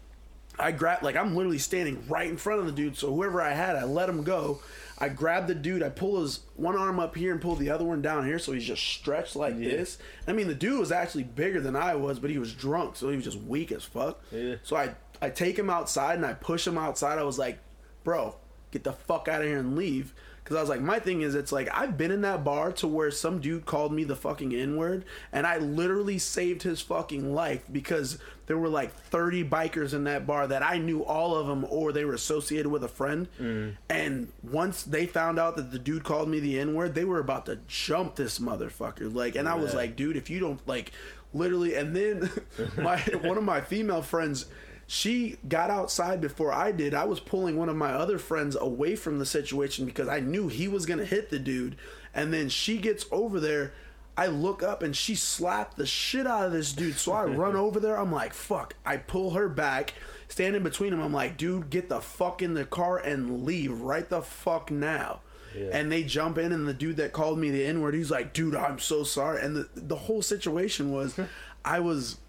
I 0.60 0.72
grabbed 0.72 1.04
like 1.04 1.16
I'm 1.16 1.36
literally 1.36 1.58
standing 1.58 2.08
right 2.08 2.30
in 2.30 2.38
front 2.38 2.60
of 2.60 2.66
the 2.66 2.72
dude. 2.72 2.98
So 2.98 3.14
whoever 3.14 3.42
I 3.42 3.54
had, 3.54 3.76
I 3.76 3.84
let 3.84 4.10
him 4.10 4.24
go. 4.24 4.62
I 5.00 5.10
grabbed 5.10 5.48
the 5.48 5.56
dude. 5.56 5.84
I 5.84 5.90
pull 5.90 6.22
his 6.22 6.42
one 6.56 6.76
arm 6.76 7.00
up 7.00 7.16
here 7.16 7.32
and 7.32 7.42
pull 7.42 7.56
the 7.56 7.70
other 7.70 7.86
one 7.86 8.02
down 8.02 8.26
here, 8.26 8.40
so 8.40 8.52
he's 8.52 8.66
just 8.66 8.84
stretched 8.84 9.36
like 9.36 9.60
this. 9.60 10.00
I 10.28 10.34
mean, 10.34 10.48
the 10.48 10.56
dude 10.56 10.80
was 10.80 10.92
actually 10.92 11.24
bigger 11.24 11.62
than 11.62 11.76
I 11.76 11.96
was, 11.96 12.20
but 12.20 12.32
he 12.32 12.40
was 12.40 12.54
drunk, 12.54 12.96
so 12.96 13.10
he 13.10 13.16
was 13.16 13.26
just 13.26 13.40
weak 13.42 13.72
as 13.72 13.84
fuck. 13.84 14.24
Yeah. 14.32 14.56
So 14.64 14.76
I 14.76 14.96
I 15.22 15.30
take 15.30 15.58
him 15.58 15.70
outside 15.70 16.16
and 16.16 16.26
I 16.26 16.34
push 16.34 16.66
him 16.66 16.78
outside. 16.78 17.20
I 17.20 17.24
was 17.24 17.38
like, 17.40 17.60
bro, 18.04 18.36
get 18.78 18.84
the 18.84 18.94
fuck 18.94 19.28
out 19.28 19.42
of 19.42 19.48
here 19.48 19.58
and 19.58 19.76
leave. 19.76 20.14
Because 20.44 20.56
I 20.56 20.62
was 20.62 20.70
like, 20.70 20.80
my 20.80 20.98
thing 21.00 21.24
is, 21.24 21.36
it's 21.36 21.52
like, 21.52 21.68
I've 21.74 21.98
been 21.98 22.10
in 22.10 22.22
that 22.22 22.46
bar 22.46 22.72
to 22.74 22.88
where 22.88 23.12
some 23.12 23.42
dude 23.42 23.66
called 23.66 23.92
me 23.92 24.06
the 24.06 24.16
fucking 24.16 24.56
N 24.56 24.78
word, 24.78 25.04
and 25.34 25.46
I 25.46 25.58
literally 25.58 26.18
saved 26.20 26.64
his 26.64 26.80
fucking 26.80 27.34
life 27.34 27.64
because 27.70 28.18
there 28.46 28.58
were 28.58 28.70
like 28.70 28.94
30 28.94 29.44
bikers 29.44 29.94
in 29.94 30.06
that 30.06 30.26
bar 30.26 30.48
that 30.48 30.64
I 30.64 30.78
knew 30.78 31.04
all 31.04 31.36
of 31.36 31.48
them 31.48 31.66
or 31.70 31.92
they 31.92 32.06
were 32.06 32.14
associated 32.14 32.70
with 32.70 32.82
a 32.86 32.88
friend. 32.88 33.28
Mm. 33.42 33.76
And 33.90 34.32
once 34.42 34.84
they 34.84 35.06
found 35.06 35.38
out 35.38 35.58
that 35.58 35.72
the 35.72 35.80
dude 35.80 36.06
called 36.06 36.30
me 36.30 36.40
the 36.40 36.58
N 36.58 36.74
word, 36.74 36.96
they 36.96 37.04
were 37.04 37.20
about 37.20 37.46
to 37.48 37.60
jump 37.68 38.16
this 38.16 38.40
motherfucker. 38.40 39.14
Like, 39.14 39.36
and 39.36 39.50
I 39.50 39.56
was 39.56 39.74
like, 39.74 39.98
dude, 39.98 40.16
if 40.16 40.30
you 40.30 40.40
don't, 40.40 40.66
like, 40.66 40.94
literally, 41.34 41.76
and 41.76 41.94
then 41.94 42.32
my 42.78 43.00
one 43.22 43.38
of 43.38 43.44
my 43.44 43.60
female 43.60 44.02
friends 44.02 44.46
she 44.88 45.38
got 45.48 45.70
outside 45.70 46.22
before 46.22 46.54
I 46.54 46.72
did. 46.72 46.94
I 46.94 47.04
was 47.04 47.20
pulling 47.20 47.58
one 47.58 47.68
of 47.68 47.76
my 47.76 47.92
other 47.92 48.18
friends 48.18 48.56
away 48.56 48.96
from 48.96 49.20
the 49.20 49.26
situation 49.26 49.86
because 49.86 50.08
I 50.08 50.22
knew 50.22 50.48
he 50.48 50.70
was 50.70 50.86
going 50.86 51.00
to 51.00 51.06
hit 51.06 51.30
the 51.30 51.40
dude. 51.40 51.76
And 52.14 52.34
then 52.34 52.48
she 52.48 52.78
gets 52.78 53.06
over 53.12 53.42
there. 53.42 53.74
I 54.16 54.28
look 54.28 54.64
up 54.64 54.82
and 54.82 54.96
she 54.96 55.14
slapped 55.14 55.76
the 55.78 55.86
shit 55.86 56.26
out 56.26 56.46
of 56.46 56.54
this 56.54 56.72
dude. 56.72 56.96
So 56.96 57.12
I 57.12 57.24
run 57.26 57.58
over 57.58 57.82
there. 57.82 58.00
I'm 58.00 58.14
like, 58.14 58.34
fuck. 58.34 58.76
I 58.86 58.96
pull 58.96 59.32
her 59.32 59.50
back, 59.50 59.94
stand 60.30 60.56
in 60.56 60.64
between 60.64 60.92
them. 60.92 61.02
I'm 61.02 61.14
like, 61.14 61.36
dude, 61.38 61.70
get 61.70 61.90
the 61.90 62.00
fuck 62.00 62.42
in 62.42 62.54
the 62.54 62.66
car 62.66 62.98
and 62.98 63.44
leave 63.46 63.82
right 63.82 64.08
the 64.08 64.22
fuck 64.22 64.72
now. 64.72 65.20
Yeah. 65.56 65.70
And 65.74 65.92
they 65.92 66.04
jump 66.04 66.38
in, 66.38 66.52
and 66.52 66.68
the 66.68 66.74
dude 66.74 66.98
that 66.98 67.14
called 67.14 67.40
me 67.40 67.50
the 67.50 67.66
N 67.66 67.82
word, 67.82 67.94
he's 67.94 68.12
like, 68.12 68.34
dude, 68.34 68.56
I'm 68.56 68.80
so 68.80 69.04
sorry. 69.04 69.42
And 69.42 69.56
the, 69.56 69.70
the 69.76 69.96
whole 69.96 70.22
situation 70.22 70.92
was, 70.92 71.20
I 71.66 71.80
was. 71.80 72.20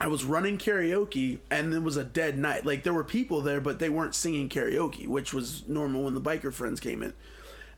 I 0.00 0.08
was 0.08 0.24
running 0.24 0.58
karaoke 0.58 1.38
and 1.50 1.72
it 1.72 1.82
was 1.82 1.96
a 1.96 2.04
dead 2.04 2.36
night. 2.36 2.66
Like 2.66 2.82
there 2.82 2.92
were 2.92 3.04
people 3.04 3.40
there, 3.40 3.60
but 3.60 3.78
they 3.78 3.88
weren't 3.88 4.14
singing 4.14 4.48
karaoke, 4.48 5.06
which 5.06 5.32
was 5.32 5.66
normal 5.68 6.04
when 6.04 6.14
the 6.14 6.20
biker 6.20 6.52
friends 6.52 6.80
came 6.80 7.02
in. 7.02 7.12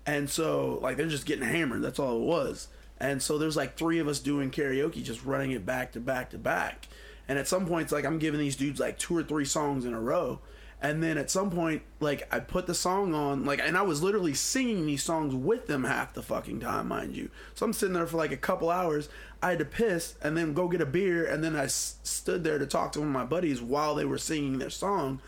And 0.06 0.30
so 0.30 0.78
like 0.82 0.96
they're 0.96 1.08
just 1.08 1.26
getting 1.26 1.46
hammered. 1.46 1.82
That's 1.82 1.98
all 1.98 2.16
it 2.16 2.24
was. 2.24 2.68
And 2.98 3.22
so 3.22 3.36
there's 3.36 3.56
like 3.56 3.76
three 3.76 3.98
of 3.98 4.08
us 4.08 4.18
doing 4.18 4.50
karaoke, 4.50 5.02
just 5.02 5.24
running 5.24 5.50
it 5.50 5.66
back 5.66 5.92
to 5.92 6.00
back 6.00 6.30
to 6.30 6.38
back. 6.38 6.88
And 7.28 7.38
at 7.38 7.48
some 7.48 7.66
points, 7.66 7.92
like 7.92 8.06
I'm 8.06 8.18
giving 8.18 8.40
these 8.40 8.56
dudes 8.56 8.80
like 8.80 8.98
two 8.98 9.16
or 9.16 9.22
three 9.22 9.44
songs 9.44 9.84
in 9.84 9.92
a 9.92 10.00
row. 10.00 10.40
And 10.80 11.02
then 11.02 11.16
at 11.16 11.30
some 11.30 11.50
point, 11.50 11.82
like 12.00 12.32
I 12.32 12.38
put 12.38 12.66
the 12.66 12.74
song 12.74 13.14
on, 13.14 13.44
like, 13.44 13.60
and 13.60 13.78
I 13.78 13.82
was 13.82 14.02
literally 14.02 14.34
singing 14.34 14.84
these 14.84 15.02
songs 15.02 15.34
with 15.34 15.66
them 15.66 15.84
half 15.84 16.12
the 16.12 16.22
fucking 16.22 16.60
time, 16.60 16.88
mind 16.88 17.16
you. 17.16 17.30
So 17.54 17.64
I'm 17.64 17.72
sitting 17.72 17.94
there 17.94 18.06
for 18.06 18.18
like 18.18 18.32
a 18.32 18.36
couple 18.36 18.70
hours. 18.70 19.08
I 19.42 19.50
had 19.50 19.58
to 19.60 19.64
piss 19.64 20.16
and 20.22 20.36
then 20.36 20.52
go 20.52 20.68
get 20.68 20.82
a 20.82 20.86
beer, 20.86 21.24
and 21.24 21.42
then 21.42 21.56
I 21.56 21.64
s- 21.64 21.96
stood 22.02 22.44
there 22.44 22.58
to 22.58 22.66
talk 22.66 22.92
to 22.92 23.00
one 23.00 23.08
of 23.08 23.14
my 23.14 23.24
buddies 23.24 23.62
while 23.62 23.94
they 23.94 24.04
were 24.04 24.18
singing 24.18 24.58
their 24.58 24.70
song. 24.70 25.20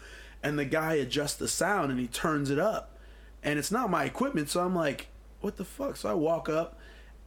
And 0.43 0.59
the 0.59 0.65
guy 0.65 0.95
adjusts 0.95 1.37
the 1.37 1.49
sound 1.49 1.91
and 1.91 1.99
he 1.99 2.07
turns 2.07 2.51
it 2.51 2.59
up, 2.59 2.97
and 3.43 3.59
it's 3.59 3.73
not 3.73 3.91
my 3.91 4.05
equipment, 4.05 4.51
so 4.51 4.61
I'm 4.61 4.75
like, 4.75 5.09
what 5.41 5.57
the 5.57 5.65
fuck? 5.65 5.97
So 5.97 6.11
I 6.11 6.15
walk 6.15 6.49
up. 6.49 6.79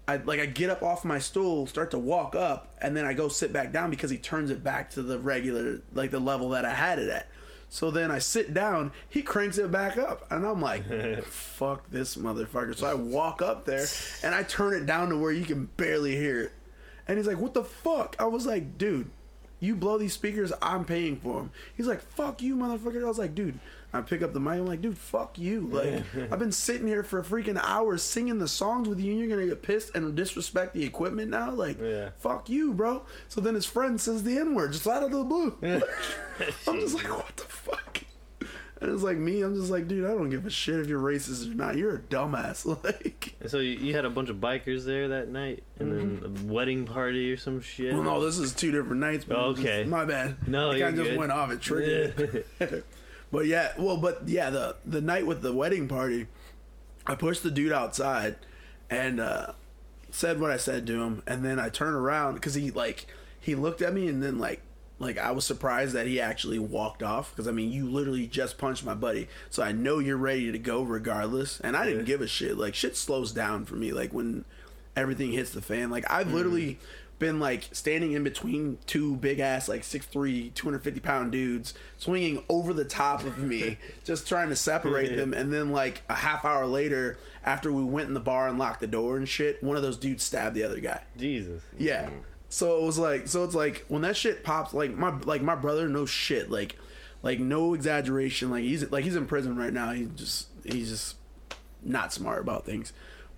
I 0.07 0.17
like 0.17 0.39
I 0.39 0.45
get 0.45 0.69
up 0.69 0.83
off 0.83 1.05
my 1.05 1.19
stool, 1.19 1.67
start 1.67 1.91
to 1.91 1.99
walk 1.99 2.35
up, 2.35 2.75
and 2.81 2.95
then 2.95 3.05
I 3.05 3.13
go 3.13 3.29
sit 3.29 3.51
back 3.53 3.71
down 3.71 3.89
because 3.89 4.11
he 4.11 4.17
turns 4.17 4.49
it 4.49 4.63
back 4.63 4.91
to 4.91 5.01
the 5.01 5.17
regular, 5.19 5.81
like 5.93 6.11
the 6.11 6.19
level 6.19 6.49
that 6.49 6.65
I 6.65 6.73
had 6.73 6.99
it 6.99 7.09
at. 7.09 7.27
So 7.73 7.89
then 7.89 8.11
I 8.11 8.19
sit 8.19 8.53
down, 8.53 8.91
he 9.07 9.21
cranks 9.21 9.57
it 9.57 9.71
back 9.71 9.97
up, 9.97 10.29
and 10.29 10.45
I'm 10.45 10.59
like, 10.61 10.83
fuck 11.23 11.89
this 11.89 12.17
motherfucker. 12.17 12.75
So 12.75 12.85
I 12.85 12.95
walk 12.95 13.41
up 13.41 13.63
there 13.63 13.85
and 14.23 14.35
I 14.35 14.43
turn 14.43 14.73
it 14.73 14.85
down 14.85 15.07
to 15.07 15.17
where 15.17 15.31
you 15.31 15.45
can 15.45 15.67
barely 15.77 16.17
hear 16.17 16.41
it. 16.41 16.51
And 17.07 17.17
he's 17.17 17.25
like, 17.25 17.37
what 17.37 17.53
the 17.53 17.63
fuck? 17.63 18.17
I 18.19 18.25
was 18.25 18.45
like, 18.45 18.77
dude, 18.77 19.09
you 19.61 19.73
blow 19.77 19.97
these 19.97 20.11
speakers, 20.11 20.51
I'm 20.61 20.83
paying 20.83 21.15
for 21.15 21.39
them. 21.39 21.51
He's 21.77 21.87
like, 21.87 22.01
fuck 22.01 22.41
you, 22.41 22.57
motherfucker. 22.57 23.05
I 23.05 23.07
was 23.07 23.17
like, 23.17 23.35
dude, 23.35 23.57
I 23.93 24.01
pick 24.01 24.21
up 24.21 24.31
the 24.33 24.39
mic, 24.39 24.53
I'm 24.53 24.65
like, 24.65 24.81
dude, 24.81 24.97
fuck 24.97 25.37
you. 25.37 25.61
Like, 25.67 26.03
I've 26.31 26.39
been 26.39 26.51
sitting 26.53 26.87
here 26.87 27.03
for 27.03 27.19
a 27.19 27.23
freaking 27.23 27.59
hours 27.61 28.01
singing 28.01 28.39
the 28.39 28.47
songs 28.47 28.87
with 28.87 28.99
you, 28.99 29.11
and 29.11 29.19
you're 29.19 29.29
gonna 29.29 29.47
get 29.47 29.61
pissed 29.61 29.93
and 29.95 30.15
disrespect 30.15 30.73
the 30.73 30.83
equipment 30.83 31.29
now? 31.29 31.51
Like, 31.51 31.77
Yeah. 31.81 32.09
fuck 32.19 32.49
you, 32.49 32.73
bro. 32.73 33.03
So 33.27 33.41
then 33.41 33.55
his 33.55 33.65
friend 33.65 33.99
says 33.99 34.23
the 34.23 34.37
N 34.37 34.55
word 34.55 34.71
just 34.73 34.87
out 34.87 35.03
of 35.03 35.11
the 35.11 35.23
blue. 35.23 35.57
I'm 36.67 36.79
just 36.79 36.95
like, 36.95 37.09
what 37.09 37.35
the 37.35 37.43
fuck? 37.43 37.99
And 38.79 38.91
it's 38.91 39.03
like 39.03 39.17
me, 39.17 39.41
I'm 39.43 39.53
just 39.55 39.69
like, 39.69 39.87
dude, 39.87 40.05
I 40.05 40.13
don't 40.15 40.31
give 40.31 40.43
a 40.47 40.49
shit 40.49 40.79
if 40.79 40.87
you're 40.87 40.99
racist 40.99 41.51
or 41.51 41.53
not. 41.53 41.75
You're 41.77 41.95
a 41.97 41.99
dumbass. 41.99 42.65
Like, 42.83 43.35
And 43.39 43.51
so 43.51 43.59
you, 43.59 43.73
you 43.77 43.93
had 43.93 44.05
a 44.05 44.09
bunch 44.09 44.29
of 44.29 44.37
bikers 44.37 44.85
there 44.85 45.09
that 45.09 45.27
night, 45.27 45.63
and 45.77 45.91
then 45.91 46.17
mm-hmm. 46.17 46.49
a 46.49 46.53
wedding 46.53 46.85
party 46.85 47.31
or 47.31 47.37
some 47.37 47.61
shit. 47.61 47.93
well, 47.93 48.01
no, 48.01 48.25
this 48.25 48.39
is 48.39 48.53
two 48.53 48.71
different 48.71 49.01
nights. 49.01 49.23
But 49.25 49.37
oh, 49.37 49.41
Okay. 49.49 49.81
okay, 49.81 49.83
my 49.89 50.05
bad. 50.05 50.47
No, 50.47 50.71
I 50.71 50.79
kind 50.79 50.97
of 50.97 51.05
just 51.05 51.17
went 51.17 51.31
off. 51.31 51.51
It 51.51 51.61
triggered. 51.61 52.83
But 53.31 53.45
yeah, 53.45 53.71
well, 53.77 53.97
but 53.97 54.27
yeah, 54.27 54.49
the 54.49 54.75
the 54.85 55.01
night 55.01 55.25
with 55.25 55.41
the 55.41 55.53
wedding 55.53 55.87
party, 55.87 56.27
I 57.07 57.15
pushed 57.15 57.43
the 57.43 57.51
dude 57.51 57.71
outside 57.71 58.35
and 58.89 59.19
uh, 59.19 59.53
said 60.11 60.39
what 60.39 60.51
I 60.51 60.57
said 60.57 60.85
to 60.87 61.01
him, 61.01 61.23
and 61.25 61.43
then 61.43 61.59
I 61.59 61.69
turned 61.69 61.95
around 61.95 62.35
because 62.35 62.55
he 62.55 62.71
like 62.71 63.07
he 63.39 63.55
looked 63.55 63.81
at 63.81 63.93
me 63.93 64.07
and 64.07 64.21
then 64.21 64.37
like 64.37 64.61
like 64.99 65.17
I 65.17 65.31
was 65.31 65.45
surprised 65.45 65.93
that 65.93 66.07
he 66.07 66.21
actually 66.21 66.59
walked 66.59 67.01
off 67.01 67.31
because 67.31 67.47
I 67.47 67.51
mean 67.51 67.71
you 67.71 67.89
literally 67.89 68.27
just 68.27 68.57
punched 68.57 68.85
my 68.85 68.93
buddy, 68.93 69.29
so 69.49 69.63
I 69.63 69.71
know 69.71 69.99
you're 69.99 70.17
ready 70.17 70.51
to 70.51 70.59
go 70.59 70.83
regardless, 70.83 71.59
and 71.61 71.75
I 71.75 71.85
didn't 71.85 72.05
give 72.05 72.21
a 72.21 72.27
shit. 72.27 72.57
Like 72.57 72.75
shit 72.75 72.97
slows 72.97 73.31
down 73.31 73.65
for 73.65 73.75
me, 73.75 73.93
like 73.93 74.13
when 74.13 74.45
everything 74.95 75.31
hits 75.31 75.51
the 75.51 75.61
fan. 75.61 75.89
Like 75.89 76.09
I've 76.09 76.33
literally 76.33 76.79
been 77.21 77.39
like 77.39 77.69
standing 77.71 78.13
in 78.13 78.23
between 78.23 78.79
two 78.87 79.15
big 79.15 79.39
ass 79.39 79.69
like 79.69 79.83
6'3 79.83 80.53
250 80.53 80.99
pound 80.99 81.31
dudes 81.31 81.73
swinging 81.97 82.43
over 82.49 82.73
the 82.73 82.83
top 82.83 83.23
of 83.23 83.37
me 83.37 83.77
just 84.03 84.27
trying 84.27 84.49
to 84.49 84.55
separate 84.55 85.15
them 85.15 85.33
and 85.33 85.53
then 85.53 85.71
like 85.71 86.01
a 86.09 86.15
half 86.15 86.43
hour 86.43 86.65
later 86.65 87.17
after 87.45 87.71
we 87.71 87.83
went 87.83 88.07
in 88.07 88.15
the 88.15 88.19
bar 88.19 88.47
and 88.47 88.57
locked 88.57 88.81
the 88.81 88.87
door 88.87 89.17
and 89.17 89.29
shit 89.29 89.63
one 89.63 89.77
of 89.77 89.83
those 89.83 89.97
dudes 89.97 90.23
stabbed 90.23 90.55
the 90.55 90.63
other 90.63 90.79
guy 90.79 91.01
Jesus. 91.15 91.61
yeah. 91.77 92.09
So 92.49 92.79
it 92.79 92.83
was 92.83 92.99
like, 92.99 93.29
so 93.29 93.45
it's 93.45 93.55
like 93.55 93.85
when 93.87 94.01
that 94.01 94.17
shit 94.17 94.43
pops, 94.43 94.73
like 94.73 94.93
my 94.93 95.17
like 95.23 95.41
my 95.41 95.55
brother, 95.55 95.87
no 95.87 96.05
shit, 96.05 96.51
like 96.51 96.75
like 97.23 97.39
no 97.39 97.73
exaggeration, 97.73 98.51
like 98.51 98.63
he's 98.63 98.91
like 98.91 99.05
he's 99.05 99.15
in 99.15 99.25
prison 99.25 99.55
right 99.55 99.71
now. 99.71 99.91
He 99.91 100.09
just 100.17 100.47
he's 100.65 100.89
just 100.89 101.15
not 101.81 102.11
smart 102.11 102.41
about 102.41 102.65
things. 102.65 102.91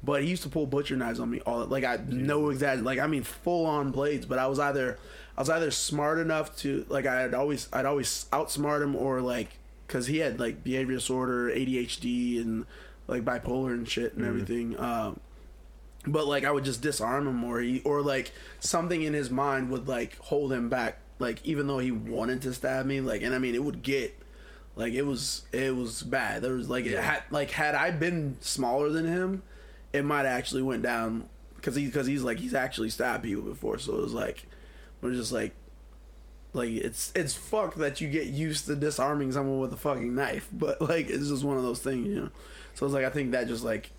But 0.04 0.24
he 0.24 0.30
used 0.30 0.43
to 0.43 0.49
pull 0.49 0.66
butcher 0.66 0.97
knives 0.97 1.20
on 1.20 1.30
me 1.30 1.39
all 1.41 1.66
like 1.66 1.86
I 1.86 1.97
no 2.08 2.43
exagger 2.43 2.84
like 2.84 2.99
I 2.99 3.08
mean 3.08 3.24
full 3.24 3.66
on 3.66 3.91
blades. 3.91 4.26
But 4.26 4.38
I 4.38 4.47
was 4.47 4.60
either 4.60 4.97
I 5.38 5.41
was 5.41 5.49
either 5.49 5.72
smart 5.72 6.20
enough 6.20 6.56
to 6.58 6.86
like 6.89 7.06
I'd 7.06 7.34
always 7.34 7.70
I'd 7.72 7.86
always 7.86 8.26
outsmart 8.32 8.84
him 8.84 8.95
or 8.95 9.22
like 9.22 9.58
because 9.88 10.08
he 10.08 10.18
had 10.18 10.39
like 10.39 10.64
behavior 10.64 10.95
disorder, 10.95 11.49
ADHD, 11.49 12.41
and 12.41 12.66
like 13.08 13.24
bipolar 13.24 13.74
and 13.74 13.88
shit 13.88 14.14
and 14.14 14.26
everything. 14.26 14.80
Um, 14.80 15.20
but 16.06 16.28
like 16.28 16.43
I 16.43 16.51
would 16.51 16.66
just 16.66 16.82
disarm 16.82 17.28
him 17.28 17.43
or 17.43 17.62
he 17.62 17.82
or 17.82 18.01
like 18.01 18.32
something 18.60 19.01
in 19.01 19.14
his 19.14 19.30
mind 19.30 19.70
would 19.70 19.88
like 19.88 20.18
hold 20.18 20.51
him 20.51 20.70
back 20.70 20.99
like 21.20 21.39
even 21.45 21.68
though 21.68 21.80
he 21.80 21.91
wanted 21.91 22.41
to 22.41 22.54
stab 22.54 22.86
me 22.86 23.01
like 23.01 23.22
and 23.22 23.34
I 23.34 23.39
mean 23.39 23.56
it 23.56 23.64
would 23.64 23.82
get 23.82 24.14
like 24.76 24.93
it 24.93 25.04
was 25.04 25.43
it 25.51 25.76
was 25.76 26.04
bad 26.04 26.41
there 26.41 26.54
was 26.54 26.70
like 26.70 26.86
it 26.86 26.99
had 26.99 27.24
like 27.30 27.51
had 27.51 27.76
I 27.76 27.91
been 27.91 28.38
smaller 28.41 28.89
than 28.89 29.06
him 29.06 29.43
it 29.94 30.04
might 30.04 30.26
actually 30.26 30.62
went 30.62 30.84
down 30.84 31.30
because 31.56 31.76
he 31.76 31.86
because 31.86 32.08
he's 32.08 32.24
like 32.24 32.39
he's 32.39 32.54
actually 32.54 32.89
stabbed 32.89 33.24
people 33.24 33.44
before 33.44 33.78
so 33.78 33.96
it 33.96 34.02
was 34.02 34.14
like 34.14 34.46
we're 35.02 35.14
just 35.14 35.32
like 35.32 35.54
like 36.54 36.70
it's 36.70 37.12
it's 37.16 37.34
fucked 37.34 37.78
that 37.78 38.02
you 38.02 38.10
get 38.10 38.28
used 38.28 38.66
to 38.66 38.76
disarming 38.76 39.32
someone 39.32 39.60
with 39.60 39.74
a 39.74 39.78
fucking 39.78 40.14
knife 40.14 40.50
but 40.52 40.82
like 40.82 41.10
it's 41.10 41.30
just 41.30 41.44
one 41.44 41.58
of 41.58 41.64
those 41.64 41.80
things 41.80 42.08
you 42.08 42.16
know 42.16 42.30
so 42.74 42.86
it's 42.86 42.94
like 42.94 43.06
I 43.06 43.10
think 43.10 43.32
that 43.32 43.48
just 43.48 43.64
like 43.64 43.91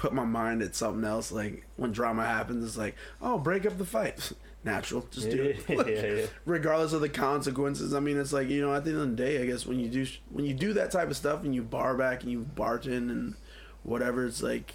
put 0.00 0.14
my 0.14 0.24
mind 0.24 0.62
at 0.62 0.74
something 0.74 1.04
else. 1.04 1.30
Like 1.30 1.66
when 1.76 1.92
drama 1.92 2.24
happens, 2.24 2.64
it's 2.64 2.78
like, 2.78 2.96
oh, 3.20 3.38
break 3.38 3.66
up 3.66 3.76
the 3.76 3.84
fight. 3.84 4.32
Natural, 4.64 5.06
just 5.10 5.30
do 5.30 5.42
it. 5.42 5.68
Like, 5.68 5.86
yeah, 5.88 6.06
yeah. 6.06 6.26
Regardless 6.44 6.92
of 6.92 7.00
the 7.00 7.08
consequences. 7.08 7.94
I 7.94 8.00
mean, 8.00 8.18
it's 8.18 8.32
like 8.32 8.48
you 8.48 8.60
know, 8.60 8.74
at 8.74 8.84
the 8.84 8.90
end 8.90 9.00
of 9.00 9.10
the 9.10 9.16
day, 9.16 9.42
I 9.42 9.46
guess 9.46 9.66
when 9.66 9.78
you 9.78 9.88
do 9.88 10.06
when 10.30 10.44
you 10.44 10.54
do 10.54 10.72
that 10.74 10.90
type 10.90 11.10
of 11.10 11.16
stuff 11.16 11.44
and 11.44 11.54
you 11.54 11.62
bar 11.62 11.94
back 11.94 12.22
and 12.22 12.32
you 12.32 12.46
bartend 12.56 13.10
and 13.10 13.34
whatever, 13.82 14.26
it's 14.26 14.42
like 14.42 14.74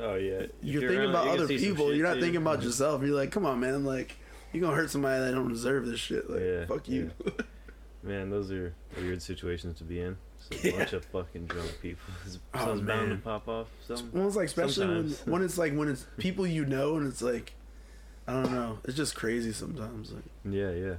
Oh 0.00 0.14
yeah. 0.14 0.46
You're, 0.62 0.82
around, 0.82 0.88
thinking 0.90 1.10
about 1.10 1.24
you 1.26 1.30
other 1.32 1.48
people. 1.48 1.94
You're 1.94 2.06
not 2.06 2.14
too. 2.14 2.20
thinking 2.20 2.40
about 2.42 2.62
yourself. 2.62 3.02
You're 3.02 3.16
like, 3.16 3.30
come 3.30 3.44
on, 3.46 3.60
man. 3.60 3.84
Like 3.84 4.16
you're 4.52 4.62
gonna 4.62 4.76
hurt 4.76 4.90
somebody 4.90 5.22
that 5.24 5.32
don't 5.32 5.48
deserve 5.48 5.86
this 5.86 6.00
shit. 6.00 6.28
Like 6.30 6.40
Yeah, 6.40 6.66
fuck 6.66 6.88
you. 6.88 7.10
Man, 8.02 8.30
those 8.30 8.52
are 8.52 8.74
weird 8.96 9.20
situations 9.20 9.78
to 9.78 9.84
be 9.84 10.00
in. 10.00 10.16
A 10.52 10.56
Yeah. 10.66 10.78
bunch 10.78 10.92
of 10.92 11.04
fucking 11.06 11.46
drunk 11.46 11.78
people. 11.82 12.00
Oh, 12.54 12.58
Something's 12.58 12.86
bound 12.86 13.10
to 13.10 13.16
pop 13.16 13.48
off. 13.48 13.66
Something. 13.86 14.10
Well, 14.12 14.28
it's 14.28 14.36
like 14.36 14.46
especially 14.46 14.86
when, 14.86 15.10
when 15.26 15.42
it's 15.42 15.58
like 15.58 15.74
when 15.74 15.88
it's 15.88 16.06
people 16.16 16.46
you 16.46 16.64
know 16.64 16.96
and 16.96 17.06
it's 17.08 17.20
like 17.22 17.54
I 18.28 18.34
don't 18.34 18.52
know. 18.52 18.78
It's 18.84 18.96
just 18.96 19.16
crazy 19.16 19.52
sometimes. 19.52 20.12
Like 20.12 20.22
Yeah, 20.48 20.70
yeah. 20.70 20.94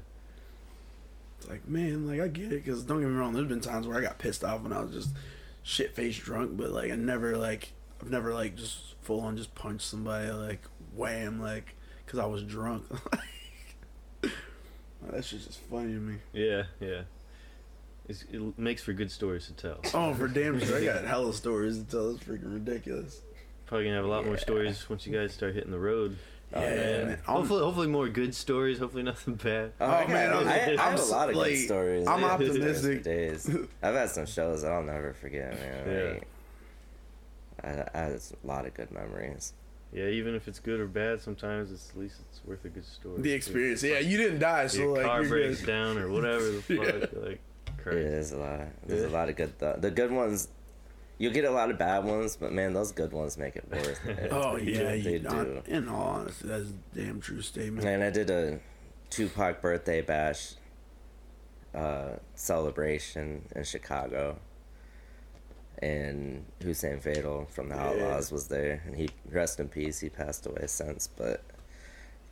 it's 1.37 1.47
like 1.49 1.67
man, 1.67 2.05
like 2.05 2.19
I 2.19 2.27
get 2.27 2.51
it 2.51 2.65
because 2.65 2.83
don't 2.83 2.99
get 2.99 3.07
me 3.09 3.15
wrong. 3.15 3.33
There's 3.33 3.47
been 3.47 3.61
times 3.61 3.87
where 3.87 3.97
I 3.97 4.01
got 4.01 4.19
pissed 4.19 4.43
off 4.43 4.61
when 4.61 4.73
I 4.73 4.81
was 4.81 4.91
just 4.91 5.09
shit 5.63 5.95
faced 5.95 6.19
drunk, 6.21 6.57
but 6.57 6.71
like 6.71 6.91
I 6.91 6.95
never 6.95 7.37
like 7.37 7.71
I've 8.01 8.09
never 8.11 8.33
like 8.33 8.55
just 8.55 8.95
full 9.01 9.21
on 9.21 9.35
just 9.37 9.53
punched 9.55 9.85
somebody 9.87 10.31
like 10.31 10.61
wham 10.95 11.41
like 11.41 11.75
because 12.05 12.19
I 12.19 12.25
was 12.25 12.43
drunk. 12.43 12.85
that 14.21 15.23
shit's 15.23 15.45
just 15.45 15.59
funny 15.69 15.93
to 15.93 15.99
me. 15.99 16.15
Yeah, 16.33 16.63
yeah. 16.79 17.01
It's, 18.07 18.23
it 18.31 18.57
makes 18.57 18.81
for 18.83 18.93
good 18.93 19.11
stories 19.11 19.45
to 19.47 19.53
tell. 19.53 19.79
Oh, 19.93 20.13
for 20.15 20.27
damn 20.27 20.59
sure, 20.59 20.77
I 20.77 20.83
got 20.85 21.03
hella 21.07 21.33
stories 21.33 21.77
to 21.77 21.83
tell. 21.85 22.09
It's 22.15 22.23
freaking 22.23 22.53
ridiculous. 22.53 23.21
Probably 23.67 23.85
gonna 23.85 23.97
have 23.97 24.05
a 24.05 24.09
lot 24.09 24.25
more 24.25 24.37
stories 24.37 24.89
once 24.89 25.05
you 25.05 25.13
guys 25.15 25.33
start 25.33 25.53
hitting 25.53 25.71
the 25.71 25.79
road. 25.79 26.17
Oh, 26.51 26.59
yeah, 26.61 26.69
man. 26.75 27.07
man. 27.09 27.19
Hopefully, 27.27 27.61
hopefully 27.63 27.85
more 27.87 28.09
good 28.09 28.33
stories. 28.33 28.79
Hopefully 28.79 29.03
nothing 29.03 29.35
bad. 29.35 29.71
Oh, 29.79 29.85
Oh, 29.85 30.07
man, 30.07 30.33
I'm- 30.33 30.47
I, 30.47 30.53
I 30.83 30.89
have 30.89 30.99
a 30.99 31.03
lot 31.03 31.29
of 31.29 31.35
like- 31.35 31.51
good 31.51 31.65
stories. 31.65 32.07
I'm 32.07 32.23
optimistic. 32.23 32.97
for 32.99 33.03
days. 33.03 33.47
I've 33.83 33.93
had 33.93 34.09
some 34.09 34.25
shows 34.25 34.63
that 34.63 34.71
I'll 34.71 34.81
never 34.81 35.13
forget, 35.13 35.51
man. 35.53 35.87
Yeah. 35.87 36.09
Like, 36.13 36.27
I, 37.63 37.85
I 37.93 37.97
had 37.99 38.11
a 38.13 38.47
lot 38.47 38.65
of 38.65 38.73
good 38.73 38.91
memories. 38.91 39.53
Yeah, 39.91 40.05
even 40.05 40.35
if 40.35 40.47
it's 40.47 40.59
good 40.59 40.79
or 40.79 40.85
bad, 40.87 41.19
sometimes 41.19 41.71
it's 41.71 41.89
at 41.89 41.97
least 41.97 42.17
it's 42.29 42.41
worth 42.45 42.63
a 42.65 42.69
good 42.69 42.85
story. 42.85 43.21
The 43.21 43.31
experience. 43.31 43.81
Yeah, 43.81 43.99
you 43.99 44.17
didn't 44.17 44.39
die, 44.39 44.67
so 44.67 44.79
Your 44.81 44.97
like 44.97 45.05
car 45.05 45.21
you're 45.21 45.29
breaks 45.29 45.59
good. 45.61 45.67
down 45.67 45.97
or 45.97 46.09
whatever 46.09 46.43
the 46.51 46.61
fuck. 46.61 46.85
Yeah. 46.85 47.19
Like, 47.21 47.39
It 47.67 47.77
Christ. 47.83 47.97
is 47.97 48.31
a 48.33 48.37
lot. 48.37 48.61
There's 48.85 49.01
Yeah. 49.01 49.07
a 49.07 49.09
lot 49.17 49.29
of 49.29 49.35
good. 49.35 49.57
Th- 49.59 49.77
the 49.79 49.89
good 49.89 50.11
ones, 50.11 50.47
you 51.17 51.31
get 51.31 51.43
a 51.45 51.49
lot 51.51 51.71
of 51.71 51.79
bad 51.79 52.03
ones, 52.05 52.35
but 52.35 52.51
man, 52.51 52.73
those 52.73 52.91
good 52.91 53.11
ones 53.13 53.35
make 53.37 53.55
it 53.55 53.65
worth 53.71 54.05
it. 54.05 54.29
Oh 54.31 54.57
yeah, 54.57 54.77
do, 54.77 54.83
they 54.85 54.97
you 55.13 55.19
not, 55.19 55.43
do. 55.45 55.61
in 55.65 55.89
all 55.89 56.09
honesty, 56.19 56.47
that's 56.47 56.69
a 56.69 56.95
damn 56.95 57.19
true 57.19 57.41
statement. 57.41 57.87
And 57.87 58.03
I 58.03 58.11
did 58.11 58.29
a 58.29 58.59
Tupac 59.09 59.59
birthday 59.59 60.01
bash 60.01 60.53
uh, 61.73 62.17
celebration 62.35 63.43
in 63.55 63.63
Chicago. 63.63 64.37
And 65.81 66.45
Hussein 66.61 66.99
Fatal 66.99 67.45
from 67.49 67.69
the 67.69 67.75
Yeah. 67.75 67.87
Outlawz 67.87 68.31
was 68.31 68.47
there, 68.49 68.81
and 68.85 68.95
he 68.95 69.09
rest 69.29 69.59
in 69.59 69.69
peace. 69.69 69.99
He 69.99 70.09
passed 70.09 70.45
away 70.45 70.65
since, 70.67 71.07
but 71.07 71.41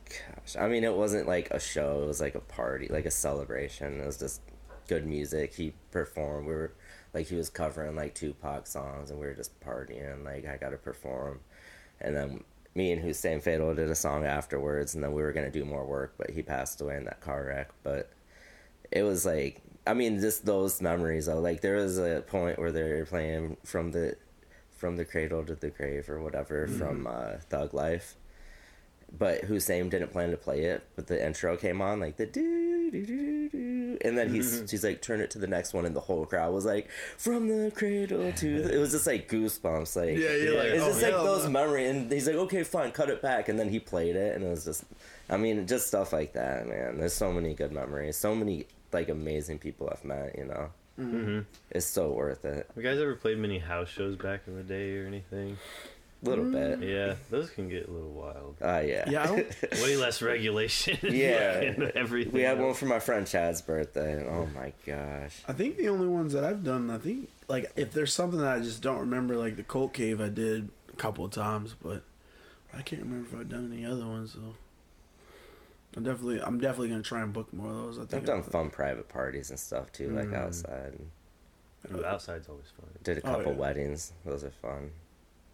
gosh, 0.08 0.56
I 0.56 0.68
mean, 0.68 0.84
it 0.84 0.94
wasn't 0.94 1.26
like 1.26 1.50
a 1.50 1.58
show; 1.60 2.02
it 2.02 2.06
was 2.06 2.20
like 2.20 2.34
a 2.34 2.40
party, 2.40 2.88
like 2.88 3.06
a 3.06 3.10
celebration. 3.10 4.00
It 4.00 4.06
was 4.06 4.18
just 4.18 4.42
good 4.86 5.06
music. 5.06 5.54
He 5.54 5.72
performed. 5.90 6.46
We 6.46 6.54
were 6.54 6.72
like 7.14 7.26
he 7.28 7.36
was 7.36 7.48
covering 7.50 7.96
like 7.96 8.14
Tupac 8.14 8.66
songs, 8.66 9.10
and 9.10 9.18
we 9.18 9.26
were 9.26 9.34
just 9.34 9.58
partying. 9.60 10.24
Like 10.24 10.46
I 10.46 10.56
got 10.56 10.70
to 10.70 10.76
perform, 10.76 11.40
and 12.00 12.14
then 12.14 12.44
me 12.74 12.92
and 12.92 13.02
Hussein 13.02 13.40
Fatal 13.40 13.74
did 13.74 13.90
a 13.90 13.94
song 13.94 14.24
afterwards, 14.24 14.94
and 14.94 15.02
then 15.02 15.12
we 15.12 15.22
were 15.22 15.32
gonna 15.32 15.50
do 15.50 15.64
more 15.64 15.84
work, 15.86 16.14
but 16.18 16.30
he 16.30 16.42
passed 16.42 16.80
away 16.80 16.96
in 16.96 17.04
that 17.04 17.20
car 17.20 17.46
wreck. 17.46 17.70
But 17.82 18.10
it 18.90 19.02
was 19.02 19.24
like 19.26 19.62
I 19.88 19.94
mean, 19.94 20.20
just 20.20 20.44
those 20.44 20.80
memories 20.82 21.26
though. 21.26 21.40
Like 21.40 21.60
there 21.62 21.76
was 21.76 21.98
a 21.98 22.22
point 22.26 22.58
where 22.58 22.70
they 22.72 22.82
were 22.82 23.06
playing 23.06 23.56
from 23.64 23.92
the 23.92 24.16
from 24.76 24.96
the 24.96 25.04
cradle 25.04 25.44
to 25.44 25.54
the 25.54 25.70
grave 25.70 26.08
or 26.08 26.20
whatever 26.20 26.68
from 26.68 27.06
uh, 27.06 27.38
Thug 27.50 27.74
Life. 27.74 28.14
But 29.18 29.44
Hussein 29.44 29.88
didn't 29.88 30.12
plan 30.12 30.30
to 30.32 30.36
play 30.36 30.64
it, 30.64 30.84
but 30.94 31.06
the 31.06 31.24
intro 31.26 31.56
came 31.56 31.80
on 31.80 31.98
like 31.98 32.18
the 32.18 32.26
do 32.26 32.90
do 32.90 33.06
do 33.06 33.48
do, 33.48 33.98
and 34.02 34.18
then 34.18 34.28
he's 34.28 34.70
he's 34.70 34.84
like 34.84 35.00
turn 35.00 35.20
it 35.22 35.30
to 35.30 35.38
the 35.38 35.46
next 35.46 35.72
one, 35.72 35.86
and 35.86 35.96
the 35.96 36.00
whole 36.00 36.26
crowd 36.26 36.52
was 36.52 36.66
like 36.66 36.90
from 37.16 37.48
the 37.48 37.70
cradle 37.70 38.30
to. 38.32 38.62
The, 38.62 38.74
it 38.74 38.78
was 38.78 38.90
just 38.92 39.06
like 39.06 39.26
goosebumps, 39.30 39.96
like 39.96 40.10
Yeah, 40.18 40.36
you're 40.36 40.52
Yeah. 40.52 40.58
like, 40.60 40.68
it's 40.74 40.82
oh, 40.84 40.88
just 40.88 41.02
like 41.02 41.12
those 41.12 41.48
memories, 41.48 41.88
and 41.90 42.12
he's 42.12 42.26
like, 42.26 42.36
okay, 42.36 42.62
fine, 42.64 42.90
cut 42.92 43.08
it 43.08 43.22
back, 43.22 43.48
and 43.48 43.58
then 43.58 43.70
he 43.70 43.80
played 43.80 44.14
it, 44.14 44.34
and 44.36 44.44
it 44.44 44.48
was 44.50 44.66
just, 44.66 44.84
I 45.30 45.38
mean, 45.38 45.66
just 45.66 45.86
stuff 45.86 46.12
like 46.12 46.34
that, 46.34 46.68
man. 46.68 46.98
There's 46.98 47.14
so 47.14 47.32
many 47.32 47.54
good 47.54 47.72
memories, 47.72 48.18
so 48.18 48.34
many 48.34 48.66
like 48.92 49.08
amazing 49.08 49.58
people 49.58 49.88
I've 49.92 50.04
met, 50.04 50.36
you 50.38 50.44
know. 50.44 50.70
Mm-hmm. 50.98 51.40
It's 51.70 51.86
so 51.86 52.10
worth 52.10 52.44
it. 52.44 52.66
Have 52.74 52.76
you 52.76 52.82
guys 52.82 52.98
ever 53.00 53.14
played 53.14 53.38
many 53.38 53.58
house 53.58 53.88
shows 53.88 54.16
back 54.16 54.42
in 54.46 54.56
the 54.56 54.62
day 54.64 54.96
or 54.98 55.06
anything? 55.06 55.56
A 56.24 56.28
little 56.28 56.46
Mm. 56.46 56.80
bit. 56.80 56.88
Yeah, 56.88 57.14
those 57.30 57.48
can 57.50 57.68
get 57.68 57.86
a 57.88 57.92
little 57.92 58.10
wild. 58.10 58.56
Uh, 58.60 58.80
yeah. 58.84 59.08
Yeah, 59.08 59.30
Way 59.82 59.96
less 59.96 60.20
regulation. 60.20 60.98
Yeah. 61.14 61.60
and 61.60 61.82
everything. 61.94 62.32
We 62.32 62.42
had 62.42 62.58
one 62.60 62.74
for 62.74 62.86
my 62.86 62.98
friend 62.98 63.24
Chad's 63.24 63.62
birthday, 63.62 64.14
and 64.14 64.28
oh 64.28 64.48
my 64.52 64.72
gosh. 64.84 65.40
I 65.46 65.52
think 65.52 65.76
the 65.76 65.88
only 65.90 66.08
ones 66.08 66.32
that 66.32 66.42
I've 66.42 66.64
done, 66.64 66.90
I 66.90 66.98
think, 66.98 67.28
like 67.46 67.70
if 67.76 67.92
there's 67.92 68.12
something 68.12 68.40
that 68.40 68.56
I 68.56 68.58
just 68.58 68.82
don't 68.82 68.98
remember, 68.98 69.36
like 69.36 69.54
the 69.54 69.62
Colt 69.62 69.92
Cave, 69.92 70.20
I 70.20 70.28
did 70.30 70.68
a 70.92 70.96
couple 70.96 71.24
of 71.24 71.30
times, 71.30 71.76
but 71.80 72.02
I 72.74 72.82
can't 72.82 73.02
remember 73.02 73.28
if 73.32 73.40
I've 73.40 73.48
done 73.48 73.72
any 73.72 73.86
other 73.86 74.04
ones. 74.04 74.32
So 74.32 74.40
I'm 75.98 76.04
definitely, 76.04 76.40
I'm 76.40 76.60
definitely 76.60 76.90
gonna 76.90 77.02
try 77.02 77.22
and 77.22 77.32
book 77.32 77.52
more 77.52 77.70
of 77.70 77.76
those. 77.76 77.98
I 77.98 78.02
think 78.02 78.14
I've 78.22 78.24
done 78.26 78.36
I'll- 78.38 78.42
fun 78.44 78.70
private 78.70 79.08
parties 79.08 79.50
and 79.50 79.58
stuff 79.58 79.90
too, 79.90 80.10
like 80.10 80.28
Mm. 80.28 80.36
outside. 80.36 80.96
Ooh, 81.92 82.04
outside's 82.04 82.48
always 82.48 82.66
fun. 82.80 82.88
Did 83.02 83.18
a 83.18 83.20
Oh, 83.28 83.34
couple 83.36 83.52
yeah. 83.52 83.58
weddings. 83.58 84.12
Those 84.24 84.44
are 84.44 84.50
fun. 84.50 84.92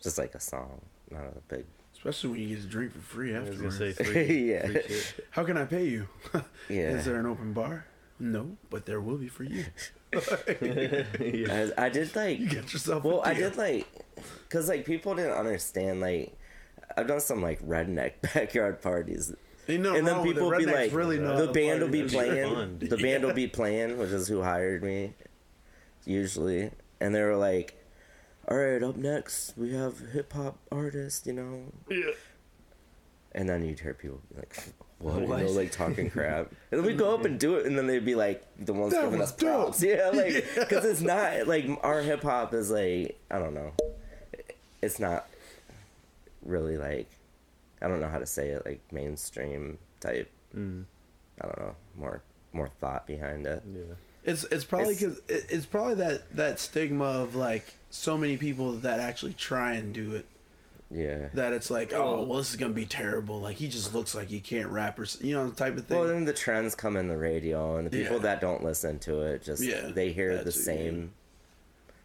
Just 0.02 0.18
like 0.18 0.34
a 0.34 0.40
song, 0.40 0.82
not 1.10 1.22
a 1.34 1.40
big. 1.48 1.64
Especially 1.94 2.30
when 2.30 2.40
you 2.40 2.48
get 2.56 2.60
to 2.62 2.68
drink 2.68 2.92
for 2.92 2.98
free 3.00 3.34
I 3.34 3.40
was 3.40 3.56
gonna 3.56 3.68
afterwards. 3.68 3.96
say 3.96 4.04
free, 4.26 4.52
Yeah. 4.52 4.66
free 4.66 4.82
shit. 4.82 5.26
How 5.30 5.44
can 5.44 5.56
I 5.56 5.64
pay 5.64 5.86
you? 5.86 6.08
Yeah. 6.68 6.90
Is 6.90 7.06
there 7.06 7.16
an 7.18 7.24
open 7.26 7.54
bar? 7.54 7.86
No, 8.18 8.56
but 8.68 8.84
there 8.84 9.00
will 9.00 9.16
be 9.16 9.28
for 9.28 9.44
you. 9.44 9.64
yeah. 10.12 10.20
I, 11.78 11.86
I 11.86 11.88
did 11.88 12.14
like. 12.14 12.38
You 12.38 12.48
get 12.48 12.72
yourself. 12.72 13.02
a 13.04 13.08
Well, 13.08 13.22
I 13.24 13.32
deal. 13.34 13.48
did 13.50 13.58
like, 13.58 13.86
cause 14.50 14.68
like 14.68 14.84
people 14.84 15.14
didn't 15.14 15.32
understand. 15.32 16.00
Like, 16.00 16.32
I've 16.96 17.06
done 17.06 17.20
some 17.20 17.40
like 17.42 17.60
redneck 17.66 18.12
backyard 18.34 18.82
parties, 18.82 19.30
Ain't 19.30 19.38
nothing 19.38 19.43
and 19.66 20.06
then 20.06 20.22
people 20.22 20.52
it. 20.52 20.58
be 20.58 20.66
like, 20.66 20.92
really 20.92 21.18
know 21.18 21.46
the 21.46 21.52
band 21.52 21.80
will 21.82 21.88
be 21.88 22.04
playing, 22.04 22.78
the 22.78 22.96
band 22.96 23.24
will 23.24 23.32
be 23.34 23.46
playing, 23.46 23.98
which 23.98 24.10
is 24.10 24.28
who 24.28 24.42
hired 24.42 24.82
me, 24.82 25.14
usually, 26.04 26.70
and 27.00 27.14
they 27.14 27.22
were 27.22 27.36
like, 27.36 27.74
"All 28.48 28.56
right, 28.58 28.82
up 28.82 28.96
next 28.96 29.56
we 29.56 29.72
have 29.74 29.98
hip 30.12 30.32
hop 30.32 30.58
artist," 30.70 31.26
you 31.26 31.32
know, 31.32 31.72
Yeah. 31.88 32.10
and 33.32 33.48
then 33.48 33.64
you'd 33.64 33.80
hear 33.80 33.94
people 33.94 34.20
be 34.30 34.38
like. 34.38 34.56
What? 35.00 35.20
You 35.20 35.26
What? 35.26 35.40
know, 35.40 35.46
like 35.50 35.70
talking 35.72 36.08
crap, 36.08 36.50
and 36.70 36.80
then 36.80 36.86
we 36.86 36.94
go 36.94 37.12
up 37.14 37.24
and 37.26 37.38
do 37.38 37.56
it, 37.56 37.66
and 37.66 37.76
then 37.76 37.86
they'd 37.86 38.04
be 38.04 38.14
like 38.14 38.42
the 38.64 38.72
ones 38.72 38.92
That 38.94 39.02
giving 39.04 39.18
was 39.18 39.32
us 39.32 39.36
props, 39.36 39.82
yeah, 39.82 40.08
like 40.14 40.32
Yeah. 40.32 40.40
because 40.60 40.84
it's 40.86 41.00
not 41.02 41.46
like 41.46 41.66
our 41.82 42.00
hip 42.00 42.22
hop 42.22 42.54
is 42.54 42.70
like 42.70 43.18
I 43.30 43.38
don't 43.38 43.52
know, 43.54 43.72
it's 44.80 44.98
not 45.00 45.26
really 46.42 46.78
like 46.78 47.08
I 47.84 47.88
don't 47.88 48.00
know 48.00 48.08
how 48.08 48.18
to 48.18 48.26
say 48.26 48.48
it 48.48 48.64
like 48.64 48.80
mainstream 48.90 49.78
type. 50.00 50.30
Mm, 50.56 50.84
I 51.40 51.46
don't 51.46 51.58
know 51.58 51.76
more 51.96 52.22
more 52.52 52.68
thought 52.80 53.06
behind 53.06 53.46
it. 53.46 53.62
yeah. 53.72 53.94
It's 54.24 54.44
it's 54.44 54.64
probably 54.64 54.94
because 54.94 55.20
it's 55.28 55.66
probably 55.66 55.96
that 55.96 56.34
that 56.36 56.58
stigma 56.58 57.04
of 57.04 57.34
like 57.34 57.74
so 57.90 58.16
many 58.16 58.36
people 58.38 58.72
that 58.72 58.98
actually 59.00 59.34
try 59.34 59.74
and 59.74 59.92
do 59.92 60.14
it 60.14 60.24
Yeah. 60.90 61.28
that 61.34 61.52
it's 61.52 61.70
like 61.70 61.92
oh 61.92 62.22
well 62.24 62.38
this 62.38 62.50
is 62.50 62.56
gonna 62.56 62.72
be 62.72 62.86
terrible 62.86 63.40
like 63.40 63.56
he 63.56 63.68
just 63.68 63.92
looks 63.94 64.14
like 64.14 64.28
he 64.28 64.40
can't 64.40 64.70
rap 64.70 64.98
or 64.98 65.06
you 65.20 65.34
know 65.34 65.50
type 65.50 65.76
of 65.76 65.84
thing. 65.86 65.98
Well, 65.98 66.08
then 66.08 66.24
the 66.24 66.32
trends 66.32 66.74
come 66.74 66.96
in 66.96 67.08
the 67.08 67.18
radio, 67.18 67.76
and 67.76 67.86
the 67.86 67.90
people 67.90 68.16
Yeah. 68.16 68.22
that 68.22 68.40
don't 68.40 68.64
listen 68.64 68.98
to 69.00 69.20
it 69.22 69.42
just 69.42 69.62
Yeah, 69.62 69.88
they 69.92 70.12
hear 70.12 70.42
the 70.42 70.52
same 70.52 71.12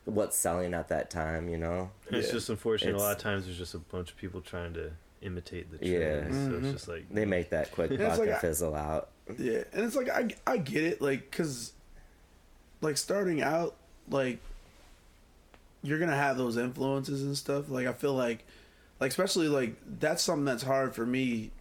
what's 0.05 0.35
selling 0.37 0.73
at 0.73 0.87
that 0.89 1.09
time. 1.09 1.47
You 1.47 1.57
know. 1.57 1.91
It's 2.09 2.27
Yeah. 2.27 2.33
just 2.33 2.49
unfortunate. 2.49 2.89
It's- 2.89 3.01
a 3.01 3.05
lot 3.05 3.15
of 3.15 3.21
times 3.21 3.45
there's 3.45 3.57
just 3.57 3.75
a 3.75 3.79
bunch 3.79 4.11
of 4.11 4.17
people 4.17 4.41
trying 4.41 4.73
to 4.73 4.91
imitate 5.21 5.71
the 5.71 5.77
trends. 5.77 5.91
Yeah. 5.91 6.21
So 6.45 6.51
Mhm. 6.51 6.63
it's 6.63 6.71
just 6.73 6.87
like 6.87 7.09
They 7.13 7.25
make 7.25 7.49
that 7.49 7.71
quick 7.71 7.91
it's 7.91 8.01
buck 8.01 8.19
like 8.19 8.27
and 8.27 8.35
I- 8.37 8.39
fizzle 8.39 8.75
out. 8.75 9.09
Yeah, 9.37 9.63
and 9.73 9.83
it's 9.85 9.95
like 9.95 10.09
I 10.09 10.29
I 10.47 10.57
get 10.57 10.83
it, 10.83 11.01
like 11.01 11.29
because 11.29 11.73
like 12.81 12.97
starting 12.97 13.41
out, 13.41 13.75
like 14.09 14.39
you're 15.83 15.99
gonna 15.99 16.15
have 16.15 16.37
those 16.37 16.57
influences 16.57 17.21
and 17.23 17.37
stuff. 17.37 17.69
Like 17.69 17.85
I 17.87 17.93
feel 17.93 18.13
like, 18.13 18.45
like 18.99 19.09
especially 19.11 19.47
like 19.47 19.75
that's 19.99 20.23
something 20.23 20.45
that's 20.45 20.63
hard 20.63 20.95
for 20.95 21.05
me 21.05 21.51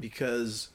because 0.00 0.68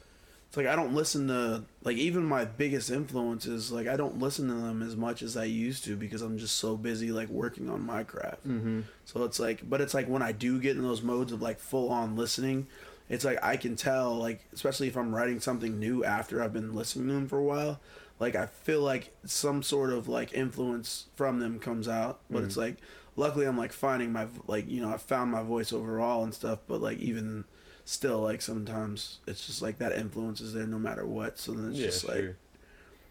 it's 0.47 0.57
like 0.57 0.67
I 0.67 0.76
don't 0.76 0.93
listen 0.93 1.28
to 1.28 1.63
like 1.84 1.97
even 1.97 2.23
my 2.23 2.45
biggest 2.45 2.91
influences. 2.91 3.71
Like 3.71 3.88
I 3.88 3.95
don't 3.95 4.19
listen 4.19 4.47
to 4.47 4.53
them 4.53 4.82
as 4.82 4.95
much 4.95 5.21
as 5.21 5.36
I 5.36 5.45
used 5.45 5.84
to 5.86 5.95
because 5.95 6.21
I'm 6.21 6.38
just 6.38 6.57
so 6.57 6.77
busy 6.77 7.11
like 7.11 7.29
working 7.29 7.69
on 7.69 7.86
my 7.86 8.03
craft. 8.03 8.47
Mhm. 8.47 8.84
So 9.05 9.23
it's 9.23 9.39
like, 9.39 9.67
but 9.69 9.82
it's 9.82 9.93
like 9.93 10.07
when 10.07 10.21
I 10.21 10.32
do 10.32 10.59
get 10.59 10.75
in 10.77 10.84
those 10.84 11.01
modes 11.01 11.32
of 11.32 11.41
like 11.41 11.59
full 11.59 11.89
on 11.89 12.15
listening, 12.15 12.67
it's 13.09 13.25
like 13.25 13.43
I 13.43 13.57
can 13.57 13.75
tell, 13.75 14.15
like, 14.15 14.45
especially 14.53 14.88
if 14.88 14.95
I'm 14.95 15.13
writing 15.13 15.39
something 15.39 15.79
new 15.79 16.03
after 16.03 16.41
I've 16.41 16.53
been 16.53 16.73
listening 16.73 17.07
to 17.07 17.13
them 17.13 17.27
for 17.27 17.39
a 17.39 17.43
while, 17.43 17.82
like 18.19 18.36
I 18.36 18.45
feel 18.45 18.82
like 18.82 19.13
some 19.25 19.63
sort 19.63 19.91
of 19.91 20.07
like 20.07 20.34
influence 20.34 21.07
from 21.15 21.39
them 21.39 21.59
comes 21.59 21.88
out. 21.88 22.21
But 22.29 22.43
it's 22.43 22.55
like, 22.57 22.77
luckily 23.17 23.45
I'm 23.47 23.57
like 23.57 23.73
finding 23.73 24.13
my, 24.13 24.27
like, 24.47 24.69
you 24.69 24.82
know, 24.82 24.93
I 24.93 24.97
found 24.97 25.32
my 25.32 25.43
voice 25.43 25.73
overall 25.73 26.23
and 26.23 26.34
stuff, 26.34 26.59
but 26.67 26.79
like 26.79 26.99
even 26.99 27.43
still, 27.86 28.19
like 28.21 28.41
sometimes 28.41 29.19
it's 29.27 29.45
just 29.45 29.61
like 29.61 29.77
that 29.79 29.93
influence 29.93 30.41
is 30.41 30.53
there 30.53 30.67
no 30.67 30.79
matter 30.79 31.05
what. 31.05 31.38
So 31.39 31.51
then 31.53 31.71
it's 31.71 31.79
yeah, 31.79 31.86
just 31.88 32.07
like, 32.07 32.36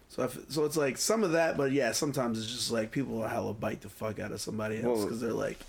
so 0.09 0.23
I 0.23 0.25
f 0.25 0.37
so 0.49 0.65
it's 0.65 0.77
like 0.77 0.97
some 0.97 1.23
of 1.23 1.31
that, 1.33 1.57
but 1.57 1.71
yeah, 1.71 1.91
sometimes 1.91 2.39
it's 2.39 2.51
just 2.51 2.71
like 2.71 2.91
people 2.91 3.15
will 3.15 3.27
hella 3.27 3.53
bite 3.53 3.81
the 3.81 3.89
fuck 3.89 4.19
out 4.19 4.31
of 4.31 4.41
somebody 4.41 4.77
else 4.77 4.85
Well- 4.85 5.03
because 5.05 5.21
they're 5.21 5.31
like, 5.33 5.59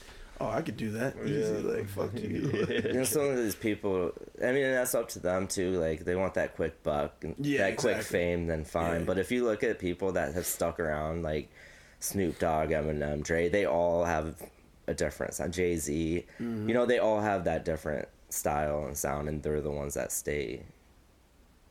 oh, 0.40 0.48
I 0.48 0.62
could 0.62 0.76
do 0.76 0.90
that 0.92 1.14
easy. 1.24 1.34
Yeah. 1.40 1.72
Like 1.76 1.88
fuck 1.88 2.10
you. 2.18 2.66
You 2.84 2.92
know, 2.94 3.04
some 3.04 3.22
of 3.28 3.36
these 3.36 3.54
people. 3.54 4.12
I 4.42 4.52
mean, 4.52 4.62
that's 4.64 4.94
up 4.94 5.08
to 5.10 5.18
them 5.20 5.46
too. 5.46 5.78
Like 5.78 6.04
they 6.04 6.16
want 6.16 6.34
that 6.34 6.56
quick 6.56 6.82
buck, 6.82 7.22
and 7.22 7.34
Yeah, 7.38 7.68
that 7.70 7.76
quick 7.76 8.02
fame. 8.02 8.46
Then 8.48 8.64
fine. 8.64 9.00
Yeah. 9.00 9.06
But 9.06 9.18
if 9.18 9.30
you 9.30 9.44
look 9.44 9.62
at 9.62 9.78
people 9.78 10.12
that 10.12 10.34
have 10.34 10.46
stuck 10.46 10.80
around, 10.80 11.22
like 11.22 11.48
Snoop 12.00 12.38
Dogg, 12.40 12.70
Eminem, 12.70 13.22
Dre, 13.22 13.48
they 13.48 13.64
all 13.66 14.04
have 14.04 14.34
a 14.88 14.94
difference. 14.94 15.38
On 15.38 15.52
Jay 15.52 15.76
Z, 15.76 16.24
Mm-hmm. 16.40 16.68
you 16.68 16.74
know, 16.74 16.86
they 16.86 16.98
all 16.98 17.20
have 17.20 17.44
that 17.44 17.64
different 17.64 18.08
style 18.32 18.84
and 18.86 18.96
sound, 18.96 19.28
and 19.28 19.42
they're 19.42 19.60
the 19.60 19.70
ones 19.70 19.94
that 19.94 20.10
stay. 20.12 20.62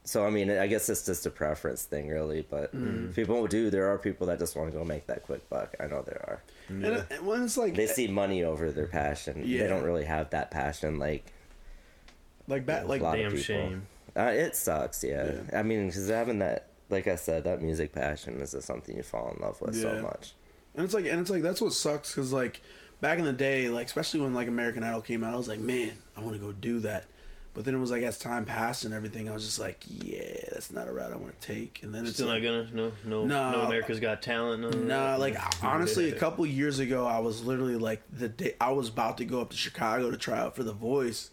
So 0.04 0.26
I 0.26 0.30
mean, 0.32 0.50
I 0.50 0.66
guess 0.68 0.90
it's 0.90 1.06
just 1.06 1.26
a 1.26 1.30
preference 1.30 1.84
thing, 1.84 2.08
really. 2.10 2.46
But 2.50 2.76
Mm-hmm. 2.76 3.12
people 3.12 3.46
do. 3.48 3.70
There 3.70 3.88
are 3.92 3.98
people 3.98 4.28
that 4.28 4.40
just 4.40 4.56
want 4.56 4.72
to 4.72 4.78
go 4.78 4.84
make 4.84 5.08
that 5.08 5.24
quick 5.24 5.48
buck. 5.50 5.76
I 5.80 5.88
know 5.88 6.02
there 6.02 6.22
are. 6.28 6.42
and, 6.70 6.86
it- 6.86 7.06
and 7.12 7.26
when 7.28 7.44
it's 7.44 7.58
like 7.58 7.76
They 7.76 7.86
see 7.88 8.08
money 8.08 8.44
over 8.44 8.72
their 8.72 8.88
passion. 8.88 9.44
Yeah. 9.46 9.62
They 9.64 9.68
don't 9.68 9.84
really 9.84 10.06
have 10.06 10.30
that 10.32 10.50
passion, 10.52 10.98
like 10.98 11.26
like 12.48 12.66
that, 12.66 12.88
like 12.88 13.02
a 13.02 13.04
lot 13.04 13.16
of 13.16 13.22
Damn 13.22 13.32
people. 13.32 13.44
shame. 13.44 13.88
Uh, 14.18 14.22
it 14.34 14.56
sucks, 14.56 15.04
yeah. 15.04 15.32
Yeah. 15.52 15.60
I 15.60 15.64
mean, 15.64 15.88
because 15.88 16.10
having 16.10 16.40
that, 16.40 16.68
like 16.90 17.08
I 17.08 17.16
said, 17.16 17.44
that 17.46 17.62
music 17.62 17.94
passion 17.94 18.42
is 18.42 18.52
just 18.52 18.68
something 18.68 18.98
you 18.98 19.04
fall 19.04 19.32
in 19.36 19.42
love 19.42 19.62
with 19.62 19.76
Yeah. 19.76 19.82
so 19.84 20.02
much. 20.02 20.34
and 20.76 20.84
it's 20.84 20.94
like 20.94 21.06
and 21.06 21.20
it's 21.22 21.30
like 21.30 21.44
that's 21.44 21.62
what 21.62 21.74
sucks 21.74 22.10
because 22.14 22.34
like 22.34 22.62
back 23.02 23.20
in 23.20 23.26
the 23.26 23.34
day, 23.34 23.68
like 23.70 23.88
especially 23.88 24.22
when 24.22 24.34
like 24.34 24.48
American 24.48 24.84
Idol 24.84 25.02
came 25.02 25.24
out, 25.24 25.34
I 25.34 25.38
was 25.38 25.48
like, 25.48 25.60
man, 25.60 25.92
I 26.16 26.22
want 26.22 26.34
to 26.34 26.40
go 26.40 26.52
do 26.52 26.80
that. 26.82 27.06
But 27.54 27.66
then 27.66 27.76
it 27.76 27.80
was 27.80 27.92
like 27.92 28.04
as 28.04 28.18
time 28.18 28.46
passed 28.46 28.86
and 28.86 28.94
everything, 28.94 29.28
I 29.30 29.34
was 29.34 29.44
just 29.44 29.60
like, 29.60 29.84
yeah, 29.86 30.22
that's 30.54 30.72
not 30.72 30.88
a 30.88 30.92
route 30.94 31.12
I 31.12 31.18
want 31.18 31.38
to 31.38 31.46
take. 31.48 31.82
And 31.84 31.94
then 31.94 32.06
it's 32.06 32.14
Still 32.14 32.28
like, 32.28 32.42
not 32.44 32.48
gonna 32.50 32.68
no 32.74 32.92
no 33.04 33.26
No. 33.26 33.52
no 33.52 33.62
America's 33.64 34.00
Got 34.00 34.22
Talent. 34.22 34.62
No, 34.62 34.70
Nah, 34.70 35.16
like 35.18 35.36
honestly, 35.62 36.10
a 36.10 36.16
couple 36.18 36.46
years 36.46 36.80
ago, 36.80 37.06
I 37.06 37.20
was 37.20 37.44
literally 37.44 37.76
like 37.76 38.02
the 38.18 38.30
day 38.30 38.54
I 38.62 38.72
was 38.72 38.88
about 38.88 39.18
to 39.18 39.26
go 39.26 39.42
up 39.42 39.50
to 39.50 39.58
Chicago 39.58 40.10
to 40.12 40.16
try 40.18 40.40
out 40.40 40.56
for 40.56 40.64
The 40.64 40.72
Voice, 40.72 41.30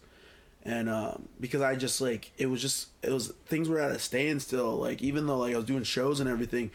and 0.63 0.89
um, 0.89 1.29
because 1.39 1.61
I 1.61 1.75
just 1.77 2.01
like 2.01 2.31
it 2.37 2.47
was 2.47 2.61
just 2.61 2.89
it 3.01 3.11
was 3.11 3.29
things 3.45 3.69
were 3.69 3.79
at 3.79 3.91
a 3.91 3.99
standstill. 3.99 4.75
Like 4.75 5.01
even 5.01 5.25
though 5.25 5.37
like 5.37 5.53
I 5.53 5.55
was 5.55 5.65
doing 5.65 5.83
shows 5.83 6.19
and 6.19 6.29
everything, 6.29 6.71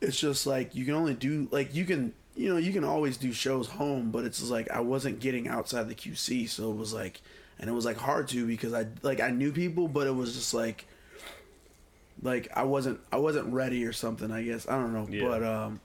it's 0.00 0.18
just 0.18 0.48
like 0.48 0.74
you 0.74 0.84
can 0.84 0.94
only 0.94 1.14
do 1.14 1.46
like 1.52 1.76
you 1.76 1.84
can 1.84 2.12
you 2.36 2.48
know 2.50 2.58
you 2.58 2.72
can 2.72 2.84
always 2.84 3.16
do 3.16 3.32
shows 3.32 3.68
home, 3.68 4.10
but 4.10 4.24
it's 4.24 4.42
like 4.50 4.70
I 4.70 4.80
wasn't 4.80 5.20
getting 5.20 5.48
outside 5.48 5.88
the 5.88 5.94
QC, 5.94 6.48
so 6.48 6.70
it 6.70 6.76
was 6.76 6.92
like 6.92 7.20
and 7.58 7.70
it 7.70 7.72
was 7.72 7.84
like 7.86 7.96
hard 7.96 8.28
to 8.28 8.46
because 8.46 8.72
I 8.74 8.86
like 9.02 9.20
I 9.20 9.30
knew 9.30 9.52
people, 9.52 9.88
but 9.88 10.06
it 10.06 10.14
was 10.14 10.34
just 10.34 10.52
like 10.54 10.86
like 12.22 12.48
I 12.54 12.64
wasn't 12.64 13.00
I 13.12 13.16
wasn't 13.16 13.52
ready 13.52 13.84
or 13.84 13.92
something. 13.92 14.30
I 14.30 14.42
guess 14.42 14.68
I 14.68 14.72
don't 14.76 14.92
know, 14.92 15.06
Yeah. 15.10 15.28
but 15.28 15.42
um, 15.42 15.80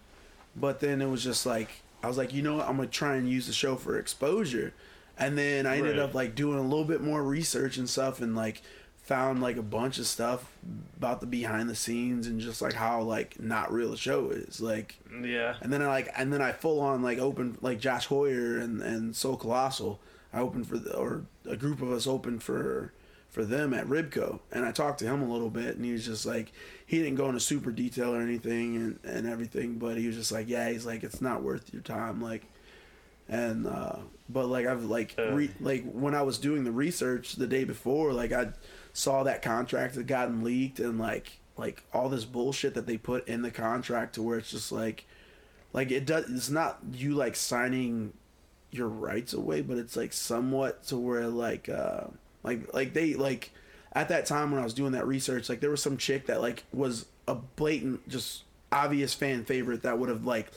but 0.56 0.80
then 0.80 1.02
it 1.02 1.10
was 1.10 1.24
just 1.24 1.46
like 1.46 1.70
I 2.04 2.08
was 2.08 2.18
like, 2.18 2.34
you 2.34 2.42
know, 2.42 2.58
what? 2.58 2.68
I'm 2.68 2.78
gonna 2.78 2.88
try 2.88 3.16
and 3.16 3.30
use 3.30 3.48
the 3.48 3.54
show 3.54 3.76
for 3.76 3.98
exposure, 4.00 4.74
and 5.18 5.38
then 5.38 5.66
I 5.66 5.78
ended 5.78 5.98
Right. 5.98 6.04
up 6.04 6.14
like 6.14 6.36
doing 6.36 6.58
a 6.58 6.62
little 6.64 6.86
bit 6.86 7.02
more 7.02 7.24
research 7.24 7.78
and 7.78 7.90
stuff, 7.90 8.22
and 8.22 8.36
like 8.36 8.62
found 9.12 9.42
like 9.42 9.58
a 9.58 9.62
bunch 9.62 10.00
of 10.00 10.08
stuff 10.08 10.46
about 10.96 11.20
the 11.20 11.28
behind 11.28 11.70
the 11.70 11.76
scenes 11.76 12.28
and 12.28 12.40
just 12.40 12.62
like 12.62 12.72
how 12.72 13.02
like 13.02 13.38
not 13.42 13.70
real 13.70 13.92
the 13.92 13.98
show 13.98 14.30
is 14.30 14.62
like 14.62 14.96
yeah. 15.22 15.56
and 15.62 15.74
then 15.74 15.82
I 15.82 15.88
like 15.88 16.08
and 16.16 16.32
then 16.32 16.42
I 16.42 16.54
full 16.54 16.80
on 16.80 17.02
like 17.04 17.20
opened 17.20 17.58
like 17.60 17.82
Josh 17.82 18.06
Hoyer 18.06 18.58
and 18.58 18.82
and 18.82 19.14
Soul 19.14 19.36
Colossal. 19.36 20.00
I 20.32 20.40
opened 20.40 20.66
for 20.66 20.78
the 20.78 20.96
or 20.96 21.26
a 21.46 21.58
group 21.58 21.82
of 21.82 21.92
us 21.92 22.08
opened 22.08 22.42
for 22.42 22.94
for 23.30 23.44
them 23.44 23.74
at 23.74 23.86
Ribco, 23.86 24.40
and 24.50 24.64
I 24.64 24.72
talked 24.72 25.00
to 25.00 25.06
him 25.06 25.22
a 25.22 25.30
little 25.30 25.50
bit, 25.50 25.76
and 25.76 25.84
he 25.84 25.92
was 25.92 26.06
just 26.06 26.26
like 26.26 26.54
he 26.86 27.00
didn't 27.00 27.16
go 27.16 27.28
into 27.28 27.42
super 27.42 27.72
detail 27.72 28.16
or 28.16 28.22
anything 28.22 28.78
and 28.78 29.00
and 29.04 29.28
everything, 29.28 29.78
but 29.78 29.98
he 29.98 30.08
was 30.08 30.16
just 30.16 30.32
like 30.32 30.48
yeah, 30.48 30.70
he's 30.70 30.86
like 30.86 31.04
it's 31.04 31.20
not 31.20 31.44
worth 31.44 31.74
your 31.74 31.84
time, 31.84 32.22
like. 32.22 32.46
And 33.30 33.66
uh 33.66 33.96
but 34.30 34.48
like 34.48 34.66
I've 34.66 34.84
like 34.84 35.16
Uh. 35.18 35.32
re- 35.32 35.56
like 35.62 35.84
when 35.90 36.16
I 36.16 36.22
was 36.22 36.38
doing 36.38 36.64
the 36.64 36.72
research 36.72 37.36
the 37.36 37.48
day 37.48 37.64
before, 37.64 38.12
like 38.14 38.32
I 38.34 38.52
saw 38.94 39.24
that 39.24 39.42
contract 39.42 39.96
that 39.96 40.08
gotten 40.08 40.44
leaked 40.44 40.80
and 40.80 41.00
like 41.00 41.40
like 41.58 41.84
all 41.94 42.10
this 42.10 42.26
bullshit 42.26 42.74
that 42.74 42.88
they 42.88 42.98
put 42.98 43.28
in 43.28 43.42
the 43.42 43.52
contract 43.52 44.16
to 44.16 44.22
where 44.22 44.38
it's 44.38 44.52
just 44.52 44.72
like 44.72 45.06
like 45.74 45.92
it 45.92 46.06
does 46.06 46.26
it's 46.30 46.50
not 46.50 46.80
you 46.94 47.14
like 47.14 47.36
signing 47.36 48.14
your 48.72 48.88
rights 48.88 49.34
away 49.34 49.62
but 49.62 49.78
it's 49.78 49.96
like 49.96 50.14
somewhat 50.14 50.84
to 50.84 50.98
where 50.98 51.28
like 51.28 51.70
uh 51.70 52.06
like 52.44 52.74
like 52.74 52.94
they 52.94 53.14
like 53.14 53.52
at 53.94 54.10
that 54.10 54.26
time 54.26 54.52
when 54.52 54.60
I 54.60 54.64
was 54.64 54.74
doing 54.74 54.94
that 54.94 55.06
research 55.06 55.50
like 55.50 55.60
there 55.60 55.70
was 55.70 55.82
some 55.84 55.98
chick 55.98 56.28
that 56.28 56.42
like 56.42 56.64
was 56.74 57.06
a 57.28 57.36
blatant 57.36 58.08
just 58.10 58.44
obvious 58.72 59.14
fan 59.14 59.44
favorite 59.44 59.84
that 59.84 60.00
would 60.00 60.10
have 60.10 60.26
like 60.26 60.52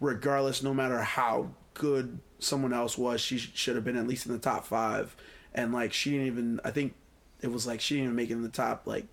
regardless 0.00 0.62
no 0.62 0.74
matter 0.74 0.98
how 0.98 1.50
good 1.74 2.18
someone 2.40 2.72
else 2.72 2.98
was 2.98 3.20
she 3.20 3.38
sh- 3.38 3.52
should 3.54 3.76
have 3.76 3.84
been 3.84 3.96
at 3.96 4.06
least 4.06 4.26
in 4.26 4.32
the 4.32 4.38
top 4.38 4.66
5 4.66 5.16
and 5.54 5.72
like 5.72 5.92
she 5.92 6.10
didn't 6.10 6.26
even 6.26 6.60
I 6.64 6.70
think 6.72 6.94
it 7.42 7.50
was 7.52 7.66
like 7.66 7.80
she 7.80 7.94
didn't 7.94 8.04
even 8.06 8.16
make 8.16 8.30
it 8.30 8.34
in 8.34 8.42
the 8.42 8.48
top 8.48 8.86
like 8.86 9.04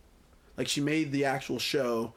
like 0.58 0.68
she 0.68 0.82
made 0.82 1.12
the 1.12 1.26
actual 1.26 1.60
show 1.60 2.14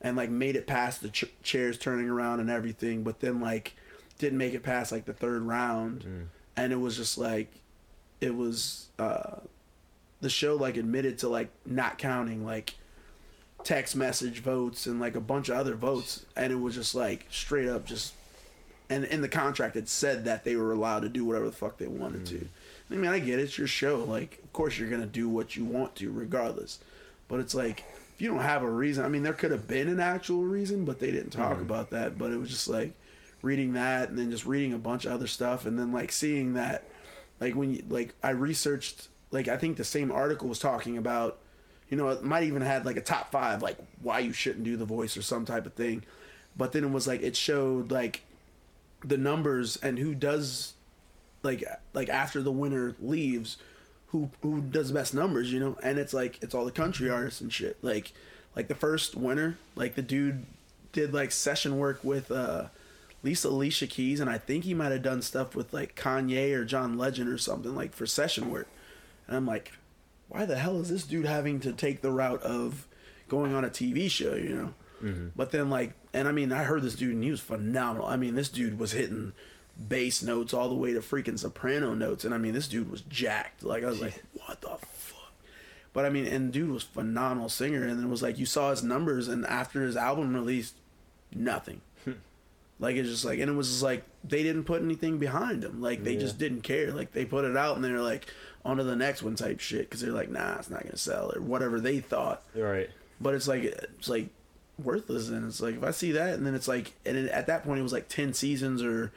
and 0.00 0.16
like 0.16 0.30
made 0.30 0.56
it 0.56 0.66
past 0.66 1.02
the 1.02 1.08
ch- 1.10 1.24
chairs 1.42 1.78
turning 1.78 2.08
around 2.08 2.40
and 2.40 2.50
everything, 2.50 3.02
but 3.04 3.20
then 3.20 3.40
like 3.40 3.74
didn't 4.18 4.38
make 4.38 4.54
it 4.54 4.62
past 4.62 4.90
like 4.92 5.04
the 5.04 5.12
third 5.12 5.42
round, 5.42 6.28
and 6.56 6.72
it 6.72 6.76
was 6.80 6.96
just 6.96 7.18
like 7.18 7.52
it 8.20 8.34
was 8.34 8.88
uh 8.98 9.36
the 10.20 10.30
show 10.30 10.54
like 10.56 10.76
admitted 10.76 11.18
to 11.18 11.28
like 11.28 11.50
not 11.66 11.98
counting 11.98 12.44
like 12.44 12.74
text 13.64 13.94
message 13.96 14.40
votes 14.40 14.86
and 14.86 15.00
like 15.00 15.14
a 15.16 15.20
bunch 15.20 15.48
of 15.48 15.56
other 15.56 15.74
votes. 15.74 16.24
And 16.36 16.52
it 16.52 16.56
was 16.56 16.74
just 16.74 16.94
like 16.94 17.26
straight 17.30 17.68
up 17.68 17.84
just 17.86 18.14
and 18.90 19.04
in 19.04 19.22
the 19.22 19.28
contract 19.28 19.74
it 19.76 19.88
said 19.88 20.24
that 20.24 20.44
they 20.44 20.54
were 20.56 20.72
allowed 20.72 21.00
to 21.00 21.08
do 21.08 21.24
whatever 21.24 21.46
the 21.46 21.52
fuck 21.52 21.78
they 21.78 21.86
wanted 21.86 22.26
to 22.26 22.48
i 22.90 22.94
mean 22.94 23.10
i 23.10 23.18
get 23.18 23.38
it 23.38 23.42
it's 23.42 23.58
your 23.58 23.66
show 23.66 24.04
like 24.04 24.40
of 24.42 24.52
course 24.52 24.78
you're 24.78 24.90
gonna 24.90 25.06
do 25.06 25.28
what 25.28 25.56
you 25.56 25.64
want 25.64 25.94
to 25.96 26.10
regardless. 26.10 26.78
But 27.28 27.40
it's 27.40 27.54
like 27.54 27.84
if 28.14 28.20
you 28.20 28.28
don't 28.28 28.40
have 28.40 28.62
a 28.62 28.70
reason 28.70 29.04
i 29.04 29.08
mean 29.08 29.22
there 29.22 29.32
could 29.32 29.52
have 29.52 29.66
been 29.66 29.88
an 29.88 30.00
actual 30.00 30.42
reason 30.42 30.84
but 30.84 30.98
they 30.98 31.10
didn't 31.10 31.30
talk 31.30 31.54
mm-hmm. 31.54 31.62
about 31.62 31.90
that 31.90 32.18
but 32.18 32.30
it 32.30 32.36
was 32.36 32.50
just 32.50 32.68
like 32.68 32.92
reading 33.40 33.72
that 33.72 34.10
and 34.10 34.18
then 34.18 34.30
just 34.30 34.44
reading 34.44 34.74
a 34.74 34.78
bunch 34.78 35.06
of 35.06 35.12
other 35.12 35.26
stuff 35.26 35.64
and 35.64 35.78
then 35.78 35.92
like 35.92 36.12
seeing 36.12 36.52
that 36.54 36.84
like 37.40 37.54
when 37.54 37.72
you 37.72 37.82
like 37.88 38.14
i 38.22 38.28
researched 38.28 39.08
like 39.30 39.48
i 39.48 39.56
think 39.56 39.78
the 39.78 39.84
same 39.84 40.12
article 40.12 40.46
was 40.46 40.58
talking 40.58 40.98
about 40.98 41.38
you 41.92 41.98
know 41.98 42.08
it 42.08 42.24
might 42.24 42.44
even 42.44 42.62
had 42.62 42.86
like 42.86 42.96
a 42.96 43.02
top 43.02 43.30
five 43.30 43.62
like 43.62 43.76
why 44.00 44.18
you 44.18 44.32
shouldn't 44.32 44.64
do 44.64 44.78
the 44.78 44.84
voice 44.86 45.14
or 45.14 45.22
some 45.22 45.44
type 45.44 45.66
of 45.66 45.74
thing. 45.74 46.02
But 46.56 46.72
then 46.72 46.84
it 46.84 46.90
was 46.90 47.06
like 47.06 47.22
it 47.22 47.36
showed 47.36 47.90
like 47.90 48.22
the 49.04 49.18
numbers 49.18 49.76
and 49.76 49.98
who 49.98 50.14
does 50.14 50.72
like 51.42 51.64
like 51.94 52.08
after 52.08 52.42
the 52.42 52.52
winner 52.52 52.94
leaves 53.00 53.56
who 54.08 54.30
who 54.42 54.60
does 54.60 54.88
the 54.88 54.94
best 54.94 55.14
numbers 55.14 55.52
you 55.52 55.58
know 55.60 55.76
and 55.82 55.98
it's 55.98 56.12
like 56.12 56.38
it's 56.42 56.54
all 56.54 56.64
the 56.64 56.70
country 56.72 57.08
artists 57.10 57.40
and 57.40 57.52
shit 57.52 57.76
like 57.82 58.12
like 58.54 58.68
the 58.68 58.74
first 58.74 59.14
winner 59.16 59.56
like 59.74 59.94
the 59.94 60.02
dude 60.02 60.44
did 60.92 61.12
like 61.12 61.32
session 61.32 61.78
work 61.78 62.02
with 62.04 62.30
uh 62.30 62.66
Lisa 63.24 63.48
Alicia 63.48 63.86
Keys 63.86 64.18
and 64.18 64.28
I 64.28 64.36
think 64.36 64.64
he 64.64 64.74
might 64.74 64.90
have 64.90 65.02
done 65.02 65.22
stuff 65.22 65.54
with 65.54 65.72
like 65.72 65.94
Kanye 65.94 66.52
or 66.54 66.64
John 66.64 66.98
Legend 66.98 67.28
or 67.28 67.38
something 67.38 67.74
like 67.74 67.94
for 67.94 68.04
session 68.06 68.50
work 68.50 68.68
and 69.26 69.36
I'm 69.36 69.46
like 69.46 69.72
why 70.28 70.44
the 70.46 70.56
hell 70.56 70.80
is 70.80 70.88
this 70.88 71.04
dude 71.04 71.26
having 71.26 71.60
to 71.60 71.72
take 71.72 72.00
the 72.00 72.10
route 72.10 72.42
of 72.42 72.86
going 73.28 73.54
on 73.54 73.64
a 73.64 73.68
TV 73.68 74.10
show, 74.10 74.34
you 74.34 74.54
know? 74.54 74.74
But 75.36 75.50
then, 75.50 75.68
like, 75.68 75.92
and 76.14 76.26
I 76.26 76.32
mean, 76.32 76.52
I 76.52 76.64
heard 76.64 76.82
this 76.82 76.94
dude 76.94 77.14
and 77.14 77.22
he 77.24 77.30
was 77.30 77.40
phenomenal. 77.40 78.06
I 78.06 78.16
mean, 78.16 78.34
this 78.34 78.48
dude 78.48 78.78
was 78.78 78.92
hitting 78.92 79.32
bass 79.88 80.22
notes 80.22 80.52
all 80.54 80.68
the 80.68 80.74
way 80.74 80.92
to 80.92 81.00
freaking 81.00 81.38
soprano 81.38 81.94
notes. 81.94 82.24
And 82.24 82.34
I 82.34 82.38
mean, 82.38 82.52
this 82.52 82.68
dude 82.68 82.90
was 82.90 83.00
jacked. 83.02 83.62
Like, 83.62 83.84
I 83.84 83.86
was 83.88 84.00
like, 84.00 84.22
what 84.34 84.60
the 84.60 84.68
fuck? 84.86 85.32
But 85.92 86.04
I 86.04 86.10
mean, 86.10 86.26
and 86.26 86.52
dude 86.52 86.70
was 86.70 86.82
phenomenal 86.84 87.48
singer. 87.48 87.82
And 87.86 87.98
then 87.98 88.06
it 88.06 88.10
was 88.10 88.22
like, 88.22 88.38
you 88.38 88.46
saw 88.46 88.70
his 88.70 88.82
numbers, 88.82 89.28
and 89.28 89.44
after 89.46 89.82
his 89.82 89.96
album 89.96 90.34
released, 90.34 90.74
nothing. 91.34 91.80
Hmm. 92.04 92.12
Like 92.78 92.96
it's 92.96 93.08
just 93.08 93.24
like, 93.24 93.38
and 93.38 93.50
it 93.50 93.54
was 93.54 93.68
just 93.68 93.82
like 93.82 94.04
they 94.24 94.42
didn't 94.42 94.64
put 94.64 94.82
anything 94.82 95.18
behind 95.18 95.62
him. 95.64 95.80
Like 95.80 96.02
they 96.04 96.14
Yeah. 96.14 96.20
just 96.20 96.38
didn't 96.38 96.62
care. 96.62 96.92
Like 96.92 97.12
they 97.12 97.24
put 97.24 97.44
it 97.44 97.56
out 97.56 97.76
and 97.76 97.84
they're 97.84 98.00
like 98.00 98.26
on 98.64 98.76
to 98.78 98.84
the 98.84 98.96
next 98.96 99.22
one 99.22 99.34
type 99.36 99.60
shit 99.60 99.82
because 99.88 100.00
they're 100.00 100.12
like, 100.12 100.30
nah, 100.30 100.56
it's 100.58 100.70
not 100.70 100.82
gonna 100.82 100.96
sell 100.96 101.32
or 101.34 101.40
whatever 101.40 101.80
they 101.80 102.00
thought. 102.00 102.42
Right. 102.56 102.90
But 103.20 103.34
it's 103.34 103.46
like 103.46 103.62
it's 103.64 104.08
like 104.08 104.28
worthless. 104.82 105.28
And 105.28 105.46
it's 105.46 105.60
like 105.60 105.76
if 105.76 105.84
I 105.84 105.90
see 105.92 106.12
that, 106.12 106.34
and 106.34 106.46
then 106.46 106.54
it's 106.54 106.68
like, 106.68 106.92
and 107.06 107.16
it, 107.16 107.30
at 107.30 107.46
that 107.46 107.64
point 107.64 107.78
it 107.80 107.82
was 107.82 107.92
like 107.92 108.08
ten 108.08 108.32
seasons 108.34 108.82
or, 108.82 109.12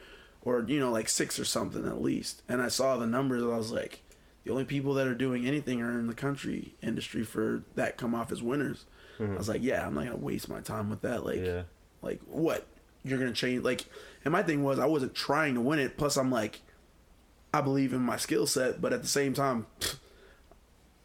or 0.46 0.64
you 0.66 0.80
know 0.80 0.90
like 0.90 1.10
six 1.10 1.38
or 1.38 1.44
something 1.44 1.84
at 1.86 2.00
least. 2.00 2.40
And 2.48 2.62
I 2.62 2.68
saw 2.68 2.96
the 2.96 3.06
numbers 3.06 3.42
and 3.42 3.52
I 3.52 3.58
was 3.58 3.72
like, 3.72 4.00
the 4.44 4.52
only 4.52 4.64
people 4.64 4.94
that 4.94 5.06
are 5.06 5.14
doing 5.14 5.46
anything 5.46 5.82
are 5.82 5.98
in 5.98 6.06
the 6.06 6.14
country 6.14 6.74
industry 6.82 7.24
for 7.24 7.62
that 7.74 7.98
come 7.98 8.14
off 8.14 8.32
as 8.32 8.42
winners. 8.42 8.86
Mm-hmm. 9.18 9.34
I 9.34 9.36
was 9.36 9.48
like, 9.48 9.62
yeah, 9.62 9.86
I'm 9.86 9.94
not 9.94 10.04
gonna 10.04 10.16
waste 10.16 10.48
my 10.48 10.60
time 10.60 10.88
with 10.88 11.02
that. 11.02 11.24
Like, 11.26 11.40
Yeah. 11.44 11.62
like 12.00 12.20
what 12.26 12.64
you're 13.04 13.18
gonna 13.18 13.32
change 13.32 13.62
like 13.62 13.84
and 14.24 14.32
my 14.32 14.42
thing 14.42 14.64
was 14.64 14.80
i 14.80 14.84
wasn't 14.84 15.14
trying 15.14 15.54
to 15.54 15.60
win 15.60 15.78
it 15.78 15.96
plus 15.96 16.16
i'm 16.16 16.28
like 16.28 16.60
i 17.54 17.60
believe 17.60 17.92
in 17.92 18.00
my 18.00 18.16
skill 18.16 18.48
set 18.48 18.80
but 18.80 18.92
at 18.92 19.00
the 19.00 19.06
same 19.06 19.32
time 19.32 19.64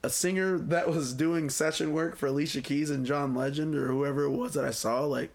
a 0.03 0.09
singer 0.09 0.57
that 0.57 0.89
was 0.89 1.13
doing 1.13 1.47
session 1.47 1.93
work 1.93 2.15
for 2.18 2.26
alicia 2.26 2.59
keys 2.59 2.89
and 2.89 3.05
john 3.05 3.35
legend 3.35 3.76
or 3.76 3.88
whoever 3.89 4.23
it 4.23 4.31
was 4.31 4.55
that 4.55 4.65
i 4.65 4.72
saw 4.72 5.05
like 5.05 5.30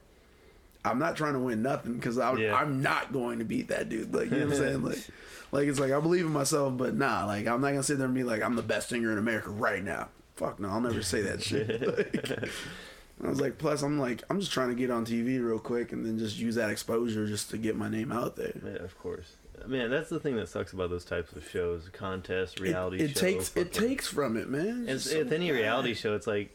i'm 0.88 0.98
not 0.98 1.16
trying 1.16 1.32
to 1.34 1.38
win 1.38 1.62
nothing 1.62 1.94
because 1.94 2.18
I'm, 2.18 2.38
Yeah. 2.38 2.54
I'm 2.54 2.82
not 2.82 3.12
going 3.12 3.38
to 3.40 3.44
beat 3.44 3.68
that 3.68 3.88
dude 3.88 4.14
like 4.14 4.30
you 4.30 4.38
know 4.38 4.46
what 4.46 4.54
i'm 4.56 4.58
saying 4.58 4.82
like 4.82 5.06
like 5.52 5.68
it's 5.68 5.78
like 5.80 5.92
i 5.92 6.00
believe 6.00 6.24
in 6.26 6.32
myself 6.32 6.76
but 6.76 6.94
nah 6.94 7.26
like 7.26 7.46
i'm 7.46 7.60
not 7.60 7.68
gonna 7.70 7.82
sit 7.82 7.98
there 7.98 8.06
and 8.06 8.14
be 8.14 8.24
like 8.24 8.42
i'm 8.42 8.56
the 8.56 8.62
best 8.62 8.88
singer 8.88 9.12
in 9.12 9.18
america 9.18 9.50
right 9.50 9.82
now 9.84 10.08
fuck 10.34 10.58
no 10.60 10.68
i'll 10.68 10.80
never 10.80 11.02
say 11.02 11.22
that 11.22 11.42
shit 11.42 11.80
like, 12.42 12.48
I 13.24 13.28
was 13.30 13.40
like, 13.40 13.56
plus, 13.56 13.80
I'm 13.80 13.98
like, 13.98 14.22
I'm 14.28 14.40
just 14.40 14.52
trying 14.52 14.68
to 14.68 14.74
get 14.74 14.90
on 14.90 15.06
TV 15.06 15.42
real 15.42 15.58
quick 15.58 15.92
and 15.92 16.04
then 16.04 16.18
just 16.18 16.36
use 16.36 16.56
that 16.56 16.68
exposure 16.68 17.26
just 17.26 17.48
to 17.48 17.56
get 17.56 17.74
my 17.74 17.88
name 17.88 18.12
out 18.12 18.36
there. 18.36 18.52
Yeah, 18.62 18.84
of 18.84 18.98
course. 18.98 19.36
Man, 19.66 19.88
that's 19.88 20.10
the 20.10 20.20
thing 20.20 20.36
that 20.36 20.50
sucks 20.50 20.74
about 20.74 20.90
those 20.90 21.06
types 21.06 21.32
of 21.32 21.48
shows, 21.48 21.88
contests, 21.94 22.56
It, 22.56 22.60
reality 22.60 22.98
it 23.02 23.12
shows. 23.12 23.20
takes 23.20 23.56
it 23.56 23.72
takes 23.72 24.06
from 24.06 24.36
it, 24.36 24.50
man. 24.50 24.84
It's, 24.86 25.10
so 25.10 25.20
with 25.20 25.32
any 25.32 25.50
reality 25.50 25.94
show, 25.94 26.14
it's 26.14 26.26
like 26.26 26.50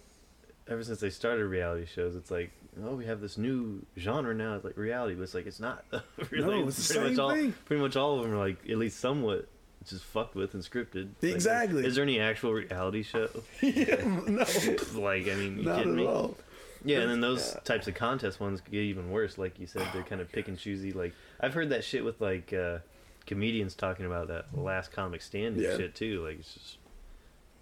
ever 0.68 0.84
since 0.84 1.00
they 1.00 1.10
started 1.10 1.48
reality 1.48 1.88
shows, 1.88 2.16
it's 2.16 2.30
like 2.30 2.52
oh, 2.84 2.96
we 2.96 3.06
have 3.06 3.22
this 3.22 3.38
new 3.38 3.86
genre 3.98 4.34
now. 4.34 4.56
It's 4.56 4.64
like 4.66 4.78
reality, 4.78 5.16
but 5.16 5.24
it's 5.24 5.34
like 5.34 5.46
it's 5.48 5.60
not. 5.60 5.84
really, 6.32 6.62
No, 6.62 6.68
it's 6.68 6.88
the 6.88 6.94
pretty 6.94 7.10
much 7.10 7.16
same 7.16 7.20
all. 7.20 7.32
thing. 7.36 7.54
Pretty 7.66 7.82
much 7.82 7.96
all 7.96 8.18
of 8.18 8.24
them 8.24 8.34
are 8.34 8.38
like 8.38 8.58
at 8.70 8.78
least 8.78 9.00
somewhat 9.00 9.48
just 9.88 10.04
fucked 10.04 10.36
with 10.36 10.54
and 10.54 10.64
scripted. 10.64 11.10
Like, 11.22 11.34
Exactly. 11.34 11.86
is 11.86 11.96
there 11.96 12.04
any 12.04 12.20
actual 12.20 12.54
reality 12.54 13.02
show? 13.04 13.30
yeah, 13.62 13.96
no, 14.28 14.46
like, 14.94 15.28
I 15.28 15.36
mean, 15.36 15.58
you 15.60 15.64
not 15.66 15.78
kidding 15.78 15.92
at 15.94 15.96
me? 15.98 16.06
all. 16.06 16.38
Yeah, 16.84 17.00
and 17.02 17.12
then 17.12 17.22
those 17.22 17.56
types 17.64 17.88
of 17.88 17.94
contest 17.96 18.40
ones 18.40 18.60
get 18.62 18.74
even 18.76 19.12
worse. 19.12 19.38
Like 19.38 19.60
you 19.60 19.68
said, 19.68 19.88
they're 19.94 20.04
kind 20.04 20.20
of 20.22 20.32
pick 20.32 20.48
and 20.48 20.58
choosy. 20.58 20.92
Like 20.92 21.14
I've 21.40 21.54
heard 21.54 21.70
that 21.70 21.84
shit 21.84 22.04
with 22.06 22.20
like 22.22 22.54
uh, 22.54 22.80
comedians 23.28 23.76
talking 23.76 24.06
about 24.08 24.30
that 24.30 24.46
last 24.58 24.92
comic 24.92 25.22
standing 25.22 25.62
Yeah. 25.64 25.78
shit 25.78 25.94
too. 25.94 26.24
Like 26.26 26.40
it's 26.40 26.54
just 26.56 26.78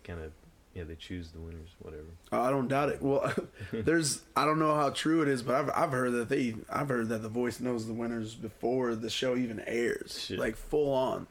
kind 0.05 0.21
of 0.21 0.31
yeah, 0.79 0.85
they 0.85 0.95
choose 0.95 1.31
the 1.31 1.39
winners, 1.39 1.69
whatever. 1.79 2.05
Oh, 2.31 2.41
I 2.41 2.49
don't 2.49 2.67
doubt 2.69 2.89
it. 2.89 3.01
Well, 3.01 3.33
there's 3.73 4.21
I 4.35 4.45
don't 4.45 4.59
know 4.59 4.73
how 4.75 4.89
true 4.91 5.21
it 5.21 5.27
is, 5.27 5.43
but 5.43 5.55
I've 5.55 5.69
I've 5.75 5.91
heard 5.91 6.13
that 6.13 6.29
they 6.29 6.55
I've 6.69 6.87
heard 6.89 7.09
that 7.09 7.21
the 7.21 7.29
Voice 7.29 7.59
knows 7.59 7.85
the 7.87 7.93
winners 7.93 8.33
before 8.35 8.95
the 8.95 9.09
show 9.09 9.35
even 9.35 9.59
airs, 9.67 10.19
Shit. 10.25 10.39
like 10.39 10.55
full 10.55 10.93
on. 10.93 11.27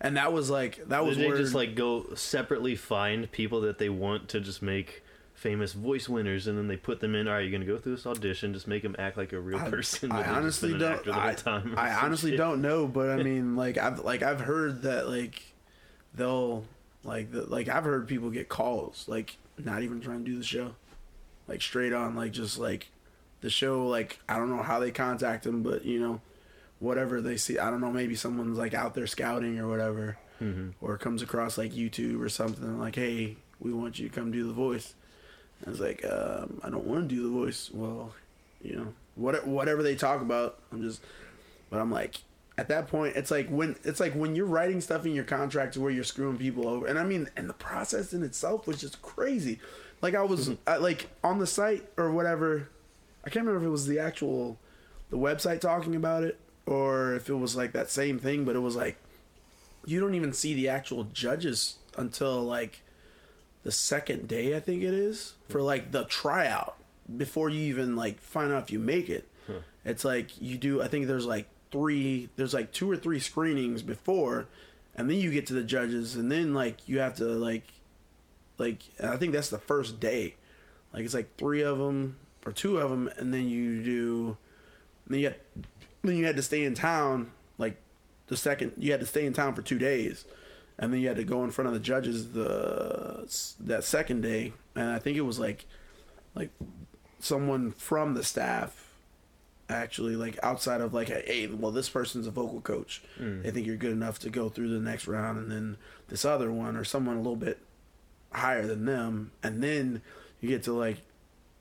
And 0.00 0.16
that 0.16 0.32
was 0.32 0.50
like 0.50 0.88
that 0.88 1.04
was 1.04 1.16
they 1.16 1.26
where 1.26 1.36
just 1.36 1.54
like 1.54 1.74
go 1.74 2.14
separately 2.14 2.76
find 2.76 3.30
people 3.32 3.62
that 3.62 3.78
they 3.78 3.88
want 3.88 4.28
to 4.30 4.40
just 4.40 4.62
make 4.62 5.02
famous 5.34 5.72
voice 5.72 6.08
winners, 6.08 6.46
and 6.46 6.56
then 6.56 6.68
they 6.68 6.76
put 6.76 7.00
them 7.00 7.14
in. 7.14 7.26
All 7.26 7.34
right, 7.34 7.40
you're 7.40 7.50
gonna 7.52 7.64
go 7.64 7.78
through 7.78 7.96
this 7.96 8.06
audition, 8.06 8.52
just 8.52 8.68
make 8.68 8.82
them 8.82 8.94
act 8.98 9.16
like 9.16 9.32
a 9.32 9.40
real 9.40 9.58
I- 9.58 9.70
person. 9.70 10.12
I, 10.12 10.16
but 10.16 10.18
they've 10.18 10.26
just 10.26 10.36
honestly 10.36 10.78
don't. 10.78 10.92
actor 10.92 11.04
the 11.04 11.12
whole 11.14 11.78
I, 11.78 11.88
I 11.90 11.94
honestly 12.04 12.30
shit. 12.32 12.38
don't 12.38 12.60
know, 12.62 12.86
but 12.86 13.10
I 13.10 13.16
mean, 13.22 13.56
like 13.56 13.76
I've 13.78 14.00
like 14.00 14.22
I've 14.22 14.40
heard 14.40 14.82
that 14.82 15.08
like 15.08 15.42
they'll 16.14 16.64
like 17.04 17.30
the, 17.32 17.42
like 17.46 17.68
I've 17.68 17.84
heard 17.84 18.08
people 18.08 18.30
get 18.30 18.48
calls 18.48 19.04
like 19.08 19.36
not 19.62 19.82
even 19.82 20.00
trying 20.00 20.24
to 20.24 20.30
do 20.30 20.36
the 20.38 20.44
show, 20.44 20.74
like 21.46 21.62
straight 21.62 21.92
on 21.92 22.14
like 22.16 22.32
just 22.32 22.58
like 22.58 22.88
the 23.40 23.50
show 23.50 23.86
like 23.86 24.18
I 24.28 24.36
don't 24.36 24.50
know 24.54 24.62
how 24.62 24.80
they 24.80 24.90
contact 24.90 25.44
them, 25.44 25.62
but 25.62 25.84
you 25.84 26.00
know 26.00 26.20
whatever 26.80 27.20
they 27.20 27.36
see 27.36 27.58
I 27.58 27.70
don't 27.70 27.80
know 27.80 27.90
maybe 27.92 28.14
someone's 28.14 28.58
like 28.58 28.74
out 28.74 28.94
there 28.94 29.06
scouting 29.06 29.58
or 29.58 29.68
whatever, 29.68 30.16
Mhm. 30.42 30.72
or 30.80 30.98
comes 30.98 31.22
across 31.22 31.56
like 31.56 31.72
YouTube 31.72 32.20
or 32.20 32.28
something 32.28 32.78
like 32.80 32.96
hey 32.96 33.36
we 33.60 33.72
want 33.72 33.98
you 33.98 34.08
to 34.08 34.14
come 34.14 34.32
do 34.32 34.46
the 34.46 34.52
voice. 34.52 34.94
I 35.64 35.70
was 35.70 35.80
like, 35.80 36.04
um, 36.04 36.60
I 36.62 36.68
don't 36.68 36.84
want 36.84 37.08
to 37.08 37.14
do 37.14 37.22
the 37.22 37.28
voice. 37.28 37.70
Well, 37.72 38.12
you 38.60 38.76
know, 38.76 38.88
what 39.14 39.46
whatever 39.46 39.82
they 39.82 39.94
talk 39.94 40.20
about, 40.20 40.58
I'm 40.72 40.82
just. 40.82 41.00
But 41.70 41.80
I'm 41.80 41.90
like, 41.90 42.16
at 42.56 42.68
that 42.68 42.88
point, 42.88 43.16
it's 43.16 43.30
like 43.30 43.48
when 43.48 43.76
it's 43.82 44.00
like 44.00 44.14
when 44.14 44.36
you're 44.36 44.46
writing 44.46 44.80
stuff 44.80 45.04
in 45.04 45.14
your 45.14 45.24
contract 45.24 45.74
to 45.74 45.80
where 45.80 45.90
you're 45.90 46.04
screwing 46.04 46.38
people 46.38 46.68
over, 46.68 46.86
and 46.86 46.98
I 46.98 47.04
mean, 47.04 47.28
and 47.36 47.48
the 47.48 47.54
process 47.54 48.12
in 48.12 48.22
itself 48.22 48.66
was 48.66 48.80
just 48.80 49.02
crazy. 49.02 49.58
Like 50.00 50.14
I 50.14 50.22
was 50.22 50.48
mm-hmm. 50.48 50.68
I, 50.68 50.76
like 50.76 51.08
on 51.24 51.38
the 51.38 51.46
site 51.46 51.88
or 51.96 52.12
whatever. 52.12 52.68
I 53.24 53.30
can't 53.30 53.44
remember 53.44 53.64
if 53.64 53.68
it 53.68 53.72
was 53.72 53.86
the 53.86 53.98
actual 53.98 54.58
the 55.10 55.16
website 55.16 55.60
talking 55.60 55.96
about 55.96 56.22
it 56.22 56.38
or 56.66 57.14
if 57.14 57.28
it 57.28 57.34
was 57.34 57.56
like 57.56 57.72
that 57.72 57.90
same 57.90 58.18
thing, 58.18 58.44
but 58.44 58.54
it 58.54 58.60
was 58.60 58.76
like 58.76 58.98
you 59.84 60.00
don't 60.00 60.14
even 60.14 60.32
see 60.32 60.54
the 60.54 60.68
actual 60.68 61.04
judges 61.04 61.76
until 61.98 62.42
like 62.42 62.82
the 63.64 63.72
second 63.72 64.28
day 64.28 64.56
I 64.56 64.60
think 64.60 64.82
it 64.82 64.94
is 64.94 65.34
for 65.48 65.58
mm-hmm. 65.58 65.66
like 65.66 65.90
the 65.92 66.04
tryout 66.04 66.76
before 67.16 67.48
you 67.50 67.60
even 67.62 67.96
like 67.96 68.20
find 68.20 68.52
out 68.52 68.62
if 68.62 68.70
you 68.70 68.78
make 68.78 69.08
it. 69.08 69.28
It's 69.84 70.04
like 70.04 70.40
you 70.40 70.56
do 70.56 70.82
I 70.82 70.88
think 70.88 71.06
there's 71.06 71.26
like 71.26 71.48
three 71.74 72.28
there's 72.36 72.54
like 72.54 72.70
two 72.72 72.88
or 72.88 72.96
three 72.96 73.18
screenings 73.18 73.82
before 73.82 74.46
and 74.94 75.10
then 75.10 75.16
you 75.16 75.32
get 75.32 75.44
to 75.48 75.54
the 75.54 75.64
judges 75.64 76.14
and 76.14 76.30
then 76.30 76.54
like 76.54 76.88
you 76.88 77.00
have 77.00 77.16
to 77.16 77.24
like 77.24 77.64
like 78.58 78.78
I 79.02 79.16
think 79.16 79.32
that's 79.32 79.50
the 79.50 79.58
first 79.58 79.98
day. 79.98 80.36
Like 80.92 81.04
it's 81.04 81.14
like 81.14 81.36
three 81.36 81.62
of 81.62 81.78
them 81.78 82.16
or 82.46 82.52
two 82.52 82.78
of 82.78 82.90
them 82.90 83.10
and 83.16 83.34
then 83.34 83.48
you 83.48 83.82
do 83.82 84.36
then 85.08 85.18
you 85.18 85.26
had 85.26 85.36
then 86.02 86.16
you 86.16 86.24
had 86.24 86.36
to 86.36 86.42
stay 86.42 86.62
in 86.62 86.74
town 86.74 87.32
like 87.58 87.76
the 88.28 88.36
second 88.36 88.72
you 88.76 88.92
had 88.92 89.00
to 89.00 89.06
stay 89.06 89.26
in 89.26 89.32
town 89.32 89.54
for 89.54 89.62
2 89.62 89.78
days 89.78 90.24
and 90.78 90.92
then 90.92 91.00
you 91.00 91.08
had 91.08 91.16
to 91.16 91.24
go 91.24 91.42
in 91.42 91.50
front 91.50 91.66
of 91.66 91.74
the 91.74 91.80
judges 91.80 92.32
the 92.32 93.26
that 93.58 93.82
second 93.82 94.20
day 94.20 94.52
and 94.74 94.90
i 94.90 94.98
think 94.98 95.16
it 95.16 95.22
was 95.22 95.38
like 95.38 95.64
like 96.34 96.50
someone 97.18 97.70
from 97.70 98.14
the 98.14 98.22
staff 98.22 98.83
actually 99.68 100.14
like 100.16 100.38
outside 100.42 100.80
of 100.80 100.92
like 100.92 101.08
a 101.08 101.22
hey 101.26 101.46
well 101.46 101.70
this 101.70 101.88
person's 101.88 102.26
a 102.26 102.30
vocal 102.30 102.60
coach. 102.60 103.02
Hmm. 103.16 103.42
They 103.42 103.50
think 103.50 103.66
you're 103.66 103.76
good 103.76 103.92
enough 103.92 104.18
to 104.20 104.30
go 104.30 104.48
through 104.48 104.68
the 104.68 104.80
next 104.80 105.06
round 105.06 105.38
and 105.38 105.50
then 105.50 105.76
this 106.08 106.24
other 106.24 106.52
one 106.52 106.76
or 106.76 106.84
someone 106.84 107.16
a 107.16 107.20
little 107.20 107.36
bit 107.36 107.58
higher 108.32 108.66
than 108.66 108.84
them. 108.84 109.32
And 109.42 109.62
then 109.62 110.02
you 110.40 110.48
get 110.48 110.62
to 110.64 110.72
like 110.72 110.98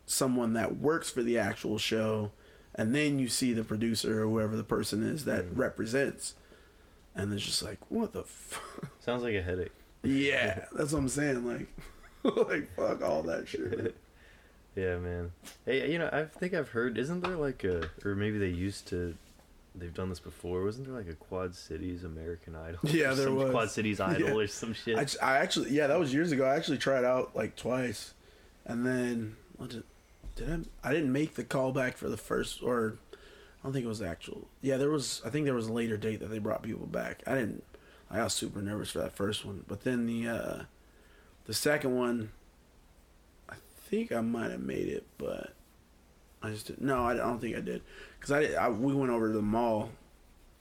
someone 0.05 0.53
that 0.53 0.77
works 0.77 1.09
for 1.09 1.23
the 1.23 1.38
actual 1.38 1.77
show 1.77 2.31
and 2.75 2.93
then 2.93 3.19
you 3.19 3.27
see 3.30 3.53
the 3.53 3.63
producer 3.63 4.23
or 4.23 4.27
whoever 4.27 4.55
the 4.57 4.63
person 4.63 5.03
is 5.03 5.25
that 5.25 5.45
hmm. 5.45 5.59
represents. 5.59 6.35
And 7.15 7.31
it's 7.31 7.45
just 7.45 7.63
like 7.63 7.80
what 7.89 8.11
the 8.13 8.23
fuck 8.23 8.89
Sounds 8.99 9.23
like 9.23 9.35
a 9.35 9.41
headache. 9.41 9.71
yeah 10.03 10.65
that's 10.73 10.91
what 10.91 10.99
i'm 10.99 11.07
saying 11.09 11.45
like 11.45 11.67
like 12.49 12.75
fuck 12.75 13.01
all 13.01 13.21
that 13.23 13.47
shit 13.47 13.95
Yeah, 14.75 14.97
man. 14.97 15.31
Hey, 15.65 15.91
you 15.91 15.99
know, 15.99 16.09
I 16.11 16.25
think 16.25 16.53
I've 16.53 16.69
heard. 16.69 16.97
Isn't 16.97 17.21
there 17.21 17.35
like 17.35 17.63
a, 17.63 17.89
or 18.03 18.15
maybe 18.15 18.37
they 18.39 18.47
used 18.47 18.87
to, 18.87 19.15
they've 19.75 19.93
done 19.93 20.09
this 20.09 20.19
before. 20.19 20.63
Wasn't 20.63 20.87
there 20.87 20.95
like 20.95 21.07
a 21.07 21.13
Quad 21.13 21.53
Cities 21.55 22.03
American 22.03 22.55
Idol? 22.55 22.79
Yeah, 22.89 23.13
there 23.13 23.25
some 23.27 23.35
was. 23.35 23.51
Quad 23.51 23.69
Cities 23.69 23.99
Idol 24.01 24.29
Yeah. 24.29 24.33
or 24.35 24.47
some 24.47 24.73
shit. 24.73 24.97
I, 25.21 25.25
I 25.33 25.37
actually 25.37 25.69
yeah 25.71 25.87
that 25.87 25.99
was 25.99 26.13
years 26.13 26.31
ago 26.31 26.45
i 26.45 26.55
actually 26.55 26.77
tried 26.79 27.03
out 27.03 27.35
like 27.35 27.55
twice 27.55 28.13
and 28.65 28.85
then 28.85 29.35
what 29.57 29.69
did, 29.69 29.83
did 30.35 30.67
i 30.83 30.89
i 30.89 30.93
didn't 30.93 31.11
make 31.11 31.35
the 31.35 31.43
callback 31.43 31.95
for 31.95 32.09
the 32.09 32.17
first 32.17 32.61
or 32.63 32.97
i 33.11 33.63
don't 33.63 33.73
think 33.73 33.85
it 33.85 33.89
was 33.89 34.01
actual 34.01 34.47
yeah 34.61 34.77
there 34.77 34.89
was 34.89 35.21
i 35.25 35.29
think 35.29 35.45
there 35.45 35.53
was 35.53 35.67
a 35.67 35.73
later 35.73 35.97
date 35.97 36.19
that 36.19 36.27
they 36.29 36.39
brought 36.39 36.61
people 36.63 36.85
back 36.87 37.21
i 37.27 37.33
didn't 37.35 37.63
i 38.11 38.17
got 38.17 38.31
super 38.31 38.61
nervous 38.61 38.89
for 38.91 38.99
that 38.99 39.15
first 39.15 39.43
one 39.45 39.63
but 39.67 39.83
then 39.83 40.05
the 40.05 40.27
uh 40.27 40.63
the 41.45 41.53
second 41.53 41.95
one 41.95 42.31
think 43.93 44.11
i 44.11 44.21
might 44.21 44.51
have 44.51 44.61
made 44.61 44.87
it 44.87 45.05
but 45.17 45.53
i 46.41 46.49
just 46.49 46.67
didn't 46.67 46.81
no 46.83 47.03
i 47.05 47.13
don't 47.13 47.39
think 47.39 47.55
i 47.55 47.59
did. 47.61 47.81
Because 48.19 48.31
I, 48.31 48.39
did, 48.41 48.55
I 48.55 48.69
we 48.69 48.93
went 48.93 49.11
over 49.11 49.27
to 49.27 49.33
the 49.33 49.41
mall 49.41 49.89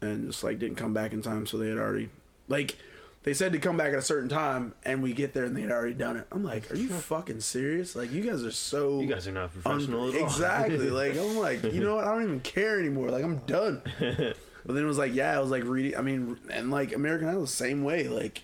and 0.00 0.28
just 0.30 0.42
like 0.42 0.58
didn't 0.58 0.76
come 0.76 0.92
back 0.92 1.12
in 1.12 1.22
time 1.22 1.46
so 1.46 1.58
they 1.58 1.68
had 1.68 1.78
already 1.78 2.08
like 2.48 2.76
they 3.22 3.32
said 3.34 3.52
to 3.52 3.60
come 3.60 3.76
back 3.76 3.92
at 3.92 3.98
a 4.00 4.02
certain 4.02 4.28
time 4.28 4.74
and 4.84 5.00
we 5.00 5.12
get 5.12 5.32
there 5.32 5.44
and 5.44 5.56
they 5.56 5.60
had 5.60 5.70
already 5.70 5.94
done 5.94 6.16
it. 6.16 6.26
I'm 6.32 6.42
like 6.42 6.68
are 6.72 6.76
you 6.76 6.88
fucking 7.12 7.40
serious? 7.40 7.94
Like 7.94 8.10
you 8.10 8.20
guys 8.22 8.44
are 8.44 8.50
so 8.50 9.00
you 9.00 9.06
guys 9.06 9.28
are 9.28 9.32
not 9.32 9.44
un- 9.44 9.48
professional 9.62 10.08
at 10.08 10.16
all. 10.16 10.24
exactly. 10.26 10.90
Like 10.90 11.16
i'm 11.16 11.36
like 11.38 11.62
you 11.62 11.84
know 11.84 11.94
what? 11.96 12.04
I 12.04 12.12
don't 12.14 12.24
even 12.24 12.40
care 12.40 12.80
anymore. 12.80 13.10
Like 13.10 13.22
i'm 13.24 13.38
done. 13.46 13.82
But 14.64 14.74
then 14.74 14.84
it 14.84 14.86
was 14.86 14.98
like 14.98 15.14
yeah 15.14 15.36
i 15.36 15.40
was 15.40 15.50
like 15.50 15.64
reading 15.64 15.96
i 15.96 16.02
mean 16.02 16.38
and 16.50 16.70
like 16.70 16.92
american 16.94 17.28
idol 17.28 17.42
the 17.42 17.46
same 17.46 17.84
way. 17.84 18.08
Like 18.08 18.42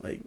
like 0.00 0.20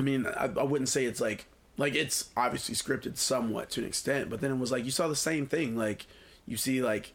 i 0.00 0.02
mean 0.02 0.26
I, 0.26 0.44
I 0.46 0.62
wouldn't 0.64 0.88
say 0.88 1.04
it's 1.04 1.20
like 1.20 1.46
like 1.76 1.94
it's 1.94 2.30
obviously 2.36 2.74
scripted 2.74 3.16
somewhat 3.16 3.70
to 3.70 3.80
an 3.80 3.86
extent 3.86 4.28
but 4.30 4.40
then 4.40 4.50
it 4.50 4.58
was 4.58 4.70
like 4.70 4.84
you 4.84 4.90
saw 4.90 5.08
the 5.08 5.16
same 5.16 5.46
thing 5.46 5.76
like 5.76 6.06
you 6.46 6.56
see 6.56 6.82
like 6.82 7.14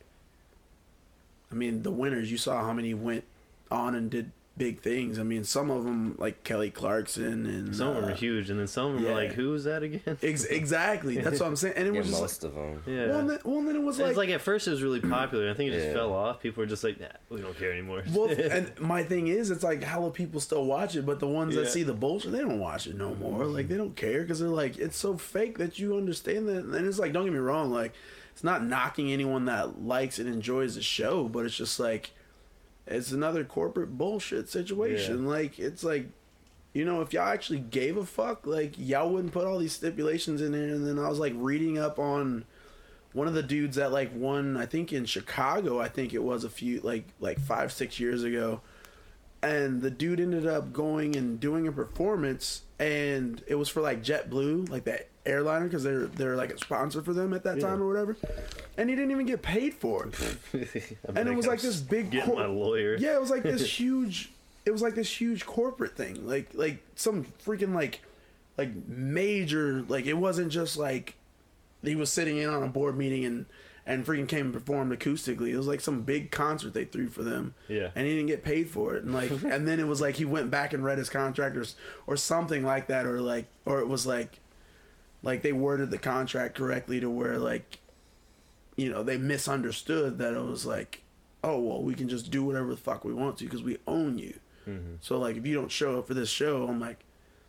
i 1.51 1.55
mean 1.55 1.84
the 1.84 1.91
winners 1.91 2.31
you 2.31 2.38
saw 2.38 2.63
how 2.63 2.73
many 2.73 2.93
went 2.93 3.23
on 3.69 3.95
and 3.95 4.09
did 4.09 4.31
big 4.57 4.79
things 4.81 5.19
i 5.19 5.23
mean 5.23 5.43
some 5.43 5.69
of 5.69 5.84
them 5.84 6.15
like 6.17 6.43
kelly 6.43 6.71
clarkson 6.71 7.45
and 7.45 7.75
Some 7.75 7.89
of 7.89 7.95
them 7.97 8.05
uh, 8.05 8.07
are 8.07 8.15
huge, 8.15 8.49
and 8.49 8.59
then 8.59 8.67
some 8.67 8.88
of 8.88 8.93
them 8.95 9.03
yeah. 9.05 9.11
are 9.11 9.13
like, 9.15 9.34
"Who 9.34 9.51
was 9.51 9.65
that 9.65 9.84
again?" 9.84 10.17
ex- 10.23 10.45
exactly 10.45 11.17
that's 11.21 11.39
what 11.39 11.45
i'm 11.47 11.55
saying 11.55 11.75
and 11.77 11.88
it 11.88 11.93
Yeah, 11.93 11.99
was 11.99 12.07
just 12.09 12.19
like, 12.19 12.23
most 12.23 12.43
of 12.43 12.55
them. 12.55 12.84
yeah. 12.88 13.07
well, 13.07 13.19
and 13.19 13.29
then, 13.29 13.39
well, 13.43 13.57
and 13.59 13.67
then 13.67 13.75
it 13.75 13.84
was 13.84 13.99
it's 13.99 14.07
like, 14.07 14.17
like 14.17 14.29
at 14.29 14.41
first 14.41 14.67
it 14.67 14.71
was 14.71 14.81
really 14.81 14.99
popular. 15.17 15.49
I 15.49 15.53
think 15.53 15.71
it 15.71 15.75
just 15.75 15.88
Yeah. 15.88 15.93
fell 15.93 16.13
off. 16.13 16.39
People 16.41 16.61
were 16.61 16.67
just 16.67 16.84
like, 16.84 16.99
"Nah, 16.99 17.07
we 17.29 17.39
don't 17.41 17.57
care 17.57 17.71
anymore." 17.71 18.03
Well, 18.11 18.29
and 18.51 18.71
my 18.79 19.03
thing 19.03 19.27
is, 19.27 19.51
it's 19.51 19.63
like 19.63 19.84
how 19.84 20.01
will 20.01 20.11
people 20.11 20.39
still 20.39 20.65
watch 20.65 20.95
it? 20.95 21.05
But 21.05 21.19
the 21.19 21.27
ones 21.27 21.55
that 21.55 21.67
see 21.69 21.84
the 21.84 21.93
bullshit, 21.93 22.31
they 22.31 22.39
don't 22.39 22.59
watch 22.59 22.88
it 22.88 22.95
no 22.97 23.13
more. 23.15 23.45
Like 23.45 23.67
they 23.67 23.77
don't 23.77 23.95
care 23.95 24.21
because 24.21 24.39
they're 24.39 24.49
like, 24.49 24.77
it's 24.77 24.97
so 24.97 25.17
fake 25.17 25.57
that 25.59 25.77
you 25.79 25.95
understand 25.97 26.47
that. 26.49 26.65
And 26.65 26.88
it's 26.88 26.99
like, 26.99 27.13
don't 27.13 27.25
get 27.25 27.34
me 27.34 27.39
wrong, 27.39 27.69
like 27.71 27.93
it's 28.31 28.43
not 28.43 28.63
knocking 28.65 29.11
anyone 29.11 29.45
that 29.45 29.81
likes 29.84 30.19
and 30.19 30.27
enjoys 30.27 30.75
the 30.75 30.81
show, 30.81 31.27
but 31.27 31.45
it's 31.45 31.55
just 31.57 31.79
like 31.79 32.11
it's 32.88 33.11
another 33.11 33.43
corporate 33.43 33.97
bullshit 33.97 34.49
situation. 34.49 35.27
Like 35.27 35.59
it's 35.59 35.84
like. 35.84 36.07
You 36.73 36.85
know, 36.85 37.01
if 37.01 37.11
y'all 37.11 37.27
actually 37.27 37.57
gave 37.57 37.97
a 37.97 38.05
fuck, 38.05 38.45
like 38.45 38.73
y'all 38.77 39.09
wouldn't 39.09 39.34
put 39.34 39.47
all 39.47 39.57
these 39.57 39.73
stipulations 39.73 40.43
in 40.43 40.51
there. 40.51 40.76
And 40.76 40.85
then 40.85 41.03
I 41.03 41.09
was 41.09 41.18
like 41.18 41.34
reading 41.35 41.80
up 41.80 41.97
on 41.97 42.45
one 43.14 43.27
of 43.27 43.34
the 43.34 43.41
dudes 43.41 43.77
that 43.77 43.91
like 43.91 44.11
won 44.14 44.55
i 44.57 44.65
think 44.65 44.93
in 44.93 45.03
chicago 45.03 45.80
i 45.80 45.88
think 45.88 46.14
it 46.14 46.22
was 46.22 46.43
a 46.43 46.49
few 46.49 46.80
like 46.81 47.05
like 47.19 47.39
five 47.39 47.72
six 47.72 47.99
years 47.99 48.23
ago 48.23 48.61
and 49.43 49.81
the 49.81 49.91
dude 49.91 50.19
ended 50.19 50.47
up 50.47 50.73
going 50.73 51.15
and 51.15 51.39
doing 51.39 51.68
a 51.68 51.72
performance 51.72 52.64
and 52.80 53.43
it 53.47 53.55
was 53.55 53.69
for 53.69 53.81
like 53.81 54.03
jetblue 54.03 54.69
like 54.69 54.84
that 54.85 55.07
airliner 55.26 55.65
because 55.65 55.84
they're 55.84 56.05
they're 56.07 56.35
like 56.35 56.51
a 56.51 56.57
sponsor 56.57 57.01
for 57.01 57.14
them 57.14 57.34
at 57.34 57.43
that 57.43 57.59
time 57.59 57.81
or 57.81 57.88
whatever 57.88 58.15
and 58.77 58.89
he 58.89 58.95
didn't 58.95 59.11
even 59.11 59.26
get 59.26 59.41
paid 59.41 59.73
for 59.73 60.07
it 60.07 60.97
and 61.15 61.27
it 61.30 61.35
was 61.35 61.45
like 61.47 61.59
this 61.61 61.80
big 61.81 62.09
Getting 62.11 62.31
cor- 62.34 62.39
my 62.39 62.45
lawyer. 62.47 62.95
yeah, 62.97 63.14
it 63.15 63.19
was 63.22 63.30
like 63.30 63.43
this 63.43 63.65
huge. 63.80 64.31
It 64.65 64.72
was 64.72 64.81
like 64.81 64.95
this 64.95 65.09
huge 65.22 65.45
corporate 65.45 65.95
thing, 65.95 66.27
like 66.27 66.49
like 66.53 66.84
some 66.95 67.26
freaking 67.45 67.73
like 67.73 68.01
like 68.57 68.69
major. 68.88 69.84
Like 69.88 70.05
it 70.05 70.14
wasn't 70.15 70.51
just 70.51 70.77
like 70.77 71.15
he 71.84 71.95
was 71.95 72.11
sitting 72.11 72.38
in 72.38 72.49
on 72.49 72.64
a 72.64 72.68
board 72.68 72.97
meeting 72.97 73.23
and 73.23 73.45
and 73.88 74.05
freaking 74.05 74.27
came 74.27 74.45
and 74.47 74.53
performed 74.53 74.91
acoustically. 74.91 75.49
It 75.49 75.57
was 75.57 75.65
like 75.65 75.81
some 75.81 76.01
big 76.03 76.30
concert 76.30 76.73
they 76.76 76.85
threw 76.85 77.07
for 77.07 77.23
them. 77.23 77.55
Yeah. 77.68 77.89
and 77.95 78.05
he 78.05 78.14
didn't 78.14 78.27
get 78.27 78.43
paid 78.43 78.69
for 78.69 78.95
it. 78.95 79.03
And 79.03 79.14
like 79.14 79.31
and 79.43 79.68
then 79.68 79.80
it 79.80 79.88
was 79.88 80.01
like 80.01 80.15
he 80.18 80.26
went 80.26 80.51
back 80.51 80.73
and 80.73 80.84
read 80.84 80.97
his 80.99 81.09
contract 81.09 81.57
or, 81.57 81.65
or 82.05 82.18
something 82.18 82.64
like 82.64 82.88
that, 82.88 83.05
or 83.05 83.22
like 83.22 83.45
or 83.65 83.80
it 83.80 83.88
was 83.88 84.05
like 84.05 84.39
like 85.23 85.41
they 85.41 85.53
worded 85.53 85.89
the 85.89 85.97
contract 85.97 86.55
correctly 86.55 86.99
to 86.99 87.09
where 87.09 87.39
like 87.39 87.80
you 88.76 88.89
know 88.91 89.01
they 89.01 89.18
misunderstood 89.18 90.19
that 90.19 90.34
it 90.34 90.43
was 90.43 90.65
like 90.65 91.01
oh 91.43 91.59
well 91.59 91.81
we 91.81 91.95
can 91.95 92.07
just 92.09 92.30
do 92.30 92.43
whatever 92.43 92.69
the 92.72 92.77
fuck 92.77 93.03
we 93.03 93.14
want 93.14 93.38
to 93.38 93.45
because 93.45 93.64
we 93.64 93.77
own 93.88 94.18
you 94.19 94.38
Mm-hmm. 94.68 94.95
so 94.99 95.18
like 95.18 95.38
if 95.38 95.45
you 95.47 95.53
don't 95.53 95.72
show 95.72 95.97
up 95.97 96.07
for 96.07 96.14
this 96.14 96.30
show 96.30 96.68
i'm 96.68 96.77
like 96.77 96.99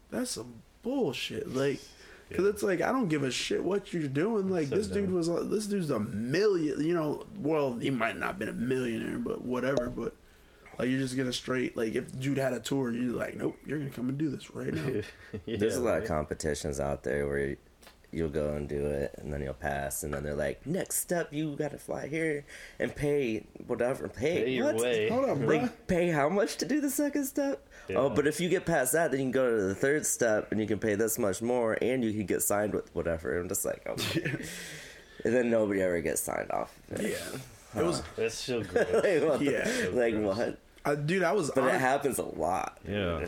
that's 0.08 0.30
some 0.30 0.62
bullshit 0.84 1.52
like 1.52 1.80
because 2.28 2.44
Yeah. 2.44 2.50
it's 2.50 2.62
like 2.62 2.80
i 2.80 2.92
don't 2.92 3.08
give 3.08 3.22
a 3.22 3.30
shit 3.30 3.62
what 3.64 3.92
you're 3.92 4.08
doing. 4.08 4.48
Like 4.48 4.68
So 4.68 4.76
this 4.76 4.86
dude 4.88 5.10
was 5.10 5.28
like 5.28 5.48
this 5.50 5.66
dude's 5.66 5.90
a 5.90 6.00
million 6.00 6.84
you 6.84 6.94
know 6.94 7.24
well 7.38 7.74
he 7.76 7.90
might 7.90 8.16
not 8.18 8.26
have 8.28 8.38
been 8.38 8.48
a 8.48 8.52
millionaire 8.52 9.18
but 9.18 9.42
whatever 9.42 9.88
but 9.90 10.14
like 10.78 10.88
you're 10.88 11.00
just 11.00 11.16
gonna 11.16 11.32
straight 11.32 11.76
like 11.76 11.94
if 11.94 12.18
dude 12.20 12.38
had 12.38 12.52
a 12.52 12.60
tour 12.60 12.92
you're 12.92 13.12
like 13.12 13.36
nope 13.36 13.56
you're 13.66 13.78
gonna 13.78 13.90
come 13.90 14.08
and 14.08 14.18
do 14.18 14.28
this 14.30 14.50
right 14.54 14.72
now. 14.74 15.02
Yeah, 15.46 15.56
There's 15.58 15.76
a 15.76 15.80
lot 15.82 16.00
of 16.02 16.08
competitions 16.08 16.80
out 16.80 17.02
there 17.02 17.26
where 17.26 17.56
you'll 18.10 18.28
go 18.30 18.54
and 18.54 18.68
do 18.68 18.86
it, 18.86 19.14
and 19.18 19.32
then 19.32 19.42
you'll 19.42 19.52
pass, 19.54 20.02
and 20.02 20.14
then 20.14 20.22
they're 20.22 20.34
like, 20.34 20.66
"Next 20.66 20.96
step, 21.00 21.32
you 21.32 21.54
got 21.56 21.72
to 21.72 21.78
fly 21.78 22.06
here 22.08 22.44
and 22.78 22.94
pay 22.94 23.44
whatever. 23.66 24.08
Pay, 24.08 24.44
Pay 24.44 24.50
your 24.52 24.66
what? 24.72 24.76
way. 24.76 25.08
hold 25.10 25.28
on 25.28 25.44
bro 25.44 25.58
Like 25.58 25.86
pay 25.86 26.08
how 26.10 26.28
much 26.28 26.56
to 26.58 26.66
do 26.66 26.80
the 26.80 26.90
second 26.90 27.26
step? 27.26 27.66
Yeah. 27.88 27.98
Oh, 27.98 28.10
but 28.10 28.26
if 28.26 28.40
you 28.40 28.48
get 28.48 28.64
past 28.66 28.92
that, 28.92 29.10
then 29.10 29.20
you 29.20 29.26
can 29.26 29.32
go 29.32 29.50
to 29.50 29.62
the 29.66 29.74
third 29.74 30.06
step, 30.06 30.50
and 30.52 30.60
you 30.60 30.66
can 30.66 30.78
pay 30.78 30.94
this 30.94 31.18
much 31.18 31.40
more, 31.42 31.76
and 31.80 32.02
you 32.04 32.12
can 32.12 32.26
get 32.26 32.42
signed 32.42 32.72
with 32.74 32.94
whatever. 32.94 33.38
I'm 33.38 33.48
just 33.48 33.64
like, 33.64 33.86
okay. 33.86 34.22
and 35.24 35.34
then 35.34 35.50
nobody 35.50 35.80
ever 35.82 36.00
gets 36.00 36.20
signed 36.22 36.50
off. 36.50 36.74
of 36.90 37.00
it. 37.00 37.10
yeah 37.12 37.80
it 37.80 37.84
was 37.84 38.02
That's 38.16 38.34
so 38.34 38.62
gross. 38.64 38.86
like, 38.92 39.22
what 39.22 39.38
the- 39.40 39.44
Yeah. 39.44 39.88
like 39.92 40.14
what? 40.16 40.58
uh, 40.86 40.94
dude 40.94 41.22
i 41.22 41.32
was 41.32 41.50
But 41.54 41.64
it 41.74 41.80
happens 41.80 42.18
a 42.18 42.24
lot. 42.24 42.78
Yeah. 42.88 43.26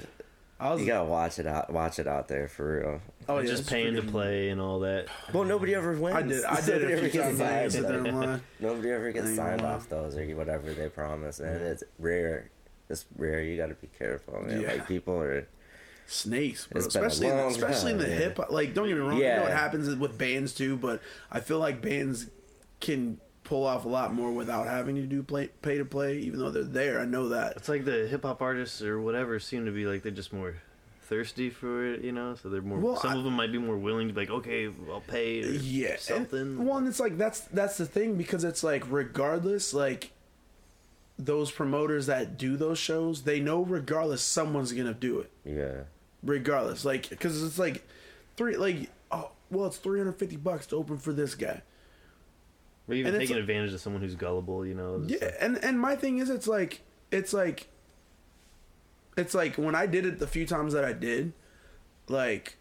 I 0.59 0.73
was 0.73 0.81
You 0.83 0.87
gotta 0.89 1.05
watch 1.09 1.39
it 1.39 1.47
out. 1.47 1.71
Watch 1.73 1.99
it 1.99 2.07
out 2.07 2.29
there 2.29 2.47
for 2.49 2.79
real. 2.81 3.01
Oh 3.35 3.39
And 3.39 3.47
yeah, 3.49 3.53
just 3.53 3.63
it's 3.63 3.71
paying 3.71 3.95
to 3.95 4.03
freaking- 4.03 4.11
play 4.11 4.49
and 4.51 4.61
all 4.61 4.81
that. 4.81 5.07
Well, 5.33 5.45
nobody 5.45 5.75
ever 5.75 5.93
wins. 5.95 6.17
I 6.17 6.23
did. 6.23 6.45
I 6.45 6.61
did 6.61 6.67
Nobody 6.69 6.93
a 6.93 6.97
ever 6.97 7.09
few 7.09 7.21
gets 7.21 7.39
times. 7.39 7.41
I 7.41 7.69
signed. 7.81 8.07
there. 8.07 8.41
Nobody 8.61 8.91
ever 8.91 9.13
gets 9.13 9.29
I 9.29 9.37
signed 9.37 9.63
off 9.63 9.89
those 9.89 10.17
or 10.17 10.25
whatever 10.37 10.73
they 10.73 10.89
promise, 10.89 11.41
and 11.41 11.63
it's 11.63 11.83
rare. 11.99 12.51
It's 12.89 13.05
rare. 13.17 13.43
You 13.43 13.57
got 13.57 13.69
to 13.69 13.75
be 13.75 13.89
careful, 13.99 14.43
man. 14.43 14.61
Yeah. 14.61 14.73
Like 14.73 14.89
people 14.89 15.15
are. 15.21 15.47
snakes, 16.07 16.67
bro. 16.67 16.83
It's 16.85 16.93
been 16.93 17.05
a 17.05 17.07
Especially, 17.07 17.29
in, 17.29 17.37
long 17.37 17.51
especially 17.53 17.93
in 17.93 17.99
the 17.99 18.09
yeah. 18.09 18.15
hip 18.17 18.37
hop. 18.39 18.51
Like, 18.51 18.75
don't 18.75 18.89
get 18.89 18.95
me 18.97 19.01
wrong. 19.01 19.17
You 19.17 19.23
know 19.23 19.29
Yeah. 19.29 19.43
what 19.43 19.53
happens 19.53 19.95
with 19.97 20.19
bands 20.19 20.55
too, 20.55 20.77
but 20.77 21.01
I 21.31 21.41
feel 21.41 21.59
like 21.61 21.81
bands 21.81 22.27
can 22.81 23.21
pull 23.45 23.65
off 23.67 23.85
a 23.85 23.89
lot 23.89 24.13
more 24.15 24.31
without 24.33 24.67
having 24.67 24.95
to 24.97 25.03
do 25.03 25.23
play, 25.23 25.49
pay 25.63 25.79
to 25.79 25.85
play, 25.85 26.19
even 26.19 26.39
though 26.41 26.51
they're 26.51 26.63
there. 26.65 27.01
I 27.01 27.05
know 27.05 27.29
that. 27.31 27.57
It's 27.57 27.69
like 27.69 27.85
the 27.85 28.07
hip 28.09 28.23
hop 28.25 28.43
artists 28.43 28.83
or 28.83 29.01
whatever 29.01 29.39
seem 29.39 29.65
to 29.67 29.71
be 29.73 29.87
like 29.87 30.03
they're 30.03 30.13
just 30.13 30.33
more 30.33 30.57
thirsty 31.11 31.51
for 31.51 31.85
it, 31.93 32.03
you 32.03 32.13
know. 32.13 32.35
So 32.37 32.49
they're 32.49 32.63
more. 32.63 32.79
Well, 32.79 32.97
some 32.97 33.11
I- 33.11 33.17
of 33.17 33.25
them 33.25 33.35
might 33.35 33.53
be 33.53 33.59
more 33.59 33.77
willing 33.77 34.09
to 34.09 34.15
be 34.15 34.21
like, 34.23 34.31
okay, 34.31 34.71
I'll 34.91 35.03
pay. 35.03 35.43
Or 35.43 35.49
Yeah, 35.51 35.97
something. 35.99 36.41
And, 36.41 36.67
well, 36.67 36.79
and 36.79 36.89
it's 36.89 37.01
like 37.01 37.19
that's 37.19 37.41
that's 37.41 37.77
the 37.77 37.85
thing 37.85 38.15
because 38.17 38.45
it's 38.45 38.65
like 38.65 38.85
regardless, 38.91 39.75
like 39.75 40.13
those 41.19 41.51
promoters 41.51 42.07
that 42.07 42.39
do 42.39 42.57
those 42.57 42.79
shows, 42.79 43.23
they 43.25 43.41
know 43.41 43.63
regardless 43.63 44.23
someone's 44.23 44.73
gonna 44.73 44.95
do 44.95 45.19
it. 45.21 45.31
Yeah. 45.45 45.83
regardless 46.23 46.85
like 46.85 47.09
because 47.11 47.43
it's 47.43 47.59
like 47.59 47.83
three 48.37 48.57
like 48.57 48.91
oh 49.11 49.31
well 49.51 49.65
it's 49.67 49.79
350 49.79 50.37
bucks 50.37 50.67
to 50.67 50.77
open 50.77 50.99
for 50.99 51.15
this 51.15 51.35
guy 51.35 51.63
or 52.87 52.95
even 52.95 53.15
and 53.15 53.21
taking 53.23 53.37
like- 53.37 53.41
advantage 53.41 53.73
of 53.73 53.81
someone 53.81 54.03
who's 54.03 54.15
gullible, 54.15 54.67
you 54.67 54.75
know. 54.75 55.03
Yeah 55.07 55.17
like- 55.23 55.35
and 55.41 55.57
and 55.65 55.81
my 55.81 55.97
thing 55.97 56.19
is 56.19 56.29
it's 56.31 56.47
like 56.47 56.83
it's 57.11 57.33
like 57.33 57.69
it's 59.21 59.35
like 59.35 59.57
when 59.57 59.75
i 59.75 59.87
did 59.87 60.05
it 60.07 60.19
the 60.19 60.27
few 60.27 60.47
times 60.47 60.73
that 60.73 60.85
i 60.85 60.93
did 60.93 61.33
like 62.09 62.57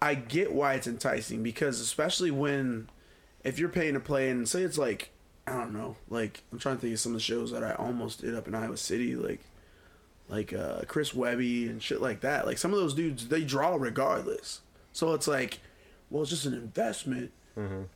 I 0.00 0.14
get 0.14 0.52
why 0.52 0.74
it's 0.74 0.86
enticing 0.86 1.42
because 1.42 1.80
especially 1.80 2.30
when 2.30 2.88
if 3.44 3.58
you're 3.58 3.68
paying 3.68 3.94
to 3.94 4.00
play 4.00 4.30
and 4.30 4.48
say 4.48 4.62
it's 4.62 4.78
like 4.78 5.10
I 5.46 5.52
don't 5.52 5.72
know, 5.72 5.96
like 6.10 6.42
I'm 6.52 6.58
trying 6.58 6.76
to 6.76 6.80
think 6.80 6.94
of 6.94 7.00
some 7.00 7.12
of 7.12 7.16
the 7.16 7.22
shows 7.22 7.50
that 7.52 7.64
I 7.64 7.72
almost 7.72 8.20
did 8.20 8.34
up 8.34 8.46
in 8.46 8.54
Iowa 8.54 8.76
City, 8.76 9.16
like 9.16 9.40
like 10.28 10.52
uh, 10.52 10.82
Chris 10.86 11.14
Webby 11.14 11.66
and 11.68 11.82
shit 11.82 12.00
like 12.00 12.20
that. 12.20 12.46
Like 12.46 12.58
some 12.58 12.72
of 12.72 12.78
those 12.78 12.94
dudes, 12.94 13.28
they 13.28 13.42
draw 13.42 13.74
regardless. 13.74 14.60
So 14.92 15.14
it's 15.14 15.26
like, 15.26 15.60
well, 16.10 16.22
it's 16.22 16.30
just 16.30 16.44
an 16.44 16.54
investment, 16.54 17.32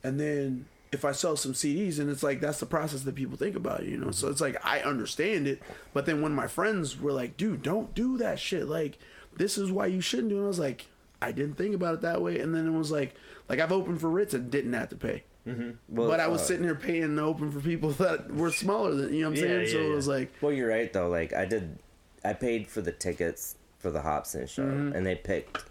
and 0.03 0.19
then 0.19 0.65
if 0.93 1.03
I 1.05 1.11
sell 1.11 1.35
some 1.35 1.53
CDs, 1.53 1.99
and 1.99 2.09
it's 2.09 2.23
like 2.23 2.39
that's 2.41 2.59
the 2.59 2.65
process 2.65 3.01
that 3.03 3.15
people 3.15 3.37
think 3.37 3.55
about, 3.55 3.85
you 3.85 3.97
know. 3.97 4.11
So 4.11 4.27
it's 4.29 4.41
like 4.41 4.57
I 4.65 4.79
understand 4.81 5.47
it, 5.47 5.61
but 5.93 6.05
then 6.05 6.21
when 6.21 6.33
my 6.33 6.47
friends 6.47 6.99
were 6.99 7.11
like, 7.11 7.37
"Dude, 7.37 7.61
don't 7.63 7.93
do 7.95 8.17
that 8.17 8.39
shit," 8.39 8.67
like 8.67 8.97
this 9.35 9.57
is 9.57 9.71
why 9.71 9.87
you 9.87 10.01
shouldn't 10.01 10.29
do 10.29 10.39
it. 10.41 10.43
I 10.43 10.47
was 10.47 10.59
like, 10.59 10.85
I 11.21 11.31
didn't 11.31 11.55
think 11.55 11.73
about 11.75 11.95
it 11.95 12.01
that 12.01 12.21
way, 12.21 12.39
and 12.39 12.53
then 12.53 12.67
it 12.67 12.77
was 12.77 12.91
like, 12.91 13.15
like 13.49 13.59
I've 13.59 13.71
opened 13.71 13.99
for 14.01 14.09
Rittz 14.09 14.33
and 14.33 14.51
didn't 14.51 14.73
have 14.73 14.89
to 14.89 14.95
pay. 14.95 15.23
Well, 15.45 16.07
but 16.07 16.21
I 16.21 16.27
was 16.27 16.39
uh, 16.41 16.45
sitting 16.45 16.63
here 16.63 16.73
paying 16.75 17.17
to 17.17 17.21
open 17.21 17.51
for 17.51 17.59
people 17.59 17.89
that 18.03 18.33
were 18.33 18.51
smaller 18.51 18.95
than 18.95 19.13
you 19.13 19.21
know 19.23 19.29
what 19.31 19.37
I'm 19.39 19.43
Yeah, 19.43 19.49
saying. 19.57 19.65
yeah, 19.65 19.71
so 19.73 19.79
it 19.91 19.95
was 19.95 20.07
like, 20.07 20.31
Well, 20.41 20.53
you're 20.53 20.69
right 20.69 20.91
though. 20.93 21.09
Like 21.09 21.33
I 21.33 21.43
did, 21.45 21.79
I 22.23 22.31
paid 22.33 22.67
for 22.67 22.79
the 22.81 22.93
tickets 22.93 23.55
for 23.79 23.91
the 23.91 23.99
Hopsin 24.01 24.47
show, 24.47 24.63
and 24.63 25.05
they 25.05 25.15
picked 25.15 25.65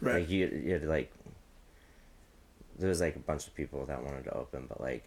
Mm-hmm. 0.00 0.06
right, 0.06 0.20
like 0.20 0.30
you, 0.30 0.62
you 0.64 0.72
had 0.74 0.84
like 0.84 1.10
there 2.78 2.88
was 2.88 3.00
like 3.00 3.16
a 3.16 3.20
bunch 3.20 3.46
of 3.46 3.54
people 3.54 3.84
that 3.86 4.02
wanted 4.04 4.24
to 4.24 4.34
open, 4.36 4.66
but 4.68 4.80
like 4.80 5.04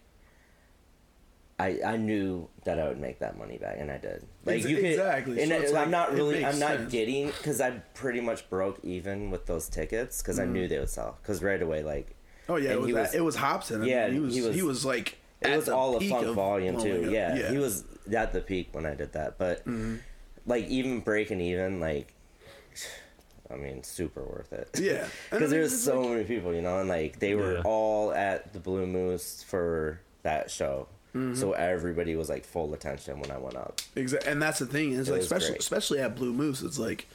I 1.58 1.78
I 1.84 1.96
knew 1.96 2.48
that 2.64 2.78
I 2.80 2.88
would 2.88 2.98
make 3.00 3.18
that 3.20 3.38
money 3.38 3.58
back, 3.58 3.76
and 3.78 3.90
I 3.90 3.98
did. 3.98 4.24
Like 4.44 4.64
you 4.64 4.76
could 4.76 4.84
exactly. 4.86 5.40
and 5.40 5.50
So 5.50 5.56
I- 5.56 5.60
it's 5.60 5.72
I'm 5.72 5.90
not 5.90 6.12
really. 6.14 6.44
I'm 6.44 6.58
not 6.58 6.76
sense. 6.78 6.92
getting 6.92 7.26
because 7.26 7.60
I 7.60 7.70
pretty 7.94 8.20
much 8.20 8.48
broke 8.50 8.80
even 8.84 9.30
with 9.30 9.46
those 9.46 9.68
tickets 9.68 10.22
because 10.22 10.38
I 10.38 10.44
Mm-hmm. 10.44 10.52
knew 10.52 10.68
they 10.68 10.78
would 10.78 10.90
sell. 10.90 11.18
Because 11.22 11.42
right 11.42 11.60
away, 11.62 11.82
like 11.82 12.14
oh 12.48 12.56
yeah, 12.56 12.72
it 12.72 12.80
was, 12.80 12.92
was- 12.92 13.14
it 13.14 13.24
was 13.24 13.36
Hopsin. 13.36 13.82
I 13.82 13.86
Yeah, 13.86 14.06
mean, 14.08 14.14
he 14.14 14.20
was 14.20 14.34
he 14.34 14.40
was- 14.42 14.54
he 14.56 14.62
was 14.62 14.84
like 14.84 15.18
it 15.40 15.56
was 15.56 15.68
all 15.68 15.96
a 15.96 16.00
funk 16.00 16.26
volume 16.34 16.80
too. 16.80 17.04
up. 17.06 17.10
Yeah, 17.10 17.50
he 17.50 17.58
was 17.58 17.84
at 18.14 18.32
the 18.32 18.40
peak 18.40 18.68
when 18.72 18.86
I 18.86 18.94
did 18.94 19.12
that. 19.12 19.38
But 19.38 19.60
Mm-hmm. 19.66 19.96
like 20.46 20.66
even 20.68 21.00
breaking 21.00 21.40
even, 21.40 21.80
like 21.80 22.12
I 23.52 23.56
mean, 23.56 23.82
super 23.82 24.22
worth 24.22 24.52
it. 24.52 24.68
Yeah, 24.80 25.06
because 25.30 25.50
there's 25.54 25.76
so 25.82 26.00
like- 26.00 26.10
many 26.10 26.24
people, 26.24 26.54
you 26.54 26.62
know, 26.62 26.78
and 26.80 26.88
like 26.88 27.18
they 27.18 27.34
were 27.34 27.54
Yeah. 27.56 27.62
all 27.64 28.12
at 28.12 28.52
the 28.52 28.58
Blue 28.60 28.86
Moose 28.86 29.42
for 29.42 30.00
that 30.22 30.50
show, 30.50 30.88
Mm-hmm. 31.14 31.34
so 31.34 31.52
everybody 31.52 32.16
was 32.16 32.30
like 32.30 32.44
full 32.46 32.72
attention 32.72 33.20
when 33.20 33.30
I 33.30 33.36
went 33.36 33.54
up. 33.56 33.82
Exactly, 33.96 34.32
and 34.32 34.40
that's 34.40 34.60
the 34.60 34.66
thing. 34.66 34.94
It's 34.98 35.10
It 35.10 35.12
like 35.12 35.20
especially 35.20 35.48
great. 35.50 35.60
especially 35.60 35.98
at 36.00 36.16
Blue 36.16 36.32
Moose. 36.32 36.62
It's 36.62 36.78
like 36.78 37.06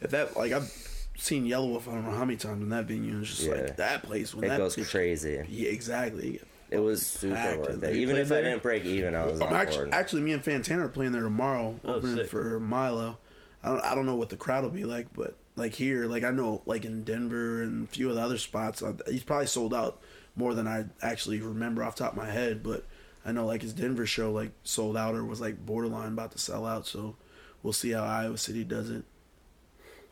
if 0.00 0.10
that 0.10 0.36
like 0.36 0.50
I've 0.52 0.72
seen 1.16 1.46
Yelawolf. 1.46 1.86
I 1.86 1.92
don't 1.92 2.04
know 2.04 2.10
how 2.10 2.24
many 2.24 2.36
times 2.36 2.60
in 2.62 2.70
that 2.70 2.86
venue. 2.86 3.20
It's 3.20 3.28
just 3.30 3.42
Yeah. 3.42 3.52
like 3.54 3.76
that 3.76 4.02
place 4.02 4.34
when 4.34 4.44
It 4.44 4.48
that 4.48 4.56
goes 4.58 4.74
bitch- 4.74 4.90
crazy. 4.90 5.40
Yeah, 5.48 5.68
exactly. 5.68 6.40
It 6.70 6.78
was 6.80 7.06
super 7.06 7.36
packed 7.36 7.58
worth 7.60 7.68
it. 7.74 7.80
they 7.82 7.94
Even 7.98 8.16
played 8.16 8.22
if 8.26 8.32
I 8.32 8.40
didn't 8.40 8.62
break 8.64 8.84
even, 8.84 9.14
I 9.14 9.24
was 9.26 9.40
I'm 9.40 9.52
actually, 9.54 9.92
actually, 9.92 10.22
me 10.22 10.32
and 10.32 10.42
Fantana 10.42 10.86
are 10.86 10.88
playing 10.88 11.12
there 11.12 11.22
tomorrow, 11.22 11.78
Oh, 11.84 11.94
opening 11.94 12.16
sick. 12.16 12.26
for 12.30 12.58
Milo. 12.58 13.18
I 13.62 13.68
don't, 13.68 13.80
I 13.84 13.94
don't 13.94 14.06
know 14.06 14.16
what 14.16 14.30
the 14.30 14.36
crowd 14.36 14.64
will 14.64 14.70
be 14.70 14.84
like, 14.84 15.06
but 15.14 15.36
like 15.56 15.74
here, 15.74 16.06
like 16.06 16.24
I 16.24 16.30
know, 16.30 16.62
like 16.66 16.84
in 16.84 17.04
Denver 17.04 17.62
and 17.62 17.84
a 17.84 17.90
few 17.90 18.08
of 18.08 18.16
the 18.16 18.22
other 18.22 18.38
spots, 18.38 18.82
uh, 18.82 18.94
he's 19.08 19.22
probably 19.22 19.46
sold 19.46 19.72
out 19.74 20.00
more 20.36 20.54
than 20.54 20.66
I 20.66 20.86
actually 21.02 21.40
remember 21.40 21.82
off 21.84 21.96
the 21.96 22.04
top 22.04 22.12
of 22.12 22.18
my 22.18 22.30
head. 22.30 22.62
But 22.62 22.84
I 23.24 23.32
know 23.32 23.46
like 23.46 23.62
his 23.62 23.72
Denver 23.72 24.06
show 24.06 24.32
like 24.32 24.50
sold 24.64 24.96
out 24.96 25.14
or 25.14 25.24
was 25.24 25.40
like 25.40 25.64
borderline 25.64 26.12
about 26.12 26.32
to 26.32 26.38
sell 26.38 26.66
out. 26.66 26.86
So 26.86 27.16
we'll 27.62 27.72
see 27.72 27.90
how 27.92 28.04
Iowa 28.04 28.36
City 28.38 28.64
does 28.64 28.90
it. 28.90 29.04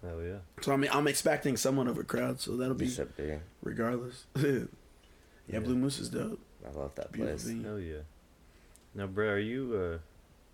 Oh 0.04 0.20
yeah. 0.20 0.38
So 0.60 0.72
I 0.72 0.76
mean, 0.76 0.90
I'm 0.92 1.06
expecting 1.06 1.56
somewhat 1.56 1.86
of 1.88 1.98
a 1.98 2.04
crowd, 2.04 2.40
so 2.40 2.56
that'll 2.56 2.74
be 2.74 2.86
be. 2.86 3.34
regardless. 3.62 4.24
yeah, 4.36 4.60
Yeah. 5.48 5.58
Blue 5.60 5.76
Moose 5.76 5.98
is 6.00 6.08
dope. 6.08 6.40
I 6.64 6.70
love 6.76 6.94
that 6.96 7.10
Beautiful 7.12 7.36
place. 7.36 7.44
venue. 7.44 7.64
Hell 7.64 7.78
yeah. 7.80 7.96
Now, 8.94 9.06
Brett, 9.06 9.30
are 9.30 9.38
you 9.40 9.74
uh, 9.94 9.98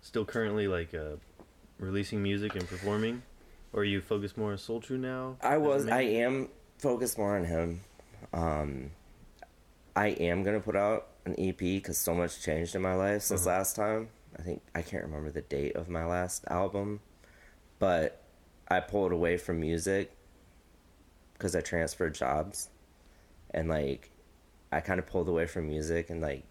still 0.01 0.25
currently 0.25 0.67
like 0.67 0.93
uh, 0.93 1.17
releasing 1.79 2.21
music 2.23 2.55
and 2.55 2.67
performing, 2.67 3.21
or 3.73 3.81
are 3.81 3.85
you 3.85 4.01
focused 4.01 4.37
more 4.37 4.51
on 4.51 4.57
Soul 4.57 4.79
True 4.81 4.97
now? 4.97 5.37
I 5.41 5.57
was. 5.57 5.87
I 5.87 6.01
am 6.01 6.49
focused 6.77 7.17
more 7.17 7.37
on 7.37 7.45
him. 7.45 7.81
Um, 8.33 8.91
I 9.95 10.07
am 10.09 10.43
gonna 10.43 10.59
put 10.59 10.75
out 10.75 11.07
an 11.25 11.35
EP 11.37 11.57
because 11.57 11.97
so 11.97 12.13
much 12.13 12.41
changed 12.41 12.75
in 12.75 12.81
my 12.81 12.95
life 12.95 13.23
since 13.23 13.45
Uh-huh. 13.45 13.57
last 13.57 13.75
time. 13.75 14.09
I 14.37 14.41
think 14.43 14.61
I 14.75 14.81
can't 14.81 15.03
remember 15.03 15.31
the 15.31 15.41
date 15.41 15.75
of 15.75 15.89
my 15.89 16.05
last 16.05 16.45
album, 16.49 17.01
but 17.79 18.21
I 18.67 18.79
pulled 18.79 19.11
away 19.11 19.37
from 19.37 19.59
music 19.59 20.11
because 21.33 21.55
I 21.55 21.61
transferred 21.61 22.13
jobs, 22.13 22.69
and 23.51 23.67
like, 23.69 24.11
I 24.71 24.81
kind 24.81 24.99
of 24.99 25.07
pulled 25.07 25.27
away 25.29 25.45
from 25.47 25.67
music 25.67 26.09
and 26.09 26.21
like, 26.21 26.43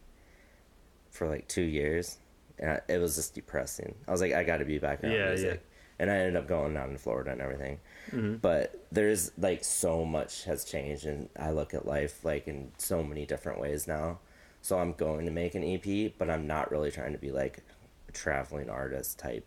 for 1.10 1.28
like 1.28 1.46
two 1.48 1.62
years, 1.62 2.18
and 2.58 2.70
I, 2.72 2.80
it 2.88 2.98
was 2.98 3.14
just 3.16 3.34
depressing. 3.34 3.94
I 4.06 4.10
was 4.10 4.20
like, 4.20 4.32
I 4.32 4.42
got 4.44 4.56
to 4.58 4.64
be 4.64 4.78
back 4.78 5.04
on 5.04 5.10
Yeah, 5.10 5.28
music, 5.28 5.62
and 5.98 6.10
I 6.10 6.16
ended 6.18 6.36
up 6.36 6.46
going 6.46 6.74
down 6.74 6.92
to 6.92 6.98
Florida 6.98 7.32
and 7.32 7.40
everything. 7.40 7.80
Mm-hmm. 8.10 8.36
but 8.36 8.86
there's 8.90 9.32
like 9.36 9.62
so 9.62 10.02
much 10.02 10.44
has 10.44 10.64
changed 10.64 11.04
and 11.04 11.28
i 11.38 11.50
look 11.50 11.74
at 11.74 11.84
life 11.84 12.24
like 12.24 12.48
in 12.48 12.72
so 12.78 13.02
many 13.02 13.26
different 13.26 13.60
ways 13.60 13.86
now. 13.86 14.18
So 14.62 14.78
i'm 14.78 14.92
going 14.94 15.26
to 15.26 15.32
make 15.32 15.54
an 15.54 15.62
ep 15.62 16.14
but 16.18 16.30
i'm 16.30 16.46
not 16.46 16.70
really 16.70 16.90
trying 16.90 17.12
to 17.12 17.18
be 17.18 17.30
like 17.30 17.62
a 18.08 18.12
traveling 18.12 18.70
artist 18.70 19.18
type. 19.18 19.44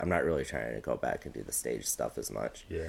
I'm 0.00 0.08
not 0.08 0.24
really 0.24 0.44
trying 0.44 0.74
to 0.74 0.80
go 0.80 0.96
back 0.96 1.26
and 1.26 1.34
do 1.34 1.42
the 1.42 1.52
stage 1.52 1.84
stuff 1.84 2.16
as 2.16 2.30
much. 2.30 2.64
Yeah. 2.70 2.88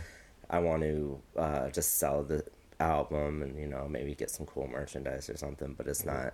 i 0.50 0.60
want 0.60 0.84
to 0.84 1.20
uh, 1.36 1.70
just 1.70 1.98
sell 1.98 2.24
the 2.24 2.46
album 2.80 3.42
and 3.42 3.60
you 3.60 3.68
know 3.68 3.88
maybe 3.90 4.16
get 4.16 4.32
some 4.32 4.46
cool 4.46 4.68
merchandise 4.68 5.30
or 5.30 5.36
something 5.36 5.74
but 5.78 5.86
it's 5.88 6.06
not 6.06 6.34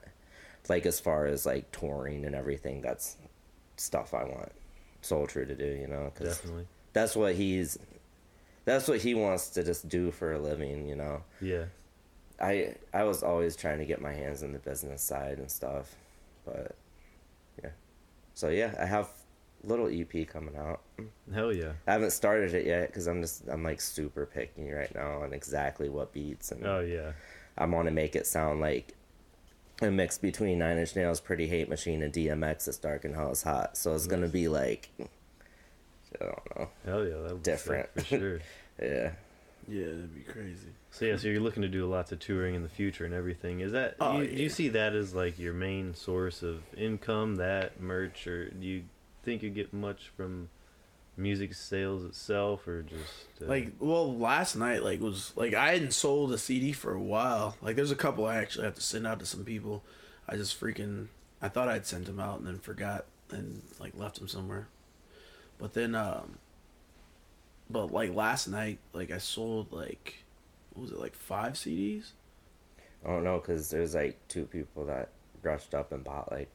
like 0.70 0.86
as 0.86 1.00
far 1.00 1.26
as 1.26 1.46
like 1.46 1.72
touring 1.72 2.24
and 2.26 2.36
everything 2.36 2.82
that's 2.82 3.18
stuff 3.78 4.14
i 4.14 4.24
want 4.24 4.52
soul 5.06 5.28
true 5.28 5.46
to 5.46 5.56
do 5.56 5.66
you 5.66 5.88
know 5.88 6.12
'cause 6.16 6.28
Definitely. 6.38 6.68
that's 6.94 7.16
what 7.16 7.36
he's 7.36 7.78
that's 8.66 8.88
what 8.88 9.00
he 9.02 9.14
wants 9.14 9.50
to 9.52 9.64
just 9.64 9.88
do 9.88 10.10
for 10.12 10.34
a 10.34 10.40
living 10.40 10.88
you 10.88 10.96
know 10.96 11.24
Yeah. 11.40 11.66
i 12.40 12.76
i 12.94 13.04
was 13.04 13.22
always 13.24 13.56
trying 13.56 13.78
to 13.80 13.86
get 13.86 14.02
my 14.02 14.14
hands 14.14 14.42
in 14.44 14.52
the 14.54 14.60
business 14.60 15.02
side 15.04 15.38
and 15.38 15.50
stuff 15.52 15.96
but 16.46 16.76
yeah 17.64 17.70
so 18.34 18.50
yeah 18.50 18.74
i 18.80 18.86
have 18.86 19.10
little 19.64 19.88
ep 19.88 20.28
coming 20.28 20.56
out 20.58 20.82
Hell 21.34 21.54
yeah. 21.54 21.74
i 21.88 21.92
haven't 21.94 22.12
started 22.12 22.54
it 22.56 22.66
yet 22.66 22.88
because 22.88 23.06
i'm 23.08 23.22
just 23.22 23.48
i'm 23.48 23.64
like 23.64 23.80
super 23.82 24.26
picky 24.26 24.72
right 24.72 24.94
now 24.96 25.22
on 25.22 25.32
exactly 25.34 25.90
what 25.90 26.12
beats 26.14 26.52
and 26.52 26.66
Oh 26.66 26.80
yeah. 26.82 27.12
i 27.58 27.66
want 27.66 27.88
to 27.88 27.92
make 27.92 28.16
it 28.16 28.26
sound 28.28 28.60
like 28.62 28.95
a 29.82 29.92
mix 29.92 30.18
between 30.18 30.60
Nine 30.60 30.78
Inch 30.78 30.96
Nails, 30.96 31.20
Pretty 31.20 31.48
Hate 31.48 31.70
Machine, 31.70 32.02
and 32.04 32.14
DMX. 32.14 32.68
It's 32.68 32.78
dark 32.78 33.06
and 33.06 33.16
how 33.16 33.30
is 33.32 33.44
hot. 33.44 33.78
So 33.78 33.94
it's 33.94 34.08
gonna 34.08 34.28
be 34.28 34.48
like, 34.48 34.90
I 35.00 35.06
don't 36.26 36.58
know, 36.60 36.70
Hell 36.86 37.06
yeah. 37.06 37.14
That 37.24 37.32
would 37.34 37.44
Different. 37.44 37.90
sick 37.96 38.06
for 38.06 38.18
sure. 38.18 38.40
yeah. 38.82 39.12
Yeah, 39.68 39.86
that'd 39.86 40.14
be 40.14 40.22
crazy. 40.22 40.68
So 40.92 41.06
yeah, 41.06 41.18
so 41.18 41.28
you're 41.28 41.42
looking 41.42 41.64
to 41.64 41.68
do 41.68 41.88
lots 41.90 42.12
of 42.12 42.20
touring 42.20 42.54
in 42.56 42.62
the 42.64 42.70
future 42.70 43.04
and 43.04 43.14
everything. 43.14 43.62
Is 43.62 43.72
that 43.72 43.96
Oh, 44.00 44.20
you, 44.22 44.28
do 44.28 44.44
you 44.44 44.50
see 44.50 44.70
that 44.70 44.94
as 44.94 45.16
like 45.16 45.40
your 45.40 45.54
main 45.54 45.96
source 45.96 46.44
of 46.44 46.62
income, 46.78 47.38
that 47.38 47.82
merch, 47.82 48.28
or 48.28 48.50
do 48.52 48.66
you 48.66 48.84
think 49.24 49.42
you 49.42 49.50
get 49.50 49.74
much 49.74 50.10
from 50.16 50.50
music 51.18 51.54
sales 51.54 52.04
itself, 52.04 52.68
or 52.68 52.84
just 52.84 53.42
uh, 53.42 53.46
Like, 53.46 53.74
well, 53.80 54.18
last 54.18 54.56
night, 54.56 54.84
like, 54.84 55.00
was 55.02 55.34
like 55.36 55.54
I 55.54 55.74
hadn't 55.74 55.94
sold 55.94 56.34
a 56.34 56.38
CD 56.38 56.72
for 56.72 56.94
a 56.94 57.02
while. 57.02 57.56
Like, 57.62 57.76
there's 57.76 57.92
a 57.92 57.96
couple 57.96 58.26
I 58.26 58.38
actually 58.38 58.66
have 58.66 58.76
to 58.76 58.82
send 58.82 59.08
out 59.08 59.20
to 59.20 59.26
some 59.26 59.44
people. 59.44 59.84
I 60.28 60.36
just 60.36 60.60
freaking, 60.60 61.08
I 61.42 61.50
thought 61.50 61.68
I'd 61.68 61.86
sent 61.86 62.06
them 62.06 62.20
out 62.20 62.40
and 62.40 62.48
then 62.48 62.60
forgot 62.60 63.06
and 63.32 63.62
like 63.80 63.98
left 63.98 64.20
them 64.20 64.28
somewhere. 64.28 64.68
But 65.58 65.74
then, 65.74 65.96
um, 65.96 66.38
but 67.70 67.92
like 67.92 68.14
last 68.14 68.48
night, 68.48 68.80
like 68.94 69.12
I 69.12 69.18
sold 69.18 69.72
like, 69.72 70.24
what 70.74 70.84
was 70.84 70.92
it, 70.92 71.00
like 71.00 71.16
five 71.16 71.54
CDs? 71.54 72.12
I 73.06 73.10
don't 73.10 73.24
know 73.24 73.40
because 73.40 73.70
there's 73.70 73.96
like 73.96 74.20
two 74.28 74.46
people 74.46 74.86
that 74.86 75.10
rushed 75.44 75.74
up 75.76 75.92
and 75.92 76.04
bought 76.04 76.32
like 76.32 76.50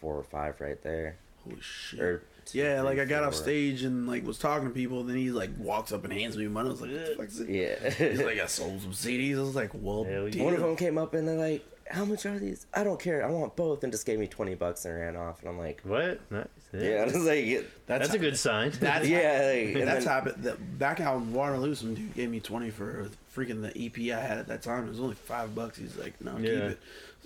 four 0.00 0.16
or 0.16 0.22
five 0.22 0.60
right 0.60 0.80
there. 0.82 1.16
Holy 1.44 1.60
shit! 1.60 2.00
Or 2.00 2.22
two, 2.46 2.58
yeah, 2.58 2.80
like 2.82 2.94
three, 2.94 3.02
I 3.02 3.04
got 3.06 3.24
off 3.24 3.34
stage 3.34 3.82
and 3.82 4.08
like 4.08 4.26
was 4.26 4.38
talking 4.38 4.68
to 4.68 4.74
people. 4.74 5.02
Then 5.04 5.16
he 5.16 5.30
like 5.30 5.50
walks 5.58 5.92
up 5.92 6.04
and 6.04 6.12
hands 6.12 6.36
me 6.36 6.48
money. 6.48 6.68
I 6.68 6.72
was 6.72 6.80
like, 6.80 6.90
what 6.90 7.06
the 7.06 7.14
fuck 7.16 7.26
is 7.28 7.40
it? 7.40 7.48
Yeah. 7.50 7.90
He's 8.10 8.22
like, 8.22 8.38
I 8.40 8.46
sold 8.46 8.80
some 8.80 8.92
CDs. 8.92 9.36
I 9.38 9.42
was 9.42 9.54
like, 9.54 9.70
well, 9.74 10.06
yeah. 10.08 10.28
damn. 10.30 10.44
One 10.44 10.54
of 10.54 10.60
them 10.60 10.76
came 10.76 10.96
up 10.98 11.14
and 11.14 11.28
they're 11.28 11.36
like, 11.36 11.64
"How 11.90 12.04
much 12.04 12.26
are 12.26 12.38
these? 12.38 12.66
I 12.74 12.82
don't 12.84 12.98
care. 12.98 13.24
I 13.24 13.30
want 13.30 13.54
both," 13.56 13.84
and 13.84 13.92
just 13.92 14.06
gave 14.06 14.18
me 14.18 14.26
twenty 14.26 14.54
bucks 14.54 14.84
and 14.84 14.94
ran 14.96 15.16
off. 15.16 15.40
And 15.40 15.48
I'm 15.50 15.58
like, 15.58 15.80
what? 15.84 16.20
Nice. 16.30 16.46
"Yeah." 16.72 17.02
I 17.02 17.04
was 17.04 17.24
like, 17.24 17.66
That's, 17.86 18.12
a 18.14 18.18
good 18.18 18.36
sign. 18.38 18.70
That's 18.80 19.06
"Yeah." 19.08 19.52
Like, 19.74 19.84
That's 19.84 20.04
then- 20.04 20.12
happened. 20.14 20.42
That 20.44 20.78
back 20.78 21.00
out 21.00 21.16
in 21.18 21.32
Waterloo, 21.32 21.74
some 21.74 21.94
dude 21.94 22.14
gave 22.14 22.30
me 22.30 22.40
twenty 22.40 22.70
for 22.70 23.08
freaking 23.34 23.60
the 23.62 23.70
EP 23.78 24.16
I 24.16 24.20
had 24.20 24.38
at 24.38 24.48
that 24.48 24.62
time. 24.62 24.86
It 24.86 24.90
was 24.90 25.00
only 25.00 25.14
five 25.14 25.54
bucks. 25.54 25.78
He's 25.78 25.96
like, 25.96 26.20
"No, 26.20 26.34
keep 26.36 26.46
it." 26.46 26.78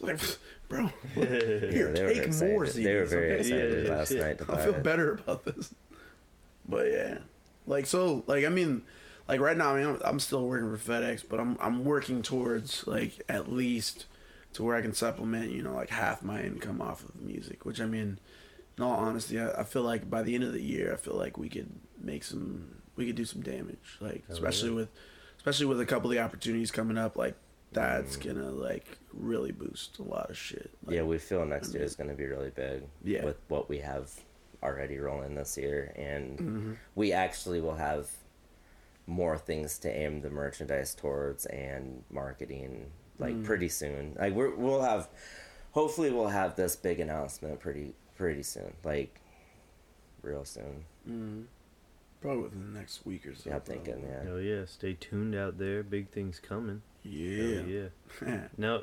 I 0.03 0.13
was 0.13 0.21
like, 0.21 0.39
bro, 0.69 0.91
Yeah, 1.17 1.25
here, 1.71 1.93
they 1.93 2.15
take 2.15 2.29
more 2.29 2.65
CDs. 2.65 2.73
They 2.85 2.95
were 2.97 3.05
very 3.07 3.33
okay? 3.33 3.41
excited 3.41 3.87
Yeah, 3.87 3.93
last 3.95 4.09
shit. 4.09 4.21
night 4.21 4.39
to 4.39 4.53
I 4.53 4.65
feel 4.65 4.75
it. 4.75 4.83
better 4.83 5.13
about 5.15 5.45
this. 5.45 5.75
But 6.69 6.91
yeah, 6.91 7.19
like 7.67 7.87
so, 7.87 8.25
like 8.27 8.45
I 8.45 8.49
mean, 8.49 8.83
like 9.29 9.41
right 9.41 9.57
now, 9.57 9.75
I 9.75 9.79
mean, 9.79 9.87
I'm, 9.87 10.01
I'm 10.05 10.21
still 10.21 10.47
working 10.47 10.77
for 10.77 10.93
FedEx, 10.93 11.25
but 11.29 11.41
I'm 11.41 11.57
I'm 11.61 11.85
working 11.85 12.23
towards 12.23 12.87
like 12.87 13.21
at 13.29 13.51
least 13.53 14.07
to 14.55 14.63
where 14.63 14.77
I 14.77 14.83
can 14.83 14.95
supplement, 14.95 15.51
you 15.51 15.63
know, 15.63 15.75
like 15.75 15.91
half 15.91 16.23
my 16.23 16.43
income 16.43 16.81
off 16.81 17.05
of 17.09 17.21
music. 17.21 17.65
Which 17.65 17.81
I 17.81 17.87
mean, 17.87 18.19
in 18.79 18.85
all 18.85 18.93
honesty, 18.95 19.39
I, 19.41 19.61
I 19.61 19.65
feel 19.65 19.83
like 19.83 20.09
by 20.09 20.23
the 20.23 20.35
end 20.35 20.45
of 20.45 20.53
the 20.53 20.63
year, 20.63 20.93
I 20.93 20.97
feel 20.97 21.15
like 21.17 21.37
we 21.39 21.49
could 21.49 21.71
make 22.01 22.25
some, 22.25 22.77
we 22.97 23.07
could 23.07 23.17
do 23.17 23.25
some 23.25 23.43
damage. 23.43 23.99
Like 24.01 24.27
Hell 24.29 24.37
especially 24.37 24.71
yeah. 24.71 24.75
with, 24.77 24.89
especially 25.39 25.67
with 25.67 25.81
a 25.81 25.87
couple 25.87 26.11
of 26.11 26.17
the 26.17 26.23
opportunities 26.23 26.71
coming 26.71 26.99
up, 26.99 27.17
like 27.17 27.35
that's 27.73 28.17
gonna 28.17 28.51
like 28.51 28.87
really 29.13 29.53
boost 29.53 29.99
a 29.99 30.03
lot 30.03 30.31
of 30.31 30.37
shit. 30.37 30.71
Like, 30.85 30.97
yeah, 30.97 31.03
we 31.03 31.19
feel 31.19 31.45
next 31.47 31.73
year 31.75 31.83
is 31.85 31.95
going 31.97 32.11
to 32.11 32.17
be 32.17 32.27
really 32.27 32.51
big. 32.51 32.83
Yeah. 33.05 33.25
With 33.25 33.37
what 33.49 33.69
we 33.69 33.79
have 33.79 34.11
already 34.63 34.99
rolling 34.99 35.35
this 35.35 35.57
year, 35.57 35.93
and 35.97 36.39
Mm-hmm. 36.39 36.73
we 36.95 37.13
actually 37.13 37.61
will 37.61 37.75
have 37.77 38.09
more 39.07 39.37
things 39.39 39.79
to 39.81 39.91
aim 39.91 40.21
the 40.21 40.31
merchandise 40.31 40.95
towards 40.95 41.47
and 41.47 42.05
marketing 42.11 42.91
like 43.19 43.35
Mm. 43.35 43.45
pretty 43.45 43.69
soon. 43.69 44.17
Like 44.19 44.33
we're, 44.35 44.55
we'll 44.55 44.83
have, 44.83 45.09
hopefully, 45.73 46.11
we'll 46.11 46.29
have 46.29 46.57
this 46.57 46.77
big 46.77 47.01
announcement 47.01 47.59
pretty 47.61 47.95
pretty 48.17 48.43
soon. 48.43 48.75
Like 48.85 49.21
real 50.23 50.45
soon. 50.45 50.85
Mhm. 51.09 51.45
Probably 52.21 52.43
within 52.45 52.73
the 52.73 52.79
next 52.79 53.05
week 53.07 53.27
or 53.27 53.35
so. 53.35 53.49
Yeah, 53.51 53.57
I'm 53.57 53.63
thinking. 53.63 54.05
Yeah. 54.07 54.25
Hell 54.25 54.41
yeah! 54.41 54.65
Stay 54.67 54.93
tuned 54.95 55.35
out 55.35 55.59
there. 55.59 55.83
Big 55.83 56.11
things 56.11 56.39
coming. 56.39 56.83
Hell 57.03 57.13
Yeah. 57.13 57.89
yeah. 58.27 58.41
Now, 58.57 58.83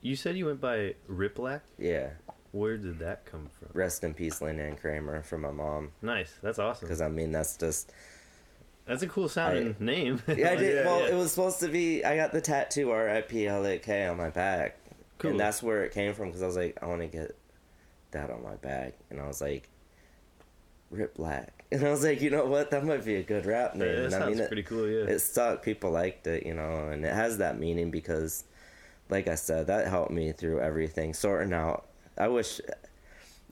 you 0.00 0.16
said 0.16 0.36
you 0.36 0.46
went 0.46 0.60
by 0.60 0.94
Riplack. 1.08 1.60
Yeah. 1.78 2.10
Where 2.52 2.76
did 2.78 2.98
that 3.00 3.26
come 3.26 3.48
from? 3.58 3.68
Rest 3.74 4.04
in 4.04 4.14
peace, 4.14 4.40
Lynn 4.40 4.58
Ann 4.58 4.76
Kramer, 4.76 5.22
from 5.22 5.42
my 5.42 5.50
mom. 5.50 5.90
Nice. 6.00 6.32
That's 6.42 6.58
awesome. 6.58 6.86
Because 6.86 7.00
I 7.00 7.08
mean, 7.08 7.30
that's 7.32 7.56
just 7.56 7.92
That's 8.86 9.02
a 9.02 9.06
cool 9.06 9.28
sounding 9.28 9.76
name. 9.78 10.22
Yeah, 10.28 10.50
I 10.52 10.56
did. 10.56 10.74
Yeah, 10.76 10.84
well, 10.86 11.00
yeah. 11.00 11.08
it 11.08 11.14
was 11.14 11.30
supposed 11.32 11.60
to 11.60 11.68
be. 11.68 12.04
I 12.04 12.16
got 12.16 12.32
the 12.32 12.40
tattoo 12.40 12.90
R.I.P. 12.90 13.46
L.A.K. 13.46 14.06
on 14.06 14.16
my 14.16 14.30
back, 14.30 14.78
Cool. 15.18 15.32
and 15.32 15.40
that's 15.40 15.62
where 15.62 15.84
it 15.84 15.92
came 15.92 16.14
from. 16.14 16.28
Because 16.28 16.42
I 16.42 16.46
was 16.46 16.56
like, 16.56 16.78
I 16.82 16.86
want 16.86 17.02
to 17.02 17.06
get 17.08 17.36
that 18.12 18.30
on 18.30 18.42
my 18.42 18.54
back, 18.56 18.94
and 19.10 19.20
I 19.20 19.26
was 19.26 19.42
like, 19.42 19.68
Rip 20.90 21.16
Black, 21.16 21.57
and 21.70 21.84
I 21.86 21.90
was 21.90 22.02
like, 22.04 22.20
you 22.20 22.30
know 22.30 22.46
what, 22.46 22.70
that 22.70 22.84
might 22.84 23.04
be 23.04 23.16
a 23.16 23.22
good 23.22 23.46
rap 23.46 23.74
Yeah, 23.80 23.86
name. 23.86 23.96
that 23.96 24.06
and 24.06 24.14
I 24.14 24.20
sounds 24.20 24.26
mean, 24.26 24.40
it, 24.40 24.48
pretty 24.48 24.62
cool. 24.62 24.88
Yeah. 24.88 25.06
it 25.06 25.18
stuck. 25.20 25.62
People 25.62 25.90
liked 25.90 26.26
it, 26.26 26.46
you 26.46 26.54
know, 26.54 26.88
and 26.88 27.04
it 27.04 27.12
has 27.14 27.38
that 27.38 27.58
meaning 27.58 27.90
because, 27.90 28.44
like 29.10 29.28
I 29.28 29.34
said, 29.34 29.66
that 29.68 29.88
helped 29.88 30.10
me 30.12 30.32
through 30.32 30.60
everything, 30.60 31.14
sorting 31.14 31.52
out. 31.52 31.86
I 32.16 32.28
wish 32.28 32.60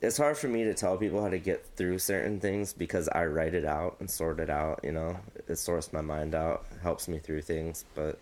it's 0.01 0.17
hard 0.17 0.37
for 0.37 0.47
me 0.47 0.63
to 0.65 0.73
tell 0.73 0.97
people 0.97 1.21
how 1.21 1.29
to 1.29 1.39
get 1.39 1.65
through 1.75 1.99
certain 1.99 2.39
things 2.39 2.73
because 2.73 3.07
I 3.09 3.25
write 3.25 3.53
it 3.55 3.65
out 3.65 3.97
and 3.99 4.09
sort 4.09 4.39
it 4.39 4.49
out. 4.49 4.81
You 4.83 4.91
know, 4.91 5.17
it 5.47 5.57
sorts 5.57 5.93
my 5.93 6.01
mind 6.01 6.35
out, 6.35 6.65
helps 6.83 7.07
me 7.07 7.19
through 7.19 7.41
things, 7.43 7.85
but 7.95 8.19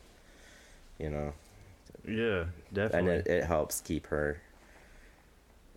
you 1.00 1.10
know, 1.10 1.34
yeah, 2.08 2.46
and 2.92 3.08
definitely. 3.08 3.16
it, 3.18 3.28
it 3.28 3.44
helps 3.46 3.82
keep 3.82 4.08
her. 4.08 4.42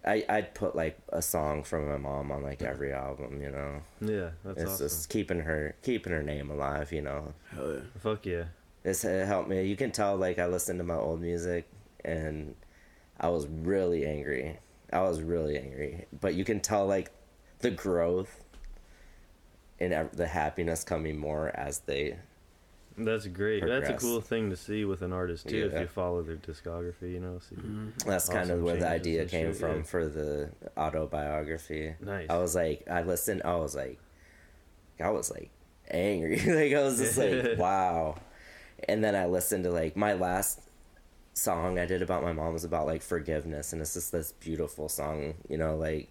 I 0.06 0.24
I'd 0.28 0.54
put 0.54 0.76
like 0.76 0.98
a 1.10 1.22
song 1.22 1.62
from 1.64 1.88
my 1.88 1.96
mom 1.96 2.30
on 2.30 2.42
like 2.42 2.62
every 2.62 2.92
album. 2.92 3.40
You 3.42 3.50
know, 3.50 3.82
yeah, 4.00 4.30
that's 4.44 4.62
it's 4.62 4.72
awesome. 4.72 4.86
just 4.86 5.08
keeping 5.08 5.40
her 5.40 5.74
keeping 5.82 6.12
her 6.12 6.22
name 6.22 6.50
alive. 6.50 6.92
You 6.92 7.02
know, 7.02 7.34
Hell 7.50 7.74
yeah. 7.74 7.80
Fuck 8.00 8.26
yeah. 8.26 8.44
it's 8.84 9.04
it 9.04 9.26
helped 9.26 9.48
me. 9.48 9.64
You 9.64 9.76
can 9.76 9.90
tell 9.90 10.16
like 10.16 10.38
I 10.38 10.46
listened 10.46 10.78
to 10.78 10.84
my 10.84 10.96
old 10.96 11.20
music 11.20 11.68
and 12.04 12.54
I 13.20 13.28
was 13.28 13.46
really 13.46 14.06
angry. 14.06 14.58
I 14.92 15.02
was 15.02 15.20
really 15.20 15.58
angry, 15.58 16.06
but 16.20 16.34
you 16.34 16.44
can 16.44 16.60
tell 16.60 16.86
like 16.86 17.10
the 17.58 17.70
growth 17.70 18.44
and 19.80 20.08
the 20.12 20.26
happiness 20.26 20.84
coming 20.84 21.18
more 21.18 21.50
as 21.54 21.80
they. 21.80 22.16
That's 22.98 23.26
great. 23.26 23.64
That's 23.64 23.88
a 23.88 23.94
cool 23.94 24.20
thing 24.20 24.50
to 24.50 24.56
see 24.56 24.84
with 24.84 25.02
an 25.02 25.12
artist 25.12 25.48
too. 25.48 25.70
If 25.72 25.80
you 25.80 25.86
follow 25.86 26.22
their 26.22 26.36
discography, 26.36 27.12
you 27.12 27.20
know. 27.20 27.38
See. 27.38 27.56
Mm-hmm. 27.56 28.08
That's 28.08 28.28
kind 28.28 28.50
of 28.50 28.62
where 28.62 28.76
the 28.76 28.88
idea 28.88 29.26
came 29.26 29.52
shit, 29.52 29.56
from 29.56 29.76
yeah. 29.78 29.82
for 29.82 30.08
the 30.08 30.50
autobiography. 30.76 31.94
Nice. 32.00 32.26
I 32.28 32.38
was 32.38 32.54
like, 32.54 32.84
I 32.90 33.02
listened. 33.02 33.42
I 33.44 33.56
was 33.56 33.76
like, 33.76 33.98
I 35.00 35.10
was 35.10 35.30
like 35.30 35.50
angry. 35.90 36.38
like 36.46 36.72
I 36.72 36.82
was 36.82 36.98
just 36.98 37.16
like, 37.16 37.58
wow. 37.58 38.16
And 38.88 39.02
then 39.02 39.14
I 39.14 39.26
listened 39.26 39.64
to 39.64 39.70
like 39.70 39.96
my 39.96 40.14
last 40.14 40.60
song 41.34 41.78
I 41.78 41.86
did 41.86 42.02
about 42.02 42.22
my 42.22 42.32
mom 42.32 42.52
was 42.52 42.64
about 42.64 42.86
like 42.86 43.02
forgiveness, 43.02 43.72
and 43.72 43.80
it's 43.80 43.94
just 43.94 44.12
this 44.12 44.32
beautiful 44.32 44.88
song, 44.88 45.34
you 45.48 45.56
know, 45.56 45.76
like. 45.76 46.08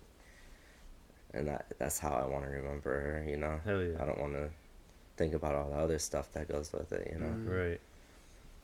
And 1.34 1.50
that 1.50 1.74
that's 1.78 2.00
how 2.00 2.12
I 2.12 2.26
want 2.26 2.46
to 2.46 2.50
remember 2.50 2.90
her, 2.90 3.26
you 3.28 3.38
know. 3.38 3.60
Hell 3.66 3.84
yeah. 3.84 4.02
I 4.02 4.06
don't 4.06 4.20
want 4.20 4.34
to 4.34 4.50
think 5.18 5.34
about 5.34 5.56
all 5.56 5.70
the 5.70 5.76
other 5.78 6.00
stuff 6.00 6.32
that 6.34 6.48
goes 6.48 6.72
with 6.72 6.92
it, 6.94 7.12
you 7.12 7.20
know. 7.20 7.26
Mm. 7.28 7.70
Right. 7.70 7.82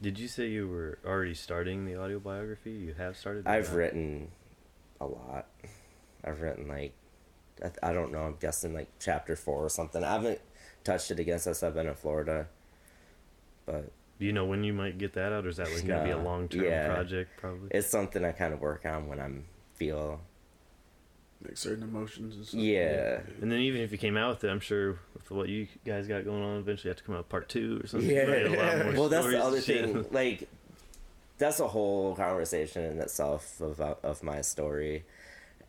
Did 0.01 0.19
you 0.19 0.27
say 0.27 0.47
you 0.47 0.67
were 0.67 0.97
already 1.05 1.34
starting 1.34 1.85
the 1.85 1.97
autobiography? 1.97 2.71
You 2.71 2.93
have 2.97 3.17
started. 3.17 3.47
I've 3.47 3.69
not? 3.69 3.75
written 3.77 4.27
a 5.01 5.05
lot. 5.05 5.47
I've 6.23 6.41
written 6.41 6.67
like 6.67 6.93
I, 7.63 7.89
I 7.89 7.93
don't 7.93 8.11
know. 8.11 8.19
I'm 8.23 8.35
guessing 8.39 8.73
like 8.73 8.88
chapter 8.99 9.35
four 9.35 9.63
or 9.65 9.69
something. 9.69 10.03
I 10.03 10.13
haven't 10.13 10.39
touched 10.84 11.11
it 11.11 11.19
again 11.19 11.39
since 11.39 11.63
I've 11.63 11.73
been 11.73 11.88
in 11.88 11.95
Florida. 11.95 12.47
But 13.65 13.91
Do 14.19 14.25
you 14.25 14.34
know 14.34 14.45
when 14.45 14.63
you 14.63 14.73
might 14.73 14.97
get 14.97 15.13
that 15.13 15.31
out, 15.31 15.45
or 15.45 15.49
is 15.49 15.57
that 15.57 15.71
like 15.71 15.85
going 15.88 15.99
to 15.99 16.05
be 16.05 16.11
a 16.11 16.17
long 16.17 16.47
term 16.49 16.63
Yeah. 16.65 16.93
project? 16.93 17.31
Probably. 17.38 17.69
it's 17.71 17.88
something 17.88 18.23
I 18.25 18.31
kind 18.34 18.53
of 18.53 18.59
work 18.59 18.85
on 18.85 19.07
when 19.07 19.19
I'm 19.19 19.45
feel 19.75 20.19
Like 21.45 21.57
certain 21.57 21.83
emotions 21.83 22.35
and 22.35 22.45
stuff. 22.45 22.59
yeah 22.59 23.19
And 23.41 23.51
then 23.51 23.59
even 23.59 23.81
if 23.81 23.91
you 23.91 23.97
came 23.97 24.15
out 24.17 24.29
with 24.35 24.43
it, 24.43 24.49
I'm 24.49 24.59
sure 24.59 24.97
with 25.13 25.29
what 25.29 25.49
you 25.49 25.67
guys 25.85 26.07
got 26.07 26.23
going 26.25 26.41
on, 26.41 26.57
eventually 26.59 26.89
you 26.89 26.91
have 26.91 26.97
to 26.97 27.03
come 27.03 27.15
out 27.15 27.19
with 27.19 27.29
part 27.29 27.49
two 27.49 27.81
or 27.83 27.87
something. 27.87 28.09
yeah. 28.09 28.21
Right? 28.33 28.45
A 28.45 28.49
lot 28.49 28.85
more 28.85 28.93
well, 28.93 29.09
that's 29.09 29.27
the 29.27 29.43
other 29.43 29.59
thing. 29.59 30.05
Like 30.11 30.47
that's 31.37 31.59
a 31.59 31.67
whole 31.67 32.15
conversation 32.15 32.83
in 32.83 32.99
itself 32.99 33.59
of 33.59 33.81
of 33.81 34.23
my 34.23 34.41
story. 34.41 35.03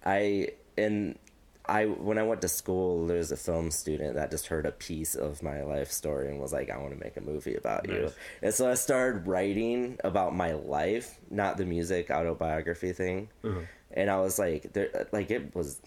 I 0.04 0.50
and 0.76 1.18
I 1.66 1.86
when 1.86 2.18
I 2.18 2.22
went 2.24 2.42
to 2.42 2.48
school, 2.48 3.06
there 3.06 3.16
was 3.16 3.32
a 3.32 3.36
film 3.38 3.70
student 3.70 4.16
that 4.16 4.30
just 4.30 4.48
heard 4.48 4.66
a 4.66 4.70
piece 4.72 5.14
of 5.14 5.42
my 5.42 5.62
life 5.62 5.90
story 5.90 6.28
and 6.28 6.38
was 6.38 6.52
like, 6.52 6.68
"I 6.68 6.76
want 6.76 6.92
to 6.92 7.02
make 7.02 7.16
a 7.16 7.22
movie 7.22 7.54
about 7.54 7.88
you." 7.88 8.10
And 8.42 8.52
so 8.52 8.70
I 8.70 8.74
started 8.74 9.26
writing 9.26 9.96
about 10.04 10.34
my 10.36 10.52
life, 10.52 11.18
not 11.30 11.56
the 11.56 11.64
music 11.64 12.10
autobiography 12.10 12.92
thing. 12.92 13.30
Uh-huh. 13.42 13.60
And 13.94 14.10
I 14.10 14.20
was 14.20 14.38
like, 14.38 14.72
there, 14.72 15.08
like 15.12 15.30
it 15.30 15.54
was. 15.54 15.80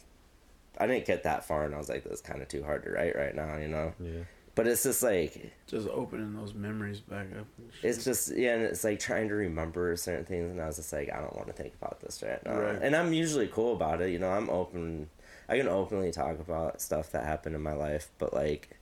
I 0.80 0.86
didn't 0.86 1.06
get 1.06 1.24
that 1.24 1.46
far, 1.46 1.66
and 1.66 1.74
I 1.74 1.78
was 1.78 1.90
like, 1.90 2.04
"That's 2.04 2.22
kind 2.22 2.42
of 2.42 2.48
too 2.48 2.64
hard 2.64 2.84
to 2.84 2.92
write 2.92 3.16
right 3.16 3.36
now," 3.36 3.58
you 3.58 3.68
know. 3.68 3.94
Yeah. 4.00 4.24
But 4.58 4.66
it's 4.66 4.82
just 4.82 5.04
like 5.04 5.52
Just 5.68 5.88
opening 5.88 6.36
those 6.36 6.56
memories 6.56 7.00
back 7.00 7.28
up. 7.40 7.46
It's 7.84 8.04
just 8.04 8.36
yeah, 8.36 8.56
and 8.56 8.64
it's 8.64 8.84
like 8.84 9.00
trying 9.00 9.28
to 9.30 9.36
remember 9.36 9.96
certain 9.96 10.26
things, 10.26 10.50
and 10.50 10.60
I 10.60 10.66
was 10.66 10.78
just 10.78 10.92
like, 10.92 11.14
I 11.14 11.20
don't 11.20 11.36
want 11.36 11.48
to 11.48 11.54
think 11.54 11.76
about 11.76 12.00
this 12.00 12.24
right 12.24 12.44
now. 12.44 12.60
Right. 12.60 12.82
And 12.82 12.96
I'm 12.96 13.14
usually 13.14 13.48
cool 13.48 13.74
about 13.74 14.02
it, 14.02 14.10
you 14.10 14.18
know. 14.18 14.32
I'm 14.32 14.50
open. 14.50 15.10
I 15.48 15.58
can 15.58 15.68
openly 15.68 16.12
talk 16.12 16.40
about 16.40 16.82
stuff 16.82 17.12
that 17.12 17.24
happened 17.24 17.56
in 17.56 17.62
my 17.62 17.74
life, 17.74 18.10
but 18.18 18.34
like, 18.34 18.80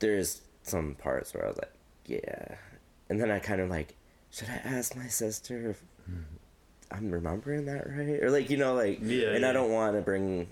there's 0.00 0.42
some 0.64 0.96
parts 0.96 1.34
where 1.34 1.44
I 1.44 1.48
was 1.48 1.58
like, 1.58 1.72
yeah, 2.06 2.56
and 3.08 3.20
then 3.20 3.30
I 3.30 3.38
kind 3.38 3.60
of 3.60 3.70
like, 3.70 3.94
should 4.30 4.48
I 4.48 4.60
ask 4.64 4.96
my 4.96 5.06
sister 5.06 5.70
if 5.70 5.82
mm-hmm. 6.10 6.22
I'm 6.92 7.10
remembering 7.10 7.64
that 7.66 7.88
right, 7.88 8.22
or 8.22 8.30
like 8.30 8.50
you 8.50 8.56
know, 8.56 8.74
like, 8.74 8.98
Yeah, 9.02 9.28
and 9.30 9.40
yeah. 9.42 9.50
I 9.50 9.52
don't 9.52 9.72
want 9.72 9.96
to 9.96 10.02
bring 10.02 10.48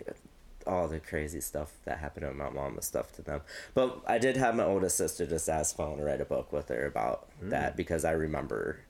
all 0.66 0.88
the 0.88 1.00
crazy 1.00 1.40
stuff 1.40 1.72
that 1.84 1.98
happened 1.98 2.26
to 2.26 2.32
my 2.34 2.50
mom 2.50 2.74
and 2.74 2.84
stuff 2.84 3.12
to 3.16 3.22
them. 3.22 3.40
But 3.74 4.00
I 4.06 4.18
did 4.18 4.36
have 4.36 4.54
my 4.54 4.64
oldest 4.64 4.96
sister 4.96 5.26
just 5.26 5.48
ask 5.48 5.74
phone 5.76 5.98
to 5.98 6.04
write 6.04 6.20
a 6.20 6.24
book 6.24 6.52
with 6.52 6.68
her 6.68 6.86
about 6.86 7.28
Mm. 7.42 7.50
that 7.50 7.76
because 7.76 8.04
I 8.04 8.12
remember. 8.12 8.80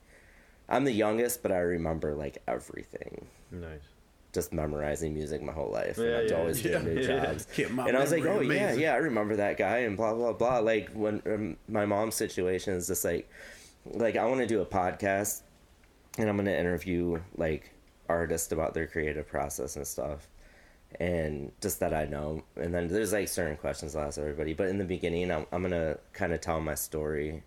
I'm 0.68 0.84
the 0.84 0.92
youngest, 0.92 1.42
but 1.42 1.50
I 1.52 1.58
remember 1.58 2.14
like 2.14 2.38
everything. 2.46 3.26
Nice. 3.50 3.80
Just 4.32 4.52
memorizing 4.52 5.14
music 5.14 5.42
my 5.42 5.52
whole 5.52 5.70
life, 5.72 5.98
Yeah, 5.98 6.04
and 6.04 6.16
I'd 6.16 6.30
yeah. 6.30 6.36
always 6.36 6.64
Yeah. 6.64 6.78
do 6.78 6.84
new 6.94 7.00
Yeah. 7.02 7.24
jobs. 7.26 7.46
My 7.72 7.88
and 7.88 7.96
I 7.96 8.00
was 8.00 8.12
like, 8.12 8.24
"Oh 8.24 8.40
yeah, 8.40 8.72
yeah, 8.74 8.92
I 8.94 8.98
remember 8.98 9.34
that 9.36 9.56
guy," 9.56 9.78
and 9.78 9.96
blah 9.96 10.14
blah 10.14 10.32
blah. 10.32 10.58
Like 10.60 10.90
when 10.92 11.20
um, 11.26 11.56
my 11.68 11.84
mom's 11.86 12.14
situation 12.14 12.74
is 12.74 12.86
just 12.86 13.04
like, 13.04 13.28
like 13.86 14.14
I 14.16 14.24
want 14.26 14.40
to 14.40 14.46
do 14.46 14.60
a 14.60 14.66
podcast, 14.66 15.42
and 16.20 16.28
I'm 16.28 16.36
gonna 16.36 16.52
interview 16.52 17.20
like 17.36 17.72
artists 18.08 18.52
about 18.52 18.74
their 18.74 18.86
creative 18.86 19.28
process 19.28 19.76
and 19.76 19.86
stuff, 19.86 20.28
and 20.98 21.52
just 21.60 21.80
that 21.80 21.94
I 21.94 22.04
know. 22.06 22.42
And 22.56 22.74
then 22.74 22.88
there's 22.88 23.12
like 23.12 23.28
certain 23.28 23.56
questions 23.56 23.96
I'll 23.96 24.08
ask 24.08 24.18
everybody, 24.18 24.54
but 24.54 24.68
in 24.68 24.78
the 24.78 24.84
beginning, 24.84 25.30
I'm, 25.30 25.46
I'm 25.52 25.62
gonna 25.62 25.98
kind 26.12 26.32
of 26.32 26.40
tell 26.40 26.60
my 26.60 26.74
story 26.74 27.42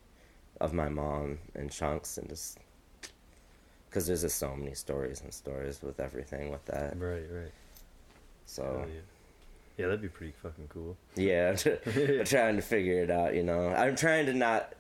of 0.62 0.74
my 0.74 0.88
mom 0.90 1.40
in 1.56 1.70
chunks 1.70 2.18
and 2.18 2.30
just 2.30 2.58
because 3.90 4.08
there's 4.08 4.22
just 4.22 4.38
so 4.38 4.56
many 4.56 4.74
stories 4.74 5.22
and 5.22 5.34
stories 5.34 5.82
with 5.84 6.00
everything 6.00 6.52
with 6.52 6.66
that. 6.66 6.98
Right. 6.98 7.24
Right. 7.30 7.52
So. 8.46 8.64
Hell 8.64 8.88
yeah. 8.88 9.02
Yeah, 9.78 9.86
that'd 9.88 10.02
be 10.02 10.08
pretty 10.08 10.34
fucking 10.34 10.68
cool. 10.68 10.96
Yeah, 11.16 11.50
I'm 11.50 12.26
trying 12.26 12.58
to 12.58 12.62
figure 12.62 13.02
it 13.02 13.10
out. 13.10 13.34
You 13.34 13.42
know, 13.42 13.70
I'm 13.70 13.96
trying 13.96 14.28
to 14.28 14.34
not 14.34 14.74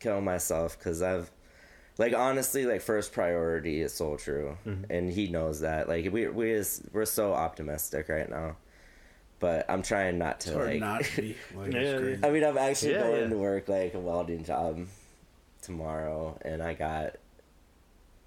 kill 0.00 0.20
myself 0.20 0.76
because 0.76 1.02
I've, 1.02 1.30
like, 2.00 2.14
honestly, 2.14 2.64
like 2.64 2.80
first 2.80 3.12
priority 3.12 3.82
is 3.82 3.92
Soul 3.92 4.16
True, 4.16 4.56
Mhm. 4.66 4.86
and 4.88 5.12
he 5.12 5.28
knows 5.28 5.60
that. 5.60 5.86
Like, 5.88 6.10
we 6.10 6.26
we 6.28 6.50
is, 6.50 6.82
we're 6.92 7.04
so 7.04 7.34
optimistic 7.34 8.08
right 8.08 8.28
now, 8.28 8.56
but 9.38 9.66
I'm 9.68 9.82
trying 9.82 10.16
not 10.18 10.40
to 10.40 10.54
hard 10.54 10.66
like. 10.70 10.80
not 10.80 11.04
to 11.04 11.20
be. 11.22 11.36
Like, 11.54 11.72
Yeah, 11.72 11.80
it's. 11.98 12.24
I 12.24 12.30
mean, 12.30 12.42
I'm 12.42 12.56
actually 12.58 12.92
Yeah, 12.92 13.02
going 13.02 13.20
yeah. 13.24 13.28
to 13.28 13.36
work 13.36 13.68
like 13.68 13.92
a 13.94 14.00
welding 14.00 14.44
job 14.44 14.86
tomorrow, 15.60 16.38
and 16.42 16.62
I 16.62 16.72
got 16.72 17.16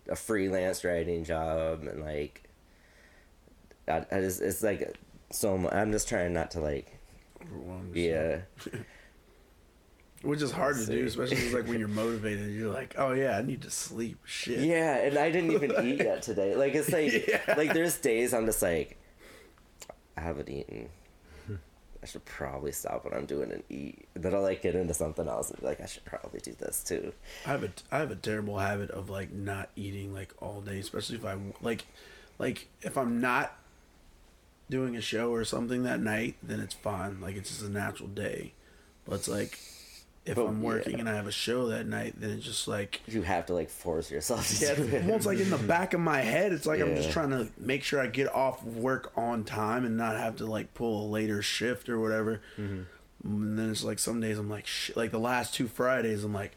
a 0.07 0.15
freelance 0.15 0.83
writing 0.83 1.23
job, 1.23 1.81
and 1.87 2.01
like, 2.01 2.43
I, 3.87 4.05
I 4.11 4.19
just 4.21 4.39
it's 4.41 4.61
like 4.61 4.95
so. 5.31 5.57
mu- 5.57 5.69
I'm 5.69 5.91
just 5.91 6.07
trying 6.07 6.31
not 6.33 6.51
to 6.51 6.59
like, 6.59 6.95
Overwhelmed. 7.41 7.95
yeah, 7.95 8.41
Which 10.23 10.41
is 10.41 10.51
hard 10.51 10.77
to 10.77 10.85
do, 10.85 11.05
especially 11.05 11.51
like 11.51 11.67
when 11.67 11.77
you're 11.79 11.87
motivated. 11.89 12.51
You're 12.53 12.73
like, 12.73 12.95
oh 12.97 13.11
yeah, 13.11 13.37
I 13.37 13.41
need 13.41 13.61
to 13.63 13.69
sleep. 13.69 14.19
Shit. 14.25 14.59
yeah. 14.59 14.95
And 14.97 15.17
I 15.17 15.29
didn't 15.29 15.51
even 15.51 15.71
eat 15.85 15.97
yet 15.99 16.21
today. 16.23 16.55
Like 16.55 16.73
it's 16.75 16.91
like, 16.91 17.27
Yeah. 17.27 17.41
like 17.57 17.73
there's 17.73 17.97
days 17.97 18.33
I'm 18.33 18.45
just 18.45 18.61
like, 18.61 18.97
I 20.17 20.21
haven't 20.21 20.49
eaten. 20.49 20.89
I 22.01 22.05
should 22.05 22.25
probably 22.25 22.73
stop 22.73 23.05
what 23.05 23.13
I'm 23.13 23.25
doing 23.25 23.51
and 23.53 23.63
eat. 23.69 24.07
Then 24.13 24.33
I'll 24.35 24.41
like 24.41 24.61
get 24.61 24.75
into 24.75 24.93
something 24.93 25.25
else 25.27 25.49
and 25.51 25.59
be 25.61 25.65
like, 25.65 25.79
I 25.79 25.85
should 25.85 26.03
probably 26.03 26.41
do 26.41 26.53
this 26.53 26.83
too. 26.83 27.13
I 27.45 27.49
have 27.51 27.63
a 27.63 27.69
I 27.91 27.99
have 27.99 28.11
a 28.11 28.15
terrible 28.15 28.57
habit 28.59 28.91
of 28.91 29.09
like 29.09 29.31
not 29.31 29.69
eating 29.77 30.13
like 30.13 30.33
all 30.41 30.59
day, 30.61 30.79
especially 30.79 31.15
if 31.17 31.25
I'm 31.25 31.53
like 31.61 31.85
like 32.39 32.67
if 32.81 32.97
I'm 32.97 33.21
not 33.21 33.57
doing 34.69 34.95
a 34.97 35.01
show 35.01 35.31
or 35.31 35.43
something 35.45 35.83
that 35.83 35.99
night, 36.01 36.35
then 36.43 36.59
it's 36.59 36.73
fine. 36.73 37.21
Like 37.21 37.35
it's 37.37 37.49
just 37.49 37.61
a 37.63 37.69
natural 37.69 38.09
day. 38.09 38.53
But 39.05 39.15
it's 39.15 39.27
like 39.29 39.57
if 40.25 40.35
But, 40.35 40.45
I'm 40.45 40.61
working 40.61 40.93
yeah. 40.93 40.99
and 40.99 41.09
I 41.09 41.15
have 41.15 41.27
a 41.27 41.31
show 41.31 41.67
that 41.67 41.85
night, 41.85 42.15
then 42.17 42.31
it's 42.31 42.45
just 42.45 42.67
like 42.67 43.01
You 43.07 43.23
have 43.23 43.45
to 43.47 43.53
like 43.53 43.69
force 43.69 44.09
yourself 44.09 44.47
to 44.47 44.65
yeah, 44.65 44.75
do 44.75 44.95
almost 44.97 45.25
like 45.25 45.39
in 45.39 45.49
the 45.49 45.57
back 45.57 45.93
of 45.93 45.99
my 45.99 46.21
head. 46.21 46.53
It's 46.53 46.65
like 46.65 46.79
I'm 46.79 46.95
just 46.95 47.11
trying 47.11 47.31
to 47.31 47.47
make 47.57 47.83
sure 47.83 47.99
I 47.99 48.07
get 48.07 48.33
off 48.33 48.63
work 48.63 49.11
on 49.17 49.43
time 49.43 49.85
and 49.85 49.97
not 49.97 50.15
have 50.17 50.37
to 50.37 50.45
like 50.45 50.73
pull 50.73 51.05
a 51.05 51.09
later 51.09 51.41
shift 51.41 51.89
or 51.89 51.99
whatever. 51.99 52.41
Mm-hmm. 52.57 52.83
And 53.25 53.59
then 53.59 53.71
it's 53.71 53.83
like 53.83 53.99
some 53.99 54.19
days 54.21 54.37
I'm 54.37 54.49
like, 54.49 54.67
shit. 54.67 54.95
Like 54.95 55.11
the 55.11 55.19
last 55.19 55.53
two 55.53 55.67
Fridays, 55.67 56.23
I'm 56.23 56.33
like, 56.33 56.55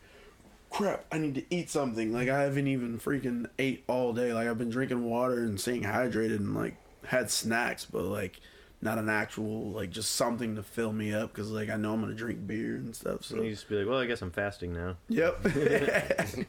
crap, 0.70 1.04
I 1.10 1.18
need 1.18 1.34
to 1.36 1.44
eat 1.50 1.70
something. 1.70 2.12
Like 2.12 2.28
I 2.28 2.42
haven't 2.42 2.66
even 2.68 2.98
freaking 2.98 3.48
ate 3.58 3.84
all 3.88 4.12
day. 4.12 4.32
Like 4.32 4.48
I've 4.48 4.58
been 4.58 4.70
drinking 4.70 5.04
water 5.04 5.44
and 5.44 5.60
staying 5.60 5.82
hydrated 5.82 6.36
and 6.36 6.54
like 6.54 6.76
had 7.06 7.30
snacks, 7.30 7.84
but 7.84 8.02
like 8.04 8.40
not 8.80 8.98
an 8.98 9.08
actual 9.08 9.70
like 9.70 9.90
just 9.90 10.12
something 10.12 10.56
to 10.56 10.62
fill 10.62 10.92
me 10.92 11.12
up 11.12 11.32
because 11.32 11.50
like 11.50 11.70
I 11.70 11.76
know 11.76 11.94
I'm 11.94 12.00
gonna 12.00 12.14
drink 12.14 12.46
beer 12.46 12.76
and 12.76 12.94
stuff. 12.94 13.24
So 13.24 13.42
You 13.42 13.50
just 13.50 13.68
be 13.68 13.76
like, 13.76 13.88
well, 13.88 13.98
I 13.98 14.06
guess 14.06 14.22
I'm 14.22 14.30
fasting 14.30 14.72
now. 14.72 14.96
Yep. 15.08 15.46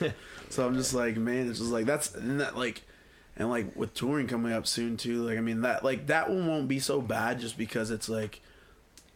so 0.50 0.66
I'm 0.66 0.74
just 0.74 0.94
like, 0.94 1.16
man, 1.16 1.48
it's 1.48 1.58
just 1.58 1.70
like 1.70 1.86
that's 1.86 2.14
and 2.14 2.40
that 2.40 2.56
like, 2.56 2.82
and 3.36 3.48
like 3.48 3.76
with 3.76 3.94
touring 3.94 4.26
coming 4.26 4.52
up 4.52 4.66
soon 4.66 4.96
too. 4.96 5.22
Like 5.22 5.38
I 5.38 5.40
mean 5.40 5.62
that 5.62 5.84
like 5.84 6.08
that 6.08 6.28
one 6.28 6.46
won't 6.46 6.68
be 6.68 6.80
so 6.80 7.00
bad 7.00 7.40
just 7.40 7.56
because 7.56 7.90
it's 7.90 8.08
like, 8.08 8.40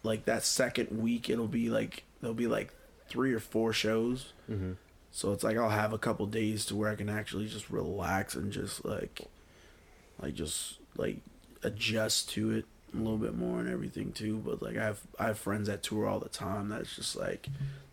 like 0.03 0.25
that 0.27 0.45
second 0.45 0.91
week 1.03 1.29
it'll 1.29 1.49
be 1.49 1.69
like 1.69 2.05
there'll 2.21 2.35
be 2.35 2.47
like 2.47 2.73
three 3.09 3.33
or 3.33 3.41
four 3.41 3.73
shows. 3.73 4.33
Mm-hmm. 4.51 4.73
So 5.11 5.33
it's 5.33 5.45
like 5.45 5.57
I'll 5.57 5.69
have 5.69 5.93
a 5.93 5.99
couple 5.99 6.27
days 6.27 6.65
to 6.67 6.77
where 6.77 6.91
I 6.91 6.95
can 6.95 7.09
actually 7.09 7.47
just 7.47 7.69
relax 7.71 8.35
and 8.35 8.53
just 8.53 8.85
like, 8.85 9.21
like 10.23 10.35
just 10.35 10.79
like 10.97 11.19
adjust 11.63 12.31
to 12.31 12.51
it 12.53 12.65
a 12.95 12.97
little 12.99 13.19
bit 13.19 13.35
more 13.37 13.59
and 13.61 13.69
everything 13.69 14.13
too. 14.13 14.39
But 14.45 14.63
like 14.63 14.77
I 14.77 14.85
have 14.85 15.01
I 15.19 15.27
have 15.29 15.39
friends 15.39 15.69
that 15.69 15.83
tour 15.83 16.07
all 16.07 16.19
the 16.21 16.29
time. 16.29 16.69
That's 16.69 16.95
just 16.97 17.17
like 17.17 17.49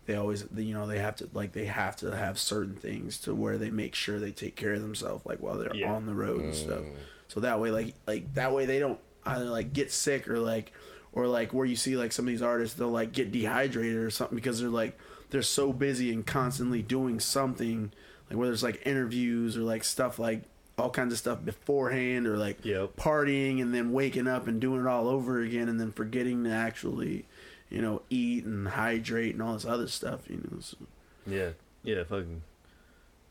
they 0.06 0.14
always 0.16 0.44
you 0.56 0.74
know 0.74 0.86
they 0.86 0.98
have 0.98 1.16
to 1.16 1.28
like 1.34 1.52
they 1.52 1.66
have 1.66 1.96
to 1.96 2.14
have 2.16 2.38
certain 2.38 2.74
things 2.74 3.18
to 3.22 3.34
where 3.34 3.58
they 3.58 3.70
make 3.70 3.94
sure 3.94 4.18
they 4.18 4.32
take 4.32 4.56
care 4.56 4.74
of 4.74 4.80
themselves 4.82 5.24
like 5.26 5.38
while 5.38 5.56
they're 5.56 5.74
Yeah. 5.74 5.92
on 5.92 6.06
the 6.06 6.14
road 6.14 6.40
and 6.42 6.54
stuff. 6.54 6.80
Mm. 6.80 6.92
So 7.28 7.40
that 7.40 7.60
way 7.60 7.70
like 7.70 7.94
like 8.06 8.34
that 8.34 8.52
way 8.52 8.66
they 8.66 8.78
don't 8.78 8.98
either 9.24 9.44
like 9.46 9.72
get 9.72 9.92
sick 9.92 10.28
or 10.28 10.38
like 10.38 10.72
or 11.12 11.26
like 11.26 11.52
where 11.52 11.66
you 11.66 11.76
see 11.76 11.96
like 11.96 12.12
some 12.12 12.24
of 12.24 12.28
these 12.30 12.42
artists 12.42 12.76
they'll 12.76 12.88
like 12.90 13.12
get 13.12 13.30
dehydrated 13.32 13.96
or 13.96 14.10
something 14.10 14.34
because 14.36 14.60
they're 14.60 14.68
like 14.68 14.98
they're 15.30 15.42
so 15.42 15.72
busy 15.72 16.12
and 16.12 16.26
constantly 16.26 16.82
doing 16.82 17.20
something 17.20 17.92
like 18.28 18.38
whether 18.38 18.52
it's 18.52 18.62
like 18.62 18.82
interviews 18.84 19.56
or 19.56 19.60
like 19.60 19.84
stuff 19.84 20.18
like 20.18 20.42
all 20.80 20.90
kinds 20.90 21.12
of 21.12 21.18
stuff 21.18 21.44
beforehand 21.44 22.26
or 22.26 22.36
like 22.36 22.64
Yep. 22.64 22.96
partying 22.96 23.60
and 23.62 23.74
then 23.74 23.92
waking 23.92 24.26
up 24.26 24.46
and 24.46 24.60
doing 24.60 24.80
it 24.80 24.86
all 24.86 25.08
over 25.08 25.40
again 25.40 25.68
and 25.68 25.78
then 25.80 25.92
forgetting 25.92 26.44
to 26.44 26.50
actually 26.50 27.26
you 27.68 27.80
know 27.82 28.02
eat 28.10 28.44
and 28.44 28.66
hydrate 28.68 29.34
and 29.34 29.42
all 29.42 29.54
this 29.54 29.64
other 29.64 29.86
stuff 29.88 30.28
you 30.28 30.36
know 30.38 30.60
so, 30.60 30.76
Yeah, 31.26 31.50
yeah, 31.84 32.02
fucking 32.04 32.42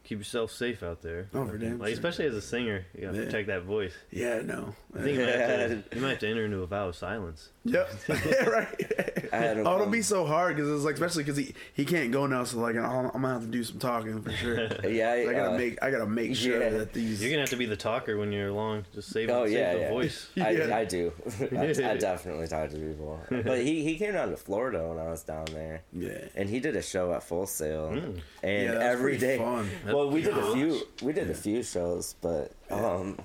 keep 0.09 0.17
yourself 0.17 0.51
safe 0.51 0.81
out 0.81 1.01
there. 1.03 1.29
Oh, 1.35 1.45
for 1.45 1.57
damn 1.57 1.77
like, 1.77 1.89
sure. 1.89 1.93
especially 1.93 2.25
as 2.25 2.33
a 2.33 2.41
singer, 2.41 2.83
you 2.95 3.01
gotta 3.05 3.17
Yeah. 3.17 3.25
protect 3.25 3.47
that 3.47 3.61
voice. 3.63 3.93
yeah 4.11 4.41
no 4.41 4.75
I 4.95 5.01
think 5.03 5.19
you 5.19 5.25
might, 5.25 5.35
have 5.35 5.69
to, 5.69 5.83
you 5.95 6.01
might 6.01 6.09
have 6.09 6.19
to 6.19 6.27
enter 6.27 6.45
into 6.45 6.57
a 6.63 6.65
vow 6.65 6.87
of 6.89 6.95
silence. 6.95 7.49
Yep. 7.65 7.89
right. 8.47 9.29
I 9.31 9.37
had 9.37 9.57
a 9.57 9.63
oh, 9.69 9.75
it'll 9.75 9.85
be 9.87 10.01
so 10.01 10.25
hard 10.25 10.55
because 10.55 10.71
it's 10.71 10.83
like, 10.83 10.95
especially 10.95 11.23
because 11.23 11.37
he 11.37 11.53
he 11.75 11.85
can't 11.85 12.11
go 12.11 12.25
now, 12.25 12.43
so 12.43 12.57
like 12.57 12.75
I'm, 12.75 13.05
I'm 13.05 13.11
gonna 13.21 13.33
have 13.33 13.41
to 13.43 13.47
do 13.47 13.63
some 13.63 13.77
talking 13.77 14.19
for 14.23 14.31
sure. 14.31 14.67
Yeah, 14.89 15.11
I, 15.11 15.29
I 15.29 15.33
gotta 15.33 15.51
uh, 15.53 15.57
make 15.57 15.83
I 15.83 15.91
gotta 15.91 16.07
make 16.07 16.35
sure 16.35 16.59
yeah. 16.59 16.69
that 16.69 16.93
these. 16.93 17.21
You're 17.21 17.29
gonna 17.29 17.41
have 17.41 17.51
to 17.51 17.55
be 17.57 17.67
the 17.67 17.75
talker 17.77 18.17
when 18.17 18.31
you're 18.31 18.47
along. 18.47 18.85
Just 18.95 19.09
save, 19.11 19.29
Oh 19.29 19.45
save 19.45 19.53
yeah, 19.53 19.73
the 19.75 19.79
yeah. 19.81 19.89
voice. 19.89 20.29
I, 20.37 20.49
Yeah. 20.49 20.75
I 20.75 20.85
do. 20.85 21.11
I, 21.55 21.67
I 21.67 21.97
definitely 21.97 22.47
talk 22.47 22.71
to 22.71 22.77
people. 22.77 23.19
But 23.29 23.59
he, 23.61 23.83
he 23.83 23.97
came 23.99 24.13
down 24.13 24.31
to 24.31 24.37
Florida 24.37 24.87
when 24.87 24.97
I 24.97 25.09
was 25.11 25.21
down 25.23 25.45
there, 25.53 25.81
yeah. 25.93 26.25
and 26.35 26.49
he 26.49 26.59
did 26.59 26.75
a 26.75 26.81
show 26.81 27.13
at 27.13 27.21
Full 27.23 27.45
Sail, 27.45 27.91
Mm. 27.91 28.21
and 28.41 28.63
Yeah, 28.63 28.71
that's 28.71 28.83
every 28.85 29.17
pretty 29.17 29.27
day. 29.27 29.37
fun. 29.37 29.69
Well, 29.99 30.11
we 30.11 30.21
did 30.21 30.37
a 30.37 30.53
few. 30.53 30.81
We 31.03 31.11
did 31.11 31.29
a 31.29 31.33
few 31.33 31.61
shows, 31.61 32.15
but 32.21 32.53
um, 32.71 33.19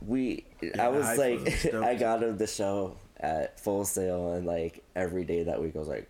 we. 0.00 0.46
I 0.78 0.88
was 0.88 1.04
I 1.06 1.16
like. 1.16 1.74
I 1.74 1.94
got 1.96 2.22
him 2.22 2.38
the 2.38 2.46
show 2.46 2.96
at 3.18 3.60
Full 3.60 3.84
Sail, 3.84 4.32
and 4.32 4.46
like 4.46 4.82
every 4.96 5.24
day 5.24 5.42
that 5.42 5.60
week, 5.60 5.76
I 5.76 5.78
was 5.80 5.88
like, 5.88 6.08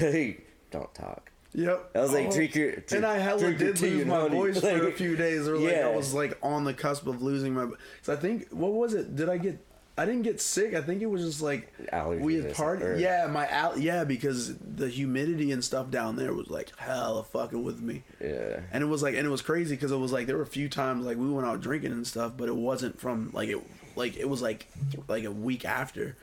"Don't 0.72 0.92
talk." 0.92 1.30
Yep. 1.54 1.92
I 1.94 2.00
was 2.00 2.12
like, 2.12 2.26
Oh. 2.26 2.32
"Drink 2.32 2.56
your." 2.56 2.72
Drink, 2.72 2.90
and 2.90 3.06
I 3.06 3.18
hella 3.18 3.54
did 3.54 3.80
lose 3.80 4.06
my 4.06 4.16
honey." 4.22 4.34
voice 4.34 4.60
for 4.60 4.88
a 4.88 4.92
few 4.92 5.14
days, 5.14 5.46
or 5.46 5.56
like 5.56 5.72
yeah. 5.72 5.86
I 5.86 5.94
was 5.94 6.12
like 6.12 6.36
on 6.42 6.64
the 6.64 6.74
cusp 6.74 7.06
of 7.06 7.22
losing 7.22 7.54
my. 7.54 7.68
So 8.02 8.12
I 8.12 8.16
think 8.16 8.48
what 8.50 8.72
was 8.72 8.92
it? 8.94 9.14
Did 9.14 9.28
I 9.28 9.38
get? 9.38 9.64
I 9.98 10.06
didn't 10.06 10.22
get 10.22 10.40
sick. 10.40 10.74
I 10.74 10.80
think 10.80 11.02
it 11.02 11.06
was 11.06 11.24
just 11.24 11.42
like 11.42 11.72
Allergies 11.92 12.20
we 12.20 12.34
had 12.36 12.54
something, 12.56 12.86
or- 12.86 12.96
Yeah, 12.96 13.26
my 13.30 13.46
al- 13.48 13.78
yeah 13.78 14.04
because 14.04 14.56
the 14.58 14.88
humidity 14.88 15.50
and 15.52 15.62
stuff 15.64 15.90
down 15.90 16.16
there 16.16 16.32
was 16.32 16.48
like 16.48 16.70
hella 16.78 17.24
fucking 17.24 17.62
with 17.64 17.80
me. 17.82 18.04
Yeah. 18.20 18.60
And 18.70 18.82
it 18.82 18.86
was 18.86 19.02
like, 19.02 19.14
and 19.16 19.26
it 19.26 19.30
was 19.30 19.42
crazy 19.42 19.74
because 19.74 19.90
it 19.90 19.96
was 19.96 20.12
like 20.12 20.26
there 20.26 20.36
were 20.36 20.42
a 20.42 20.46
few 20.46 20.68
times 20.68 21.04
like 21.04 21.16
we 21.18 21.28
went 21.28 21.46
out 21.46 21.60
drinking 21.60 21.92
and 21.92 22.06
stuff, 22.06 22.32
but 22.36 22.48
it 22.48 22.54
wasn't 22.56 23.00
from 23.00 23.30
like 23.32 23.48
it, 23.48 23.58
like 23.96 24.16
it 24.16 24.28
was 24.28 24.40
like 24.40 24.68
like 25.08 25.24
a 25.24 25.32
week 25.32 25.64
after, 25.64 26.16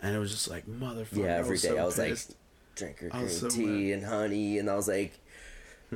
and 0.00 0.14
it 0.14 0.18
was 0.18 0.30
just 0.30 0.48
like 0.48 0.66
motherfucker. 0.66 1.24
Yeah, 1.24 1.36
every 1.38 1.52
was 1.52 1.62
day 1.62 1.68
so 1.70 1.76
I 1.78 1.84
was 1.84 1.96
pissed. 1.96 2.28
like, 2.30 2.36
drink 2.76 3.00
your 3.00 3.10
I 3.12 3.18
green 3.18 3.28
so 3.30 3.48
tea 3.48 3.92
and 3.92 4.04
honey, 4.04 4.58
and 4.58 4.70
I 4.70 4.76
was 4.76 4.86
like, 4.86 5.18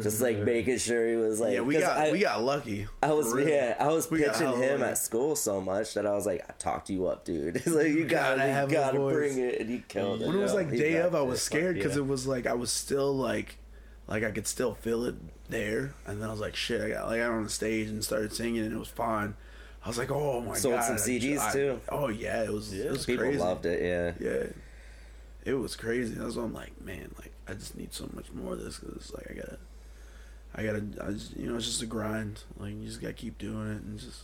just 0.01 0.23
like 0.23 0.37
mm-hmm. 0.37 0.45
making 0.47 0.79
sure 0.79 1.07
he 1.07 1.17
was 1.17 1.39
like, 1.39 1.53
yeah, 1.55 1.61
we 1.61 1.79
got 1.79 1.99
I, 1.99 2.13
we 2.13 2.21
got 2.21 2.43
lucky. 2.43 2.87
I 3.03 3.13
was 3.13 3.33
real. 3.33 3.49
yeah, 3.49 3.77
I 3.79 3.89
was 3.89 4.11
We 4.11 4.23
pitching 4.23 4.47
him 4.47 4.81
lucky. 4.81 4.91
at 4.91 4.99
school 4.99 5.37
so 5.37 5.61
much 5.61 5.95
that 5.95 6.07
I 6.07 6.13
was 6.13 6.25
like, 6.25 6.43
I 6.49 6.55
talked 6.59 6.89
you 6.89 7.07
up, 7.07 7.25
dude. 7.25 7.57
It's 7.65 7.67
like 7.67 7.89
you 7.89 8.05
gotta, 8.07 8.39
gotta 8.39 8.67
you 8.69 8.73
gotta 8.73 8.99
bring 8.99 9.39
it, 9.39 9.61
and 9.61 9.69
he 9.69 9.83
killed 9.89 10.23
it. 10.23 10.29
when 10.29 10.37
it 10.37 10.41
was 10.41 10.55
like 10.55 10.71
day 10.71 10.97
of, 10.97 11.15
I 11.15 11.21
was 11.21 11.43
scared 11.43 11.77
because 11.77 11.97
yeah. 11.97 12.03
it 12.03 12.07
was 12.07 12.27
like 12.27 12.47
I 12.47 12.55
was 12.55 12.71
still 12.73 13.15
like, 13.15 13.59
like 14.09 14.25
I 14.25 14.31
could 14.31 14.47
still 14.47 14.75
feel 14.75 15.05
it 15.05 15.17
there, 15.51 15.93
and 16.07 16.23
then 16.23 16.29
I 16.29 16.33
was 16.33 16.41
like, 16.41 16.57
shit, 16.57 16.81
I 16.81 16.89
got 16.89 17.09
like 17.09 17.21
I 17.21 17.25
got 17.27 17.33
on 17.33 17.45
the 17.45 17.51
stage 17.51 17.89
and 17.89 18.03
started 18.03 18.33
singing, 18.33 18.65
and 18.65 18.73
it 18.73 18.79
was 18.79 18.89
fine. 18.89 19.35
I 19.85 19.89
was 19.89 19.99
like, 19.99 20.11
oh 20.11 20.41
my 20.41 20.55
Sold 20.55 20.77
god, 20.77 20.85
sold 20.85 21.01
some 21.01 21.09
CDs 21.11 21.39
I- 21.39 21.53
too? 21.53 21.81
Oh 21.91 22.09
yeah, 22.09 22.45
it 22.45 22.53
was 22.53 22.73
it 22.73 22.91
was 22.91 23.05
People 23.05 23.25
crazy. 23.25 23.39
loved 23.39 23.67
it, 23.67 23.83
yeah. 23.83 24.27
Yeah, 24.27 24.47
it 25.45 25.55
was 25.55 25.77
crazy. 25.77 26.15
That's 26.15 26.37
why 26.37 26.45
I'm 26.45 26.55
like, 26.55 26.81
man, 26.81 27.15
like 27.19 27.33
I 27.49 27.55
just 27.55 27.77
need 27.77 27.93
so 27.93 28.09
much 28.15 28.33
more 28.33 28.55
of 28.55 28.61
this 28.61 28.79
because 28.79 29.13
like 29.13 29.31
I 29.31 29.35
gotta, 29.35 29.59
I 30.55 30.63
gotta, 30.65 30.85
I 31.01 31.13
just, 31.13 31.37
you 31.37 31.49
know, 31.49 31.57
it's 31.57 31.67
just 31.67 31.83
a 31.83 31.87
grind. 31.87 32.43
Like 32.59 32.75
you 32.75 32.85
just 32.87 33.01
gotta 33.01 33.15
keep 33.15 33.39
doing 33.39 33.69
it 33.73 33.83
and 33.83 33.99
just. 33.99 34.23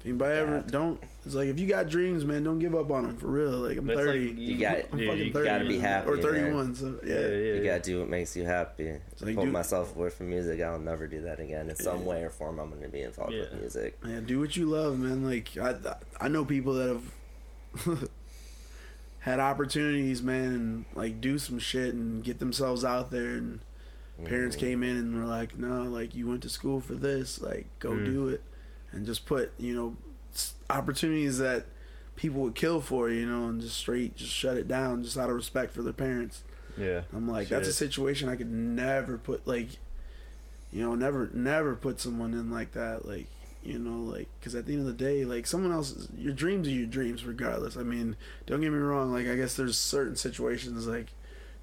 If 0.00 0.06
anybody 0.06 0.38
ever 0.38 0.60
don't, 0.60 1.02
it's 1.26 1.34
like 1.34 1.48
if 1.48 1.58
you 1.58 1.66
got 1.66 1.88
dreams, 1.88 2.24
man, 2.24 2.44
don't 2.44 2.60
give 2.60 2.72
up 2.76 2.88
on 2.92 3.02
them 3.02 3.16
for 3.16 3.26
real. 3.26 3.50
Like 3.50 3.76
I'm 3.78 3.84
That's 3.86 3.96
like- 3.96 4.06
thirty. 4.06 4.30
you 4.30 4.56
got- 4.56 4.84
I'm 4.92 4.98
yeah, 5.00 5.08
fucking 5.10 5.26
you 5.26 5.32
30 5.32 5.44
gotta 5.48 5.64
be 5.64 5.78
happy, 5.80 6.08
or 6.08 6.12
man. 6.14 6.22
31. 6.22 6.74
So 6.76 7.00
yeah, 7.04 7.14
Yeah, 7.14 7.20
yeah, 7.26 7.54
You 7.54 7.64
gotta 7.64 7.80
do 7.82 7.98
what 7.98 8.08
makes 8.08 8.36
you 8.36 8.44
happy. 8.44 8.94
So 9.16 9.26
you 9.26 9.34
Pull 9.34 9.46
do- 9.46 9.50
myself 9.50 9.96
away 9.96 10.10
from 10.10 10.30
music. 10.30 10.60
I'll 10.62 10.78
never 10.78 11.08
do 11.08 11.22
that 11.22 11.40
again. 11.40 11.68
In 11.68 11.74
some 11.74 12.02
Yeah. 12.02 12.04
way 12.04 12.22
or 12.22 12.30
form, 12.30 12.60
I'm 12.60 12.70
gonna 12.70 12.88
be 12.88 13.02
involved 13.02 13.32
with 13.34 13.52
music. 13.54 14.04
Man, 14.04 14.24
do 14.24 14.38
what 14.38 14.56
you 14.56 14.66
love, 14.66 14.96
man. 15.00 15.24
Like 15.24 15.48
I, 15.60 15.74
I 16.20 16.28
know 16.28 16.44
people 16.44 16.74
that 16.74 17.00
have 17.74 18.08
had 19.20 19.40
opportunities, 19.40 20.22
man, 20.22 20.44
and 20.54 20.84
like 20.94 21.20
do 21.20 21.38
some 21.38 21.58
shit 21.58 21.92
and 21.92 22.22
get 22.22 22.38
themselves 22.38 22.84
out 22.84 23.10
there. 23.10 23.30
And 23.34 23.58
parents 24.24 24.56
Mhm. 24.56 24.60
came 24.60 24.82
in 24.82 24.96
and 24.96 25.14
were 25.18 25.26
like, 25.28 25.58
"No, 25.58 25.82
like 25.84 26.14
you 26.14 26.26
went 26.26 26.42
to 26.42 26.48
school 26.48 26.80
for 26.80 26.94
this. 26.94 27.40
Like 27.40 27.66
go 27.78 27.90
Mm. 27.92 28.04
do 28.04 28.28
it," 28.28 28.42
and 28.92 29.06
just 29.06 29.26
put 29.26 29.52
you 29.58 29.74
know 29.74 29.96
opportunities 30.70 31.38
that 31.38 31.66
people 32.16 32.40
would 32.42 32.54
kill 32.54 32.80
for, 32.80 33.08
you 33.10 33.24
know, 33.26 33.48
and 33.48 33.60
just 33.60 33.76
straight 33.76 34.16
just 34.16 34.32
shut 34.32 34.56
it 34.56 34.66
down 34.66 35.02
just 35.02 35.16
out 35.16 35.30
of 35.30 35.36
respect 35.36 35.72
for 35.72 35.82
their 35.82 35.92
parents. 35.92 36.42
Yeah. 36.76 37.02
I'm 37.12 37.28
like, 37.28 37.48
that's 37.48 37.68
a 37.68 37.72
situation 37.72 38.28
I 38.28 38.36
could 38.36 38.50
never 38.50 39.18
put 39.18 39.46
like, 39.46 39.68
you 40.72 40.82
know, 40.82 40.94
never 40.94 41.30
never 41.32 41.74
put 41.74 42.00
someone 42.00 42.34
in 42.34 42.50
like 42.50 42.72
that. 42.72 43.06
Like, 43.06 43.26
you 43.62 43.78
know, 43.78 44.00
like 44.00 44.28
because 44.38 44.54
at 44.54 44.66
the 44.66 44.72
end 44.74 44.80
of 44.82 44.86
the 44.86 44.92
day, 45.04 45.24
like 45.24 45.46
someone 45.46 45.72
else, 45.72 46.08
your 46.16 46.32
dreams 46.32 46.66
are 46.68 46.72
your 46.72 46.86
dreams, 46.86 47.24
regardless. 47.24 47.76
I 47.76 47.82
mean, 47.84 48.16
don't 48.46 48.60
get 48.60 48.72
me 48.72 48.78
wrong. 48.78 49.12
Like 49.12 49.26
I 49.28 49.36
guess 49.36 49.54
there's 49.56 49.78
certain 49.78 50.16
situations 50.16 50.86
like, 50.86 51.08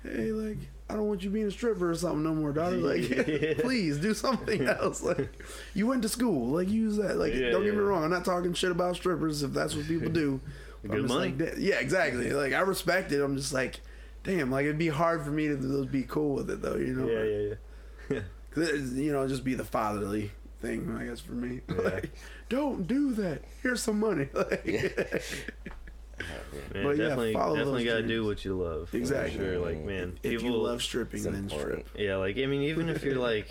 hey, 0.03 0.31
like 0.31 0.57
I 0.89 0.93
don't 0.93 1.07
want 1.07 1.23
you 1.23 1.31
being 1.31 1.47
a 1.47 1.51
stripper 1.51 1.89
or 1.89 1.95
something 1.95 2.21
no 2.23 2.33
more, 2.35 2.51
daughter. 2.53 2.77
Like, 2.77 3.09
Yeah. 3.09 3.53
please 3.59 3.97
do 3.97 4.13
something 4.13 4.67
else. 4.67 5.01
Like, 5.01 5.29
you 5.73 5.87
went 5.87 6.03
to 6.03 6.09
school, 6.09 6.47
like 6.49 6.69
use 6.69 6.97
that. 6.97 7.17
Like, 7.17 7.33
Yeah, 7.33 7.49
don't 7.49 7.63
get 7.63 7.73
me 7.73 7.79
wrong. 7.79 8.03
I'm 8.03 8.11
not 8.11 8.23
talking 8.25 8.53
shit 8.53 8.71
about 8.71 8.95
strippers 8.95 9.41
if 9.43 9.51
that's 9.51 9.75
what 9.75 9.87
people 9.87 10.09
do. 10.09 10.39
Good 10.87 11.07
money. 11.07 11.33
like, 11.33 11.53
yeah, 11.57 11.75
exactly. 11.79 12.31
Like 12.31 12.53
I 12.53 12.59
respect 12.59 13.11
it. 13.11 13.19
I'm 13.23 13.35
just 13.35 13.51
like, 13.53 13.81
damn. 14.23 14.51
Like 14.51 14.65
it'd 14.65 14.77
be 14.77 14.89
hard 14.89 15.23
for 15.23 15.31
me 15.31 15.47
to 15.47 15.85
be 15.87 16.03
cool 16.03 16.35
with 16.35 16.49
it 16.51 16.61
though. 16.61 16.75
You 16.75 16.93
know. 16.93 17.07
Yeah, 17.07 17.23
yeah, 17.23 18.19
yeah. 18.57 18.71
you 18.93 19.11
know, 19.11 19.27
just 19.27 19.43
be 19.43 19.55
the 19.55 19.65
fatherly 19.65 20.31
thing, 20.61 20.95
I 20.95 21.05
guess, 21.05 21.19
for 21.19 21.31
me. 21.33 21.61
Like, 21.67 22.11
don't 22.49 22.85
do 22.85 23.13
that. 23.13 23.41
Here's 23.63 23.81
some 23.81 23.99
money. 23.99 24.29
Like, 24.31 25.23
Man, 26.19 26.83
But 26.83 26.97
yeah, 26.97 27.03
definitely, 27.09 27.33
follow 27.33 27.55
definitely 27.55 27.83
those 27.85 27.93
gotta 27.93 28.07
do 28.07 28.25
what 28.25 28.45
you 28.45 28.53
love. 28.61 28.93
Exactly. 28.93 29.37
Sure. 29.37 29.59
Like, 29.59 29.83
man, 29.83 30.17
if 30.23 30.31
people 30.41 30.45
you 30.55 30.55
love 30.57 30.81
stripping, 30.81 31.23
then 31.23 31.49
strip. 31.49 31.87
Yeah, 31.97 32.15
like 32.17 32.37
I 32.37 32.45
mean, 32.45 32.61
even 32.63 32.89
if 32.89 33.03
you're 33.03 33.15
like, 33.19 33.47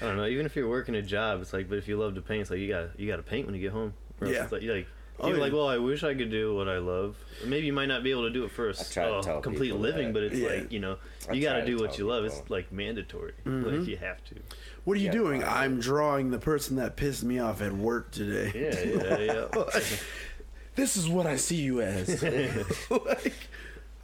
I 0.00 0.06
don't 0.06 0.16
know, 0.16 0.26
even 0.26 0.46
if 0.46 0.56
you're 0.56 0.68
working 0.68 0.94
a 0.94 1.02
job, 1.02 1.42
it's 1.42 1.52
like, 1.52 1.68
but 1.68 1.76
if 1.78 1.86
you 1.88 1.98
love 1.98 2.14
to 2.14 2.22
paint, 2.22 2.42
it's 2.42 2.50
like 2.50 2.60
you 2.60 2.68
got 2.68 2.98
you 2.98 3.06
got 3.08 3.16
to 3.16 3.22
paint 3.22 3.46
when 3.46 3.54
you 3.54 3.60
get 3.60 3.72
home. 3.72 3.92
Yeah. 4.22 4.42
it's 4.44 4.52
like, 4.52 4.62
you're 4.62 4.76
like 4.76 4.86
Oh, 5.22 5.26
you're 5.28 5.36
yeah. 5.36 5.42
like, 5.42 5.52
well, 5.52 5.68
I 5.68 5.76
wish 5.76 6.02
I 6.02 6.14
could 6.14 6.30
do 6.30 6.54
what 6.54 6.66
I 6.66 6.78
love. 6.78 7.14
Maybe 7.44 7.66
you 7.66 7.74
might 7.74 7.88
not 7.88 8.02
be 8.02 8.10
able 8.10 8.22
to 8.22 8.30
do 8.30 8.44
it 8.44 8.50
for 8.50 8.68
a 8.68 8.72
I 8.72 8.82
try 8.90 9.04
to 9.10 9.16
s- 9.18 9.26
tell 9.26 9.38
a 9.40 9.42
complete 9.42 9.74
living, 9.76 10.06
that. 10.06 10.12
but 10.14 10.22
it's 10.22 10.38
Yeah. 10.38 10.48
like 10.48 10.72
you 10.72 10.80
know, 10.80 10.96
you 11.30 11.42
got 11.42 11.50
try 11.52 11.60
to 11.60 11.66
to 11.66 11.76
do 11.76 11.82
what 11.82 11.98
you 11.98 12.06
love. 12.06 12.24
It's 12.24 12.40
like 12.48 12.72
mandatory. 12.72 13.34
Mhm. 13.44 13.80
Like 13.80 13.86
you 13.86 13.98
have 13.98 14.24
to. 14.24 14.36
What 14.84 14.96
are 14.96 15.00
you 15.00 15.06
Yeah, 15.06 15.12
doing? 15.12 15.44
I'm 15.44 15.78
drawing 15.78 16.30
the 16.30 16.38
person 16.38 16.76
that 16.76 16.96
pissed 16.96 17.22
me 17.22 17.38
off 17.38 17.60
at 17.60 17.72
work 17.74 18.12
today. 18.12 18.50
Yeah, 18.54 19.18
yeah, 19.18 19.48
yeah. 19.54 19.80
this 20.76 20.96
is 20.96 21.08
what 21.08 21.26
I 21.26 21.36
see 21.36 21.56
you 21.56 21.80
as. 21.80 22.22
like, 22.90 23.34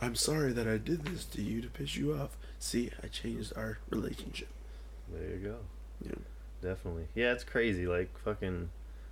I'm 0.00 0.14
sorry 0.14 0.52
that 0.52 0.66
I 0.68 0.78
did 0.78 1.04
this 1.06 1.24
to 1.26 1.42
you 1.42 1.60
to 1.62 1.68
piss 1.68 1.96
you 1.96 2.14
off. 2.14 2.36
See, 2.58 2.90
I 3.02 3.06
changed 3.08 3.52
our 3.56 3.78
relationship. 3.90 4.48
there 5.12 5.36
you 5.36 5.36
go. 5.48 5.56
Yeah. 6.04 6.12
Definitely. 6.62 7.06
Yeah, 7.14 7.32
it's 7.32 7.44
crazy. 7.44 7.86
Like 7.86 8.16
fucking 8.18 8.70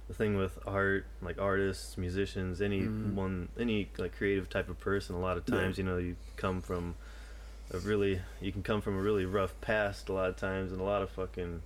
the 0.09 0.15
thing 0.15 0.37
with 0.37 0.59
art, 0.67 1.07
like 1.23 1.41
artists, 1.41 1.97
musicians, 1.97 2.61
any 2.61 2.83
Mhm. 2.83 3.15
one, 3.15 3.49
any 3.59 3.89
like 3.99 4.17
creative 4.17 4.49
type 4.51 4.69
of 4.69 4.79
person. 4.81 5.15
A 5.15 5.21
lot 5.21 5.37
of 5.39 5.45
Yeah. 5.49 5.57
times, 5.57 5.79
you 5.79 5.85
know, 5.85 5.97
you 5.99 6.17
come 6.37 6.61
from 6.61 6.95
a 7.71 7.79
really, 7.79 8.21
you 8.41 8.53
can 8.53 8.63
come 8.63 8.81
from 8.81 8.97
a 8.99 9.01
really 9.01 9.25
rough 9.25 9.59
past 9.61 10.09
a 10.09 10.13
lot 10.13 10.29
of 10.29 10.37
times, 10.37 10.73
and 10.73 10.81
a 10.81 10.85
lot 10.85 11.01
of 11.03 11.11
fucking 11.11 11.63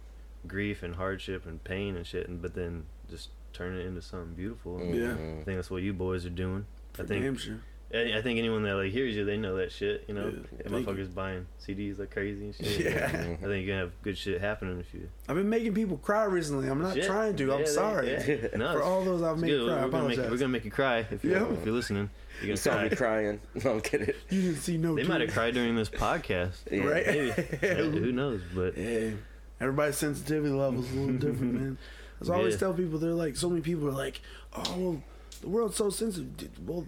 grief 0.47 0.83
and 0.83 0.95
hardship 0.97 1.47
and 1.47 1.63
pain 1.65 1.97
and 1.97 2.07
shit, 2.07 2.29
and 2.29 2.41
but 2.43 2.55
then 2.55 2.85
just 3.11 3.31
turn 3.59 3.77
it 3.77 3.85
into 3.87 4.01
something 4.01 4.35
beautiful. 4.35 4.79
And 4.79 4.95
Yeah. 4.95 5.13
I 5.13 5.15
Mhm. 5.17 5.45
think 5.45 5.59
that's 5.59 5.71
what 5.71 5.83
you 5.83 5.93
boys 5.93 6.25
are 6.25 6.31
doing. 6.31 6.65
For 6.95 7.03
I 7.03 7.07
think 7.07 7.25
damn 7.25 7.37
sure. 7.37 7.57
I 7.93 8.19
I 8.19 8.23
think 8.23 8.39
anyone 8.39 8.63
that 8.65 8.75
like 8.75 8.93
hears 8.93 9.17
you, 9.17 9.25
they 9.25 9.37
know 9.39 9.57
that 9.57 9.73
shit. 9.73 10.05
You 10.09 10.15
know, 10.15 10.27
Yeah. 10.27 10.41
The 10.63 10.69
Thank 10.69 10.87
you. 10.87 10.93
motherfuckers 10.95 11.15
buying 11.15 11.47
CDs 11.59 11.99
like 11.99 12.11
crazy 12.11 12.45
and 12.45 12.55
shit. 12.55 12.81
Yeah. 12.81 13.07
I 13.07 13.17
think 13.17 13.41
you're 13.41 13.67
gonna 13.67 13.79
have 13.81 13.93
good 14.03 14.19
shit 14.19 14.41
happening 14.43 14.79
if 14.79 14.93
you. 14.93 15.09
I've 15.29 15.37
been 15.37 15.49
making 15.49 15.73
people 15.75 15.97
cry 15.97 16.25
recently. 16.25 16.69
I'm 16.69 16.83
not 16.83 16.95
Shit. 16.95 17.05
trying 17.05 17.35
to. 17.37 17.47
Yeah, 17.47 17.53
I'm 17.55 17.61
they- 17.61 17.67
sorry. 17.67 18.11
yeah. 18.11 18.47
No, 18.57 18.73
For 18.75 18.83
all 18.83 19.05
those 19.05 19.23
I've 19.23 19.39
made 19.39 19.49
good. 19.49 19.67
cry, 19.69 19.85
We're 19.85 19.91
gonna, 19.91 20.09
make, 20.09 20.19
we're 20.19 20.37
gonna 20.37 20.49
make 20.49 20.65
you 20.67 20.71
cry 20.71 21.07
if 21.11 21.25
you're, 21.25 21.33
Yeah. 21.39 21.51
if 21.53 21.65
you're 21.65 21.75
listening. 21.75 22.11
You're 22.43 22.51
You 22.51 22.57
saw 22.57 22.75
gonna 22.75 22.91
me 22.91 22.97
crying. 22.97 23.41
No, 23.65 23.73
I'm 23.73 23.81
kidding. 23.81 24.15
You 24.29 24.43
didn't 24.43 24.57
see 24.57 24.77
no 24.77 24.95
They 24.95 25.03
might 25.05 25.23
have 25.23 25.33
cried 25.33 25.55
during 25.55 25.75
this 25.75 25.89
podcast. 25.91 26.57
Yeah. 26.71 26.85
Right? 26.85 27.07
Maybe. 27.63 27.99
Who 28.01 28.13
knows? 28.13 28.43
But 28.55 28.77
Yeah. 28.77 29.11
Everybody's 29.61 29.97
sensitivity 29.97 30.53
levels 30.53 30.93
a 30.93 30.95
little 30.95 31.15
different, 31.17 31.55
man. 31.55 31.79
As 32.21 32.31
I 32.31 32.35
always 32.37 32.55
Yeah. 32.55 32.61
tell 32.61 32.75
people, 32.75 32.99
they're 32.99 33.11
like, 33.13 33.37
so 33.37 33.49
many 33.49 33.61
people 33.63 33.87
are 33.89 33.93
like, 33.93 34.21
oh, 34.57 34.75
well, 34.77 35.03
the 35.41 35.49
world's 35.49 35.77
so 35.77 35.91
sensitive. 35.91 36.51
Well, 36.67 36.87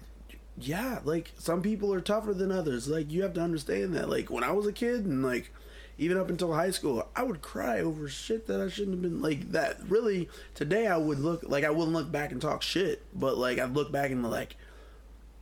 yeah, 0.58 0.98
like 1.04 1.32
some 1.38 1.62
people 1.62 1.92
are 1.94 2.00
tougher 2.00 2.34
than 2.34 2.50
others. 2.52 2.88
Like 2.88 3.10
you 3.10 3.22
have 3.22 3.34
to 3.34 3.40
understand 3.40 3.94
that. 3.94 4.08
Like 4.10 4.30
when 4.30 4.44
I 4.44 4.52
was 4.52 4.66
a 4.66 4.72
kid 4.72 5.04
and 5.06 5.22
like 5.24 5.52
even 5.98 6.16
up 6.18 6.28
until 6.28 6.52
high 6.52 6.70
school, 6.70 7.06
I 7.14 7.22
would 7.22 7.40
cry 7.42 7.80
over 7.80 8.08
shit 8.08 8.46
that 8.48 8.60
I 8.60 8.68
shouldn't 8.68 8.94
have 8.94 9.02
been 9.02 9.22
like 9.22 9.52
that. 9.52 9.78
Really, 9.88 10.28
today 10.54 10.86
I 10.86 10.96
would 10.96 11.18
look 11.18 11.42
like 11.46 11.64
I 11.64 11.70
wouldn't 11.70 11.94
look 11.94 12.10
back 12.10 12.32
and 12.32 12.40
talk 12.42 12.62
shit, 12.62 13.02
but 13.14 13.38
like 13.38 13.58
I'd 13.58 13.74
look 13.74 13.90
back 13.92 14.10
and 14.10 14.22
be 14.22 14.28
like, 14.28 14.56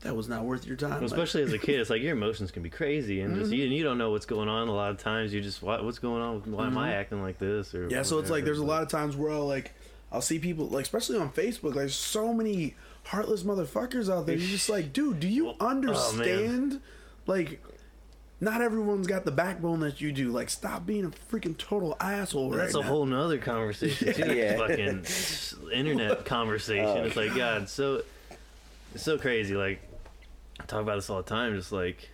that 0.02 0.14
was 0.14 0.28
not 0.28 0.44
worth 0.44 0.64
your 0.66 0.76
time. 0.76 1.02
Especially 1.02 1.42
as 1.42 1.52
a 1.52 1.58
kid, 1.58 1.80
it's 1.80 1.90
like 1.90 2.02
your 2.02 2.12
emotions 2.12 2.52
can 2.52 2.62
be 2.62 2.70
crazy, 2.70 3.20
and 3.20 3.32
Mm-hmm. 3.32 3.40
just 3.40 3.52
you, 3.52 3.64
you 3.64 3.82
don't 3.82 3.98
know 3.98 4.10
what's 4.12 4.26
going 4.26 4.48
on. 4.48 4.68
A 4.68 4.72
lot 4.72 4.90
of 4.92 4.98
times, 4.98 5.34
you 5.34 5.40
just 5.40 5.60
what, 5.62 5.84
what's 5.84 5.98
going 5.98 6.22
on? 6.22 6.40
Why 6.52 6.66
am 6.66 6.78
I 6.78 6.92
acting 6.94 7.22
like 7.22 7.38
this? 7.38 7.74
Or 7.74 7.82
Mm-hmm. 7.86 7.90
Yeah, 7.90 8.02
so 8.02 8.18
it's 8.18 8.30
like 8.30 8.44
there's 8.44 8.58
a 8.60 8.64
lot 8.64 8.82
of 8.82 8.88
times 8.88 9.16
where 9.16 9.32
I'll 9.32 9.46
like 9.48 9.72
I'll 10.10 10.22
see 10.22 10.38
people 10.38 10.66
like 10.68 10.84
especially 10.84 11.18
on 11.18 11.30
Facebook, 11.30 11.74
like 11.74 11.90
so 11.90 12.32
many 12.32 12.74
heartless 13.04 13.42
motherfuckers 13.42 14.10
out 14.12 14.26
there. 14.26 14.36
You're 14.36 14.48
just 14.48 14.68
like, 14.68 14.92
dude, 14.92 15.20
do 15.20 15.28
you 15.28 15.50
Oh, 15.60 15.66
understand? 15.66 16.80
like 17.26 17.62
not 18.40 18.62
everyone's 18.62 19.06
got 19.08 19.24
the 19.24 19.32
backbone 19.32 19.80
that 19.80 20.00
you 20.00 20.12
do. 20.12 20.30
Like 20.30 20.48
stop 20.48 20.86
being 20.86 21.04
a 21.04 21.08
freaking 21.10 21.56
total 21.58 21.96
asshole 22.00 22.50
That's 22.50 22.72
right 22.74 22.80
a 22.80 22.84
now. 22.84 22.88
whole 22.92 23.04
nother 23.06 23.38
conversation 23.38 24.14
too. 24.14 24.34
Yeah. 24.34 24.56
Fucking 24.56 25.04
internet 25.72 26.24
conversation. 26.24 26.86
Oh. 26.86 27.04
It's 27.04 27.16
like 27.16 27.32
oh, 27.32 27.36
God, 27.36 27.68
so 27.68 28.02
it's 28.94 29.02
so 29.02 29.18
crazy. 29.18 29.54
Like 29.56 29.80
I 30.60 30.64
talk 30.64 30.82
about 30.82 30.94
this 30.96 31.10
all 31.10 31.18
the 31.22 31.28
time. 31.28 31.54
Just 31.56 31.72
like 31.72 32.08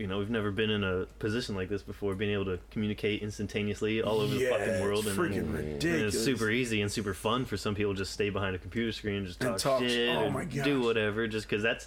you 0.00 0.06
know, 0.06 0.18
we've 0.18 0.30
never 0.30 0.50
been 0.50 0.70
in 0.70 0.82
a 0.82 1.04
position 1.18 1.54
like 1.54 1.68
this 1.68 1.82
before, 1.82 2.14
being 2.14 2.32
able 2.32 2.46
to 2.46 2.58
communicate 2.70 3.20
instantaneously 3.22 4.00
all 4.02 4.20
over 4.20 4.34
yeah, 4.34 4.48
the 4.48 4.64
fucking 4.64 4.82
world, 4.82 5.06
and, 5.06 5.18
freaking 5.18 5.38
and 5.40 5.54
ridiculous. 5.54 6.14
it's 6.14 6.24
super 6.24 6.48
easy 6.50 6.80
and 6.80 6.90
super 6.90 7.12
fun 7.12 7.44
for 7.44 7.58
some 7.58 7.74
people. 7.74 7.92
to 7.92 7.98
Just 7.98 8.12
stay 8.12 8.30
behind 8.30 8.56
a 8.56 8.58
computer 8.58 8.92
screen 8.92 9.16
and 9.16 9.26
just 9.26 9.42
And 9.44 9.58
talk, 9.58 9.80
talk- 9.80 9.82
shit, 9.82 10.16
oh 10.16 10.30
my 10.30 10.46
do 10.46 10.80
whatever. 10.80 11.26
Just 11.28 11.46
because 11.48 11.62
that's 11.62 11.86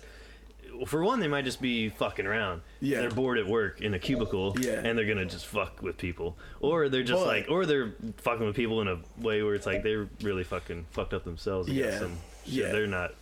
for 0.88 1.04
one, 1.04 1.20
they 1.20 1.28
might 1.28 1.44
just 1.46 1.60
be 1.62 1.90
fucking 1.90 2.26
around. 2.28 2.62
Yeah. 2.82 3.00
they're 3.02 3.10
bored 3.10 3.38
at 3.40 3.48
work 3.48 3.82
in 3.82 3.94
a 3.96 4.00
cubicle, 4.00 4.56
Yeah. 4.60 4.82
and 4.84 4.96
they're 4.98 5.06
gonna 5.06 5.26
just 5.26 5.48
fuck 5.48 5.82
with 5.82 5.98
people, 5.98 6.38
or 6.62 6.90
they're 6.90 7.02
just 7.04 7.22
But- 7.22 7.28
like, 7.28 7.46
or 7.50 7.66
they're 7.66 7.94
fucking 8.18 8.46
with 8.46 8.56
people 8.56 8.80
in 8.82 8.88
a 8.88 9.00
way 9.18 9.42
where 9.42 9.56
it's 9.56 9.66
like 9.66 9.82
they're 9.82 10.08
really 10.22 10.44
fucking 10.44 10.86
fucked 10.92 11.14
up 11.16 11.24
themselves. 11.24 11.68
Yeah. 11.68 12.08
Yeah. 12.46 12.72
they're 12.72 12.86
not. 12.88 13.16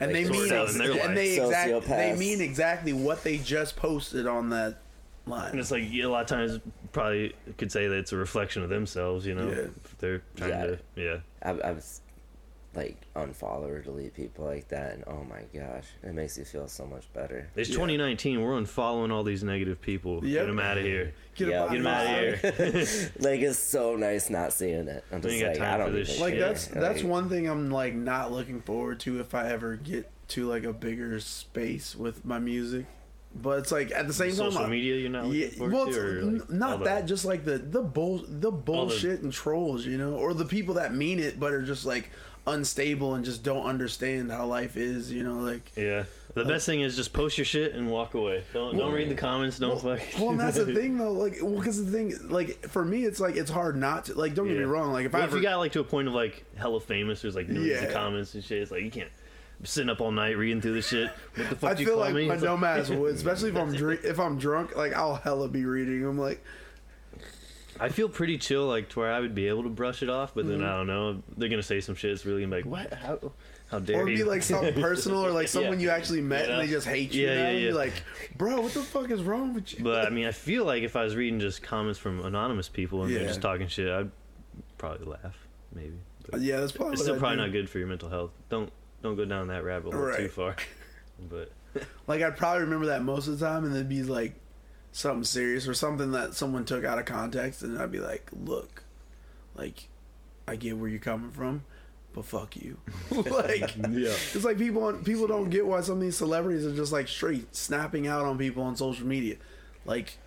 And 0.00 0.12
like 0.12 0.24
they 0.24 0.30
mean 0.30 0.52
ex- 0.52 0.72
in 0.72 0.78
their 0.78 0.90
life. 0.94 1.04
and 1.04 1.16
they 1.16 1.40
exactly 1.40 1.80
they 1.80 2.14
mean 2.16 2.40
exactly 2.40 2.92
what 2.92 3.22
they 3.24 3.38
just 3.38 3.76
posted 3.76 4.26
on 4.26 4.50
that 4.50 4.78
line. 5.26 5.50
And 5.50 5.60
it's 5.60 5.70
like 5.70 5.82
a 5.92 6.06
lot 6.06 6.22
of 6.22 6.26
times 6.26 6.60
probably 6.92 7.34
could 7.56 7.70
say 7.72 7.86
that 7.88 7.96
it's 7.96 8.12
a 8.12 8.16
reflection 8.16 8.62
of 8.62 8.68
themselves. 8.70 9.26
You 9.26 9.34
know, 9.34 9.48
Yeah. 9.48 9.66
they're 9.98 10.22
trying 10.36 10.50
Yeah. 10.50 10.66
to 10.66 10.78
yeah. 10.96 11.16
I, 11.42 11.50
I 11.50 11.72
was 11.72 12.00
like 12.74 12.96
unfollow 13.16 13.68
or 13.68 13.80
delete 13.80 14.14
people 14.14 14.44
like 14.44 14.68
that, 14.68 14.94
and 14.94 15.04
oh 15.06 15.24
my 15.28 15.40
gosh, 15.58 15.84
it 16.02 16.12
makes 16.14 16.36
you 16.38 16.44
feel 16.44 16.68
so 16.68 16.86
much 16.86 17.10
better. 17.14 17.48
It's 17.56 17.70
Yeah. 17.70 17.76
2019. 17.76 18.40
We're 18.42 18.52
unfollowing 18.60 19.10
all 19.10 19.24
these 19.24 19.42
negative 19.42 19.80
people. 19.80 20.24
Yep. 20.24 20.42
Get 20.42 20.46
them 20.46 20.60
out 20.60 20.78
of 20.78 20.84
here. 20.84 21.14
Get 21.34 21.48
Yeah, 21.48 21.62
up 21.64 21.70
Get 21.70 21.78
them 21.82 21.86
out 21.86 22.06
of 22.06 22.40
here. 22.40 23.10
like 23.20 23.40
it's 23.40 23.58
so 23.58 23.96
nice 23.96 24.28
not 24.30 24.52
seeing 24.52 24.86
it. 24.88 25.02
I'm 25.10 25.22
just 25.22 25.42
like 25.42 25.60
I 25.60 25.76
don't 25.78 25.92
this 25.94 26.20
like 26.20 26.34
shit. 26.34 26.40
that's 26.40 26.66
that's 26.66 27.02
Like, 27.02 27.10
one 27.10 27.28
thing 27.28 27.48
I'm 27.48 27.70
like 27.70 27.94
not 27.94 28.32
looking 28.32 28.60
forward 28.60 29.00
to 29.00 29.18
if 29.20 29.34
I 29.34 29.50
ever 29.50 29.76
get 29.76 30.10
to 30.28 30.46
like 30.46 30.64
a 30.64 30.72
bigger 30.74 31.18
space 31.20 31.96
with 31.96 32.24
my 32.24 32.38
music. 32.38 32.84
But 33.34 33.58
it's 33.60 33.72
like 33.72 33.92
at 33.92 34.06
the 34.06 34.12
same 34.14 34.32
Social 34.32 34.52
time, 34.52 34.66
I- 34.66 34.70
media, 34.70 34.96
you're 34.96 35.10
not 35.10 35.26
yeah, 35.26 35.48
forward 35.48 35.72
well, 35.74 35.86
to, 35.86 35.90
it's 35.90 36.22
n- 36.26 36.38
like, 36.38 36.50
not 36.50 36.70
all 36.72 36.78
the- 36.78 36.84
that. 36.86 37.06
Just 37.06 37.24
like 37.24 37.44
the 37.44 37.58
the 37.58 37.82
bull 37.82 38.24
the 38.26 38.50
bullshit 38.50 39.20
and 39.20 39.32
trolls, 39.32 39.84
you 39.86 39.98
know, 39.98 40.14
or 40.14 40.32
the 40.34 40.46
people 40.46 40.74
that 40.74 40.94
mean 40.94 41.18
it 41.18 41.38
but 41.40 41.52
are 41.52 41.62
just 41.62 41.84
like 41.86 42.10
unstable 42.52 43.14
and 43.14 43.24
just 43.24 43.42
don't 43.42 43.64
understand 43.66 44.30
how 44.30 44.46
life 44.46 44.76
is, 44.76 45.10
you 45.12 45.22
know, 45.22 45.34
like. 45.38 45.70
Yeah. 45.76 46.04
The 46.34 46.44
best 46.44 46.66
thing 46.66 46.82
is 46.82 46.94
just 46.94 47.12
post 47.12 47.36
your 47.36 47.44
shit 47.44 47.74
and 47.74 47.90
walk 47.90 48.14
away. 48.14 48.44
Don't 48.52 48.76
don't 48.76 48.92
read 48.92 49.08
the 49.08 49.14
comments. 49.16 49.58
Don't 49.58 49.82
Well, 49.82 49.96
fucking. 49.96 50.20
well, 50.20 50.30
and 50.30 50.40
that's 50.40 50.56
the 50.56 50.72
thing 50.72 50.96
though. 50.96 51.10
Like, 51.10 51.38
well, 51.42 51.56
because 51.56 51.84
the 51.84 51.90
thing, 51.90 52.14
like, 52.28 52.68
for 52.68 52.84
me, 52.84 53.04
it's 53.04 53.18
like 53.18 53.34
it's 53.34 53.50
hard 53.50 53.76
not 53.76 54.04
to. 54.04 54.14
Like, 54.14 54.34
don't 54.34 54.46
get 54.46 54.56
me 54.56 54.62
wrong. 54.64 54.92
Like, 54.92 55.06
if 55.06 55.12
Well, 55.14 55.22
I 55.22 55.24
if 55.24 55.30
ever, 55.30 55.38
you 55.38 55.42
got 55.42 55.56
like 55.56 55.72
to 55.72 55.80
a 55.80 55.84
point 55.84 56.06
of 56.06 56.14
like 56.14 56.44
hella 56.56 56.80
famous, 56.80 57.22
there's 57.22 57.34
like 57.34 57.48
millions 57.48 57.82
of 57.82 57.92
comments 57.92 58.34
and 58.34 58.44
shit. 58.44 58.62
It's 58.62 58.70
like 58.70 58.82
you 58.82 58.90
can't 58.90 59.10
be 59.60 59.66
sitting 59.66 59.88
up 59.90 60.00
all 60.00 60.12
night 60.12 60.36
reading 60.36 60.60
through 60.60 60.74
the 60.74 60.82
shit. 60.82 61.10
What 61.34 61.48
the 61.50 61.56
fuck 61.56 61.70
I 61.72 61.74
do 61.74 61.80
you 61.82 61.86
feel 61.88 61.96
call 61.96 62.04
like 62.04 62.14
me? 62.14 62.28
my 62.28 62.34
It's 62.34 62.42
like- 62.42 62.50
nomads 62.52 62.90
would, 62.90 63.14
especially 63.16 63.50
if 63.50 63.56
I'm 63.56 63.74
drink, 63.74 64.00
if 64.04 64.20
I'm 64.20 64.38
drunk, 64.38 64.76
like 64.76 64.92
I'll 64.92 65.16
hella 65.16 65.48
be 65.48 65.64
reading. 65.64 66.04
I'm 66.04 66.18
like, 66.18 66.44
I 67.80 67.88
feel 67.90 68.08
pretty 68.08 68.38
chill, 68.38 68.66
like 68.66 68.88
to 68.90 69.00
where 69.00 69.12
I 69.12 69.20
would 69.20 69.34
be 69.34 69.48
able 69.48 69.62
to 69.64 69.68
brush 69.68 70.02
it 70.02 70.10
off, 70.10 70.34
but 70.34 70.44
Mm-hmm. 70.44 70.60
then 70.60 70.68
I 70.68 70.76
don't 70.76 70.86
know. 70.86 71.22
They're 71.36 71.48
gonna 71.48 71.62
say 71.62 71.80
some 71.80 71.94
shit. 71.94 72.10
It's 72.12 72.24
really 72.26 72.42
gonna 72.42 72.56
be 72.56 72.62
like, 72.62 72.90
what? 72.90 72.92
How? 72.98 73.32
How 73.70 73.78
dare 73.80 73.98
or 73.98 74.02
it'd 74.08 74.18
you? 74.18 74.24
be 74.24 74.30
like 74.30 74.42
something 74.42 74.72
personal, 74.80 75.24
or 75.26 75.30
like 75.30 75.46
someone 75.48 75.78
you 75.78 75.90
actually 75.90 76.22
met 76.22 76.46
Yeah. 76.48 76.54
and 76.58 76.62
they 76.62 76.72
just 76.72 76.86
hate 76.86 77.12
you. 77.12 77.26
Yeah, 77.26 77.34
now, 77.34 77.40
yeah, 77.42 77.46
and 77.48 77.58
yeah. 77.58 77.64
You're 77.66 77.74
like, 77.74 77.92
bro, 78.36 78.60
what 78.62 78.72
the 78.72 78.80
fuck 78.82 79.10
is 79.10 79.22
wrong 79.22 79.52
with 79.54 79.76
you? 79.78 79.84
But 79.84 80.06
I 80.06 80.10
mean, 80.10 80.26
I 80.26 80.32
feel 80.46 80.64
like 80.64 80.82
if 80.82 80.96
I 80.96 81.04
was 81.04 81.14
reading 81.16 81.38
just 81.38 81.62
comments 81.62 81.98
from 81.98 82.24
anonymous 82.24 82.68
people 82.68 83.02
and 83.02 83.12
Yeah. 83.12 83.18
they're 83.18 83.28
just 83.28 83.42
talking 83.42 83.68
shit, 83.68 83.90
I'd 83.90 84.10
probably 84.78 85.06
laugh, 85.06 85.36
maybe. 85.74 85.98
But 86.30 86.40
yeah, 86.40 86.60
that's 86.60 86.72
probably 86.72 86.94
it's 86.94 87.02
still 87.02 87.18
probably 87.18 87.36
not 87.38 87.52
good 87.52 87.68
for 87.70 87.78
your 87.78 87.88
mental 87.88 88.08
health. 88.08 88.30
Don't 88.48 88.70
don't 89.02 89.16
go 89.16 89.24
down 89.24 89.48
that 89.48 89.64
rabbit 89.64 89.92
hole 89.92 90.02
too 90.02 90.08
Right. 90.08 90.30
far. 90.32 90.56
But 91.28 91.50
Like 92.06 92.22
I'd 92.22 92.36
probably 92.36 92.62
remember 92.62 92.86
that 92.86 93.02
most 93.02 93.26
of 93.28 93.38
the 93.38 93.44
time, 93.46 93.64
and 93.64 93.74
it'd 93.74 93.88
be 93.88 94.02
like 94.02 94.34
something 94.92 95.24
serious 95.24 95.68
or 95.68 95.74
something 95.74 96.12
that 96.12 96.34
someone 96.34 96.64
took 96.64 96.84
out 96.84 96.98
of 96.98 97.04
context, 97.04 97.62
and 97.62 97.78
I'd 97.78 97.92
be 97.92 98.00
like, 98.00 98.28
look, 98.44 98.84
like 99.54 99.88
I 100.46 100.56
get 100.56 100.76
where 100.76 100.88
you're 100.88 100.98
coming 100.98 101.30
from, 101.30 101.62
but 102.14 102.24
fuck 102.24 102.56
you. 102.56 102.78
like, 103.10 103.76
Yeah. 103.76 104.10
it's 104.34 104.44
like 104.44 104.58
people 104.58 104.92
people 105.04 105.26
don't 105.26 105.50
get 105.50 105.66
why 105.66 105.80
some 105.82 105.96
of 105.96 106.00
these 106.00 106.16
celebrities 106.16 106.66
are 106.66 106.74
just 106.74 106.92
like 106.92 107.08
straight 107.08 107.54
snapping 107.54 108.06
out 108.06 108.24
on 108.24 108.38
people 108.38 108.62
on 108.62 108.76
social 108.76 109.06
media. 109.06 109.36
Like, 109.84 110.18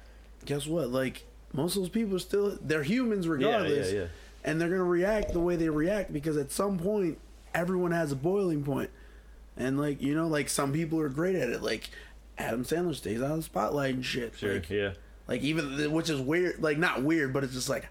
guess 0.46 0.66
what? 0.68 0.90
Like, 0.90 1.24
most 1.54 1.76
of 1.76 1.82
those 1.82 1.90
people 1.90 2.16
are 2.16 2.20
still 2.20 2.58
they're 2.62 2.84
humans 2.84 3.28
regardless, 3.28 3.92
yeah, 3.92 4.02
yeah. 4.02 4.06
and 4.44 4.60
they're 4.62 4.70
gonna 4.70 4.84
react 4.84 5.34
the 5.34 5.40
way 5.40 5.56
they 5.56 5.70
react 5.70 6.14
because 6.14 6.38
at 6.38 6.52
some 6.52 6.78
point 6.80 7.18
everyone 7.54 7.92
has 7.92 8.12
a 8.12 8.16
boiling 8.16 8.64
point, 8.64 8.90
and 9.58 9.80
like 9.80 10.02
you 10.02 10.16
know, 10.16 10.28
like 10.28 10.50
some 10.50 10.72
people 10.72 11.00
are 11.00 11.10
great 11.10 11.36
at 11.36 11.50
it. 11.50 11.62
Like 11.62 11.90
Adam 12.42 12.64
Sandler 12.64 12.96
stays 12.96 13.22
out 13.22 13.32
of 13.32 13.38
the 13.38 13.44
spotlight 13.44 13.96
and 13.96 14.06
shit. 14.06 14.36
Sure. 14.38 14.56
Like, 14.56 14.70
yeah. 14.70 14.92
like 15.28 15.42
even 15.42 15.92
which 15.92 16.10
is 16.10 16.20
weird, 16.20 16.62
like 16.62 16.78
not 16.78 17.04
weird, 17.04 17.34
but 17.34 17.44
it's 17.44 17.54
just 17.54 17.70
like 17.70 17.88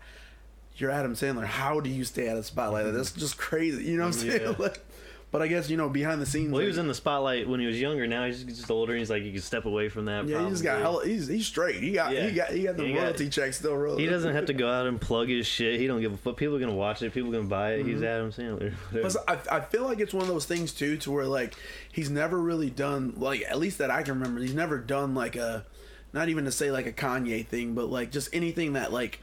you're 0.76 0.90
Adam 0.90 1.14
Sandler. 1.14 1.44
How 1.44 1.80
do 1.80 1.90
you 1.90 2.04
stay 2.04 2.28
out 2.28 2.36
of 2.36 2.42
the 2.42 2.44
spotlight? 2.44 2.86
Like, 2.86 2.94
That's 2.94 3.12
just 3.12 3.36
crazy. 3.36 3.84
You 3.84 3.96
know 3.98 4.06
what 4.06 4.14
I'm 4.14 4.20
mm-hmm, 4.20 4.30
saying? 4.30 4.42
Yeah. 4.42 4.54
Like, 4.58 4.84
but 5.30 5.42
I 5.42 5.46
guess 5.46 5.70
you 5.70 5.76
know 5.76 5.88
behind 5.88 6.20
the 6.20 6.26
scenes. 6.26 6.50
Well, 6.50 6.60
he 6.60 6.66
was 6.66 6.78
in 6.78 6.88
the 6.88 6.94
spotlight 6.94 7.48
when 7.48 7.60
he 7.60 7.66
was 7.66 7.80
younger. 7.80 8.06
Now 8.06 8.26
he's 8.26 8.42
just 8.42 8.70
older. 8.70 8.92
and 8.92 8.98
He's 8.98 9.10
like, 9.10 9.22
you 9.22 9.32
can 9.32 9.40
step 9.40 9.64
away 9.64 9.88
from 9.88 10.06
that. 10.06 10.26
yeah, 10.26 10.42
he 10.42 10.50
just 10.50 10.62
got 10.62 10.80
probably. 10.80 10.82
hella. 10.82 11.06
He's 11.06 11.28
he's 11.28 11.46
straight. 11.46 11.76
He 11.82 11.92
got 11.92 12.12
Yeah. 12.12 12.26
he 12.26 12.34
got 12.34 12.50
he 12.50 12.62
got 12.64 12.76
the 12.76 12.84
He 12.84 12.94
got- 12.94 13.02
royalty 13.02 13.28
check 13.28 13.52
still 13.52 13.76
rolling. 13.76 14.00
He 14.00 14.06
doesn't 14.06 14.34
have 14.34 14.46
to 14.46 14.52
go 14.52 14.68
out 14.70 14.86
and 14.86 15.00
plug 15.00 15.28
his 15.28 15.46
shit. 15.46 15.78
He 15.78 15.86
don't 15.86 16.00
give 16.00 16.12
a 16.12 16.16
fuck. 16.16 16.36
People 16.36 16.56
are 16.56 16.60
gonna 16.60 16.74
watch 16.74 17.02
it. 17.02 17.12
People 17.12 17.30
are 17.30 17.34
gonna 17.38 17.48
buy 17.48 17.74
it. 17.74 17.86
He's 17.86 18.00
mm-hmm. 18.00 18.04
Adam 18.04 18.32
Sandler. 18.32 18.72
Whatever. 18.90 19.18
I, 19.28 19.58
I 19.58 19.60
feel 19.60 19.84
like 19.84 20.00
it's 20.00 20.14
one 20.14 20.22
of 20.22 20.28
those 20.28 20.46
things 20.46 20.72
too, 20.72 20.96
to 20.98 21.10
where 21.10 21.26
like 21.26 21.54
he's 21.92 22.10
never 22.10 22.38
really 22.40 22.70
done 22.70 23.14
like 23.16 23.42
at 23.48 23.58
least 23.58 23.78
that 23.78 23.90
I 23.90 24.02
can 24.02 24.14
remember. 24.18 24.40
He's 24.40 24.54
never 24.54 24.78
done 24.78 25.14
like 25.14 25.36
a, 25.36 25.64
not 26.12 26.28
even 26.28 26.44
to 26.44 26.50
say 26.52 26.70
like 26.70 26.86
a 26.86 26.92
Kanye 26.92 27.46
thing, 27.46 27.74
but 27.74 27.86
like 27.90 28.10
just 28.12 28.28
anything 28.34 28.74
that 28.74 28.92
like, 28.92 29.20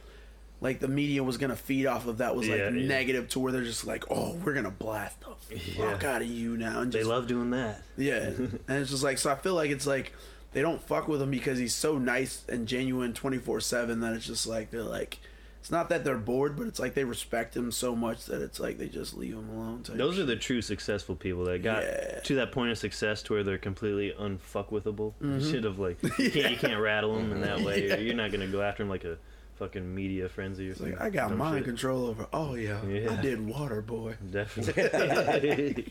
like 0.59 0.79
the 0.79 0.87
media 0.87 1.23
was 1.23 1.37
gonna 1.37 1.55
feed 1.55 1.85
off 1.85 2.07
of 2.07 2.17
that 2.17 2.35
was 2.35 2.47
like 2.47 2.57
Yeah, 2.59 2.69
yeah. 2.69 2.87
negative 2.87 3.29
to 3.29 3.39
where 3.39 3.51
they're 3.51 3.63
just 3.63 3.85
like, 3.85 4.05
oh, 4.09 4.33
we're 4.43 4.53
gonna 4.53 4.71
blast 4.71 5.19
the 5.21 5.59
fuck 5.59 6.01
Yeah. 6.01 6.15
out 6.15 6.21
of 6.21 6.27
you 6.27 6.57
now, 6.57 6.81
and 6.81 6.91
just, 6.91 7.03
they 7.03 7.09
love 7.09 7.27
doing 7.27 7.51
that. 7.51 7.81
yeah, 7.97 8.17
and 8.37 8.59
it's 8.67 8.89
just 8.89 9.03
like 9.03 9.17
so. 9.17 9.29
I 9.31 9.35
feel 9.35 9.53
like 9.53 9.69
it's 9.69 9.85
like 9.85 10.13
they 10.53 10.61
don't 10.61 10.81
fuck 10.81 11.07
with 11.07 11.21
him 11.21 11.29
because 11.29 11.59
he's 11.59 11.75
so 11.75 11.97
nice 11.99 12.43
and 12.49 12.67
genuine 12.67 13.13
twenty 13.13 13.37
four 13.37 13.59
seven 13.59 13.99
that 13.99 14.13
it's 14.13 14.25
just 14.25 14.47
like 14.47 14.71
they're 14.71 14.81
like. 14.83 15.19
It's 15.67 15.71
not 15.73 15.89
that 15.89 16.05
they're 16.05 16.17
bored, 16.17 16.55
but 16.55 16.65
it's 16.67 16.79
like 16.79 16.93
they 16.93 17.03
respect 17.03 17.53
him 17.53 17.73
so 17.73 17.93
much 17.93 18.23
that 18.27 18.41
it's 18.41 18.57
like 18.57 18.77
they 18.77 18.87
just 18.87 19.17
leave 19.17 19.33
him 19.33 19.49
alone. 19.49 19.83
Those 19.85 20.17
are 20.17 20.23
the 20.23 20.37
true 20.37 20.61
successful 20.61 21.13
people 21.13 21.43
that 21.43 21.61
got 21.61 21.83
Yeah. 21.83 22.21
to 22.23 22.35
that 22.35 22.53
point 22.53 22.71
of 22.71 22.77
success 22.77 23.21
to 23.23 23.33
where 23.33 23.43
they're 23.43 23.57
completely 23.57 24.13
unfuckwithable. 24.17 25.15
Mm-hmm. 25.21 25.39
Shit 25.51 25.65
of 25.65 25.77
like 25.77 26.01
you 26.19 26.31
can't 26.31 26.51
you 26.51 26.55
can't 26.57 26.79
rattle 26.81 27.15
them 27.15 27.33
in 27.33 27.41
that 27.41 27.59
way. 27.59 27.91
Or 27.91 27.97
you're 27.97 28.15
not 28.15 28.31
gonna 28.31 28.47
go 28.47 28.61
after 28.61 28.83
them 28.83 28.89
like 28.89 29.03
a 29.03 29.17
fucking 29.55 29.93
media 29.93 30.29
frenzy 30.29 30.67
or 30.69 30.71
It's 30.71 30.79
something. 30.79 30.95
like 30.95 31.03
I 31.03 31.09
got 31.09 31.27
dumb 31.31 31.37
mind 31.39 31.57
shit. 31.57 31.65
control 31.65 32.05
over. 32.07 32.27
Oh 32.31 32.55
yeah, 32.55 32.79
I 32.81 33.21
did 33.21 33.39
Waterboy. 33.39 34.15
Definitely. 34.31 35.85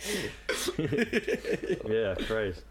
yeah, 1.94 2.14
Christ. 2.26 2.62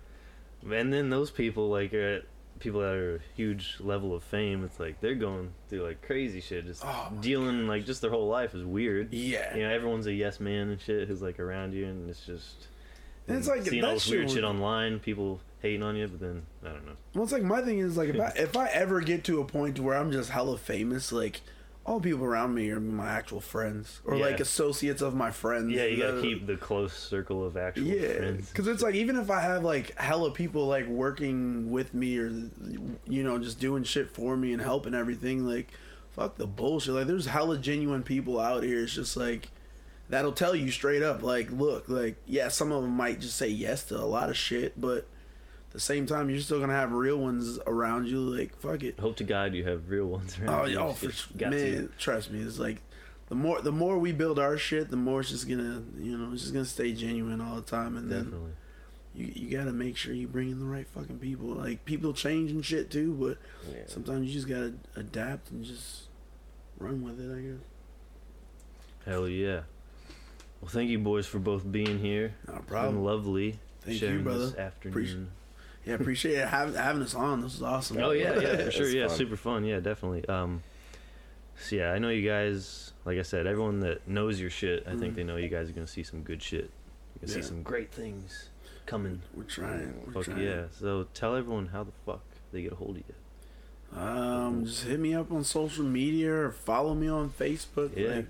And 0.68 0.92
then 0.92 1.12
those 1.12 1.30
people 1.30 1.70
like 1.70 1.94
are 1.94 2.16
at 2.16 2.24
people 2.60 2.82
that 2.82 2.94
are 2.94 3.16
a 3.16 3.20
huge 3.36 3.78
level 3.80 4.14
of 4.16 4.24
fame. 4.24 4.64
It's 4.64 4.80
like 4.80 5.02
they're 5.02 5.16
going 5.16 5.52
through 5.70 5.84
like 5.84 6.02
crazy 6.02 6.42
shit, 6.42 6.66
just 6.66 6.84
Oh, 6.86 7.12
dealing 7.22 7.68
like 7.68 7.86
just 7.86 8.02
their 8.02 8.12
whole 8.12 8.28
life 8.28 8.56
is 8.56 8.64
weird. 8.64 9.14
Yeah, 9.14 9.56
You 9.56 9.64
know, 9.64 9.70
everyone's 9.70 10.08
a 10.08 10.14
yes 10.14 10.40
man 10.40 10.70
and 10.70 10.80
shit 10.82 11.08
who's 11.08 11.22
like 11.22 11.40
around 11.40 11.74
you, 11.74 11.86
and 11.86 12.10
it's 12.10 12.26
just 12.26 12.68
And 13.28 13.38
it's 13.38 13.48
like, 13.48 13.64
seeing 13.64 13.84
all 13.84 13.94
this 13.94 14.10
weird 14.10 14.30
shit 14.32 14.44
online, 14.44 15.00
people 15.00 15.42
hating 15.62 15.84
on 15.84 15.96
you, 15.96 16.08
but 16.08 16.20
then 16.20 16.44
I 16.64 16.70
don't 16.70 16.86
know. 16.86 16.94
well, 17.14 17.24
it's 17.24 17.34
like 17.34 17.44
my 17.44 17.62
thing 17.62 17.80
is 17.80 17.98
like 17.98 18.10
if 18.10 18.20
I 18.20 18.28
if 18.38 18.56
I 18.56 18.68
ever 18.70 19.02
get 19.02 19.24
to 19.26 19.42
a 19.42 19.46
point 19.46 19.80
where 19.80 19.98
I'm 19.98 20.12
just 20.12 20.30
hella 20.30 20.58
famous, 20.58 21.12
like 21.12 21.42
all 21.86 22.00
people 22.00 22.26
around 22.26 22.54
me 22.56 22.70
are 22.72 22.80
my 22.80 23.08
actual 23.08 23.40
friends 23.40 24.02
or 24.06 24.16
Yeah. 24.16 24.26
like 24.26 24.40
associates 24.40 25.02
of 25.04 25.14
my 25.14 25.30
friends. 25.30 25.72
Yeah, 25.72 25.86
you 25.86 25.98
gotta 26.02 26.22
keep 26.22 26.48
the 26.48 26.58
close 26.58 26.94
circle 26.94 27.46
of 27.46 27.56
actual 27.58 27.84
Yeah, 27.84 28.18
friends. 28.18 28.50
because 28.50 28.68
it's 28.68 28.82
like 28.82 28.96
even 28.96 29.16
if 29.18 29.30
I 29.30 29.42
have 29.42 29.64
like 29.64 29.96
hella 30.00 30.32
people 30.32 30.66
like 30.68 30.88
working 30.88 31.70
with 31.72 31.94
me 31.94 32.18
or 32.18 32.28
you 33.08 33.24
know 33.24 33.38
just 33.38 33.60
doing 33.60 33.84
shit 33.84 34.10
for 34.10 34.36
me 34.36 34.52
and 34.54 34.62
helping 34.62 34.96
everything, 34.96 35.46
like 35.46 35.70
fuck 36.12 36.38
the 36.38 36.48
bullshit. 36.48 36.94
Like 36.96 37.08
there's 37.08 37.28
hella 37.28 37.58
genuine 37.58 38.02
people 38.04 38.40
out 38.40 38.64
here. 38.64 38.84
It's 38.84 38.96
just 38.96 39.16
like 39.16 39.50
that'll 40.10 40.32
tell 40.32 40.56
you 40.56 40.72
straight 40.72 41.04
up, 41.04 41.22
like 41.22 41.52
look, 41.52 41.88
like 41.88 42.16
yeah, 42.26 42.48
some 42.48 42.72
of 42.72 42.82
them 42.82 42.92
might 42.96 43.20
just 43.20 43.36
say 43.38 43.48
yes 43.48 43.84
to 43.86 43.98
a 43.98 44.06
lot 44.06 44.30
of 44.30 44.38
shit, 44.38 44.80
but 44.82 45.08
the 45.76 45.82
same 45.82 46.06
time, 46.06 46.30
you're 46.30 46.40
still 46.40 46.60
gonna 46.60 46.74
have 46.74 46.92
real 46.92 47.18
ones 47.18 47.60
around 47.68 48.08
you. 48.08 48.20
Like 48.20 48.56
fuck 48.60 48.84
it. 48.84 49.00
Hope 49.00 49.16
to 49.18 49.24
God 49.24 49.54
you 49.54 49.64
have 49.68 49.90
real 49.90 50.06
ones 50.08 50.38
Oh, 50.42 50.46
around. 50.52 50.72
you. 50.72 50.80
oh, 50.80 50.94
for 50.94 51.06
Shit, 51.06 51.14
sure. 51.16 51.38
got 51.38 51.52
man, 51.52 51.60
to. 51.60 51.90
trust 51.98 52.32
me. 52.32 52.40
It's 52.42 52.58
like 52.60 52.82
the 53.30 53.36
more 53.36 53.62
the 53.62 53.72
more 53.72 53.98
we 53.98 54.12
build 54.12 54.40
our 54.40 54.58
shit, 54.58 54.90
the 54.90 54.98
more 54.98 55.22
it's 55.22 55.30
just 55.30 55.48
gonna 55.50 55.84
you 56.00 56.18
know 56.18 56.32
it's 56.34 56.42
just 56.42 56.54
gonna 56.54 56.66
stay 56.66 56.94
genuine 56.94 57.42
all 57.42 57.56
the 57.56 57.62
time, 57.62 57.98
and 57.98 58.10
then 58.12 58.24
Definitely. 58.26 58.52
you 59.16 59.32
you 59.36 59.58
gotta 59.58 59.72
make 59.74 59.98
sure 59.98 60.14
you 60.14 60.28
bring 60.28 60.50
in 60.52 60.60
the 60.60 60.66
right 60.66 60.88
fucking 60.88 61.20
people. 61.20 61.48
Like 61.48 61.86
people 61.86 62.14
change 62.14 62.52
and 62.52 62.64
shit 62.66 62.90
too, 62.92 63.14
but 63.14 63.38
Yeah. 63.74 63.84
sometimes 63.88 64.28
you 64.28 64.34
just 64.34 64.48
gotta 64.48 64.74
adapt 64.96 65.52
and 65.52 65.64
just 65.66 66.04
run 66.80 67.04
with 67.04 67.20
it. 67.20 67.36
I 67.36 67.42
guess. 67.42 67.62
Hell 69.06 69.28
yeah. 69.28 69.62
Well, 70.62 70.70
thank 70.70 70.90
you, 70.90 70.98
boys, 71.00 71.28
for 71.28 71.38
both 71.40 71.70
being 71.70 72.00
here. 72.00 72.34
It's 72.48 72.66
problem. 72.66 73.04
lovely 73.04 73.60
Thank 73.82 74.00
sharing 74.00 74.18
you, 74.20 74.24
brother. 74.24 74.46
this 74.48 74.56
afternoon. 74.56 75.32
Yeah, 75.86 75.94
appreciate 75.96 76.36
it 76.40 76.48
having, 76.48 76.76
having 76.76 77.02
us 77.04 77.14
on. 77.16 77.42
This 77.42 77.56
is 77.56 77.62
awesome. 77.62 77.98
Oh 78.00 78.12
yeah, 78.12 78.40
yeah, 78.40 78.58
for 78.66 78.72
sure. 78.72 78.88
Yeah, 78.90 79.08
fun. 79.08 79.18
super 79.18 79.36
fun. 79.36 79.64
Yeah, 79.66 79.80
definitely. 79.80 80.28
Um, 80.28 80.64
so 81.60 81.76
yeah, 81.76 81.92
I 81.92 82.00
know 82.00 82.10
you 82.10 82.28
guys. 82.28 82.94
Like 83.06 83.20
I 83.20 83.22
said, 83.22 83.46
everyone 83.46 83.82
that 83.82 84.08
knows 84.08 84.40
your 84.42 84.50
shit, 84.50 84.84
I 84.88 84.96
think 84.98 85.14
Mhm. 85.14 85.16
they 85.18 85.24
know 85.24 85.36
you 85.38 85.48
guys 85.48 85.70
are 85.70 85.74
gonna 85.74 85.86
see 85.86 86.02
some 86.04 86.22
good 86.24 86.42
shit. 86.42 86.72
You're 87.22 87.28
gonna 87.28 87.34
Yeah. 87.38 87.42
see 87.44 87.48
some 87.48 87.62
great 87.62 87.92
things 87.92 88.50
coming. 88.88 89.22
We're 89.36 89.44
trying. 89.44 90.02
We're 90.08 90.14
Fuck 90.14 90.24
trying. 90.26 90.42
yeah! 90.42 90.64
So 90.72 91.08
tell 91.14 91.36
everyone 91.36 91.68
how 91.68 91.84
the 91.84 91.92
fuck 92.06 92.24
they 92.52 92.64
get 92.64 92.72
a 92.72 92.76
hold 92.76 92.98
of 92.98 93.04
you. 93.08 94.00
Um, 94.00 94.66
just 94.66 94.84
hit 94.86 95.00
me 95.00 95.14
up 95.14 95.32
on 95.32 95.44
social 95.44 95.86
media 95.86 96.34
or 96.34 96.52
follow 96.52 96.96
me 96.96 97.08
on 97.08 97.30
Facebook. 97.30 97.96
Yeah. 97.96 98.16
Like 98.16 98.28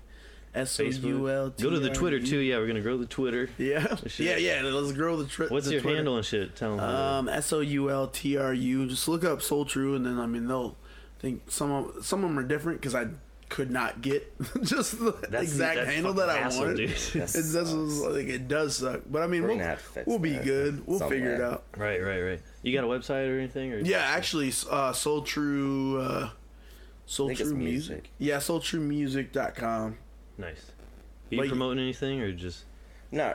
S 0.56 0.80
O 0.80 0.84
U 0.84 1.28
L 1.28 1.50
T. 1.50 1.62
Go 1.62 1.70
to 1.70 1.78
the 1.78 1.90
Twitter 1.90 2.18
too. 2.20 2.38
Yeah, 2.38 2.58
we're 2.58 2.66
gonna 2.66 2.80
grow 2.80 2.96
the 2.96 3.06
Twitter. 3.06 3.48
Yeah, 3.58 3.96
Shit. 4.06 4.40
yeah, 4.40 4.62
yeah. 4.62 4.68
Let's 4.68 4.92
grow 4.92 5.16
the 5.16 5.26
trip. 5.26 5.50
What's 5.50 5.66
the 5.66 5.72
your 5.72 5.80
Twitter. 5.82 5.96
handle 5.96 6.16
and 6.16 6.24
shit? 6.24 6.56
Tell 6.56 6.76
them. 6.76 6.84
Um, 6.84 7.28
S 7.28 7.52
O 7.52 7.60
U 7.60 7.90
L 7.90 8.08
T 8.08 8.36
R 8.36 8.52
U. 8.54 8.86
Just 8.86 9.06
look 9.08 9.24
up 9.24 9.42
Soul 9.42 9.64
True, 9.64 9.94
and 9.94 10.04
then 10.06 10.18
I 10.18 10.26
mean 10.26 10.46
they'll 10.48 10.76
think 11.18 11.50
some 11.50 11.70
of 11.70 12.04
some 12.04 12.24
of 12.24 12.30
them 12.30 12.38
are 12.38 12.42
different 12.46 12.80
because 12.80 12.94
I 12.94 13.06
could 13.48 13.70
not 13.70 14.02
get 14.02 14.32
just 14.64 14.98
the 14.98 15.12
exact 15.32 15.78
handle 15.86 16.12
that 16.14 16.28
I 16.28 16.48
wanted. 16.48 16.76
Dude. 16.78 16.90
It 16.90 17.10
That's- 17.12 17.52
does 17.52 17.72
like 18.00 18.26
it 18.26 18.48
does 18.48 18.76
suck, 18.78 19.02
but 19.08 19.22
I 19.22 19.26
mean 19.28 19.42
We're 19.42 19.48
we'll, 19.50 19.56
gonna 19.58 19.68
have 19.70 19.78
to 19.82 19.88
fix 19.90 20.06
we'll 20.06 20.18
be 20.18 20.34
good. 20.36 20.84
We'll 20.86 20.98
figure 21.08 21.34
it 21.34 21.40
out. 21.40 21.62
right, 21.76 22.02
right, 22.02 22.20
right. 22.22 22.40
You 22.62 22.72
got 22.72 22.82
a 22.82 22.88
website 22.88 23.28
or 23.32 23.38
anything? 23.38 23.72
Or 23.72 23.78
Yeah, 23.78 23.98
actually, 23.98 24.52
uh, 24.68 24.92
Soul 24.92 25.22
True, 25.22 26.00
uh, 26.00 26.30
Soul 27.06 27.26
I 27.26 27.28
think 27.30 27.40
it's 27.40 27.48
True 27.50 27.58
Music. 27.58 27.88
music. 27.90 28.10
Yeah, 28.18 28.38
SoulTrueMusic.com. 28.38 29.98
Nice. 30.38 30.70
you 31.30 31.38
Like- 31.38 31.48
promoting 31.48 31.82
anything 31.82 32.20
or 32.20 32.32
just 32.32 32.64
No, 33.10 33.34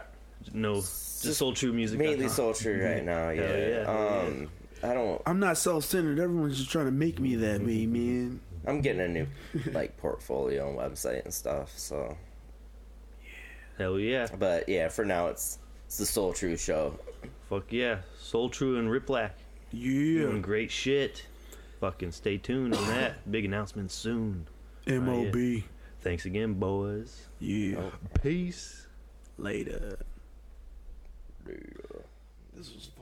no? 0.53 0.75
Just 0.75 1.23
Just 1.23 1.39
soul 1.39 1.53
true 1.53 1.73
music. 1.73 1.99
mainly 1.99 2.27
Soul 2.27 2.53
True 2.53 2.83
right 2.83 3.03
now. 3.03 3.25
Hell 3.27 3.35
Yeah. 3.35 3.67
yeah. 3.83 4.21
Um, 4.27 4.49
I 4.83 4.93
don't. 4.95 5.21
I'm 5.25 5.39
not 5.39 5.57
self-centered. 5.57 6.19
Everyone's 6.19 6.57
just 6.57 6.71
trying 6.71 6.85
to 6.85 6.91
make 6.91 7.19
me 7.19 7.35
that 7.35 7.61
way, 7.61 7.85
man. 7.85 8.39
I'm 8.65 8.81
getting 8.81 9.01
a 9.01 9.07
new 9.07 9.27
like 9.71 9.97
portfolio 9.97 10.69
and 10.69 10.77
website 10.77 11.23
and 11.23 11.33
stuff. 11.33 11.71
So, 11.77 12.17
Yeah. 13.23 13.29
Hell 13.77 13.99
yeah! 13.99 14.27
but 14.37 14.67
yeah, 14.69 14.89
for 14.89 15.05
now 15.05 15.27
it's 15.27 15.59
it's 15.85 15.97
the 15.97 16.05
Soul 16.05 16.33
True 16.33 16.57
show. 16.57 16.97
Fuck 17.49 17.65
yeah! 17.71 17.99
Soul 18.19 18.49
True 18.49 18.77
and 18.79 18.89
Rip 18.89 19.05
Black 19.07 19.35
Yeah. 19.71 20.21
doing 20.23 20.41
great 20.41 20.71
shit. 20.71 21.25
Fucking 21.79 22.11
stay 22.11 22.37
tuned 22.37 22.75
on 22.75 22.87
that. 22.87 23.29
Big 23.31 23.45
announcement 23.45 23.91
soon. 23.91 24.47
M.O.B. 24.87 25.63
Thanks 26.01 26.25
again, 26.25 26.55
boys. 26.55 27.27
Yeah. 27.39 27.77
Oh. 27.77 27.91
Peace. 28.23 28.87
Later. 29.37 29.99
Yeah. 31.47 31.53
This 32.55 32.73
was 32.73 32.89
fun. 32.97 33.00